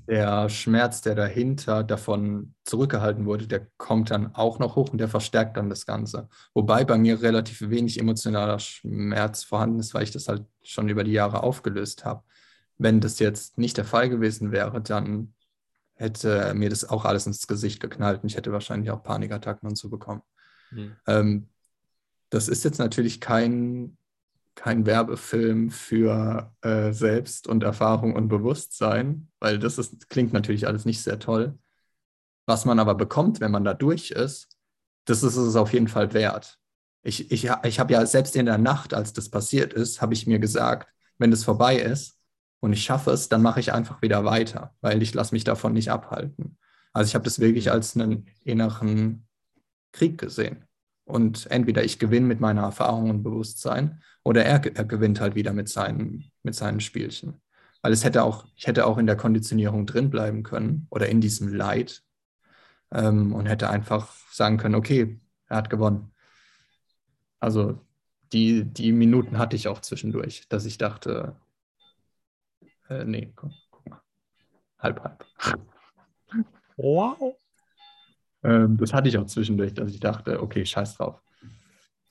der 0.07 0.49
Schmerz, 0.49 1.01
der 1.01 1.15
dahinter 1.15 1.83
davon 1.83 2.53
zurückgehalten 2.63 3.25
wurde, 3.25 3.47
der 3.47 3.65
kommt 3.77 4.11
dann 4.11 4.35
auch 4.35 4.59
noch 4.59 4.75
hoch 4.75 4.91
und 4.91 4.99
der 4.99 5.07
verstärkt 5.07 5.57
dann 5.57 5.67
das 5.67 5.87
Ganze. 5.87 6.29
Wobei 6.53 6.85
bei 6.85 6.99
mir 6.99 7.23
relativ 7.23 7.59
wenig 7.61 7.99
emotionaler 7.99 8.59
Schmerz 8.59 9.43
vorhanden 9.43 9.79
ist, 9.79 9.95
weil 9.95 10.03
ich 10.03 10.11
das 10.11 10.27
halt 10.27 10.45
schon 10.61 10.89
über 10.89 11.03
die 11.03 11.13
Jahre 11.13 11.41
aufgelöst 11.41 12.05
habe. 12.05 12.21
Wenn 12.77 12.99
das 12.99 13.17
jetzt 13.17 13.57
nicht 13.57 13.77
der 13.77 13.85
Fall 13.85 14.09
gewesen 14.09 14.51
wäre, 14.51 14.79
dann 14.79 15.33
hätte 16.01 16.53
mir 16.55 16.69
das 16.69 16.89
auch 16.89 17.05
alles 17.05 17.27
ins 17.27 17.47
Gesicht 17.47 17.79
geknallt 17.79 18.23
und 18.23 18.29
ich 18.29 18.35
hätte 18.35 18.51
wahrscheinlich 18.51 18.91
auch 18.91 19.03
Panikattacken 19.03 19.69
und 19.69 19.77
so 19.77 19.89
bekommen. 19.89 20.21
Mhm. 20.71 20.95
Ähm, 21.07 21.49
das 22.29 22.47
ist 22.47 22.63
jetzt 22.63 22.79
natürlich 22.79 23.21
kein, 23.21 23.97
kein 24.55 24.85
Werbefilm 24.85 25.69
für 25.69 26.53
äh, 26.61 26.91
Selbst 26.91 27.47
und 27.47 27.63
Erfahrung 27.63 28.15
und 28.15 28.29
Bewusstsein, 28.29 29.29
weil 29.39 29.59
das 29.59 29.77
ist, 29.77 30.09
klingt 30.09 30.33
natürlich 30.33 30.67
alles 30.67 30.85
nicht 30.85 31.01
sehr 31.01 31.19
toll. 31.19 31.57
Was 32.45 32.65
man 32.65 32.79
aber 32.79 32.95
bekommt, 32.95 33.39
wenn 33.39 33.51
man 33.51 33.63
da 33.63 33.73
durch 33.73 34.11
ist, 34.11 34.57
das 35.05 35.23
ist 35.23 35.35
es 35.35 35.55
auf 35.55 35.73
jeden 35.73 35.87
Fall 35.87 36.13
wert. 36.13 36.57
Ich, 37.03 37.31
ich, 37.31 37.49
ich 37.63 37.79
habe 37.79 37.93
ja 37.93 38.05
selbst 38.05 38.35
in 38.35 38.45
der 38.45 38.57
Nacht, 38.57 38.93
als 38.93 39.13
das 39.13 39.29
passiert 39.29 39.73
ist, 39.73 40.01
habe 40.01 40.13
ich 40.13 40.27
mir 40.27 40.39
gesagt, 40.39 40.91
wenn 41.17 41.31
das 41.31 41.43
vorbei 41.43 41.77
ist, 41.77 42.17
und 42.61 42.73
ich 42.73 42.83
schaffe 42.83 43.11
es, 43.11 43.27
dann 43.27 43.41
mache 43.41 43.59
ich 43.59 43.73
einfach 43.73 44.01
wieder 44.01 44.23
weiter, 44.23 44.73
weil 44.81 45.01
ich 45.01 45.13
lasse 45.13 45.35
mich 45.35 45.43
davon 45.43 45.73
nicht 45.73 45.91
abhalten. 45.91 46.57
Also 46.93 47.09
ich 47.09 47.15
habe 47.15 47.25
das 47.25 47.39
wirklich 47.39 47.65
mhm. 47.65 47.71
als 47.71 47.95
einen 47.97 48.27
inneren 48.43 49.27
Krieg 49.91 50.17
gesehen. 50.17 50.65
Und 51.03 51.49
entweder 51.49 51.83
ich 51.83 51.99
gewinne 51.99 52.27
mit 52.27 52.39
meiner 52.39 52.61
Erfahrung 52.61 53.09
und 53.09 53.23
Bewusstsein 53.23 54.01
oder 54.23 54.45
er, 54.45 54.63
er 54.75 54.85
gewinnt 54.85 55.19
halt 55.19 55.35
wieder 55.35 55.53
mit 55.53 55.67
seinen, 55.67 56.31
mit 56.43 56.55
seinen 56.55 56.79
Spielchen. 56.79 57.41
Weil 57.81 57.93
es 57.93 58.03
hätte 58.03 58.23
auch, 58.23 58.45
ich 58.55 58.67
hätte 58.67 58.85
auch 58.85 58.99
in 58.99 59.07
der 59.07 59.17
Konditionierung 59.17 59.87
drin 59.87 60.11
bleiben 60.11 60.43
können 60.43 60.85
oder 60.91 61.09
in 61.09 61.19
diesem 61.19 61.51
Leid 61.51 62.03
ähm, 62.93 63.33
und 63.33 63.47
hätte 63.47 63.71
einfach 63.71 64.13
sagen 64.31 64.57
können, 64.57 64.75
okay, 64.75 65.19
er 65.47 65.57
hat 65.57 65.71
gewonnen. 65.71 66.11
Also 67.39 67.79
die, 68.31 68.63
die 68.63 68.91
Minuten 68.91 69.39
hatte 69.39 69.55
ich 69.55 69.67
auch 69.67 69.81
zwischendurch, 69.81 70.47
dass 70.47 70.65
ich 70.65 70.77
dachte, 70.77 71.35
äh, 72.91 73.05
nee, 73.05 73.31
guck, 73.35 73.51
guck 73.69 73.89
mal. 73.89 74.01
Halb, 74.79 75.03
halb. 75.03 75.25
Wow. 76.77 77.35
Ähm, 78.43 78.77
das 78.77 78.93
hatte 78.93 79.09
ich 79.09 79.17
auch 79.17 79.25
zwischendurch, 79.25 79.73
dass 79.73 79.91
ich 79.91 79.99
dachte, 79.99 80.41
okay, 80.41 80.65
scheiß 80.65 80.97
drauf. 80.97 81.21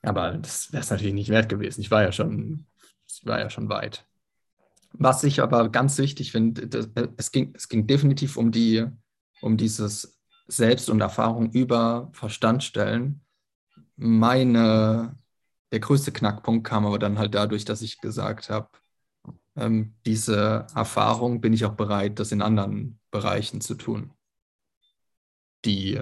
Aber 0.02 0.32
das 0.38 0.72
wäre 0.72 0.82
es 0.82 0.90
natürlich 0.90 1.14
nicht 1.14 1.28
wert 1.28 1.48
gewesen. 1.48 1.80
Ich 1.80 1.90
war 1.90 2.02
ja 2.02 2.12
schon, 2.12 2.66
ich 3.08 3.26
war 3.26 3.40
ja 3.40 3.50
schon 3.50 3.68
weit. 3.68 4.06
Was 4.92 5.22
ich 5.24 5.40
aber 5.40 5.68
ganz 5.68 5.98
wichtig 5.98 6.32
finde, 6.32 6.68
es 7.16 7.32
ging, 7.32 7.52
es 7.54 7.68
ging 7.68 7.86
definitiv 7.86 8.36
um 8.36 8.50
die, 8.50 8.86
um 9.40 9.56
dieses 9.56 10.18
Selbst 10.46 10.90
und 10.90 11.00
Erfahrung 11.00 11.52
über 11.52 12.10
Verstand 12.12 12.64
stellen. 12.64 13.20
Meine, 13.96 15.16
der 15.70 15.80
größte 15.80 16.12
Knackpunkt 16.12 16.66
kam 16.66 16.86
aber 16.86 16.98
dann 16.98 17.18
halt 17.18 17.34
dadurch, 17.34 17.64
dass 17.64 17.82
ich 17.82 18.00
gesagt 18.00 18.50
habe, 18.50 18.68
ähm, 19.61 19.94
diese 20.06 20.66
Erfahrung 20.74 21.40
bin 21.40 21.52
ich 21.52 21.64
auch 21.64 21.74
bereit, 21.74 22.18
das 22.18 22.32
in 22.32 22.42
anderen 22.42 22.98
Bereichen 23.11 23.61
zu 23.61 23.74
tun, 23.74 24.12
die, 25.64 26.00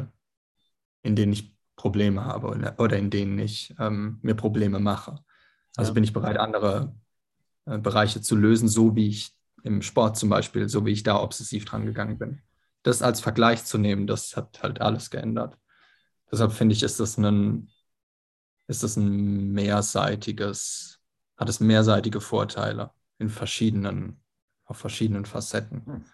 in 1.02 1.16
denen 1.16 1.32
ich 1.32 1.54
Probleme 1.76 2.24
habe 2.24 2.74
oder, 2.78 2.96
in 2.96 3.10
denen 3.10 3.38
ich 3.38 3.74
ähm, 3.78 4.18
mir 4.22 4.34
Probleme 4.34 4.80
mache. 4.80 5.24
Also 5.76 5.90
ja. 5.90 5.94
bin 5.94 6.04
ich 6.04 6.12
bereit, 6.12 6.38
andere 6.38 6.94
äh, 7.66 7.78
Bereiche 7.78 8.20
zu 8.20 8.36
lösen, 8.36 8.68
so 8.68 8.96
wie 8.96 9.08
ich 9.08 9.32
im 9.64 9.82
Sport 9.82 10.16
zum 10.16 10.28
Beispiel, 10.28 10.68
so 10.68 10.86
wie 10.86 10.92
ich 10.92 11.02
da 11.02 11.20
obsessiv 11.20 11.64
dran 11.64 11.86
gegangen 11.86 12.18
bin. 12.18 12.40
Das 12.82 13.02
als 13.02 13.20
Vergleich 13.20 13.64
zu 13.64 13.78
nehmen, 13.78 14.06
das 14.06 14.36
hat 14.36 14.62
halt 14.62 14.80
alles 14.80 15.10
geändert. 15.10 15.58
Deshalb 16.30 16.52
finde 16.52 16.74
ich, 16.74 16.82
ist 16.82 17.00
das 17.00 17.16
ein, 17.16 17.70
ist 18.66 18.82
das 18.82 18.96
ein 18.96 19.52
mehrseitiges, 19.52 21.00
hat 21.36 21.48
es 21.48 21.60
mehrseitige 21.60 22.20
Vorteile 22.20 22.92
in 23.18 23.28
verschiedenen, 23.28 24.20
auf 24.64 24.78
verschiedenen 24.78 25.24
Facetten. 25.24 25.84
Hm. 25.86 26.04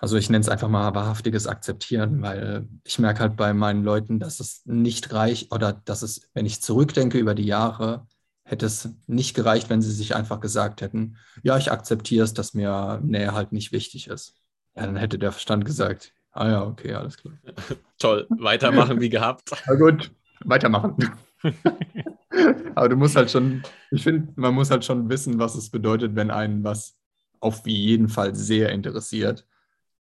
Also 0.00 0.16
ich 0.16 0.30
nenne 0.30 0.42
es 0.42 0.48
einfach 0.48 0.68
mal 0.68 0.94
wahrhaftiges 0.94 1.48
Akzeptieren, 1.48 2.22
weil 2.22 2.68
ich 2.84 2.98
merke 3.00 3.20
halt 3.20 3.36
bei 3.36 3.52
meinen 3.52 3.82
Leuten, 3.82 4.20
dass 4.20 4.38
es 4.38 4.62
nicht 4.64 5.12
reicht 5.12 5.52
oder 5.52 5.72
dass 5.72 6.02
es, 6.02 6.30
wenn 6.34 6.46
ich 6.46 6.62
zurückdenke 6.62 7.18
über 7.18 7.34
die 7.34 7.46
Jahre, 7.46 8.06
hätte 8.44 8.66
es 8.66 8.88
nicht 9.06 9.34
gereicht, 9.34 9.68
wenn 9.68 9.82
sie 9.82 9.92
sich 9.92 10.14
einfach 10.14 10.40
gesagt 10.40 10.80
hätten, 10.80 11.16
ja, 11.42 11.58
ich 11.58 11.70
akzeptiere 11.70 12.24
es, 12.24 12.32
dass 12.32 12.54
mir 12.54 13.00
Nähe 13.02 13.32
halt 13.32 13.52
nicht 13.52 13.72
wichtig 13.72 14.06
ist. 14.06 14.34
Ja, 14.74 14.86
dann 14.86 14.96
hätte 14.96 15.18
der 15.18 15.32
Verstand 15.32 15.64
gesagt, 15.64 16.12
ah 16.30 16.48
ja, 16.48 16.64
okay, 16.64 16.94
alles 16.94 17.16
klar. 17.16 17.34
Toll, 17.98 18.26
weitermachen 18.30 19.00
wie 19.00 19.10
gehabt. 19.10 19.50
Na 19.66 19.74
gut, 19.74 20.12
weitermachen. 20.44 20.96
Aber 22.74 22.88
du 22.88 22.96
musst 22.96 23.16
halt 23.16 23.30
schon, 23.30 23.62
ich 23.90 24.02
finde, 24.02 24.32
man 24.36 24.54
muss 24.54 24.70
halt 24.70 24.84
schon 24.84 25.08
wissen, 25.08 25.38
was 25.38 25.54
es 25.54 25.70
bedeutet, 25.70 26.14
wenn 26.16 26.30
einen 26.30 26.64
was 26.64 26.98
auf 27.40 27.66
jeden 27.66 28.08
Fall 28.08 28.34
sehr 28.34 28.70
interessiert, 28.70 29.46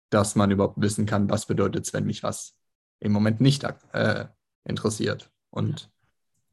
dass 0.10 0.36
man 0.36 0.52
überhaupt 0.52 0.82
wissen 0.82 1.06
kann, 1.06 1.30
was 1.30 1.46
bedeutet 1.46 1.86
es, 1.86 1.94
wenn 1.94 2.06
mich 2.06 2.24
was 2.24 2.58
im 3.00 3.12
Moment 3.12 3.42
nicht 3.42 3.64
äh, 3.94 4.26
interessiert. 4.64 5.32
Und 5.50 5.92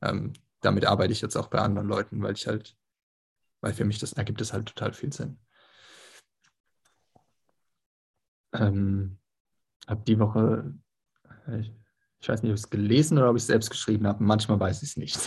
ähm, 0.03 0.33
damit 0.61 0.87
arbeite 0.87 1.13
ich 1.13 1.21
jetzt 1.21 1.37
auch 1.37 1.49
bei 1.49 1.59
anderen 1.59 1.89
Leuten, 1.89 2.23
weil 2.23 2.35
ich 2.35 2.47
halt, 2.47 2.77
weil 3.61 3.73
für 3.73 3.85
mich 3.85 3.99
das 3.99 4.13
ergibt 4.15 4.41
es 4.41 4.53
halt 4.53 4.67
total 4.67 4.93
viel 4.93 5.13
Sinn. 5.13 5.39
Ähm, 8.53 9.19
habe 9.87 10.05
die 10.05 10.19
Woche, 10.19 10.75
äh, 11.47 11.65
ich 12.25 12.29
weiß 12.31 12.43
nicht, 12.43 12.53
ob 12.53 12.57
ich 12.57 12.63
es 12.63 12.71
gelesen 12.71 13.19
oder 13.19 13.29
ob 13.29 13.37
ich 13.37 13.43
es 13.43 13.49
selbst 13.49 13.69
geschrieben 13.69 14.07
habe. 14.07 14.25
Manchmal 14.25 14.59
weiß 14.59 14.83
ich 14.83 14.89
es 14.91 14.97
nicht. 14.97 15.19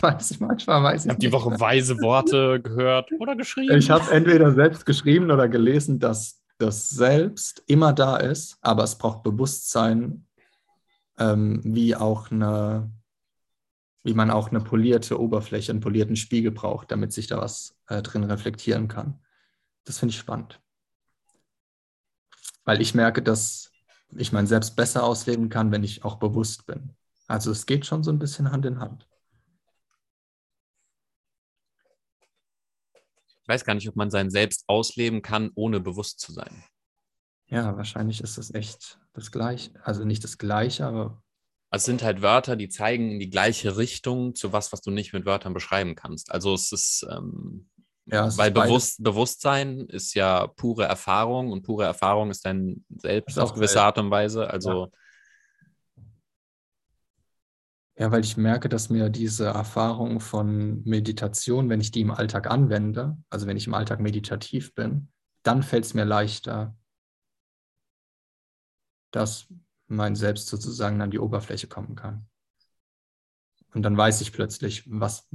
manchmal 0.40 0.82
weiß 0.82 1.04
ich 1.04 1.12
es 1.12 1.18
die 1.18 1.30
Woche 1.30 1.60
weise 1.60 2.00
Worte 2.00 2.60
gehört 2.64 3.10
oder 3.18 3.36
geschrieben? 3.36 3.76
Ich 3.76 3.90
habe 3.90 4.10
entweder 4.10 4.54
selbst 4.54 4.86
geschrieben 4.86 5.30
oder 5.30 5.50
gelesen, 5.50 5.98
dass 5.98 6.42
das 6.56 6.88
Selbst 6.88 7.62
immer 7.66 7.92
da 7.92 8.16
ist, 8.16 8.56
aber 8.62 8.84
es 8.84 8.96
braucht 8.96 9.22
Bewusstsein, 9.22 10.26
ähm, 11.18 11.60
wie 11.62 11.94
auch 11.94 12.30
eine, 12.30 12.90
wie 14.02 14.14
man 14.14 14.30
auch 14.30 14.48
eine 14.48 14.60
polierte 14.60 15.20
Oberfläche, 15.20 15.72
einen 15.72 15.80
polierten 15.80 16.16
Spiegel 16.16 16.52
braucht, 16.52 16.90
damit 16.90 17.12
sich 17.12 17.26
da 17.26 17.36
was 17.36 17.76
äh, 17.88 18.00
drin 18.00 18.24
reflektieren 18.24 18.88
kann. 18.88 19.20
Das 19.84 19.98
finde 19.98 20.14
ich 20.14 20.18
spannend. 20.18 20.58
Weil 22.64 22.80
ich 22.80 22.94
merke, 22.94 23.20
dass 23.20 23.72
ich 24.14 24.32
mein 24.32 24.46
Selbst 24.46 24.76
besser 24.76 25.04
ausleben 25.04 25.48
kann, 25.48 25.72
wenn 25.72 25.84
ich 25.84 26.04
auch 26.04 26.16
bewusst 26.16 26.66
bin. 26.66 26.94
Also 27.26 27.50
es 27.50 27.66
geht 27.66 27.86
schon 27.86 28.02
so 28.02 28.10
ein 28.10 28.18
bisschen 28.18 28.52
Hand 28.52 28.66
in 28.66 28.78
Hand. 28.78 29.08
Ich 33.42 33.48
weiß 33.48 33.64
gar 33.64 33.74
nicht, 33.74 33.88
ob 33.88 33.96
man 33.96 34.10
sein 34.10 34.30
Selbst 34.30 34.64
ausleben 34.66 35.22
kann, 35.22 35.50
ohne 35.54 35.80
bewusst 35.80 36.20
zu 36.20 36.32
sein. 36.32 36.64
Ja, 37.46 37.76
wahrscheinlich 37.76 38.20
ist 38.20 38.38
das 38.38 38.52
echt 38.52 38.98
das 39.12 39.30
Gleiche. 39.30 39.70
Also 39.84 40.04
nicht 40.04 40.24
das 40.24 40.38
Gleiche, 40.38 40.84
aber 40.84 41.22
es 41.70 41.84
sind 41.84 42.02
halt 42.02 42.22
Wörter, 42.22 42.56
die 42.56 42.68
zeigen 42.68 43.12
in 43.12 43.20
die 43.20 43.30
gleiche 43.30 43.76
Richtung 43.76 44.34
zu 44.34 44.52
was, 44.52 44.72
was 44.72 44.80
du 44.80 44.90
nicht 44.90 45.12
mit 45.12 45.26
Wörtern 45.26 45.52
beschreiben 45.52 45.94
kannst. 45.94 46.30
Also 46.32 46.54
es 46.54 46.72
ist, 46.72 47.06
ähm, 47.10 47.68
ja, 48.06 48.36
weil 48.38 48.50
bewusst, 48.50 49.02
Bewusstsein 49.02 49.80
ist 49.80 50.14
ja 50.14 50.46
pure 50.46 50.84
Erfahrung 50.84 51.50
und 51.50 51.62
pure 51.62 51.84
Erfahrung 51.84 52.30
ist 52.30 52.46
dein 52.46 52.84
Selbst 52.96 53.38
auf 53.38 53.52
gewisse. 53.52 53.82
Art 53.82 53.98
und 53.98 54.10
Weise. 54.10 54.48
Also 54.48 54.90
Ja, 57.98 58.12
weil 58.12 58.24
ich 58.24 58.36
merke, 58.36 58.68
dass 58.68 58.90
mir 58.90 59.08
diese 59.08 59.46
Erfahrung 59.46 60.20
von 60.20 60.84
Meditation, 60.84 61.70
wenn 61.70 61.80
ich 61.80 61.92
die 61.92 62.02
im 62.02 62.10
Alltag 62.10 62.50
anwende, 62.50 63.16
also 63.30 63.46
wenn 63.46 63.56
ich 63.56 63.66
im 63.66 63.74
Alltag 63.74 64.00
meditativ 64.00 64.74
bin, 64.74 65.08
dann 65.42 65.62
fällt 65.62 65.86
es 65.86 65.94
mir 65.94 66.04
leichter, 66.04 66.76
dass 69.12 69.46
mein 69.86 70.14
Selbst 70.14 70.48
sozusagen 70.48 71.00
an 71.00 71.10
die 71.10 71.18
Oberfläche 71.18 71.68
kommen 71.68 71.94
kann. 71.96 72.28
Und 73.72 73.82
dann 73.82 73.96
weiß 73.96 74.20
ich 74.20 74.32
plötzlich, 74.32 74.84
was 74.86 75.28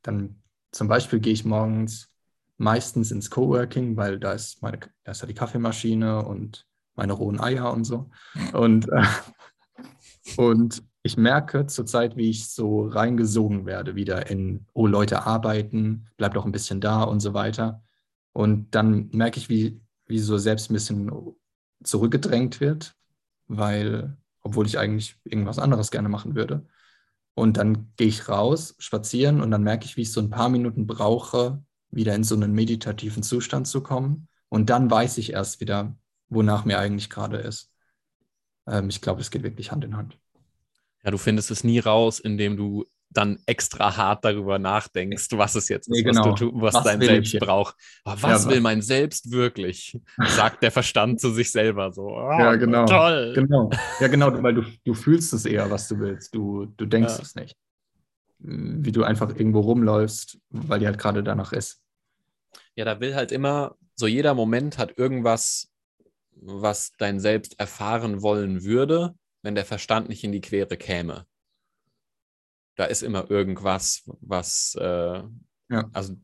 dann 0.00 0.39
zum 0.72 0.88
Beispiel 0.88 1.20
gehe 1.20 1.32
ich 1.32 1.44
morgens 1.44 2.08
meistens 2.56 3.10
ins 3.10 3.30
Coworking, 3.30 3.96
weil 3.96 4.18
da 4.18 4.32
ist 4.32 4.62
meine, 4.62 4.80
da 5.04 5.12
ist 5.12 5.22
ja 5.22 5.26
die 5.26 5.34
Kaffeemaschine 5.34 6.24
und 6.24 6.66
meine 6.94 7.14
rohen 7.14 7.40
Eier 7.40 7.72
und 7.72 7.84
so. 7.84 8.10
Und, 8.52 8.88
äh, 8.90 9.02
und 10.36 10.82
ich 11.02 11.16
merke 11.16 11.66
zurzeit, 11.66 12.16
wie 12.16 12.28
ich 12.28 12.50
so 12.50 12.86
reingesogen 12.86 13.64
werde, 13.64 13.94
wieder 13.94 14.30
in, 14.30 14.66
oh, 14.74 14.86
Leute 14.86 15.26
arbeiten, 15.26 16.06
bleibt 16.18 16.36
doch 16.36 16.44
ein 16.44 16.52
bisschen 16.52 16.80
da 16.80 17.02
und 17.02 17.20
so 17.20 17.32
weiter. 17.32 17.82
Und 18.32 18.74
dann 18.74 19.08
merke 19.12 19.38
ich, 19.38 19.48
wie, 19.48 19.80
wie 20.06 20.18
so 20.18 20.36
selbst 20.36 20.70
ein 20.70 20.74
bisschen 20.74 21.10
zurückgedrängt 21.82 22.60
wird, 22.60 22.94
weil, 23.48 24.16
obwohl 24.42 24.66
ich 24.66 24.78
eigentlich 24.78 25.16
irgendwas 25.24 25.58
anderes 25.58 25.90
gerne 25.90 26.10
machen 26.10 26.34
würde. 26.34 26.66
Und 27.40 27.56
dann 27.56 27.90
gehe 27.96 28.08
ich 28.08 28.28
raus, 28.28 28.74
spazieren 28.78 29.40
und 29.40 29.50
dann 29.50 29.62
merke 29.62 29.86
ich, 29.86 29.96
wie 29.96 30.02
ich 30.02 30.12
so 30.12 30.20
ein 30.20 30.28
paar 30.28 30.50
Minuten 30.50 30.86
brauche, 30.86 31.64
wieder 31.90 32.14
in 32.14 32.22
so 32.22 32.34
einen 32.34 32.52
meditativen 32.52 33.22
Zustand 33.22 33.66
zu 33.66 33.82
kommen. 33.82 34.28
Und 34.50 34.68
dann 34.68 34.90
weiß 34.90 35.16
ich 35.16 35.32
erst 35.32 35.58
wieder, 35.58 35.96
wonach 36.28 36.66
mir 36.66 36.78
eigentlich 36.78 37.08
gerade 37.08 37.38
ist. 37.38 37.72
Ähm, 38.66 38.90
ich 38.90 39.00
glaube, 39.00 39.22
es 39.22 39.30
geht 39.30 39.42
wirklich 39.42 39.72
Hand 39.72 39.84
in 39.84 39.96
Hand. 39.96 40.18
ja, 41.02 41.10
du 41.10 41.16
findest 41.16 41.50
es 41.50 41.64
nie 41.64 41.78
raus, 41.78 42.20
indem 42.20 42.58
du 42.58 42.84
dann 43.12 43.38
extra 43.46 43.96
hart 43.96 44.24
darüber 44.24 44.58
nachdenkst, 44.60 45.28
was 45.32 45.56
es 45.56 45.68
jetzt 45.68 45.88
ist, 45.88 45.92
Nee, 46.04 46.08
was, 46.08 46.16
genau. 46.16 46.34
du, 46.34 46.50
tu- 46.50 46.60
was, 46.60 46.74
Was 46.74 46.84
dein 46.84 47.00
Selbst 47.00 47.34
ich 47.34 47.40
braucht. 47.40 47.74
Was 48.04 48.22
Ja, 48.22 48.48
will 48.48 48.60
mein 48.60 48.82
Selbst 48.82 49.32
wirklich? 49.32 49.98
Sagt 50.28 50.62
der 50.62 50.70
Verstand 50.70 51.20
zu 51.20 51.30
sich 51.32 51.50
selber 51.50 51.92
so. 51.92 52.02
Oh, 52.10 52.30
Ja, 52.38 52.54
genau. 52.54 52.86
Toll. 52.86 53.32
Genau. 53.34 53.68
Ja, 53.98 54.06
genau, 54.08 54.30
weil 54.42 54.54
du, 54.54 54.62
du 54.84 54.94
fühlst 54.94 55.32
es 55.32 55.44
eher, 55.44 55.68
was 55.70 55.88
du 55.88 55.98
willst. 55.98 56.34
Du, 56.34 56.66
du 56.76 56.86
denkst 56.86 57.14
Ja. 57.16 57.22
es 57.22 57.34
nicht. 57.34 57.56
Wie 58.38 58.92
du 58.92 59.02
einfach 59.04 59.28
irgendwo 59.30 59.60
rumläufst, 59.60 60.38
weil 60.50 60.78
dir 60.78 60.86
halt 60.86 60.98
gerade 60.98 61.22
danach 61.22 61.52
ist. 61.52 61.82
Ja, 62.76 62.84
da 62.84 63.00
will 63.00 63.14
halt 63.14 63.32
immer, 63.32 63.76
so 63.96 64.06
jeder 64.06 64.34
Moment 64.34 64.78
hat 64.78 64.96
irgendwas, 64.96 65.68
was 66.36 66.92
dein 66.96 67.20
Selbst 67.20 67.58
erfahren 67.60 68.22
wollen 68.22 68.62
würde, 68.64 69.14
wenn 69.42 69.54
der 69.56 69.64
Verstand 69.66 70.08
nicht 70.08 70.24
in 70.24 70.32
die 70.32 70.40
Quere 70.40 70.76
käme. 70.76 71.26
Da 72.80 72.86
ist 72.86 73.02
immer 73.02 73.30
irgendwas, 73.30 74.04
was, 74.22 74.74
äh, 74.80 75.22
Ja. 75.68 75.90
also, 75.92 76.14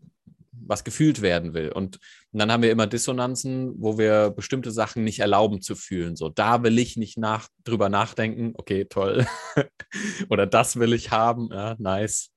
was 0.52 0.84
gefühlt 0.84 1.20
werden 1.20 1.52
will. 1.52 1.70
Und, 1.70 1.98
und 2.32 2.38
dann 2.38 2.50
haben 2.50 2.62
wir 2.62 2.70
immer 2.70 2.86
Dissonanzen, 2.86 3.74
wo 3.76 3.98
wir 3.98 4.30
bestimmte 4.30 4.70
Sachen 4.70 5.04
nicht 5.04 5.18
erlauben 5.18 5.60
zu 5.60 5.76
fühlen. 5.76 6.16
So, 6.16 6.30
da 6.30 6.62
will 6.62 6.78
ich 6.78 6.96
nicht 6.96 7.18
nach, 7.18 7.48
drüber 7.64 7.90
nachdenken. 7.90 8.54
Okay, 8.54 8.86
toll. 8.86 9.26
Oder 10.30 10.46
das 10.46 10.76
will 10.76 10.94
ich 10.94 11.10
haben. 11.10 11.50
Ja, 11.52 11.76
nice 11.78 12.32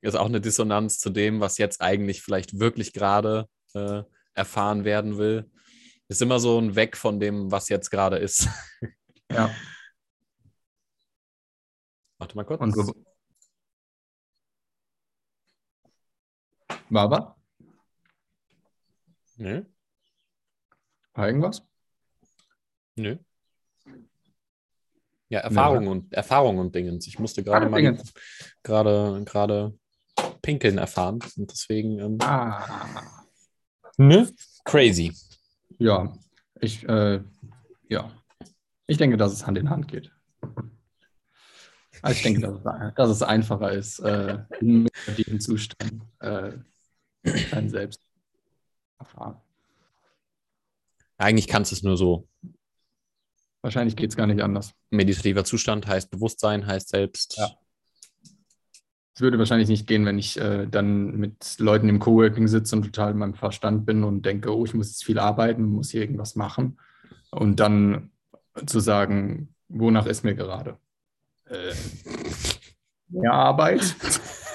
ist 0.00 0.16
auch 0.16 0.26
eine 0.26 0.40
Dissonanz 0.40 0.98
zu 0.98 1.10
dem, 1.10 1.38
was 1.38 1.56
jetzt 1.56 1.80
eigentlich 1.80 2.22
vielleicht 2.22 2.58
wirklich 2.58 2.92
gerade 2.92 3.46
äh, 3.74 4.02
erfahren 4.34 4.84
werden 4.84 5.18
will. 5.18 5.48
Ist 6.08 6.20
immer 6.20 6.40
so 6.40 6.58
ein 6.60 6.74
Weg 6.74 6.96
von 6.96 7.20
dem, 7.20 7.52
was 7.52 7.68
jetzt 7.68 7.90
gerade 7.90 8.16
ist. 8.16 8.48
Ja. 9.30 9.54
Warte 12.18 12.34
mal 12.34 12.44
kurz. 12.44 12.60
Und 12.60 12.74
so- 12.74 13.05
War 16.90 17.10
was? 17.10 17.24
Nö, 19.38 19.62
War 21.14 21.26
irgendwas? 21.26 21.62
nö. 22.96 23.16
Ja, 25.28 25.40
Erfahrung 25.40 25.88
und 25.88 26.12
Erfahrung 26.14 26.58
und 26.58 26.74
Dingens. 26.74 27.06
Ich 27.08 27.18
musste 27.18 27.42
gerade 27.42 27.68
mal 27.68 27.98
gerade 28.62 29.22
gerade 29.24 29.78
pinkeln 30.40 30.78
erfahren 30.78 31.18
und 31.36 31.50
deswegen 31.50 31.98
ähm, 31.98 32.18
Ah. 32.22 33.24
ne? 33.96 34.32
crazy. 34.64 35.12
Ja, 35.78 36.16
ich, 36.60 36.88
äh, 36.88 37.20
ja. 37.88 38.12
Ich 38.86 38.96
denke, 38.98 39.16
dass 39.16 39.32
es 39.32 39.46
Hand 39.46 39.58
in 39.58 39.68
Hand 39.68 39.88
geht. 39.88 40.12
Also 42.02 42.16
ich 42.16 42.22
denke, 42.22 42.40
dass 42.42 42.54
es, 42.54 42.94
dass 42.94 43.10
es 43.10 43.22
einfacher 43.22 43.72
ist, 43.72 43.98
äh, 43.98 44.38
im 44.60 44.84
meditativen 44.84 45.40
Zustand 45.40 46.02
äh, 46.20 46.52
sein 47.50 47.68
Selbst 47.68 48.00
erfahren. 48.98 49.40
Eigentlich 51.18 51.48
kannst 51.48 51.72
du 51.72 51.76
es 51.76 51.82
nur 51.82 51.96
so. 51.96 52.28
Wahrscheinlich 53.62 53.96
geht 53.96 54.10
es 54.10 54.16
gar 54.16 54.26
nicht 54.26 54.42
anders. 54.42 54.74
Meditativer 54.90 55.44
Zustand 55.44 55.86
heißt 55.86 56.10
Bewusstsein, 56.10 56.66
heißt 56.66 56.88
selbst. 56.88 57.36
Ja. 57.38 57.50
Es 59.14 59.22
würde 59.22 59.38
wahrscheinlich 59.38 59.68
nicht 59.68 59.86
gehen, 59.86 60.04
wenn 60.04 60.18
ich 60.18 60.38
äh, 60.38 60.66
dann 60.66 61.16
mit 61.16 61.58
Leuten 61.58 61.88
im 61.88 61.98
Coworking 61.98 62.48
sitze 62.48 62.76
und 62.76 62.82
total 62.82 63.12
in 63.12 63.18
meinem 63.18 63.34
Verstand 63.34 63.86
bin 63.86 64.04
und 64.04 64.26
denke, 64.26 64.54
oh, 64.54 64.64
ich 64.66 64.74
muss 64.74 64.88
jetzt 64.88 65.04
viel 65.04 65.18
arbeiten, 65.18 65.64
muss 65.64 65.90
hier 65.90 66.02
irgendwas 66.02 66.36
machen. 66.36 66.78
Und 67.30 67.58
dann 67.58 68.10
zu 68.66 68.78
sagen, 68.78 69.54
wonach 69.68 70.06
ist 70.06 70.22
mir 70.22 70.34
gerade? 70.34 70.76
Äh, 71.46 71.72
mehr 73.08 73.32
Arbeit? 73.32 73.96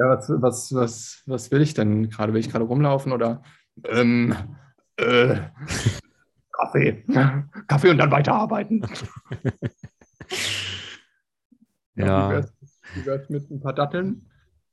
ja, 0.00 0.08
was, 0.08 0.30
was, 0.30 0.74
was, 0.74 1.22
was 1.26 1.50
will 1.50 1.60
ich 1.60 1.74
denn 1.74 2.08
gerade? 2.08 2.32
Will 2.32 2.40
ich 2.40 2.50
gerade 2.50 2.64
rumlaufen 2.64 3.12
oder 3.12 3.42
ähm, 3.84 4.34
äh, 4.96 5.40
Kaffee? 6.52 7.04
Kaffee 7.68 7.90
und 7.90 7.98
dann 7.98 8.10
weiterarbeiten. 8.10 8.86
Ja. 11.96 12.30
Wie 12.30 12.34
wär's, 12.34 12.52
wie 12.94 13.04
wär's 13.06 13.28
mit 13.28 13.50
ein 13.50 13.60
paar 13.60 13.74
Datteln? 13.74 14.26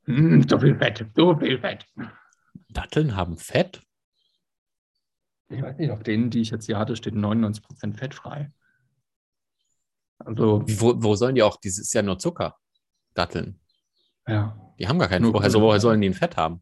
Hm, 0.06 0.48
so 0.48 0.60
viel 0.60 0.78
Fett, 0.78 1.06
so 1.14 1.36
viel 1.36 1.60
Fett. 1.60 1.86
Datteln 2.70 3.18
haben 3.18 3.38
Fett? 3.38 3.82
Ich 5.50 5.62
weiß 5.62 5.78
nicht, 5.78 5.92
auf 5.92 6.04
denen, 6.04 6.30
die 6.30 6.42
ich 6.42 6.52
jetzt 6.52 6.68
hier 6.68 6.78
hatte, 6.78 6.96
steht 6.96 7.16
99% 7.16 7.98
fettfrei. 7.98 8.52
Also, 10.20 10.64
wo, 10.66 11.04
wo 11.04 11.16
sollen 11.16 11.36
die 11.36 11.44
auch? 11.44 11.58
Das 11.62 11.78
ist 11.78 11.94
ja 11.94 12.02
nur 12.02 12.18
Zucker. 12.18 12.56
Datteln. 13.14 13.60
ja. 14.28 14.67
Die 14.80 14.88
haben 14.88 15.00
gar 15.00 15.08
keinen 15.08 15.24
Nur 15.24 15.34
Woher, 15.34 15.46
also 15.46 15.62
woher 15.62 15.80
sollen 15.80 16.02
die 16.02 16.10
ein 16.10 16.14
Fett 16.14 16.38
haben? 16.38 16.62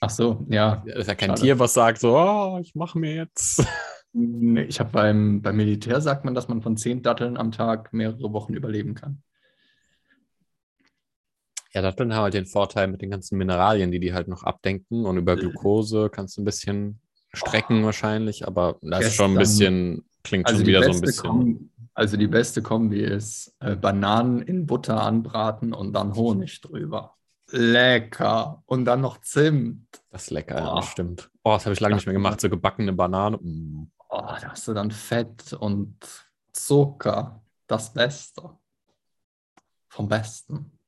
Ach 0.00 0.10
so, 0.10 0.44
ja. 0.48 0.82
Das 0.86 0.98
ist 0.98 1.06
ja 1.08 1.14
kein 1.14 1.30
Schade. 1.30 1.40
Tier, 1.42 1.58
was 1.58 1.74
sagt 1.74 2.00
so, 2.00 2.16
oh, 2.16 2.58
ich 2.60 2.74
mache 2.74 2.98
mir 2.98 3.14
jetzt. 3.14 3.64
Nee, 4.14 4.64
Ich 4.64 4.78
habe 4.78 4.90
beim, 4.90 5.40
beim 5.40 5.56
Militär 5.56 6.02
sagt 6.02 6.26
man, 6.26 6.34
dass 6.34 6.46
man 6.46 6.60
von 6.60 6.76
10 6.76 7.02
Datteln 7.02 7.38
am 7.38 7.50
Tag 7.50 7.94
mehrere 7.94 8.30
Wochen 8.34 8.52
überleben 8.52 8.94
kann. 8.94 9.22
Ja, 11.72 11.80
Datteln 11.80 12.12
haben 12.12 12.24
halt 12.24 12.34
den 12.34 12.44
Vorteil 12.44 12.88
mit 12.88 13.00
den 13.00 13.10
ganzen 13.10 13.38
Mineralien, 13.38 13.90
die 13.90 14.00
die 14.00 14.12
halt 14.12 14.28
noch 14.28 14.42
abdenken. 14.42 15.06
Und 15.06 15.16
über 15.16 15.36
Glukose 15.36 16.10
kannst 16.10 16.36
du 16.36 16.42
ein 16.42 16.44
bisschen 16.44 17.00
strecken 17.32 17.82
wahrscheinlich, 17.84 18.46
aber 18.46 18.76
das 18.82 19.06
ist 19.06 19.14
schon 19.14 19.32
ein 19.32 19.38
bisschen, 19.38 20.04
klingt 20.22 20.46
Also 20.46 20.58
schon 20.58 20.66
wieder 20.66 20.82
so 20.82 20.90
ein 20.90 21.00
bisschen. 21.00 21.30
Kombi, 21.30 21.70
also 21.94 22.18
die 22.18 22.26
beste 22.26 22.60
Kombi 22.60 23.00
ist 23.00 23.56
äh, 23.60 23.76
Bananen 23.76 24.42
in 24.42 24.66
Butter 24.66 25.02
anbraten 25.02 25.72
und 25.72 25.94
dann 25.94 26.14
Honig 26.14 26.60
drüber. 26.60 27.14
Lecker. 27.52 28.62
Und 28.66 28.84
dann 28.84 29.00
noch 29.00 29.20
Zimt. 29.20 29.86
Das 30.10 30.24
ist 30.24 30.30
lecker, 30.30 30.58
ja, 30.58 30.72
Oh. 30.72 30.76
das 30.76 30.86
stimmt. 30.86 31.30
Oh, 31.44 31.52
das 31.52 31.64
habe 31.66 31.74
ich 31.74 31.80
lange 31.80 31.94
nicht 31.94 32.06
mehr 32.06 32.12
gemacht. 32.12 32.40
So 32.40 32.48
gebackene 32.50 32.92
Banane. 32.92 33.36
Mm. 33.38 33.90
Oh, 34.08 34.18
da 34.40 34.50
hast 34.50 34.66
du 34.68 34.74
dann 34.74 34.90
Fett 34.90 35.52
und 35.52 35.96
Zucker. 36.52 37.42
Das 37.66 37.92
Beste. 37.92 38.50
Vom 39.88 40.08
Besten. 40.08 40.78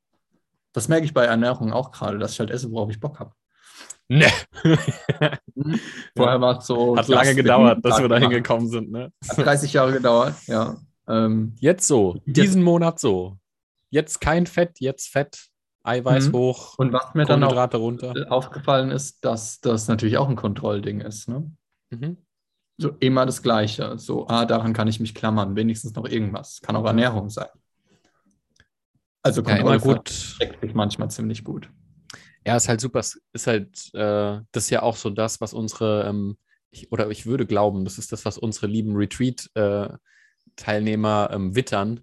Das 0.73 0.89
merke 0.89 1.05
ich 1.05 1.15
bei 1.15 1.25
Ernährung 1.25 1.73
auch 1.73 1.91
gerade, 1.93 2.19
dass 2.19 2.33
ich 2.33 2.41
halt 2.41 2.51
esse, 2.51 2.71
worauf 2.71 2.91
ich 2.91 3.01
Bock 3.01 3.21
habe. 3.21 3.33
Ne. 4.09 4.31
Vorher 6.17 6.41
war 6.41 6.59
es 6.59 6.67
so. 6.67 6.97
Hat 6.97 7.09
lange 7.09 7.35
gedauert, 7.35 7.85
dass 7.85 8.01
wir 8.01 8.09
da 8.09 8.19
hingekommen 8.19 8.69
sind, 8.69 8.91
ne? 8.91 9.13
Hat 9.27 9.39
30 9.39 9.73
Jahre 9.73 9.93
gedauert, 9.93 10.35
ja. 10.47 10.77
Ähm, 11.09 11.55
jetzt 11.59 11.87
so, 11.87 12.21
diesen 12.27 12.61
jetzt, 12.61 12.65
Monat 12.65 12.99
so. 13.01 13.39
Jetzt 13.91 14.21
kein 14.21 14.47
Fett, 14.47 14.81
jetzt 14.81 15.09
Fett, 15.09 15.47
Eiweiß 15.85 16.29
mhm. 16.29 16.33
hoch, 16.33 16.79
und 16.79 16.93
was 16.93 17.15
mir 17.15 17.27
dann 17.27 17.45
auch 17.45 17.75
runter. 17.75 18.15
aufgefallen 18.31 18.91
ist, 18.91 19.25
dass 19.25 19.61
das 19.61 19.87
natürlich 19.87 20.17
auch 20.17 20.29
ein 20.29 20.37
Kontrollding 20.37 21.01
ist. 21.01 21.29
Ne? 21.29 21.53
Mhm. 21.91 22.17
So 22.79 22.91
immer 23.01 23.27
das 23.27 23.43
Gleiche. 23.43 23.99
So, 23.99 24.27
ah, 24.27 24.47
daran 24.47 24.73
kann 24.73 24.89
ich 24.89 24.99
mich 24.99 25.15
klammern, 25.15 25.57
wenigstens 25.57 25.95
noch 25.95 26.07
irgendwas. 26.07 26.61
Kann 26.63 26.75
auch 26.75 26.87
Ernährung 26.87 27.29
sein. 27.29 27.49
Also 29.23 29.43
Kontrolle 29.43 29.77
ja, 29.77 29.83
gut. 29.83 30.09
steckt 30.09 30.61
sich 30.61 30.75
manchmal 30.75 31.11
ziemlich 31.11 31.45
gut. 31.45 31.71
Ja, 32.47 32.57
ist 32.57 32.69
halt 32.69 32.81
super. 32.81 33.01
Ist 33.01 33.47
halt, 33.47 33.95
äh, 33.95 34.41
das 34.53 34.65
ist 34.65 34.71
ja 34.71 34.83
auch 34.83 34.97
so 34.97 35.11
das, 35.11 35.41
was 35.41 35.55
unsere, 35.55 36.05
ähm, 36.07 36.37
ich, 36.71 36.93
oder 36.93 37.11
ich 37.11 37.27
würde 37.27 37.47
glauben, 37.47 37.85
das 37.85 37.99
ist 37.99 38.13
das, 38.13 38.25
was 38.25 38.39
unsere 38.39 38.67
lieben 38.67 38.97
Retreat-Teilnehmer 38.97 41.29
äh, 41.31 41.35
ähm, 41.35 41.55
wittern, 41.55 42.01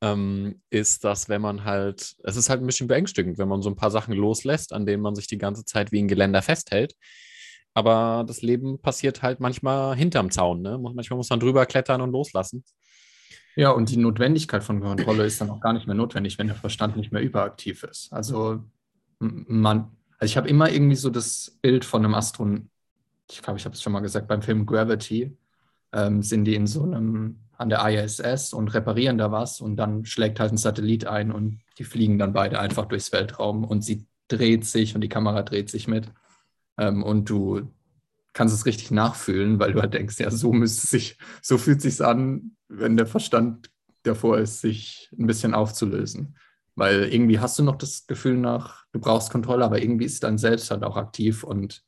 ähm, 0.00 0.60
ist, 0.70 1.04
dass 1.04 1.28
wenn 1.28 1.40
man 1.40 1.64
halt, 1.64 2.16
es 2.22 2.36
ist 2.36 2.50
halt 2.50 2.60
ein 2.60 2.66
bisschen 2.66 2.88
beängstigend, 2.88 3.38
wenn 3.38 3.48
man 3.48 3.62
so 3.62 3.70
ein 3.70 3.76
paar 3.76 3.90
Sachen 3.90 4.14
loslässt, 4.14 4.72
an 4.72 4.86
denen 4.86 5.02
man 5.02 5.14
sich 5.14 5.26
die 5.26 5.38
ganze 5.38 5.64
Zeit 5.64 5.92
wie 5.92 6.00
ein 6.00 6.08
Geländer 6.08 6.42
festhält. 6.42 6.94
Aber 7.74 8.24
das 8.26 8.42
Leben 8.42 8.80
passiert 8.80 9.22
halt 9.22 9.40
manchmal 9.40 9.96
hinterm 9.96 10.30
Zaun. 10.30 10.62
Ne? 10.62 10.78
Manchmal 10.78 11.16
muss 11.18 11.30
man 11.30 11.40
drüber 11.40 11.66
klettern 11.66 12.00
und 12.00 12.10
loslassen. 12.10 12.64
Ja, 13.54 13.70
und 13.70 13.90
die 13.90 13.96
Notwendigkeit 13.96 14.62
von 14.62 14.80
Kontrolle 14.80 15.24
ist 15.24 15.40
dann 15.40 15.50
auch 15.50 15.60
gar 15.60 15.72
nicht 15.72 15.86
mehr 15.86 15.96
notwendig, 15.96 16.38
wenn 16.38 16.46
der 16.46 16.56
Verstand 16.56 16.96
nicht 16.96 17.10
mehr 17.10 17.22
überaktiv 17.22 17.84
ist. 17.84 18.12
Also 18.12 18.62
man, 19.18 19.90
also 20.18 20.30
ich 20.30 20.36
habe 20.36 20.48
immer 20.48 20.70
irgendwie 20.70 20.96
so 20.96 21.08
das 21.08 21.58
Bild 21.62 21.84
von 21.84 22.04
einem 22.04 22.14
Astronauten, 22.14 22.70
ich 23.30 23.42
glaube, 23.42 23.58
ich 23.58 23.64
habe 23.64 23.74
es 23.74 23.82
schon 23.82 23.92
mal 23.92 24.00
gesagt, 24.00 24.28
beim 24.28 24.42
Film 24.42 24.66
Gravity 24.66 25.36
ähm, 25.92 26.22
sind 26.22 26.44
die 26.44 26.54
in 26.54 26.66
so 26.66 26.82
einem, 26.82 27.40
an 27.58 27.68
der 27.68 27.86
ISS 27.88 28.52
und 28.52 28.68
reparieren 28.74 29.18
da 29.18 29.30
was 29.32 29.60
und 29.60 29.76
dann 29.76 30.04
schlägt 30.04 30.40
halt 30.40 30.52
ein 30.52 30.58
Satellit 30.58 31.06
ein 31.06 31.32
und 31.32 31.60
die 31.78 31.84
fliegen 31.84 32.18
dann 32.18 32.32
beide 32.32 32.58
einfach 32.58 32.86
durchs 32.86 33.12
Weltraum 33.12 33.64
und 33.64 33.82
sie 33.82 34.06
dreht 34.28 34.64
sich 34.64 34.94
und 34.94 35.00
die 35.00 35.08
Kamera 35.08 35.42
dreht 35.42 35.70
sich 35.70 35.88
mit. 35.88 36.12
Ähm, 36.78 37.02
und 37.02 37.30
du 37.30 37.72
kannst 38.32 38.54
es 38.54 38.66
richtig 38.66 38.90
nachfühlen, 38.90 39.58
weil 39.58 39.72
du 39.72 39.80
halt 39.80 39.94
denkst, 39.94 40.18
ja, 40.18 40.30
so 40.30 40.52
müsste 40.52 40.86
sich, 40.86 41.16
so 41.40 41.56
fühlt 41.56 41.80
sich 41.80 42.04
an, 42.04 42.56
wenn 42.68 42.96
der 42.96 43.06
Verstand 43.06 43.70
davor 44.02 44.38
ist, 44.38 44.60
sich 44.60 45.10
ein 45.18 45.26
bisschen 45.26 45.54
aufzulösen. 45.54 46.36
Weil 46.74 47.04
irgendwie 47.04 47.38
hast 47.38 47.58
du 47.58 47.62
noch 47.62 47.76
das 47.76 48.06
Gefühl 48.06 48.36
nach, 48.36 48.84
du 48.92 49.00
brauchst 49.00 49.30
Kontrolle, 49.30 49.64
aber 49.64 49.80
irgendwie 49.80 50.04
ist 50.04 50.22
dein 50.22 50.36
Selbst 50.36 50.70
halt 50.70 50.84
auch 50.84 50.96
aktiv 50.96 51.42
und 51.42 51.82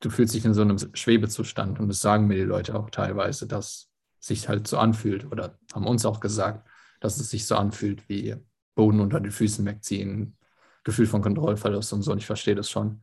du 0.00 0.08
fühlst 0.08 0.34
dich 0.34 0.44
in 0.44 0.54
so 0.54 0.62
einem 0.62 0.78
Schwebezustand. 0.94 1.78
Und 1.78 1.88
das 1.88 2.00
sagen 2.00 2.26
mir 2.26 2.36
die 2.36 2.42
Leute 2.42 2.74
auch 2.74 2.88
teilweise, 2.88 3.46
dass 3.46 3.87
sich 4.20 4.48
halt 4.48 4.66
so 4.66 4.78
anfühlt 4.78 5.30
oder 5.30 5.58
haben 5.72 5.86
uns 5.86 6.04
auch 6.04 6.20
gesagt, 6.20 6.68
dass 7.00 7.18
es 7.18 7.30
sich 7.30 7.46
so 7.46 7.56
anfühlt 7.56 8.08
wie 8.08 8.36
Boden 8.74 9.00
unter 9.00 9.20
den 9.20 9.30
Füßen 9.30 9.64
wegziehen, 9.64 10.36
Gefühl 10.84 11.06
von 11.06 11.22
Kontrollverlust 11.22 11.92
und 11.92 12.02
so. 12.02 12.12
Und 12.12 12.18
ich 12.18 12.26
verstehe 12.26 12.54
das 12.54 12.70
schon. 12.70 13.02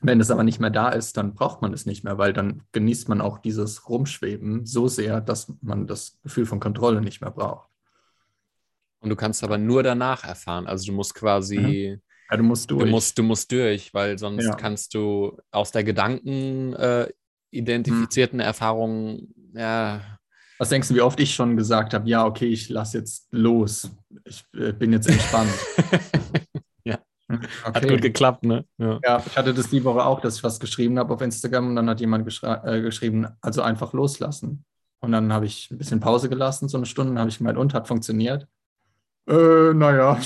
Wenn 0.00 0.20
es 0.20 0.30
aber 0.30 0.44
nicht 0.44 0.60
mehr 0.60 0.70
da 0.70 0.90
ist, 0.90 1.16
dann 1.16 1.34
braucht 1.34 1.62
man 1.62 1.72
es 1.72 1.86
nicht 1.86 2.04
mehr, 2.04 2.18
weil 2.18 2.32
dann 2.32 2.62
genießt 2.72 3.08
man 3.08 3.20
auch 3.20 3.38
dieses 3.38 3.88
Rumschweben 3.88 4.66
so 4.66 4.86
sehr, 4.86 5.20
dass 5.20 5.52
man 5.62 5.86
das 5.86 6.18
Gefühl 6.22 6.44
von 6.44 6.60
Kontrolle 6.60 7.00
nicht 7.00 7.20
mehr 7.20 7.30
braucht. 7.30 7.70
Und 9.00 9.10
du 9.10 9.16
kannst 9.16 9.44
aber 9.44 9.58
nur 9.58 9.82
danach 9.82 10.24
erfahren. 10.24 10.66
Also 10.66 10.86
du 10.86 10.92
musst 10.92 11.14
quasi. 11.14 11.58
Mhm. 11.58 12.02
Ja, 12.30 12.36
du 12.36 12.42
musst 12.42 12.70
durch. 12.70 12.84
Du 12.84 12.90
musst, 12.90 13.18
du 13.18 13.22
musst 13.22 13.52
durch, 13.52 13.94
weil 13.94 14.18
sonst 14.18 14.44
ja. 14.44 14.54
kannst 14.54 14.94
du 14.94 15.38
aus 15.50 15.72
der 15.72 15.84
Gedanken 15.84 16.72
äh, 16.74 17.08
identifizierten 17.50 18.38
mhm. 18.38 18.44
Erfahrung, 18.44 19.33
ja. 19.54 20.00
Was 20.58 20.68
denkst 20.68 20.88
du, 20.88 20.94
wie 20.94 21.00
oft 21.00 21.18
ich 21.18 21.34
schon 21.34 21.56
gesagt 21.56 21.94
habe, 21.94 22.08
ja, 22.08 22.24
okay, 22.24 22.46
ich 22.46 22.68
lasse 22.68 22.98
jetzt 22.98 23.26
los. 23.32 23.90
Ich 24.24 24.44
äh, 24.54 24.72
bin 24.72 24.92
jetzt 24.92 25.08
entspannt. 25.08 25.50
ja. 26.84 26.98
Okay. 27.28 27.48
Hat 27.64 27.88
gut 27.88 28.02
geklappt, 28.02 28.44
ne? 28.44 28.64
Ja. 28.78 29.00
ja. 29.02 29.22
ich 29.26 29.36
hatte 29.36 29.52
das 29.52 29.70
die 29.70 29.82
Woche 29.82 30.04
auch, 30.04 30.20
dass 30.20 30.36
ich 30.36 30.44
was 30.44 30.60
geschrieben 30.60 30.98
habe 30.98 31.12
auf 31.12 31.20
Instagram 31.20 31.68
und 31.68 31.76
dann 31.76 31.90
hat 31.90 32.00
jemand 32.00 32.26
äh, 32.42 32.80
geschrieben, 32.82 33.26
also 33.40 33.62
einfach 33.62 33.92
loslassen. 33.92 34.64
Und 35.00 35.12
dann 35.12 35.32
habe 35.32 35.46
ich 35.46 35.70
ein 35.70 35.78
bisschen 35.78 36.00
Pause 36.00 36.28
gelassen, 36.28 36.68
so 36.68 36.78
eine 36.78 36.86
Stunde, 36.86 37.20
habe 37.20 37.28
ich 37.28 37.38
gemeint, 37.38 37.58
und 37.58 37.74
hat 37.74 37.88
funktioniert. 37.88 38.46
Äh, 39.28 39.74
naja. 39.74 40.18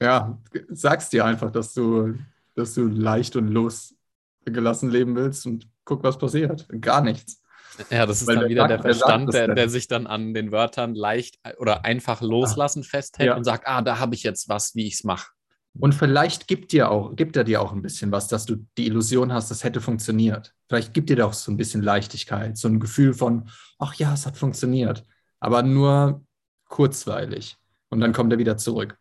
ja, 0.00 0.38
sagst 0.70 1.12
dir 1.12 1.24
einfach, 1.24 1.50
dass 1.50 1.74
du, 1.74 2.14
dass 2.54 2.74
du 2.74 2.86
leicht 2.86 3.36
und 3.36 3.48
losgelassen 3.48 4.90
leben 4.90 5.16
willst 5.16 5.46
und 5.46 5.68
guck, 5.84 6.02
was 6.02 6.16
passiert. 6.16 6.66
Gar 6.80 7.02
nichts. 7.02 7.43
Ja, 7.90 8.06
das 8.06 8.22
ist 8.22 8.28
Weil 8.28 8.36
dann 8.36 8.48
wieder 8.48 8.68
der, 8.68 8.78
der 8.78 8.94
Verstand, 8.94 9.32
der, 9.32 9.54
der, 9.54 9.68
sich 9.68 9.88
dann 9.88 10.06
an 10.06 10.34
den 10.34 10.52
Wörtern 10.52 10.94
leicht 10.94 11.38
oder 11.58 11.84
einfach 11.84 12.20
loslassen 12.20 12.82
ja. 12.82 12.88
festhält 12.88 13.28
ja. 13.28 13.36
und 13.36 13.44
sagt, 13.44 13.66
ah, 13.66 13.82
da 13.82 13.98
habe 13.98 14.14
ich 14.14 14.22
jetzt 14.22 14.48
was, 14.48 14.74
wie 14.74 14.86
ich 14.86 14.94
es 14.94 15.04
mache. 15.04 15.30
Und 15.76 15.92
vielleicht 15.92 16.46
gibt, 16.46 16.70
dir 16.70 16.90
auch, 16.90 17.16
gibt 17.16 17.36
er 17.36 17.42
dir 17.42 17.60
auch 17.60 17.72
ein 17.72 17.82
bisschen 17.82 18.12
was, 18.12 18.28
dass 18.28 18.46
du 18.46 18.64
die 18.78 18.86
Illusion 18.86 19.32
hast, 19.32 19.50
das 19.50 19.64
hätte 19.64 19.80
funktioniert. 19.80 20.54
Vielleicht 20.68 20.94
gibt 20.94 21.10
dir 21.10 21.16
doch 21.16 21.32
so 21.32 21.50
ein 21.50 21.56
bisschen 21.56 21.82
Leichtigkeit, 21.82 22.56
so 22.56 22.68
ein 22.68 22.78
Gefühl 22.78 23.12
von, 23.12 23.48
ach 23.78 23.94
ja, 23.94 24.14
es 24.14 24.24
hat 24.24 24.36
funktioniert. 24.36 25.04
Aber 25.40 25.62
nur 25.62 26.24
kurzweilig 26.68 27.56
und 27.88 28.00
dann 28.00 28.12
kommt 28.12 28.32
er 28.32 28.38
wieder 28.38 28.56
zurück, 28.56 28.98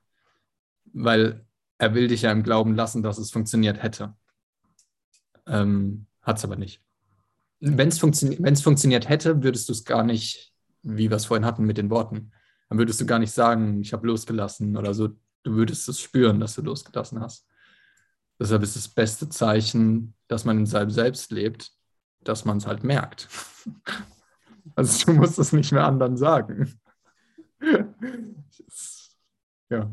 weil 0.94 1.46
er 1.78 1.94
will 1.94 2.08
dich 2.08 2.24
ja 2.24 2.32
im 2.32 2.44
Glauben 2.44 2.76
lassen, 2.76 3.04
dass 3.04 3.18
es 3.18 3.32
funktioniert 3.32 3.82
hätte. 3.82 4.16
Ähm, 5.46 6.08
Hat 6.22 6.38
es 6.38 6.46
aber 6.46 6.56
nicht. 6.56 6.82
Wenn 7.66 7.88
es 7.88 8.00
funktio 8.00 8.36
funktioniert 8.56 9.08
hätte, 9.08 9.42
würdest 9.42 9.70
du 9.70 9.74
es 9.74 9.86
gar 9.86 10.04
nicht, 10.04 10.54
wie 10.82 11.10
wir 11.10 11.16
es 11.16 11.26
vorhin 11.26 11.46
hatten 11.46 11.64
mit 11.64 11.78
den 11.78 11.90
Worten, 11.90 12.32
dann 12.68 12.78
würdest 12.78 13.00
du 13.00 13.06
gar 13.06 13.20
nicht 13.20 13.32
sagen, 13.32 13.82
ich 13.82 13.94
habe 13.94 14.08
losgelassen 14.08 14.76
oder 14.76 14.94
so. 14.94 15.10
Du 15.44 15.54
würdest 15.54 15.88
es 15.88 16.02
spüren, 16.02 16.40
dass 16.40 16.56
du 16.56 16.62
losgelassen 16.62 17.22
hast. 17.22 17.48
Deshalb 18.40 18.64
ist 18.64 18.76
das 18.76 18.90
beste 18.90 19.30
Zeichen, 19.30 20.14
dass 20.28 20.44
man 20.44 20.58
in 20.58 20.66
seinem 20.66 20.90
Selbst 20.90 21.32
lebt, 21.32 21.72
dass 22.22 22.44
man 22.44 22.58
es 22.58 22.68
halt 22.68 22.84
merkt. 22.84 23.30
Also 24.76 25.08
du 25.08 25.20
musst 25.20 25.38
es 25.40 25.52
nicht 25.52 25.74
mehr 25.74 25.86
anderen 25.86 26.16
sagen 26.16 26.74
ja. 29.70 29.92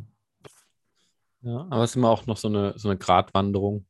Ja, 1.43 1.67
aber 1.71 1.85
es 1.85 1.91
ist 1.91 1.97
immer 1.97 2.11
auch 2.11 2.27
noch 2.27 2.37
so 2.37 2.49
eine, 2.49 2.79
so 2.79 2.89
eine 2.89 2.99
Gratwanderung. 2.99 3.87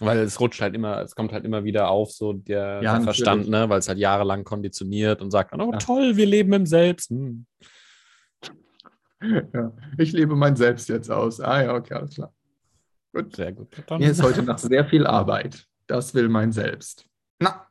Weil 0.00 0.18
es 0.18 0.38
rutscht 0.38 0.60
halt 0.60 0.74
immer, 0.74 1.02
es 1.02 1.14
kommt 1.14 1.32
halt 1.32 1.44
immer 1.44 1.64
wieder 1.64 1.88
auf, 1.88 2.12
so 2.12 2.32
der, 2.32 2.80
ja, 2.82 2.94
der 2.94 3.02
Verstand, 3.02 3.48
ne? 3.48 3.68
weil 3.68 3.80
es 3.80 3.88
halt 3.88 3.98
jahrelang 3.98 4.44
konditioniert 4.44 5.20
und 5.20 5.30
sagt, 5.30 5.52
oh 5.54 5.72
ja. 5.72 5.78
toll, 5.78 6.16
wir 6.16 6.26
leben 6.26 6.52
im 6.52 6.66
Selbst. 6.66 7.10
Hm. 7.10 7.46
Ja, 9.52 9.72
ich 9.96 10.12
lebe 10.12 10.36
mein 10.36 10.54
Selbst 10.54 10.88
jetzt 10.88 11.10
aus. 11.10 11.40
Ah 11.40 11.62
ja, 11.62 11.74
okay, 11.74 11.94
alles 11.94 12.14
klar. 12.14 12.32
Gut. 13.12 13.34
Sehr 13.34 13.52
gut. 13.52 13.68
Dann. 13.86 13.98
Mir 14.00 14.10
ist 14.10 14.22
heute 14.22 14.42
noch 14.42 14.58
sehr 14.58 14.84
viel 14.84 15.06
Arbeit. 15.06 15.66
Das 15.86 16.14
will 16.14 16.28
mein 16.28 16.52
Selbst. 16.52 17.06
Na. 17.40 17.66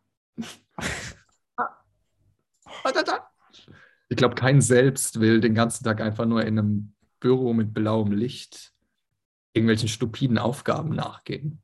Ich 4.09 4.17
glaube, 4.17 4.35
kein 4.35 4.61
Selbst 4.61 5.19
will 5.19 5.39
den 5.39 5.55
ganzen 5.55 5.83
Tag 5.83 6.01
einfach 6.01 6.25
nur 6.25 6.41
in 6.41 6.59
einem 6.59 6.93
Büro 7.19 7.53
mit 7.53 7.73
blauem 7.73 8.11
Licht 8.11 8.73
irgendwelchen 9.53 9.89
stupiden 9.89 10.37
Aufgaben 10.37 10.95
nachgehen. 10.95 11.61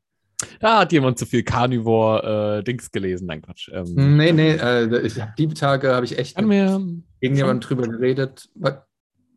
Da 0.60 0.80
hat 0.80 0.92
jemand 0.92 1.18
zu 1.18 1.26
viel 1.26 1.44
Carnivore-Dings 1.44 2.88
äh, 2.88 2.90
gelesen. 2.92 3.28
Nein, 3.28 3.42
Quatsch. 3.42 3.70
Ähm. 3.72 4.18
Nee, 4.18 4.32
nee, 4.32 4.52
äh, 4.54 5.06
ich, 5.06 5.16
die 5.38 5.48
Tage 5.50 5.94
habe 5.94 6.06
ich 6.06 6.18
echt 6.18 6.40
mit 6.42 6.72
irgendjemandem 7.20 7.62
drüber 7.62 7.88
geredet, 7.88 8.50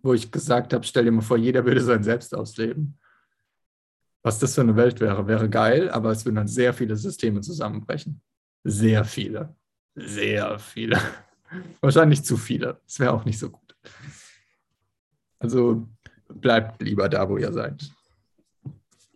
wo 0.03 0.15
ich 0.15 0.31
gesagt 0.31 0.73
habe, 0.73 0.85
stell 0.85 1.05
dir 1.05 1.13
mal 1.13 1.23
vor, 1.23 1.37
jeder 1.37 1.65
würde 1.65 1.81
sein 1.81 2.03
Selbst 2.03 2.35
ausleben. 2.35 2.99
Was 4.23 4.39
das 4.41 4.55
für 4.57 4.63
eine 4.63 4.75
Welt 4.75 5.01
wäre, 5.01 5.29
wäre 5.29 5.49
geil, 5.49 5.89
aber 5.91 6.11
es 6.11 6.25
würden 6.25 6.37
dann 6.37 6.49
sehr 6.49 6.75
viele 6.75 6.97
Systeme 6.97 7.43
zusammenbrechen. 7.43 8.21
Sehr 8.65 9.05
viele. 9.05 9.55
Sehr 9.95 10.59
viele. 10.59 11.01
Wahrscheinlich 11.81 12.25
zu 12.25 12.37
viele. 12.37 12.81
Das 12.87 12.99
wäre 12.99 13.13
auch 13.13 13.25
nicht 13.25 13.39
so 13.39 13.51
gut. 13.51 13.77
Also 15.39 15.87
bleibt 16.29 16.83
lieber 16.83 17.09
da, 17.09 17.29
wo 17.29 17.37
ihr 17.37 17.53
seid. 17.53 17.89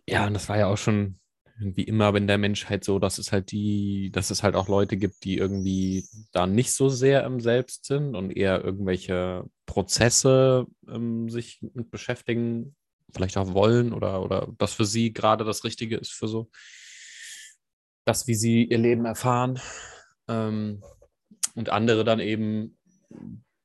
Ja, 0.07 0.27
und 0.27 0.33
das 0.33 0.47
war 0.49 0.57
ja 0.57 0.67
auch 0.67 0.77
schon 0.77 1.15
irgendwie 1.61 1.83
immer 1.83 2.13
in 2.15 2.27
der 2.27 2.39
Menschheit 2.39 2.83
so, 2.83 2.97
dass 2.97 3.19
es 3.19 3.31
halt 3.31 3.51
die, 3.51 4.09
dass 4.11 4.31
es 4.31 4.41
halt 4.41 4.55
auch 4.55 4.67
Leute 4.67 4.97
gibt, 4.97 5.23
die 5.23 5.37
irgendwie 5.37 6.05
da 6.31 6.47
nicht 6.47 6.73
so 6.73 6.89
sehr 6.89 7.23
im 7.23 7.39
Selbst 7.39 7.85
sind 7.85 8.15
und 8.15 8.31
eher 8.31 8.63
irgendwelche 8.63 9.45
Prozesse 9.67 10.65
ähm, 10.89 11.29
sich 11.29 11.61
mit 11.73 11.91
beschäftigen, 11.91 12.75
vielleicht 13.13 13.37
auch 13.37 13.53
wollen 13.53 13.93
oder, 13.93 14.23
oder 14.23 14.47
das 14.57 14.73
für 14.73 14.85
sie 14.85 15.13
gerade 15.13 15.45
das 15.45 15.63
Richtige 15.63 15.97
ist 15.97 16.11
für 16.11 16.27
so 16.27 16.49
das, 18.05 18.25
wie 18.27 18.35
sie 18.35 18.63
ihr 18.63 18.79
Leben 18.79 19.05
erfahren. 19.05 19.59
Ähm, 20.27 20.83
und 21.53 21.69
andere 21.69 22.03
dann 22.03 22.19
eben 22.19 22.77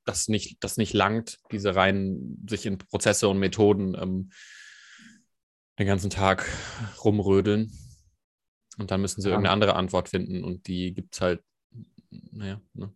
das 0.04 0.28
nicht, 0.28 0.62
das 0.62 0.76
nicht 0.76 0.92
langt, 0.92 1.38
diese 1.50 1.74
rein 1.74 2.44
sich 2.48 2.66
in 2.66 2.78
Prozesse 2.78 3.28
und 3.28 3.38
Methoden 3.38 3.94
ähm, 3.94 4.30
den 5.78 5.86
ganzen 5.86 6.10
Tag 6.10 6.46
rumrödeln. 7.02 7.72
Und 8.78 8.90
dann 8.90 9.00
müssen 9.00 9.20
sie 9.20 9.28
ja. 9.28 9.34
irgendeine 9.34 9.52
andere 9.52 9.74
Antwort 9.74 10.08
finden 10.08 10.44
und 10.44 10.66
die 10.66 10.92
gibt 10.92 11.14
es 11.14 11.20
halt, 11.20 11.42
naja, 12.10 12.60
ne? 12.74 12.92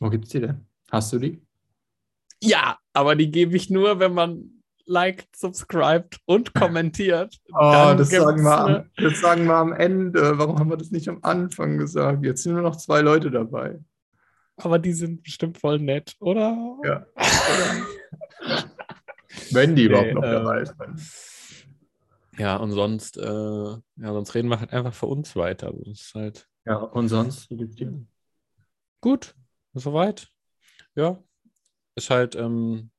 Wo 0.00 0.10
gibt's 0.10 0.30
die 0.30 0.40
denn? 0.40 0.66
Hast 0.90 1.12
du 1.12 1.18
die? 1.18 1.42
Ja, 2.40 2.78
aber 2.92 3.16
die 3.16 3.30
gebe 3.30 3.56
ich 3.56 3.68
nur, 3.68 3.98
wenn 3.98 4.14
man 4.14 4.62
liked, 4.86 5.36
subscribed 5.36 6.18
und 6.24 6.54
kommentiert. 6.54 7.36
Oh, 7.52 7.94
das 7.96 8.10
sagen, 8.10 8.42
wir 8.42 8.58
am, 8.58 8.90
das 8.96 9.20
sagen 9.20 9.44
wir 9.44 9.56
am 9.56 9.72
Ende. 9.72 10.38
Warum 10.38 10.58
haben 10.58 10.70
wir 10.70 10.76
das 10.76 10.90
nicht 10.90 11.08
am 11.08 11.18
Anfang 11.22 11.78
gesagt? 11.78 12.24
Jetzt 12.24 12.42
sind 12.42 12.54
nur 12.54 12.62
noch 12.62 12.76
zwei 12.76 13.00
Leute 13.00 13.30
dabei. 13.30 13.78
Aber 14.56 14.78
die 14.78 14.92
sind 14.92 15.22
bestimmt 15.22 15.58
voll 15.58 15.78
nett, 15.78 16.16
oder? 16.20 16.76
Ja. 16.84 17.06
Wenn 19.52 19.76
die 19.76 19.84
überhaupt 19.84 20.08
nee, 20.08 20.14
noch 20.14 20.22
dabei 20.22 20.60
äh, 20.62 20.66
sind. 20.66 21.37
Ja, 22.38 22.56
und 22.56 22.70
sonst, 22.70 23.16
äh, 23.16 23.22
ja, 23.22 23.80
sonst 23.96 24.34
reden 24.34 24.48
wir 24.48 24.60
halt 24.60 24.72
einfach 24.72 24.94
für 24.94 25.06
uns 25.06 25.34
weiter. 25.34 25.72
Das 25.72 26.00
ist 26.00 26.14
halt. 26.14 26.48
Ja, 26.64 26.76
und 26.76 27.08
sonst, 27.08 27.50
wie 27.50 27.56
geht's 27.56 27.74
dir? 27.74 28.06
Gut, 29.00 29.34
soweit. 29.74 30.28
Ja, 30.94 31.22
ist 31.96 32.10
halt, 32.10 32.36
ähm, 32.36 32.90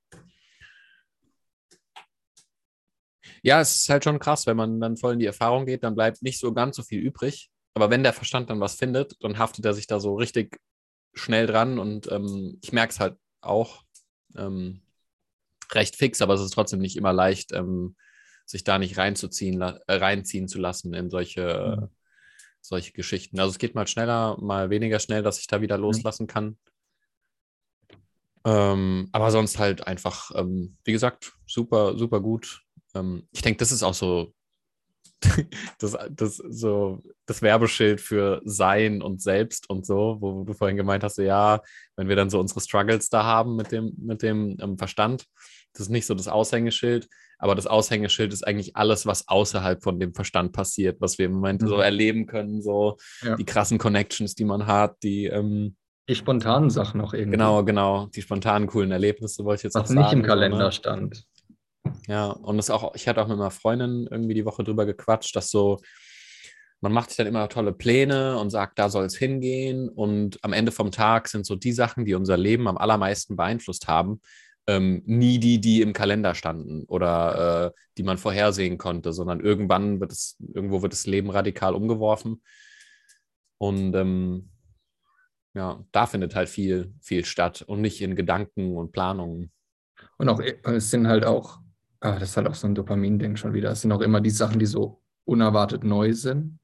ja, 3.42 3.62
es 3.62 3.76
ist 3.78 3.90
halt 3.90 4.04
schon 4.04 4.20
krass, 4.20 4.46
wenn 4.46 4.58
man 4.58 4.80
dann 4.82 4.98
voll 4.98 5.14
in 5.14 5.20
die 5.20 5.26
Erfahrung 5.26 5.66
geht, 5.66 5.84
dann 5.84 5.96
bleibt 5.96 6.22
nicht 6.22 6.40
so 6.40 6.54
ganz 6.54 6.76
so 6.76 6.84
viel 6.84 7.00
übrig. 7.00 7.50
Aber 7.74 7.90
wenn 7.90 8.04
der 8.04 8.14
Verstand 8.14 8.50
dann 8.50 8.60
was 8.60 8.76
findet, 8.76 9.16
dann 9.24 9.38
haftet 9.38 9.64
er 9.66 9.74
sich 9.74 9.88
da 9.88 10.00
so 10.00 10.16
richtig 10.16 10.60
schnell 11.14 11.48
dran 11.48 11.80
und 11.80 12.12
ähm, 12.12 12.58
ich 12.62 12.74
merke 12.74 12.92
es 12.92 13.00
halt 13.00 13.18
auch 13.42 13.84
ähm, 14.36 14.82
recht 15.72 15.96
fix, 15.96 16.22
aber 16.22 16.34
es 16.34 16.42
ist 16.42 16.52
trotzdem 16.54 16.80
nicht 16.80 16.98
immer 16.98 17.14
leicht, 17.14 17.54
ähm, 17.54 17.96
sich 18.50 18.64
da 18.64 18.80
nicht 18.80 18.98
reinzuziehen, 18.98 19.62
äh, 19.62 19.76
reinziehen 19.88 20.48
zu 20.48 20.60
lassen 20.60 20.96
in 20.96 21.12
solche, 21.12 21.78
mhm. 21.82 21.88
solche 22.62 22.94
Geschichten. 22.94 23.40
Also 23.40 23.52
es 23.52 23.60
geht 23.60 23.76
mal 23.76 23.86
schneller, 23.86 24.38
mal 24.42 24.72
weniger 24.72 25.00
schnell, 25.00 25.22
dass 25.22 25.40
ich 25.40 25.46
da 25.46 25.62
wieder 25.62 25.78
loslassen 25.78 26.26
kann. 26.26 26.58
Ähm, 28.46 29.08
aber 29.12 29.30
sonst 29.30 29.60
halt 29.60 29.86
einfach, 29.86 30.32
ähm, 30.34 30.78
wie 30.84 30.94
gesagt, 30.94 31.34
super, 31.46 31.96
super 31.96 32.22
gut. 32.22 32.64
Ähm, 32.96 33.28
ich 33.32 33.44
denke, 33.44 33.60
das 33.60 33.72
ist 33.72 33.84
auch 33.84 33.94
so 33.94 34.34
das, 35.80 35.96
das, 36.10 36.38
so 36.38 37.04
das 37.28 37.44
Werbeschild 37.44 38.02
für 38.02 38.42
Sein 38.46 39.04
und 39.04 39.22
Selbst 39.22 39.70
und 39.70 39.86
so, 39.86 40.18
wo 40.22 40.44
du 40.44 40.54
vorhin 40.54 40.78
gemeint 40.78 41.04
hast, 41.04 41.18
ja, 41.20 41.62
wenn 41.98 42.08
wir 42.08 42.16
dann 42.16 42.32
so 42.32 42.40
unsere 42.40 42.62
Struggles 42.62 43.10
da 43.10 43.26
haben 43.26 43.56
mit 43.56 43.72
dem, 43.72 43.94
mit 43.98 44.24
dem 44.24 44.58
ähm, 44.60 44.78
Verstand, 44.80 45.26
das 45.74 45.82
ist 45.82 45.90
nicht 45.90 46.08
so 46.08 46.16
das 46.16 46.28
Aushängeschild, 46.28 47.08
aber 47.40 47.56
das 47.56 47.66
Aushängeschild 47.66 48.34
ist 48.34 48.46
eigentlich 48.46 48.76
alles, 48.76 49.06
was 49.06 49.28
außerhalb 49.28 49.82
von 49.82 50.00
dem 50.00 50.14
Verstand 50.14 50.52
passiert, 50.52 51.02
was 51.02 51.18
wir 51.18 51.26
im 51.26 51.34
Moment 51.34 51.62
mhm. 51.62 51.68
so 51.68 51.76
erleben 51.78 52.28
können, 52.28 52.62
so 52.62 52.98
ja. 53.22 53.36
die 53.36 53.46
krassen 53.46 53.80
Connections, 53.80 54.36
die 54.36 54.46
man 54.46 54.68
hat, 54.68 55.02
die 55.02 55.26
ähm, 55.26 55.76
die 56.10 56.16
spontanen 56.16 56.72
Sachen 56.72 57.02
auch 57.02 57.14
irgendwie. 57.14 57.38
Genau, 57.38 57.64
genau, 57.64 58.08
die 58.08 58.24
spontanen 58.24 58.68
coolen 58.68 58.92
Erlebnisse 58.92 59.46
wollte 59.46 59.60
ich 59.60 59.64
jetzt 59.66 59.76
was 59.76 59.84
auch 59.84 59.88
sagen. 59.88 60.00
Was 60.00 60.12
nicht 60.12 60.20
im 60.20 60.26
Kalender 60.26 60.58
so, 60.58 60.64
ne? 60.64 60.72
stand. 60.72 61.24
Ja, 62.08 62.30
und 62.30 62.58
das 62.58 62.72
auch, 62.72 62.96
ich 62.96 63.08
hatte 63.08 63.22
auch 63.22 63.28
mit 63.28 63.38
meiner 63.38 63.52
Freundin 63.52 64.08
irgendwie 64.10 64.34
die 64.34 64.46
Woche 64.46 64.64
drüber 64.64 64.88
gequatscht, 64.88 65.36
dass 65.36 65.52
so, 65.52 65.80
man 66.82 66.92
macht 66.92 67.10
sich 67.10 67.18
dann 67.18 67.28
immer 67.28 67.48
tolle 67.48 67.74
Pläne 67.74 68.40
und 68.40 68.50
sagt, 68.50 68.80
da 68.80 68.90
soll 68.90 69.06
es 69.06 69.18
hingehen. 69.18 69.88
Und 69.88 70.44
am 70.44 70.52
Ende 70.52 70.72
vom 70.72 70.92
Tag 70.92 71.28
sind 71.28 71.46
so 71.46 71.56
die 71.56 71.74
Sachen, 71.74 72.06
die 72.06 72.16
unser 72.16 72.38
Leben 72.38 72.68
am 72.68 72.78
allermeisten 72.78 73.36
beeinflusst 73.36 73.88
haben, 73.88 74.20
ähm, 74.70 75.02
nie 75.06 75.40
die, 75.40 75.60
die 75.60 75.82
im 75.82 75.94
Kalender 75.94 76.36
standen 76.36 76.84
oder 76.86 77.68
äh, 77.68 77.80
die 77.98 78.04
man 78.04 78.18
vorhersehen 78.18 78.78
konnte, 78.78 79.14
sondern 79.14 79.40
irgendwann 79.40 80.00
wird 80.00 80.12
es, 80.12 80.38
irgendwo 80.54 80.82
wird 80.82 80.94
das 80.94 81.06
Leben 81.06 81.30
radikal 81.30 81.76
umgeworfen. 81.76 82.42
Und 83.58 83.96
ähm, 83.96 84.50
ja, 85.54 85.84
da 85.92 86.06
findet 86.06 86.36
halt 86.36 86.50
viel, 86.50 86.94
viel 87.02 87.26
statt 87.26 87.64
und 87.64 87.82
nicht 87.82 88.02
in 88.02 88.16
Gedanken 88.16 88.78
und 88.78 88.92
Planungen. 88.92 89.52
Und 90.18 90.30
auch, 90.30 90.40
es 90.40 90.92
sind 90.92 91.08
halt 91.08 91.26
auch 91.26 91.60
ah, 92.02 92.18
das 92.18 92.30
ist 92.30 92.38
halt 92.38 92.48
auch 92.48 92.56
so 92.56 92.68
ein 92.68 92.76
Dopamin-Ding 92.76 93.36
schon 93.36 93.54
wieder. 93.54 93.72
Es 93.72 93.82
sind 93.82 93.92
auch 93.92 94.02
immer 94.02 94.22
die 94.22 94.30
Sachen, 94.30 94.60
die 94.60 94.66
so 94.66 95.02
unerwartet 95.26 95.84
neu 95.84 96.14
sind. 96.14 96.60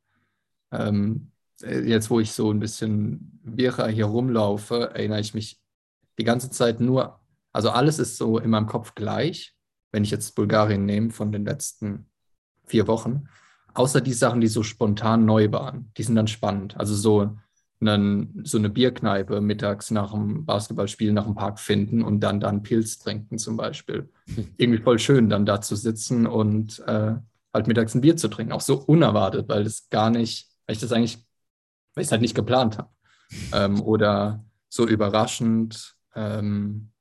Ähm, 0.71 1.31
äh, 1.61 1.81
jetzt, 1.81 2.09
wo 2.09 2.19
ich 2.19 2.31
so 2.31 2.51
ein 2.51 2.59
bisschen 2.59 3.39
wirrer 3.43 3.87
hier 3.87 4.05
rumlaufe, 4.05 4.91
erinnere 4.93 5.19
ich 5.19 5.33
mich 5.33 5.59
die 6.17 6.23
ganze 6.23 6.49
Zeit 6.49 6.79
nur, 6.79 7.19
also 7.55 7.69
alles 7.69 7.99
ist 7.99 8.17
so 8.17 8.37
in 8.37 8.49
meinem 8.49 8.67
Kopf 8.67 8.95
gleich, 8.95 9.55
wenn 9.93 10.03
ich 10.03 10.11
jetzt 10.11 10.35
Bulgarien 10.35 10.85
nehme 10.85 11.11
von 11.11 11.31
den 11.31 11.45
letzten 11.45 12.09
vier 12.65 12.85
Wochen. 12.87 13.29
Außer 13.73 14.01
die 14.01 14.11
Sachen, 14.11 14.41
die 14.41 14.47
so 14.47 14.61
spontan 14.61 15.23
neu 15.23 15.49
waren. 15.53 15.89
Die 15.97 16.03
sind 16.03 16.15
dann 16.15 16.27
spannend. 16.27 16.75
Also 16.77 16.93
so 16.95 17.37
einen, 17.79 18.41
so 18.43 18.57
eine 18.57 18.69
Bierkneipe 18.69 19.39
mittags 19.39 19.89
nach 19.89 20.11
dem 20.11 20.45
Basketballspiel 20.45 21.13
nach 21.13 21.23
dem 21.23 21.35
Park 21.35 21.61
finden 21.61 22.03
und 22.03 22.19
dann 22.19 22.41
dann 22.41 22.61
Pilz 22.61 22.99
trinken 22.99 23.37
zum 23.37 23.55
Beispiel. 23.55 24.09
Irgendwie 24.57 24.83
voll 24.83 24.99
schön, 24.99 25.29
dann 25.29 25.45
da 25.45 25.61
zu 25.61 25.77
sitzen 25.77 26.27
und 26.27 26.79
äh, 26.87 27.15
halt 27.53 27.67
mittags 27.67 27.95
ein 27.95 28.01
Bier 28.01 28.17
zu 28.17 28.27
trinken. 28.27 28.51
Auch 28.51 28.59
so 28.59 28.79
unerwartet, 28.79 29.47
weil 29.47 29.63
das 29.63 29.87
gar 29.89 30.09
nicht, 30.09 30.49
weil 30.67 30.75
ich 30.75 30.81
das 30.81 30.91
eigentlich, 30.91 31.25
weil 31.93 32.01
ich 32.01 32.07
es 32.07 32.11
halt 32.11 32.21
nicht 32.21 32.35
geplant 32.35 32.77
habe. 32.77 32.89
Ähm, 33.51 33.81
oder 33.81 34.45
so 34.69 34.87
überraschend 34.87 35.95
ähm, 36.13 36.91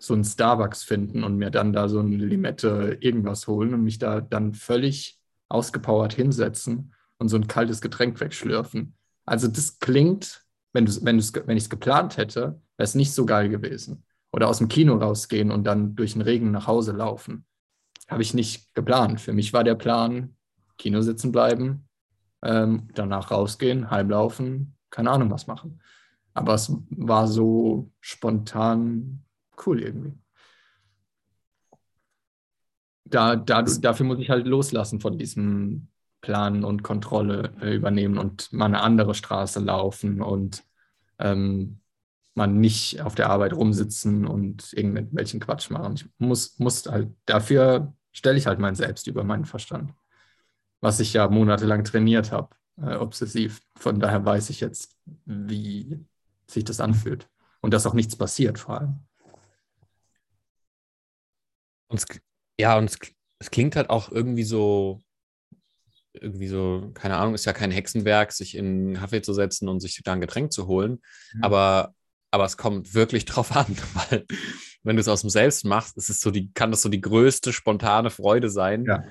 so 0.00 0.14
ein 0.14 0.24
Starbucks 0.24 0.82
finden 0.82 1.22
und 1.22 1.36
mir 1.36 1.50
dann 1.50 1.72
da 1.72 1.88
so 1.88 2.00
eine 2.00 2.16
Limette 2.16 2.98
irgendwas 3.00 3.46
holen 3.46 3.74
und 3.74 3.84
mich 3.84 3.98
da 3.98 4.20
dann 4.20 4.54
völlig 4.54 5.20
ausgepowert 5.48 6.14
hinsetzen 6.14 6.94
und 7.18 7.28
so 7.28 7.36
ein 7.36 7.46
kaltes 7.46 7.80
Getränk 7.80 8.18
wegschlürfen 8.20 8.94
also 9.30 9.46
das 9.46 9.78
klingt, 9.78 10.44
wenn, 10.72 10.88
wenn, 10.88 11.18
wenn 11.18 11.56
ich 11.56 11.62
es 11.62 11.70
geplant 11.70 12.16
hätte, 12.16 12.40
wäre 12.40 12.60
es 12.78 12.96
nicht 12.96 13.12
so 13.12 13.26
geil 13.26 13.48
gewesen. 13.48 14.02
Oder 14.32 14.48
aus 14.48 14.58
dem 14.58 14.66
Kino 14.66 14.96
rausgehen 14.96 15.52
und 15.52 15.62
dann 15.64 15.94
durch 15.94 16.14
den 16.14 16.22
Regen 16.22 16.50
nach 16.50 16.66
Hause 16.66 16.90
laufen. 16.90 17.44
Habe 18.08 18.22
ich 18.22 18.34
nicht 18.34 18.74
geplant. 18.74 19.20
Für 19.20 19.32
mich 19.32 19.52
war 19.52 19.62
der 19.62 19.76
Plan, 19.76 20.34
Kino 20.78 21.00
sitzen 21.00 21.30
bleiben, 21.30 21.88
ähm, 22.42 22.88
danach 22.94 23.30
rausgehen, 23.30 23.88
heimlaufen, 23.88 24.76
keine 24.90 25.12
Ahnung 25.12 25.30
was 25.30 25.46
machen. 25.46 25.80
Aber 26.34 26.54
es 26.54 26.72
war 26.90 27.28
so 27.28 27.92
spontan 28.00 29.22
cool 29.66 29.82
irgendwie. 29.82 30.18
Da, 33.04 33.36
da, 33.36 33.62
dafür 33.62 34.06
muss 34.06 34.18
ich 34.20 34.30
halt 34.30 34.46
loslassen 34.46 35.00
von 35.00 35.18
diesem 35.18 35.88
planen 36.20 36.64
und 36.64 36.82
Kontrolle 36.82 37.52
äh, 37.60 37.74
übernehmen 37.74 38.18
und 38.18 38.52
mal 38.52 38.66
eine 38.66 38.82
andere 38.82 39.14
Straße 39.14 39.60
laufen 39.60 40.20
und 40.22 40.64
ähm, 41.18 41.80
man 42.34 42.60
nicht 42.60 43.00
auf 43.00 43.14
der 43.14 43.30
Arbeit 43.30 43.52
rumsitzen 43.52 44.26
und 44.26 44.72
irgendwelchen 44.72 45.40
Quatsch 45.40 45.70
machen. 45.70 45.94
Ich 45.94 46.06
muss, 46.18 46.58
muss 46.58 46.86
halt, 46.86 47.10
dafür 47.26 47.92
stelle 48.12 48.38
ich 48.38 48.46
halt 48.46 48.58
mein 48.58 48.74
Selbst 48.74 49.06
über 49.06 49.24
meinen 49.24 49.44
Verstand, 49.44 49.92
was 50.80 51.00
ich 51.00 51.12
ja 51.12 51.28
monatelang 51.28 51.84
trainiert 51.84 52.32
habe, 52.32 52.54
äh, 52.80 52.96
obsessiv. 52.96 53.60
Von 53.76 54.00
daher 54.00 54.24
weiß 54.24 54.50
ich 54.50 54.60
jetzt, 54.60 54.96
wie 55.24 56.04
sich 56.46 56.64
das 56.64 56.80
anfühlt 56.80 57.28
und 57.60 57.74
dass 57.74 57.86
auch 57.86 57.94
nichts 57.94 58.16
passiert 58.16 58.58
vor 58.58 58.80
allem. 58.80 59.00
Und 61.90 61.98
es, 61.98 62.06
ja, 62.58 62.78
und 62.78 62.84
es, 62.84 62.98
es 63.38 63.50
klingt 63.50 63.76
halt 63.76 63.90
auch 63.90 64.10
irgendwie 64.10 64.44
so 64.44 65.02
irgendwie 66.12 66.48
so, 66.48 66.90
keine 66.94 67.16
Ahnung, 67.16 67.34
ist 67.34 67.44
ja 67.44 67.52
kein 67.52 67.70
Hexenwerk, 67.70 68.32
sich 68.32 68.56
in 68.56 68.66
einen 68.66 68.94
Kaffee 68.94 69.22
zu 69.22 69.32
setzen 69.32 69.68
und 69.68 69.80
sich 69.80 70.00
da 70.02 70.12
ein 70.12 70.20
Getränk 70.20 70.52
zu 70.52 70.66
holen. 70.66 71.00
Mhm. 71.34 71.44
Aber, 71.44 71.94
aber 72.30 72.44
es 72.44 72.56
kommt 72.56 72.94
wirklich 72.94 73.24
drauf 73.26 73.54
an, 73.54 73.76
weil 73.94 74.26
wenn 74.82 74.96
du 74.96 75.00
es 75.00 75.08
aus 75.08 75.20
dem 75.20 75.30
Selbst 75.30 75.64
machst, 75.64 75.96
ist 75.96 76.10
es 76.10 76.20
so 76.20 76.30
die, 76.30 76.52
kann 76.52 76.70
das 76.70 76.82
so 76.82 76.88
die 76.88 77.00
größte 77.00 77.52
spontane 77.52 78.10
Freude 78.10 78.50
sein. 78.50 78.84
Ja, 78.84 79.04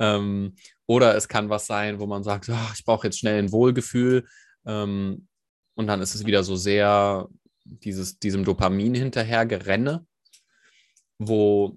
ähm, 0.00 0.54
oder 0.86 1.16
es 1.16 1.28
kann 1.28 1.50
was 1.50 1.66
sein, 1.66 1.98
wo 1.98 2.06
man 2.06 2.22
sagt, 2.22 2.48
oh, 2.48 2.70
ich 2.74 2.84
brauche 2.84 3.06
jetzt 3.06 3.18
schnell 3.18 3.42
ein 3.42 3.52
Wohlgefühl. 3.52 4.26
Ähm, 4.64 5.26
und 5.74 5.86
dann 5.88 6.00
ist 6.00 6.14
es 6.14 6.24
wieder 6.24 6.42
so 6.42 6.56
sehr 6.56 7.28
dieses, 7.64 8.18
diesem 8.18 8.44
Dopamin 8.44 8.94
hinterher 8.94 9.44
gerenne, 9.44 10.06
wo 11.18 11.76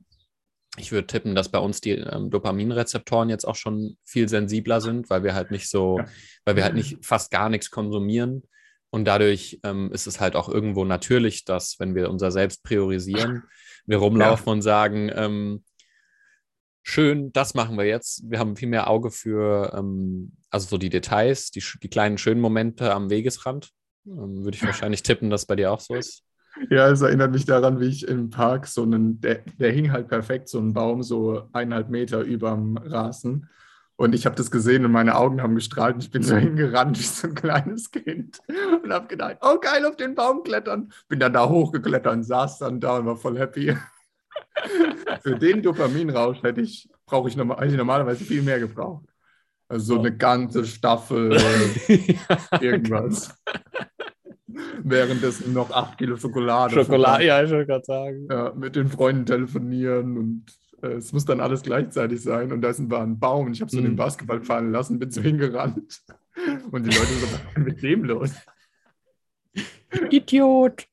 ich 0.78 0.91
würde 0.91 1.08
tippen, 1.08 1.36
dass 1.36 1.50
bei 1.50 1.60
uns 1.60 1.82
die 1.82 1.91
ähm, 1.91 2.30
Dopaminrezeptoren 2.30 3.30
jetzt 3.30 3.46
auch 3.46 3.56
schon 3.56 3.98
viel 4.04 4.30
sensibler 4.30 4.82
sind, 4.82 5.10
weil 5.10 5.24
wir 5.24 5.34
halt 5.34 5.52
nicht 5.52 5.70
so, 5.70 5.98
ja. 6.00 6.06
weil 6.46 6.56
wir 6.56 6.64
halt 6.64 6.76
nicht 6.76 7.04
fast 7.04 7.32
gar 7.32 7.50
nichts 7.50 7.72
konsumieren. 7.72 8.44
Und 8.91 9.06
dadurch 9.06 9.60
ähm, 9.64 9.91
ist 9.91 10.08
es 10.08 10.20
halt 10.20 10.36
auch 10.36 10.50
irgendwo 10.50 10.84
natürlich, 10.86 11.46
dass, 11.46 11.80
wenn 11.80 11.96
wir 11.96 12.10
unser 12.10 12.32
Selbst 12.32 12.64
priorisieren, 12.64 13.44
wir 13.86 13.98
rumlaufen 13.98 14.48
ja. 14.48 14.52
und 14.54 14.62
sagen, 14.62 15.12
ähm, 15.14 15.64
schön, 16.84 17.32
das 17.34 17.54
machen 17.54 17.78
wir 17.78 17.86
jetzt. 17.86 18.24
Wir 18.30 18.40
haben 18.40 18.56
viel 18.56 18.68
mehr 18.68 18.90
Auge 18.90 19.12
für, 19.12 19.74
ähm, 19.78 20.38
also 20.50 20.68
so 20.68 20.78
die 20.78 20.90
Details, 20.90 21.52
die, 21.52 21.64
die 21.84 21.90
kleinen 21.90 22.18
schönen 22.18 22.41
Momente 22.41 22.94
am 22.94 23.10
Wegesrand. 23.10 23.70
Ähm, 24.08 24.44
würde 24.44 24.56
ich 24.56 24.64
wahrscheinlich 24.64 25.04
tippen, 25.04 25.30
dass 25.30 25.46
bei 25.46 25.56
dir 25.56 25.72
auch 25.72 25.82
so 25.82 25.96
ist. 25.96 26.24
Ja, 26.70 26.90
es 26.90 27.02
erinnert 27.02 27.32
mich 27.32 27.46
daran, 27.46 27.80
wie 27.80 27.88
ich 27.88 28.08
im 28.08 28.30
Park 28.30 28.68
so 28.68 28.84
einen, 28.84 29.22
der, 29.22 29.44
der 29.60 29.72
hing 29.72 29.92
halt 29.92 30.08
perfekt, 30.08 30.50
so 30.50 30.60
ein 30.60 30.74
Baum, 30.74 31.04
so 31.04 31.48
eineinhalb 31.54 31.90
Meter 31.90 32.22
überm 32.22 32.78
Rasen. 32.78 33.48
Und 33.96 34.16
ich 34.16 34.26
habe 34.26 34.36
das 34.36 34.50
gesehen 34.50 34.86
und 34.86 34.94
meine 34.94 35.16
Augen 35.16 35.42
haben 35.42 35.56
gestrahlt 35.56 35.96
und 35.96 36.04
ich 36.04 36.12
bin 36.12 36.24
so 36.24 36.36
hingerannt 36.38 36.98
wie 36.98 37.04
so 37.04 37.28
ein 37.28 37.36
kleines 37.36 37.92
Kind 37.92 38.40
und 38.82 38.94
habe 38.94 39.08
gedacht, 39.08 39.38
oh 39.42 39.60
geil, 39.60 39.86
auf 39.86 39.98
den 39.98 40.16
Baum 40.16 40.44
klettern. 40.44 40.92
Bin 41.08 41.20
dann 41.20 41.34
da 41.34 41.48
hochgeklettert 41.50 42.14
und 42.14 42.24
saß 42.24 42.60
dann 42.60 42.80
da 42.80 42.98
und 42.98 43.06
war 43.06 43.18
voll 43.18 43.38
happy. 43.38 43.76
Für 45.22 45.38
den 45.38 45.62
Dopaminrausch 45.62 46.42
hätte 46.44 46.62
ich, 46.62 46.90
brauche 47.06 47.28
ich, 47.28 47.36
normal, 47.36 47.58
hätte 47.58 47.72
ich 47.72 47.78
normalerweise 47.78 48.24
viel 48.24 48.42
mehr 48.42 48.60
gebraucht. 48.60 49.06
Also 49.68 49.96
so 49.96 50.00
eine 50.00 50.16
ganze 50.16 50.66
Staffel 50.66 51.34
irgendwas. 52.62 53.36
Währenddessen 54.84 55.54
noch 55.54 55.72
acht 55.72 55.98
Kilo 55.98 56.16
Schokolade. 56.18 56.74
Schokolade, 56.74 57.26
ja, 57.26 57.44
ich 57.44 57.52
wollte 57.52 57.68
gerade 57.68 57.86
sagen. 57.86 58.28
Ja, 58.30 58.54
mit 58.56 58.76
den 58.76 58.88
Freunden 58.88 59.26
telefonieren 59.26 60.18
und 60.18 60.46
äh, 60.82 60.94
es 60.94 61.14
muss 61.14 61.26
dann 61.26 61.40
alles 61.40 61.62
gleichzeitig 61.62 62.22
sein. 62.22 62.52
Und 62.52 62.62
da 62.62 62.70
ist 62.70 62.80
ein, 62.80 62.90
war 62.90 63.02
ein 63.04 63.20
Baum 63.20 63.48
und 63.48 63.54
ich 63.54 63.62
habe 63.62 63.70
so 63.72 63.78
Mhm. 63.80 63.84
den 63.84 63.96
Basketball 63.96 64.42
fallen 64.42 64.72
lassen, 64.72 65.00
bin 65.00 65.12
so 65.12 65.22
hingerannt. 65.22 66.02
Und 66.72 66.86
die 66.86 66.90
Leute 66.98 67.14
so, 67.14 67.28
was 67.28 67.64
mit 67.66 67.84
dem 67.84 68.04
los? 68.06 68.32
Idiot. 70.10 70.86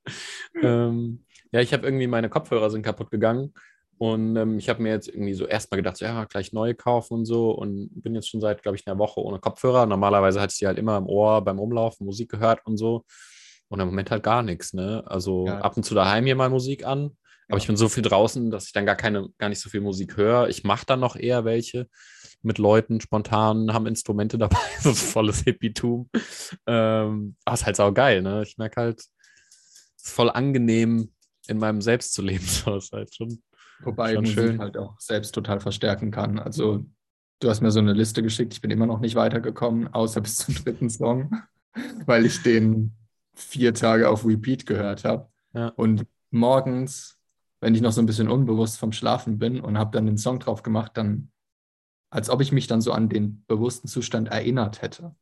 ähm, 0.63 1.21
ja, 1.53 1.61
ich 1.61 1.73
habe 1.73 1.87
irgendwie, 1.87 2.07
meine 2.07 2.29
Kopfhörer 2.29 2.71
sind 2.71 2.83
kaputt 2.83 3.11
gegangen. 3.11 3.53
Und 3.99 4.37
ähm, 4.37 4.59
ich 4.59 4.69
habe 4.69 4.83
mir 4.83 4.91
jetzt 4.91 5.09
irgendwie 5.09 5.33
so 5.35 5.47
erstmal 5.47 5.77
gedacht, 5.77 5.97
so, 5.97 6.05
ja, 6.05 6.25
gleich 6.25 6.53
neue 6.53 6.75
kaufen 6.75 7.15
und 7.15 7.25
so. 7.25 7.51
Und 7.53 7.89
bin 7.95 8.15
jetzt 8.15 8.29
schon 8.29 8.41
seit, 8.41 8.63
glaube 8.63 8.77
ich, 8.77 8.87
einer 8.87 8.99
Woche 8.99 9.21
ohne 9.23 9.39
Kopfhörer. 9.39 9.87
Normalerweise 9.87 10.41
hatte 10.41 10.53
ich 10.53 10.59
die 10.59 10.67
halt 10.67 10.79
immer 10.79 10.99
im 10.99 11.07
Ohr 11.07 11.43
beim 11.43 11.59
Rumlaufen, 11.59 12.05
Musik 12.05 12.31
gehört 12.31 12.61
und 12.67 12.77
so. 12.77 13.05
Und 13.69 13.81
im 13.81 13.87
Moment 13.89 14.11
halt 14.11 14.23
gar 14.23 14.43
nichts, 14.43 14.73
ne? 14.75 15.03
Also 15.07 15.47
Ja. 15.47 15.61
ab 15.61 15.77
und 15.77 15.83
zu 15.83 15.95
daheim 15.95 16.25
hier 16.25 16.37
mal 16.37 16.51
Musik 16.51 16.87
an. 16.87 17.17
Aber 17.49 17.57
Ja. 17.59 17.63
ich 17.63 17.67
bin 17.67 17.77
so 17.77 17.89
viel 17.89 18.03
draußen, 18.03 18.51
dass 18.51 18.67
ich 18.67 18.73
dann 18.73 18.87
gar 18.87 18.97
keine, 18.97 19.29
gar 19.39 19.49
nicht 19.49 19.61
so 19.61 19.69
viel 19.71 19.81
Musik 19.81 20.17
höre. 20.17 20.49
Ich 20.49 20.65
mache 20.65 20.87
dann 20.87 21.01
noch 21.01 21.17
eher 21.17 21.45
welche 21.45 21.89
mit 22.43 22.59
Leuten 22.59 23.01
spontan, 23.01 23.73
haben 23.73 23.87
Instrumente 23.87 24.39
dabei, 24.39 24.59
so 24.81 24.93
volles 24.95 25.41
Hippietum. 25.43 26.09
Ähm, 26.67 27.37
aber 27.45 27.55
ist 27.55 27.67
halt 27.67 27.77
sau 27.77 27.93
geil, 27.93 28.23
ne? 28.23 28.43
Ich 28.43 28.57
merke 28.59 28.81
halt, 28.81 29.01
es 29.01 29.11
ist 30.05 30.11
voll 30.13 30.31
angenehm, 30.31 31.13
in 31.49 31.59
meinem 31.59 31.81
Selbst 31.81 32.15
zu 32.15 32.23
leben. 32.23 32.45
So 32.47 32.77
ist 32.77 32.93
halt 32.93 33.15
schon. 33.15 33.43
Wobei 33.81 34.15
Schon 34.15 34.23
Musik 34.23 34.35
schön. 34.35 34.59
halt 34.61 34.77
auch 34.77 34.99
selbst 35.01 35.33
total 35.35 35.61
verstärken 35.61 36.11
kann. 36.11 36.39
Also 36.39 36.85
du 37.41 37.51
hast 37.51 37.61
mir 37.61 37.71
so 37.71 37.81
eine 37.81 37.93
Liste 37.93 38.23
geschickt, 38.23 38.55
ich 38.55 38.61
bin 38.63 38.71
immer 38.71 38.87
noch 38.87 39.01
nicht 39.01 39.15
weitergekommen, 39.17 39.93
außer 39.93 40.21
bis 40.21 40.37
zum 40.37 40.55
dritten 40.55 40.89
Song, 40.89 41.31
weil 42.07 42.25
ich 42.27 42.43
den 42.43 42.93
vier 43.37 43.75
Tage 43.75 44.09
auf 44.09 44.25
Repeat 44.25 44.67
gehört 44.67 45.05
habe. 45.05 45.29
Ja. 45.53 45.69
Und 45.69 46.07
morgens, 46.31 47.19
wenn 47.61 47.75
ich 47.75 47.81
noch 47.81 47.93
so 47.93 48.03
ein 48.03 48.07
bisschen 48.07 48.29
unbewusst 48.29 48.79
vom 48.79 48.93
Schlafen 48.93 49.39
bin 49.39 49.61
und 49.61 49.79
habe 49.79 49.93
dann 49.93 50.07
den 50.07 50.19
Song 50.19 50.41
drauf 50.41 50.63
gemacht, 50.63 50.93
dann, 50.95 51.31
als 52.11 52.31
ob 52.31 52.41
ich 52.41 52.53
mich 52.53 52.67
dann 52.67 52.81
so 52.81 52.93
an 52.93 53.09
den 53.09 53.45
bewussten 53.47 53.89
Zustand 53.89 54.29
erinnert 54.29 54.83
hätte, 54.83 55.15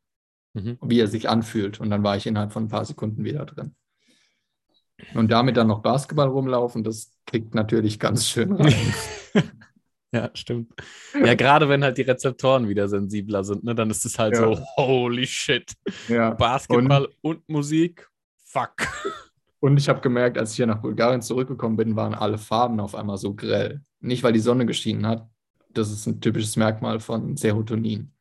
Mhm. 0.57 0.79
wie 0.83 1.01
er 1.01 1.09
sich 1.09 1.29
anfühlt. 1.29 1.81
Und 1.81 1.91
dann 1.91 2.05
war 2.05 2.17
ich 2.17 2.27
innerhalb 2.27 2.53
von 2.53 2.65
ein 2.65 2.69
paar 2.69 2.85
Sekunden 2.85 3.25
wieder 3.25 3.45
drin. 3.45 3.75
Und 5.15 5.33
damit 5.33 5.57
dann 5.57 5.67
noch 5.67 5.83
Basketball 5.83 6.29
rumlaufen, 6.29 6.85
das 6.85 7.11
kickt 7.27 7.55
natürlich 7.55 7.99
ganz 7.99 8.29
schön 8.29 8.53
rein. 8.53 8.95
Ja, 10.15 10.31
stimmt. 10.35 10.73
Ja, 11.13 11.35
gerade 11.35 11.69
wenn 11.69 11.83
halt 11.83 11.99
die 11.99 12.03
Rezeptoren 12.03 12.69
wieder 12.69 12.89
sensibler 12.89 13.43
sind, 13.43 13.65
ne, 13.65 13.75
dann 13.75 13.91
ist 13.91 14.05
es 14.07 14.17
halt 14.19 14.35
Ja. 14.35 14.55
so, 14.55 14.65
holy 14.77 15.27
shit. 15.27 15.73
ja. 16.09 16.31
Basketball 16.31 17.09
und, 17.21 17.49
Musik, 17.49 18.09
fuck. 18.45 18.75
Und 19.59 19.77
ich 19.77 19.89
habe 19.89 20.01
gemerkt, 20.01 20.39
als 20.39 20.51
ich 20.53 20.57
hier 20.57 20.67
nach 20.67 20.81
Bulgarien 20.83 21.21
zurückgekommen 21.23 21.77
bin, 21.77 21.97
waren 21.97 22.15
alle 22.15 22.39
Farben 22.39 22.79
auf 22.79 22.95
einmal 22.95 23.17
so 23.17 23.35
grell. 23.35 23.81
Nicht, 24.01 24.23
weil 24.23 24.33
die 24.35 24.39
Sonne 24.41 24.67
geschienen 24.67 25.07
hat. 25.07 25.29
Das 25.71 25.91
ist 25.91 26.07
ein 26.07 26.21
typisches 26.21 26.55
Merkmal 26.57 27.01
von 27.01 27.37
Serotonin, 27.37 28.13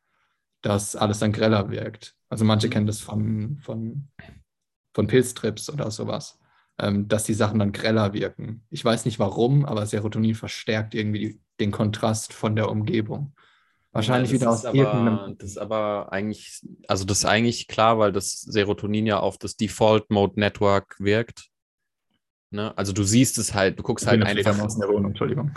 dass 0.62 0.96
alles 0.96 1.20
dann 1.20 1.30
greller 1.32 1.70
wirkt. 1.70 2.16
Also 2.28 2.44
manche 2.44 2.68
kennen 2.70 2.86
das 2.88 2.98
von, 3.00 3.58
von, 3.62 4.08
von 4.94 5.06
Pilztrips 5.06 5.70
oder 5.70 5.90
sowas, 5.92 6.40
dass 6.76 7.24
die 7.24 7.34
Sachen 7.34 7.58
dann 7.58 7.72
greller 7.72 8.12
wirken. 8.12 8.64
Ich 8.70 8.84
weiß 8.84 9.04
nicht 9.04 9.18
warum, 9.18 9.64
aber 9.64 9.86
Serotonin 9.86 10.34
verstärkt 10.34 10.94
irgendwie 10.94 11.18
die, 11.20 11.40
den 11.60 11.70
Kontrast 11.70 12.32
von 12.32 12.56
der 12.56 12.68
Umgebung. 12.68 13.34
Wahrscheinlich 13.92 14.32
Ja, 14.32 14.40
wieder 14.40 14.50
aus 14.50 14.64
aber, 14.64 14.76
irgendeinem. 14.76 15.38
Das 15.38 15.50
ist 15.50 15.58
aber 15.58 16.12
eigentlich, 16.12 16.66
also 16.88 17.04
das 17.04 17.18
ist 17.18 17.24
eigentlich 17.26 17.68
klar, 17.68 18.00
weil 18.00 18.10
das 18.10 18.40
Serotonin 18.40 19.06
ja 19.06 19.20
auf 19.20 19.38
das 19.38 19.56
Default 19.56 20.10
Mode 20.10 20.40
Network 20.40 20.96
wirkt. 20.98 21.48
Ne? 22.50 22.76
Also 22.76 22.92
du 22.92 23.04
siehst 23.04 23.38
es 23.38 23.54
halt, 23.54 23.78
du 23.78 23.84
guckst 23.84 24.04
Ich 24.04 24.10
halt 24.10 24.24
einfach. 24.24 24.58
In 24.58 24.80
der 24.80 24.88
Wohnung, 24.88 25.10
Entschuldigung. 25.12 25.52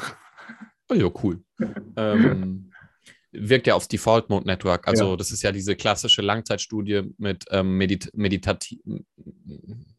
Oh 0.89 0.93
ja, 0.93 1.09
cool. 1.23 1.43
ähm, 1.95 2.71
wirkt 3.31 3.67
ja 3.67 3.75
aufs 3.75 3.87
Default 3.87 4.29
Mode 4.29 4.47
Network. 4.47 4.87
Also 4.87 5.11
Ja. 5.11 5.17
das 5.17 5.31
ist 5.31 5.43
ja 5.43 5.51
diese 5.51 5.75
klassische 5.75 6.21
Langzeitstudie 6.21 7.03
mit 7.17 7.45
ähm, 7.51 7.77
Medit 7.77 8.09
Meditati 8.13 8.81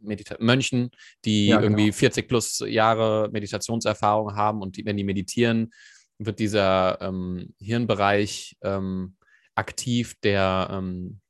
Medita 0.01 0.37
Mönchen, 0.41 0.91
die 1.25 1.49
Ja, 1.49 1.57
genau. 1.61 1.67
irgendwie 1.67 1.93
40 1.93 2.29
plus 2.29 2.63
Jahre 2.67 3.29
Meditationserfahrung 3.33 4.35
haben 4.35 4.63
und 4.63 4.77
die, 4.77 4.85
wenn 4.85 4.97
die 4.97 5.05
meditieren, 5.05 5.73
wird 6.19 6.39
dieser 6.39 7.01
ähm, 7.01 7.55
Hirnbereich 7.59 8.57
ähm, 8.63 9.17
aktiv, 9.55 10.15
der 10.23 10.69
ähm, 10.73 11.21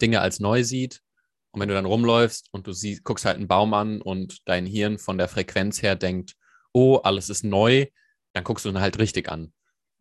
Dinge 0.00 0.20
als 0.20 0.40
neu 0.40 0.62
sieht. 0.64 1.00
Und 1.52 1.60
wenn 1.60 1.68
du 1.68 1.74
dann 1.74 1.84
rumläufst 1.84 2.48
und 2.52 2.66
du 2.66 2.72
siehst, 2.72 3.04
guckst 3.04 3.24
halt 3.24 3.36
einen 3.36 3.48
Baum 3.48 3.74
an 3.74 4.00
und 4.00 4.38
dein 4.46 4.64
Hirn 4.64 4.98
von 4.98 5.18
der 5.18 5.28
Frequenz 5.28 5.82
her 5.82 5.96
denkt, 5.96 6.34
oh, 6.72 6.96
alles 6.96 7.28
ist 7.28 7.44
neu, 7.44 7.86
dann 8.32 8.44
guckst 8.44 8.64
du 8.64 8.70
ihn 8.70 8.80
halt 8.80 8.98
richtig 8.98 9.28
an. 9.30 9.52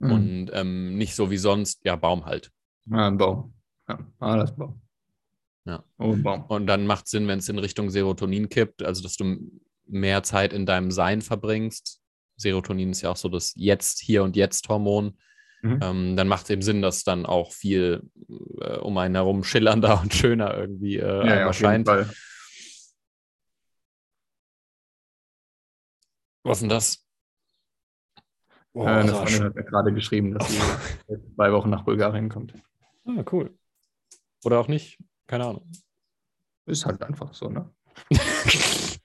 Mhm. 0.01 0.11
Und 0.11 0.51
ähm, 0.53 0.97
nicht 0.97 1.15
so 1.15 1.29
wie 1.31 1.37
sonst, 1.37 1.85
ja, 1.85 1.95
Baum 1.95 2.25
halt. 2.25 2.51
Ah, 2.89 3.07
ein 3.07 3.17
Baum. 3.17 3.53
Ja, 3.87 3.99
ein 4.19 4.55
Baum. 4.57 4.81
Ja. 5.65 5.83
Oh, 5.99 6.15
Baum. 6.15 6.45
Und 6.45 6.67
dann 6.67 6.87
macht 6.87 7.07
Sinn, 7.07 7.27
wenn 7.27 7.39
es 7.39 7.49
in 7.49 7.59
Richtung 7.59 7.89
Serotonin 7.89 8.49
kippt, 8.49 8.83
also 8.83 9.03
dass 9.03 9.15
du 9.15 9.37
mehr 9.85 10.23
Zeit 10.23 10.53
in 10.53 10.65
deinem 10.65 10.91
Sein 10.91 11.21
verbringst. 11.21 12.01
Serotonin 12.35 12.91
ist 12.91 13.01
ja 13.01 13.11
auch 13.11 13.17
so 13.17 13.29
das 13.29 13.53
Jetzt, 13.55 13.99
Hier 13.99 14.23
und 14.23 14.35
Jetzt-Hormon. 14.35 15.17
Mhm. 15.61 15.79
Ähm, 15.83 16.15
dann 16.15 16.27
macht 16.27 16.45
es 16.45 16.49
eben 16.49 16.63
Sinn, 16.63 16.81
dass 16.81 17.03
dann 17.03 17.27
auch 17.27 17.51
viel 17.51 18.01
äh, 18.59 18.77
um 18.77 18.97
einen 18.97 19.13
herum 19.13 19.43
schillernder 19.43 20.01
und 20.01 20.13
schöner 20.13 20.57
irgendwie 20.57 20.97
äh, 20.97 21.17
jeden 21.17 21.27
erscheint. 21.27 21.87
Fall. 21.87 22.09
Was 26.43 26.57
ist 26.57 26.61
denn 26.61 26.69
das? 26.69 27.05
Oh, 28.73 28.85
Äh, 28.85 28.89
eine 28.89 29.11
Freundin 29.11 29.43
hat 29.43 29.55
mir 29.55 29.63
gerade 29.63 29.93
geschrieben, 29.93 30.33
dass 30.33 30.49
sie 30.49 30.59
in 31.07 31.21
zwei 31.35 31.51
Wochen 31.51 31.69
nach 31.69 31.83
Bulgarien 31.83 32.29
kommt. 32.29 32.53
Ah, 33.05 33.23
cool. 33.31 33.57
Oder 34.43 34.59
auch 34.59 34.67
nicht. 34.67 34.99
Keine 35.27 35.45
Ahnung. 35.45 35.69
Ist 36.65 36.85
halt 36.85 37.01
einfach 37.03 37.33
so, 37.33 37.49
ne? 37.49 37.69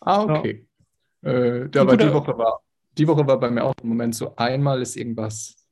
ah, 0.00 0.22
okay. 0.22 0.68
Äh, 1.22 1.68
da 1.68 1.86
war 1.86 1.96
die 1.96 2.12
Woche 2.12 2.38
war, 2.38 2.60
die 2.96 3.08
Woche 3.08 3.26
war 3.26 3.40
bei 3.40 3.50
mir 3.50 3.64
auch 3.64 3.74
im 3.82 3.88
Moment 3.88 4.14
so, 4.14 4.36
einmal 4.36 4.80
ist 4.82 4.96
irgendwas, 4.96 5.66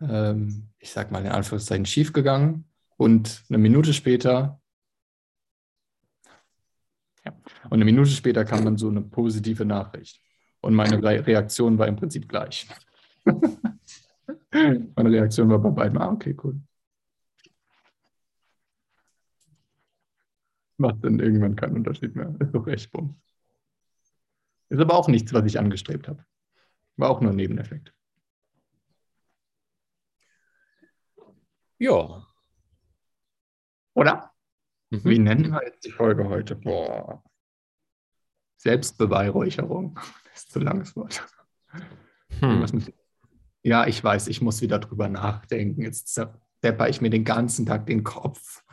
ähm, 0.00 0.68
ich 0.78 0.90
sag 0.92 1.10
mal 1.10 1.24
in 1.24 1.32
Anführungszeichen, 1.32 1.86
schiefgegangen 1.86 2.68
und 2.96 3.44
eine 3.48 3.58
Minute 3.58 3.94
später, 3.94 4.60
ja, 7.24 7.32
und 7.64 7.74
eine 7.74 7.84
Minute 7.84 8.10
später 8.10 8.44
kam 8.44 8.64
dann 8.64 8.76
so 8.76 8.88
eine 8.88 9.00
positive 9.02 9.64
Nachricht. 9.64 10.20
Und 10.62 10.74
meine 10.74 11.02
Re 11.02 11.26
Reaktion 11.26 11.76
war 11.76 11.88
im 11.88 11.96
Prinzip 11.96 12.28
gleich. 12.28 12.68
meine 13.26 15.10
Reaktion 15.10 15.50
war 15.50 15.58
bei 15.58 15.70
beiden, 15.70 15.98
ah, 15.98 16.12
okay, 16.12 16.36
cool. 16.42 16.60
Macht 20.78 21.04
dann 21.04 21.18
irgendwann 21.18 21.56
keinen 21.56 21.76
Unterschied 21.76 22.14
mehr. 22.14 22.34
Ist 22.38 22.54
doch 22.54 22.66
echt 22.68 22.90
bumm. 22.92 23.20
Ist 24.68 24.80
aber 24.80 24.94
auch 24.94 25.08
nichts, 25.08 25.32
was 25.34 25.44
ich 25.44 25.58
angestrebt 25.58 26.08
habe. 26.08 26.24
War 26.96 27.10
auch 27.10 27.20
nur 27.20 27.32
ein 27.32 27.36
Nebeneffekt. 27.36 27.92
Ja. 31.78 32.26
Oder? 33.94 34.32
Mhm. 34.90 35.04
Wie 35.04 35.18
nennen 35.18 35.50
wir 35.50 35.64
jetzt 35.64 35.84
die 35.84 35.90
Folge 35.90 36.28
heute? 36.28 36.54
Boah. 36.54 37.22
Selbstbeweihräucherung. 38.58 39.98
Das 40.32 40.44
ist 40.44 40.52
zu 40.52 40.60
langes 40.60 40.96
Wort. 40.96 41.22
Hm. 42.40 42.66
Ja, 43.62 43.86
ich 43.86 44.02
weiß, 44.02 44.28
ich 44.28 44.40
muss 44.40 44.60
wieder 44.60 44.78
drüber 44.78 45.08
nachdenken. 45.08 45.82
Jetzt 45.82 46.08
zerpper 46.08 46.88
ich 46.88 47.00
mir 47.00 47.10
den 47.10 47.24
ganzen 47.24 47.66
Tag 47.66 47.86
den 47.86 48.02
Kopf 48.02 48.64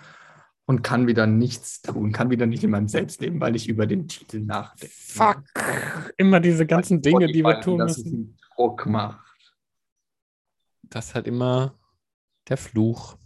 und 0.65 0.83
kann 0.83 1.07
wieder 1.07 1.27
nichts 1.27 1.81
tun, 1.81 2.11
kann 2.11 2.29
wieder 2.29 2.45
nicht 2.45 2.63
in 2.63 2.69
meinem 2.69 2.87
Selbst 2.87 3.21
leben, 3.21 3.41
weil 3.41 3.55
ich 3.55 3.67
über 3.67 3.87
den 3.87 4.07
Titel 4.07 4.39
nachdenke. 4.39 4.93
Fuck. 4.95 5.43
Immer 6.17 6.39
diese 6.39 6.65
ganzen 6.65 7.01
Dinge, 7.01 7.27
die 7.27 7.43
wir 7.43 7.59
tun 7.61 7.79
dass 7.79 7.97
es 7.97 8.05
müssen. 8.05 8.15
einen 8.15 8.37
Druck 8.55 8.85
macht. 8.85 9.57
Das 10.83 11.07
ist 11.07 11.15
halt 11.15 11.27
immer 11.27 11.77
der 12.47 12.57
Fluch. 12.57 13.17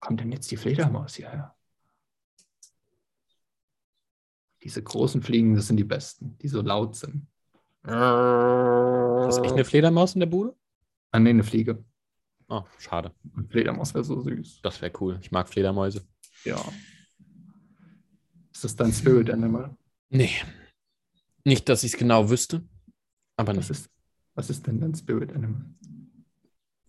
kommt 0.00 0.20
denn 0.20 0.32
jetzt 0.32 0.50
die 0.50 0.56
Fledermaus 0.56 1.14
hierher? 1.14 1.54
Diese 4.64 4.82
großen 4.82 5.22
Fliegen, 5.22 5.54
das 5.54 5.66
sind 5.66 5.76
die 5.76 5.84
besten, 5.84 6.36
die 6.38 6.48
so 6.48 6.62
laut 6.62 6.96
sind. 6.96 7.26
Hast 7.84 9.38
du 9.38 9.42
echt 9.42 9.52
eine 9.54 9.64
Fledermaus 9.64 10.14
in 10.14 10.20
der 10.20 10.26
Bude? 10.26 10.56
Ah, 11.12 11.18
nee, 11.20 11.30
eine 11.30 11.44
Fliege. 11.44 11.84
Oh, 12.48 12.62
schade. 12.78 13.12
Eine 13.36 13.46
Fledermaus 13.48 13.94
wäre 13.94 14.04
so 14.04 14.20
süß. 14.20 14.60
Das 14.62 14.80
wäre 14.82 14.92
cool. 15.00 15.18
Ich 15.20 15.30
mag 15.30 15.48
Fledermäuse. 15.48 16.02
Ja. 16.44 16.56
Ist 18.52 18.64
das 18.64 18.76
dein 18.76 18.92
Spirit 18.92 19.30
Animal? 19.30 19.76
Nee. 20.10 20.30
Nicht, 21.44 21.68
dass 21.68 21.84
ich 21.84 21.92
es 21.92 21.98
genau 21.98 22.30
wüsste. 22.30 22.62
Aber 23.36 23.50
Was 23.56 23.56
nicht. 23.56 23.70
ist, 23.70 23.90
was 24.34 24.50
ist 24.50 24.66
denn 24.66 24.80
dein 24.80 24.94
Spirit 24.94 25.32
Animal? 25.34 25.66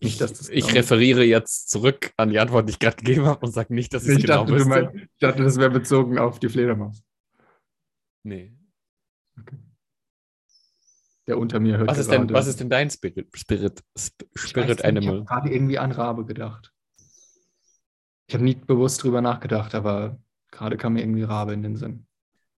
Nicht, 0.00 0.20
das 0.20 0.48
ich 0.48 0.64
genau- 0.66 0.74
referiere 0.78 1.24
jetzt 1.24 1.70
zurück 1.70 2.12
an 2.16 2.30
die 2.30 2.38
Antwort, 2.38 2.68
die 2.68 2.72
ich 2.72 2.78
gerade 2.78 2.96
gegeben 2.96 3.24
habe 3.26 3.44
und 3.44 3.52
sage 3.52 3.74
nicht, 3.74 3.92
dass 3.94 4.04
ich 4.04 4.10
es 4.10 4.16
Ich 4.18 4.22
genau 4.24 4.40
dachte, 4.44 4.52
wüsste. 4.54 4.68
mein, 4.68 4.94
ich 4.96 5.18
dachte, 5.20 5.42
das 5.42 5.56
wäre 5.56 5.70
bezogen 5.70 6.18
auf 6.18 6.38
die 6.38 6.48
Fledermaus. 6.48 7.02
Nee. 8.26 8.52
Der 11.28 11.38
unter 11.38 11.60
mir 11.60 11.78
hört 11.78 11.88
Was 11.88 11.98
ist, 11.98 12.10
denn, 12.10 12.22
gerade- 12.22 12.34
was 12.34 12.46
ist 12.48 12.58
denn 12.60 12.70
dein 12.70 12.90
Spirit, 12.90 13.28
Spirit, 13.36 13.84
Sp- 13.94 14.26
Ich 14.34 14.40
Spirit 14.42 14.68
weiß 14.68 14.76
nicht, 14.76 14.80
Ich 14.80 14.84
Animal? 14.84 15.14
habe 15.18 15.24
gerade 15.24 15.54
irgendwie 15.54 15.78
an 15.78 15.92
Rabe 15.92 16.24
gedacht. 16.24 16.72
Ich 18.26 18.34
habe 18.34 18.42
nie 18.44 18.56
bewusst 18.56 19.02
drüber 19.04 19.20
nachgedacht, 19.20 19.74
aber 19.76 20.18
gerade 20.50 20.76
kam 20.76 20.94
mir 20.94 21.02
irgendwie 21.02 21.22
Rabe 21.22 21.52
in 21.52 21.62
den 21.62 21.76
Sinn. 21.76 22.06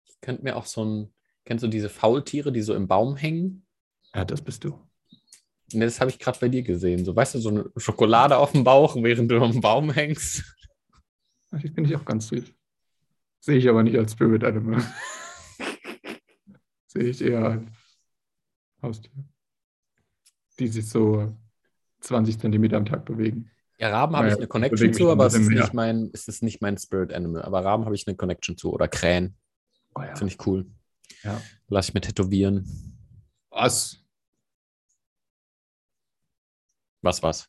Ich 0.05 0.21
könnte 0.21 0.45
mir 0.45 0.55
auch 0.57 0.67
so 0.67 0.85
ein, 0.85 1.15
kennst 1.45 1.65
du 1.65 1.69
diese 1.69 1.89
Faultiere, 1.89 2.53
die 2.53 2.63
so 2.63 2.75
im 2.75 2.87
Baum 2.87 3.17
hängen? 3.17 3.67
Ja, 4.15 4.25
das 4.25 4.43
bist 4.43 4.63
du. 4.63 4.79
Ne, 5.73 5.85
das 5.85 6.01
habe 6.01 6.11
ich 6.13 6.21
gerade 6.21 6.39
bei 6.39 6.49
dir 6.49 6.63
gesehen. 6.63 7.05
So, 7.05 7.17
weißt 7.17 7.35
du, 7.35 7.39
so 7.41 7.49
eine 7.49 7.71
Schokolade 7.77 8.37
auf 8.39 8.53
dem 8.53 8.63
Bauch, 8.63 8.95
während 9.03 9.29
du 9.33 9.43
am 9.43 9.61
Baum 9.61 9.91
hängst. 9.91 10.45
Die 11.53 11.69
finde 11.69 11.91
ich 11.91 11.97
auch 11.97 12.05
ganz 12.05 12.29
süß. 12.29 12.53
Sehe 13.41 13.59
ich 13.59 13.69
aber 13.69 13.83
nicht 13.83 13.97
als 13.97 14.13
Spirit 14.13 14.45
Animal. 14.45 14.83
Sehe 16.97 17.11
ich 17.11 17.21
eher 17.21 17.45
als 17.45 17.63
Haustier. 18.81 19.11
Die 20.59 20.69
sich 20.69 20.89
so 20.89 21.37
20 22.01 22.39
Zentimeter 22.39 22.79
am 22.79 22.87
Tag 22.87 23.05
bewegen. 23.05 23.51
Ja, 23.79 23.91
Raben 23.91 24.17
habe 24.17 24.29
ich 24.29 24.37
eine 24.37 24.47
Connection 24.47 24.95
zu, 24.95 25.05
ein 25.05 25.11
aber 25.11 25.27
es 25.27 25.35
ist, 25.35 25.51
nicht 25.51 25.75
mein, 25.75 26.11
es 26.15 26.27
ist 26.27 26.43
nicht 26.43 26.63
mein 26.63 26.79
Spirit 26.79 27.13
Animal. 27.13 27.43
Aber 27.43 27.63
Raben 27.63 27.85
habe 27.85 27.95
ich 27.95 28.07
eine 28.07 28.17
Connection 28.17 28.57
zu. 28.57 28.73
Oder 28.73 28.89
Krähen. 28.89 29.37
Oh 29.95 30.01
ja. 30.01 30.17
Finde 30.17 30.33
ich 30.33 30.47
cool. 30.47 30.67
ja. 31.23 31.39
Lass 31.69 31.89
ich 31.89 31.95
mir 31.95 32.01
tätowieren. 32.01 32.65
Was? 33.51 34.03
Was, 37.03 37.23
was? 37.23 37.47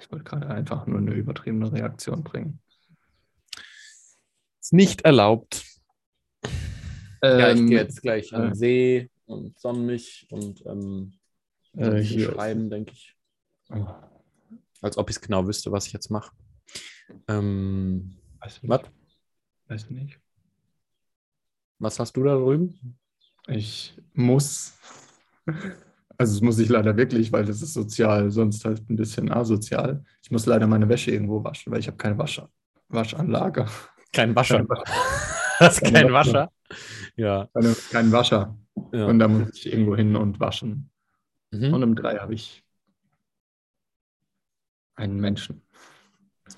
Ich 0.00 0.10
wollte 0.10 0.24
gerade 0.24 0.48
einfach 0.48 0.88
nur 0.88 0.98
eine 0.98 1.12
übertriebene 1.12 1.70
Reaktion 1.70 2.24
bringen. 2.24 2.60
Ist 4.60 4.72
nicht 4.72 5.02
erlaubt. 5.02 5.64
Ja, 7.32 7.50
ich 7.50 7.60
Ähm, 7.60 7.66
gehe 7.66 7.78
jetzt 7.78 8.02
gleich 8.02 8.32
an 8.34 8.42
äh, 8.42 8.48
den 8.50 8.54
See 8.54 9.10
und 9.26 9.58
sonne 9.58 9.80
mich 9.80 10.26
und 10.30 10.64
ähm, 10.66 11.12
Äh, 11.76 12.04
schreiben, 12.04 12.70
denke 12.70 12.92
ich. 12.92 13.16
oh, 13.70 13.86
Als 14.82 14.96
ob 14.98 15.10
ich 15.10 15.16
es 15.16 15.20
genau 15.22 15.46
wüsste, 15.46 15.72
was 15.72 15.86
ich 15.86 15.92
jetzt 15.92 16.10
mache. 16.10 16.32
Ähm, 17.28 18.16
weiß 18.40 18.60
was? 18.62 18.82
nicht. 18.82 18.92
Weiß 19.68 19.84
ich 19.84 19.90
nicht. 19.90 20.20
Was 21.78 21.98
hast 21.98 22.16
du 22.16 22.24
da 22.24 22.34
drüben? 22.36 22.98
Ich 23.48 23.94
muss, 24.14 24.72
also 26.16 26.34
das 26.34 26.40
muss 26.40 26.58
ich 26.58 26.68
leider 26.68 26.96
wirklich, 26.96 27.32
weil 27.32 27.44
das 27.44 27.62
ist 27.62 27.74
sozial, 27.74 28.30
sonst 28.30 28.64
halt 28.64 28.88
ein 28.88 28.96
bisschen 28.96 29.30
asozial. 29.30 30.04
Ich 30.22 30.30
muss 30.30 30.46
leider 30.46 30.66
meine 30.66 30.88
Wäsche 30.88 31.10
irgendwo 31.10 31.42
waschen, 31.44 31.72
weil 31.72 31.80
ich 31.80 31.86
habe 31.86 31.96
keine 31.96 32.16
Wasch 32.18 32.40
Waschanlage. 32.88 33.66
Kein 34.12 34.34
Wascher. 34.36 34.64
Keine, 34.64 34.68
Hast 35.58 35.80
Keine 35.80 35.92
kein 35.92 36.12
Wascher. 36.12 36.50
Ja. 37.16 37.48
keine, 37.54 37.74
keinen 37.90 38.12
Wascher. 38.12 38.56
ja. 38.92 39.06
Und 39.06 39.18
da 39.18 39.28
muss 39.28 39.50
ich 39.56 39.72
irgendwo 39.72 39.96
hin 39.96 40.16
und 40.16 40.40
waschen. 40.40 40.90
Mhm. 41.50 41.74
Und 41.74 41.82
um 41.82 41.94
drei 41.94 42.16
habe 42.18 42.34
ich 42.34 42.64
einen 44.96 45.20
Menschen. 45.20 45.62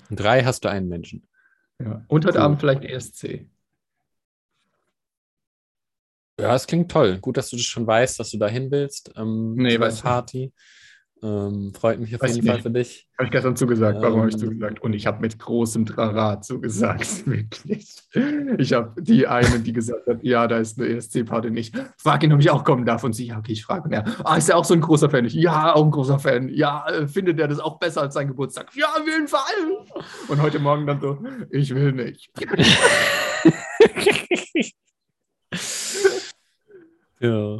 Um 0.09 0.15
Drei 0.15 0.43
hast 0.43 0.63
du 0.63 0.69
einen 0.69 0.87
Menschen. 0.87 1.27
Ja. 1.79 2.03
Und 2.07 2.25
heute 2.25 2.37
Cool. 2.37 2.43
Abend 2.43 2.59
vielleicht 2.59 2.83
ESC. 2.83 3.49
Ja, 6.39 6.53
es 6.55 6.67
klingt 6.67 6.91
toll. 6.91 7.17
Gut, 7.19 7.37
dass 7.37 7.49
du 7.49 7.55
das 7.55 7.65
schon 7.65 7.87
weißt, 7.87 8.19
dass 8.19 8.29
du 8.31 8.37
dahin 8.37 8.69
willst. 8.69 9.11
Ähm, 9.15 9.55
Nee, 9.55 9.71
zu 9.71 9.77
der 9.77 9.87
weiß 9.87 9.93
nicht. 9.95 10.03
Party. 10.03 10.53
Ähm, 11.23 11.73
freut 11.73 11.99
mich 11.99 12.13
auf 12.13 12.21
Weiß 12.21 12.35
jeden 12.35 12.45
ich 12.45 12.51
Fall 12.51 12.57
nicht. 12.57 12.63
für 12.63 12.69
dich. 12.71 13.09
Habe 13.17 13.25
ich 13.25 13.31
gestern 13.31 13.55
zugesagt. 13.55 13.99
Warum 14.01 14.19
habe 14.19 14.29
ich 14.29 14.35
Ähm. 14.35 14.41
zugesagt? 14.41 14.81
Und 14.81 14.93
ich 14.93 15.07
habe 15.07 15.19
mit 15.19 15.39
großem 15.39 15.87
Trara 15.87 16.41
zugesagt. 16.41 17.25
Wirklich. 17.27 17.95
Ich 18.59 18.73
habe 18.73 19.01
die 19.01 19.25
eine, 19.25 19.59
die 19.59 19.73
gesagt 19.73 20.05
hat, 20.07 20.23
ja, 20.23 20.47
da 20.47 20.57
ist 20.59 20.79
eine 20.79 20.89
ESC-Party 20.89 21.49
nicht. 21.49 21.73
Frag 21.97 22.23
ihn, 22.23 22.33
ob 22.33 22.39
ich 22.39 22.51
auch 22.51 22.63
kommen 22.63 22.85
darf. 22.85 23.03
Und 23.03 23.13
sie, 23.13 23.25
ja, 23.27 23.39
okay, 23.39 23.53
ich 23.53 23.65
frage. 23.65 23.85
Und 23.85 23.93
er, 23.93 24.05
ah, 24.23 24.37
ist 24.37 24.49
er 24.49 24.57
auch 24.57 24.65
so 24.65 24.75
ein 24.75 24.81
großer 24.81 25.09
Fan? 25.09 25.25
Ich, 25.25 25.33
ja, 25.33 25.73
auch 25.73 25.83
ein 25.85 25.91
großer 25.91 26.19
Fan. 26.19 26.49
Ja, 26.49 26.85
äh, 26.87 27.07
findet 27.07 27.39
er 27.39 27.47
das 27.47 27.59
auch 27.59 27.79
besser 27.79 28.01
als 28.01 28.13
sein 28.13 28.27
Geburtstag? 28.27 28.69
Ja, 28.75 28.87
auf 28.95 29.05
jeden 29.07 29.27
Fall. 29.27 29.41
Und 30.27 30.39
heute 30.41 30.59
Morgen 30.59 30.85
dann 30.85 31.01
so, 31.01 31.17
ich 31.49 31.73
will 31.73 31.93
nicht. 31.93 32.29
ja. 37.19 37.59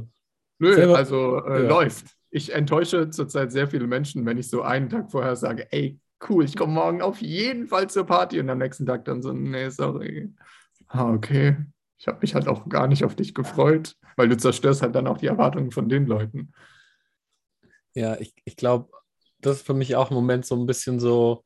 Nö, 0.60 0.74
Selber- 0.74 0.96
also 0.98 1.38
äh, 1.46 1.64
Ja. 1.64 1.70
läuft. 1.70 2.17
Ich 2.30 2.54
enttäusche 2.54 3.10
zurzeit 3.10 3.52
sehr 3.52 3.68
viele 3.68 3.88
Menschen, 3.88 4.26
wenn 4.26 4.38
ich 4.38 4.50
so 4.50 4.62
einen 4.62 4.90
Tag 4.90 5.12
vorher 5.12 5.36
sage, 5.36 5.68
ey, 5.72 6.00
cool, 6.30 6.44
ich 6.44 6.56
komme 6.56 6.74
morgen 6.74 7.02
auf 7.02 7.22
jeden 7.22 7.68
Fall 7.68 7.90
zur 7.90 8.06
Party 8.06 8.40
und 8.40 8.50
am 8.50 8.58
nächsten 8.58 8.86
Tag 8.86 9.06
dann 9.06 9.22
so, 9.22 9.32
nee, 9.34 9.70
sorry. 9.70 10.34
Ah, 10.88 11.12
okay. 11.14 11.58
Ich 11.98 12.08
habe 12.08 12.20
mich 12.22 12.36
halt 12.36 12.48
auch 12.48 12.68
gar 12.70 12.88
nicht 12.88 13.04
auf 13.04 13.16
dich 13.16 13.34
gefreut, 13.34 13.96
weil 14.16 14.30
du 14.30 14.38
zerstörst 14.38 14.82
halt 14.82 14.96
dann 14.96 15.08
auch 15.08 15.18
die 15.18 15.28
Erwartungen 15.28 15.72
von 15.72 15.90
den 15.90 16.06
Leuten. 16.06 16.52
Ja, 17.94 18.16
ich, 18.20 18.34
ich 18.46 18.56
glaube, 18.56 18.92
das 19.40 19.58
ist 19.58 19.66
für 19.66 19.74
mich 19.74 19.96
auch 19.96 20.12
im 20.12 20.16
Moment 20.16 20.46
so 20.46 20.56
ein 20.56 20.66
bisschen 20.66 21.00
so. 21.00 21.44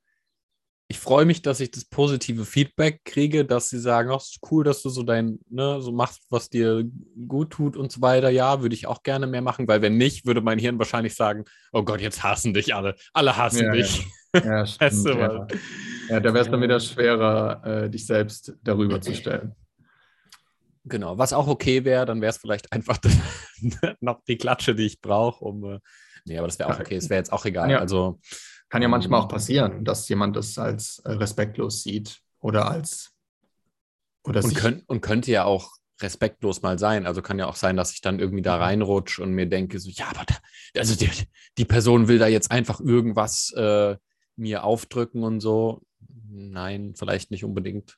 Ich 0.92 1.00
freue 1.00 1.24
mich, 1.24 1.42
dass 1.42 1.62
ich 1.62 1.72
das 1.72 1.86
positive 1.86 2.44
Feedback 2.44 3.00
kriege, 3.06 3.46
dass 3.46 3.70
sie 3.70 3.80
sagen, 3.80 4.12
ach, 4.12 4.20
ist 4.20 4.40
cool, 4.52 4.66
dass 4.66 4.82
du 4.82 4.90
so 4.90 5.04
dein, 5.04 5.40
ne, 5.50 5.82
so 5.82 5.94
machst, 5.94 6.24
was 6.30 6.50
dir 6.50 6.84
gut 7.30 7.52
tut 7.52 7.78
und 7.78 7.94
so 7.94 8.02
weiter. 8.02 8.30
Ja, 8.30 8.62
würde 8.62 8.76
ich 8.76 8.88
auch 8.88 9.02
gerne 9.02 9.26
mehr 9.26 9.42
machen, 9.42 9.70
weil 9.70 9.82
wenn 9.82 9.96
nicht, 9.96 10.26
würde 10.26 10.42
mein 10.42 10.60
Hirn 10.60 10.80
wahrscheinlich 10.80 11.16
sagen, 11.16 11.46
oh 11.72 11.84
Gott, 11.84 12.02
jetzt 12.02 12.24
hassen 12.24 12.54
dich 12.54 12.76
alle. 12.76 12.96
Alle 13.14 13.38
hassen 13.38 13.68
Ja, 13.68 13.72
dich. 13.72 14.06
Ja, 14.36 14.66
Weißt 14.80 15.06
du, 15.06 15.12
ja. 15.12 15.48
ja 16.10 16.20
da 16.20 16.34
wäre 16.34 16.44
es 16.44 16.52
dann 16.52 16.62
wieder 16.62 16.82
schwerer, 16.82 17.62
äh, 17.64 17.90
dich 17.90 18.06
selbst 18.06 18.54
darüber 18.62 19.00
zu 19.00 19.16
stellen. 19.16 19.56
Genau, 20.84 21.18
was 21.18 21.32
auch 21.32 21.48
okay 21.48 21.86
wäre, 21.86 22.06
dann 22.06 22.20
wäre 22.20 22.32
es 22.32 22.38
vielleicht 22.38 22.74
einfach 22.74 22.98
noch 24.02 24.26
die 24.28 24.36
Klatsche, 24.36 24.76
die 24.76 24.88
ich 24.88 25.00
brauche, 25.00 25.42
um. 25.42 25.64
Äh, 25.64 25.80
nee, 26.26 26.38
aber 26.38 26.48
das 26.48 26.60
wäre 26.60 26.70
auch 26.70 26.82
okay. 26.82 26.98
Es 26.98 27.10
wäre 27.10 27.20
jetzt 27.20 27.32
auch 27.32 27.46
egal. 27.46 27.72
Ja. 27.72 27.80
Also, 27.80 28.20
Kann 28.72 28.82
ja 28.82 28.88
manchmal 28.88 29.20
auch 29.20 29.28
passieren, 29.28 29.84
dass 29.84 30.08
jemand 30.08 30.38
das 30.38 30.58
als 30.58 31.00
äh, 31.00 31.12
respektlos 31.12 31.84
sieht 31.84 32.22
oder 32.40 32.72
als 32.72 33.12
oder 34.24 34.42
und, 34.42 34.56
könnt, 34.56 34.88
und 34.88 35.02
könnte 35.02 35.30
ja 35.30 35.44
auch 35.44 35.74
respektlos 36.02 36.62
mal 36.62 36.80
sein. 36.80 37.06
Also 37.06 37.22
kann 37.22 37.38
ja 37.38 37.48
auch 37.48 37.58
sein, 37.58 37.76
dass 37.76 37.92
ich 37.92 38.00
dann 38.00 38.20
irgendwie 38.20 38.42
da 38.42 38.56
reinrutsche 38.56 39.24
und 39.24 39.34
mir 39.34 39.46
denke, 39.46 39.78
so, 39.78 39.90
ja, 39.90 40.08
aber 40.08 40.24
da, 40.26 40.36
also 40.78 40.96
die, 40.96 41.10
die 41.58 41.66
Person 41.66 42.08
will 42.08 42.18
da 42.18 42.28
jetzt 42.28 42.50
einfach 42.50 42.80
irgendwas 42.80 43.52
äh, 43.58 43.98
mir 44.38 44.64
aufdrücken 44.64 45.26
und 45.26 45.42
so. 45.42 45.82
Nein, 46.30 46.94
vielleicht 46.96 47.30
nicht 47.30 47.44
unbedingt. 47.44 47.98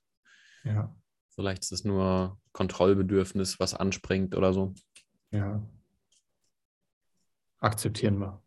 ja, 0.63 0.91
Vielleicht 1.35 1.61
ist 1.61 1.71
es 1.71 1.83
nur 1.83 2.39
Kontrollbedürfnis, 2.51 3.59
was 3.59 3.75
anspringt 3.75 4.35
oder 4.35 4.53
so. 4.53 4.73
ja. 5.29 5.61
Akzeptieren 7.59 8.17
wir. 8.19 8.41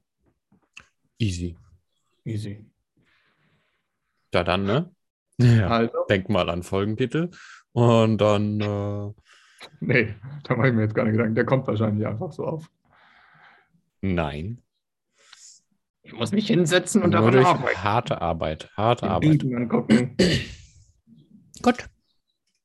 Easy. 1.19 1.57
Easy. 2.27 2.65
Ja, 4.35 4.45
dann, 4.45 4.65
ne? 4.65 4.91
Ja. 5.39 5.69
Also, 5.69 6.05
Denk 6.11 6.29
mal 6.29 6.51
an 6.51 6.63
Folgentitel. 6.63 7.31
Und 7.73 8.19
dann, 8.19 8.61
äh, 8.61 9.13
nee, 9.81 10.15
da 10.45 10.57
mache 10.57 10.69
ich 10.69 10.75
mir 10.75 10.83
jetzt 10.83 10.95
keine 10.95 11.13
Gedanken. 11.13 11.35
Der 11.35 11.45
kommt 11.47 11.67
wahrscheinlich 11.67 12.07
einfach 12.07 12.33
so 12.33 12.45
auf. 12.47 12.71
nein. 14.01 14.63
Ich 16.03 16.13
muss 16.13 16.31
mich 16.31 16.47
hinsetzen 16.47 17.03
und 17.03 17.11
Nur 17.11 17.19
daran 17.21 17.33
durch 17.33 17.47
arbeiten. 17.47 17.83
harte 17.83 18.23
Arbeit. 18.23 18.71
Harte 18.77 19.07
Den 19.07 19.11
Arbeit. 19.11 19.43
Angucken. 19.43 20.17
Gut. 21.63 21.89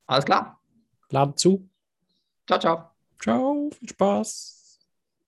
Alles 0.06 0.26
klar. 0.26 0.62
Laden 1.10 1.36
zu. 1.36 1.68
Ciao, 2.46 2.60
ciao. 2.60 2.92
Ciao. 3.20 3.72
Viel 3.80 3.90
Spaß. 3.90 4.61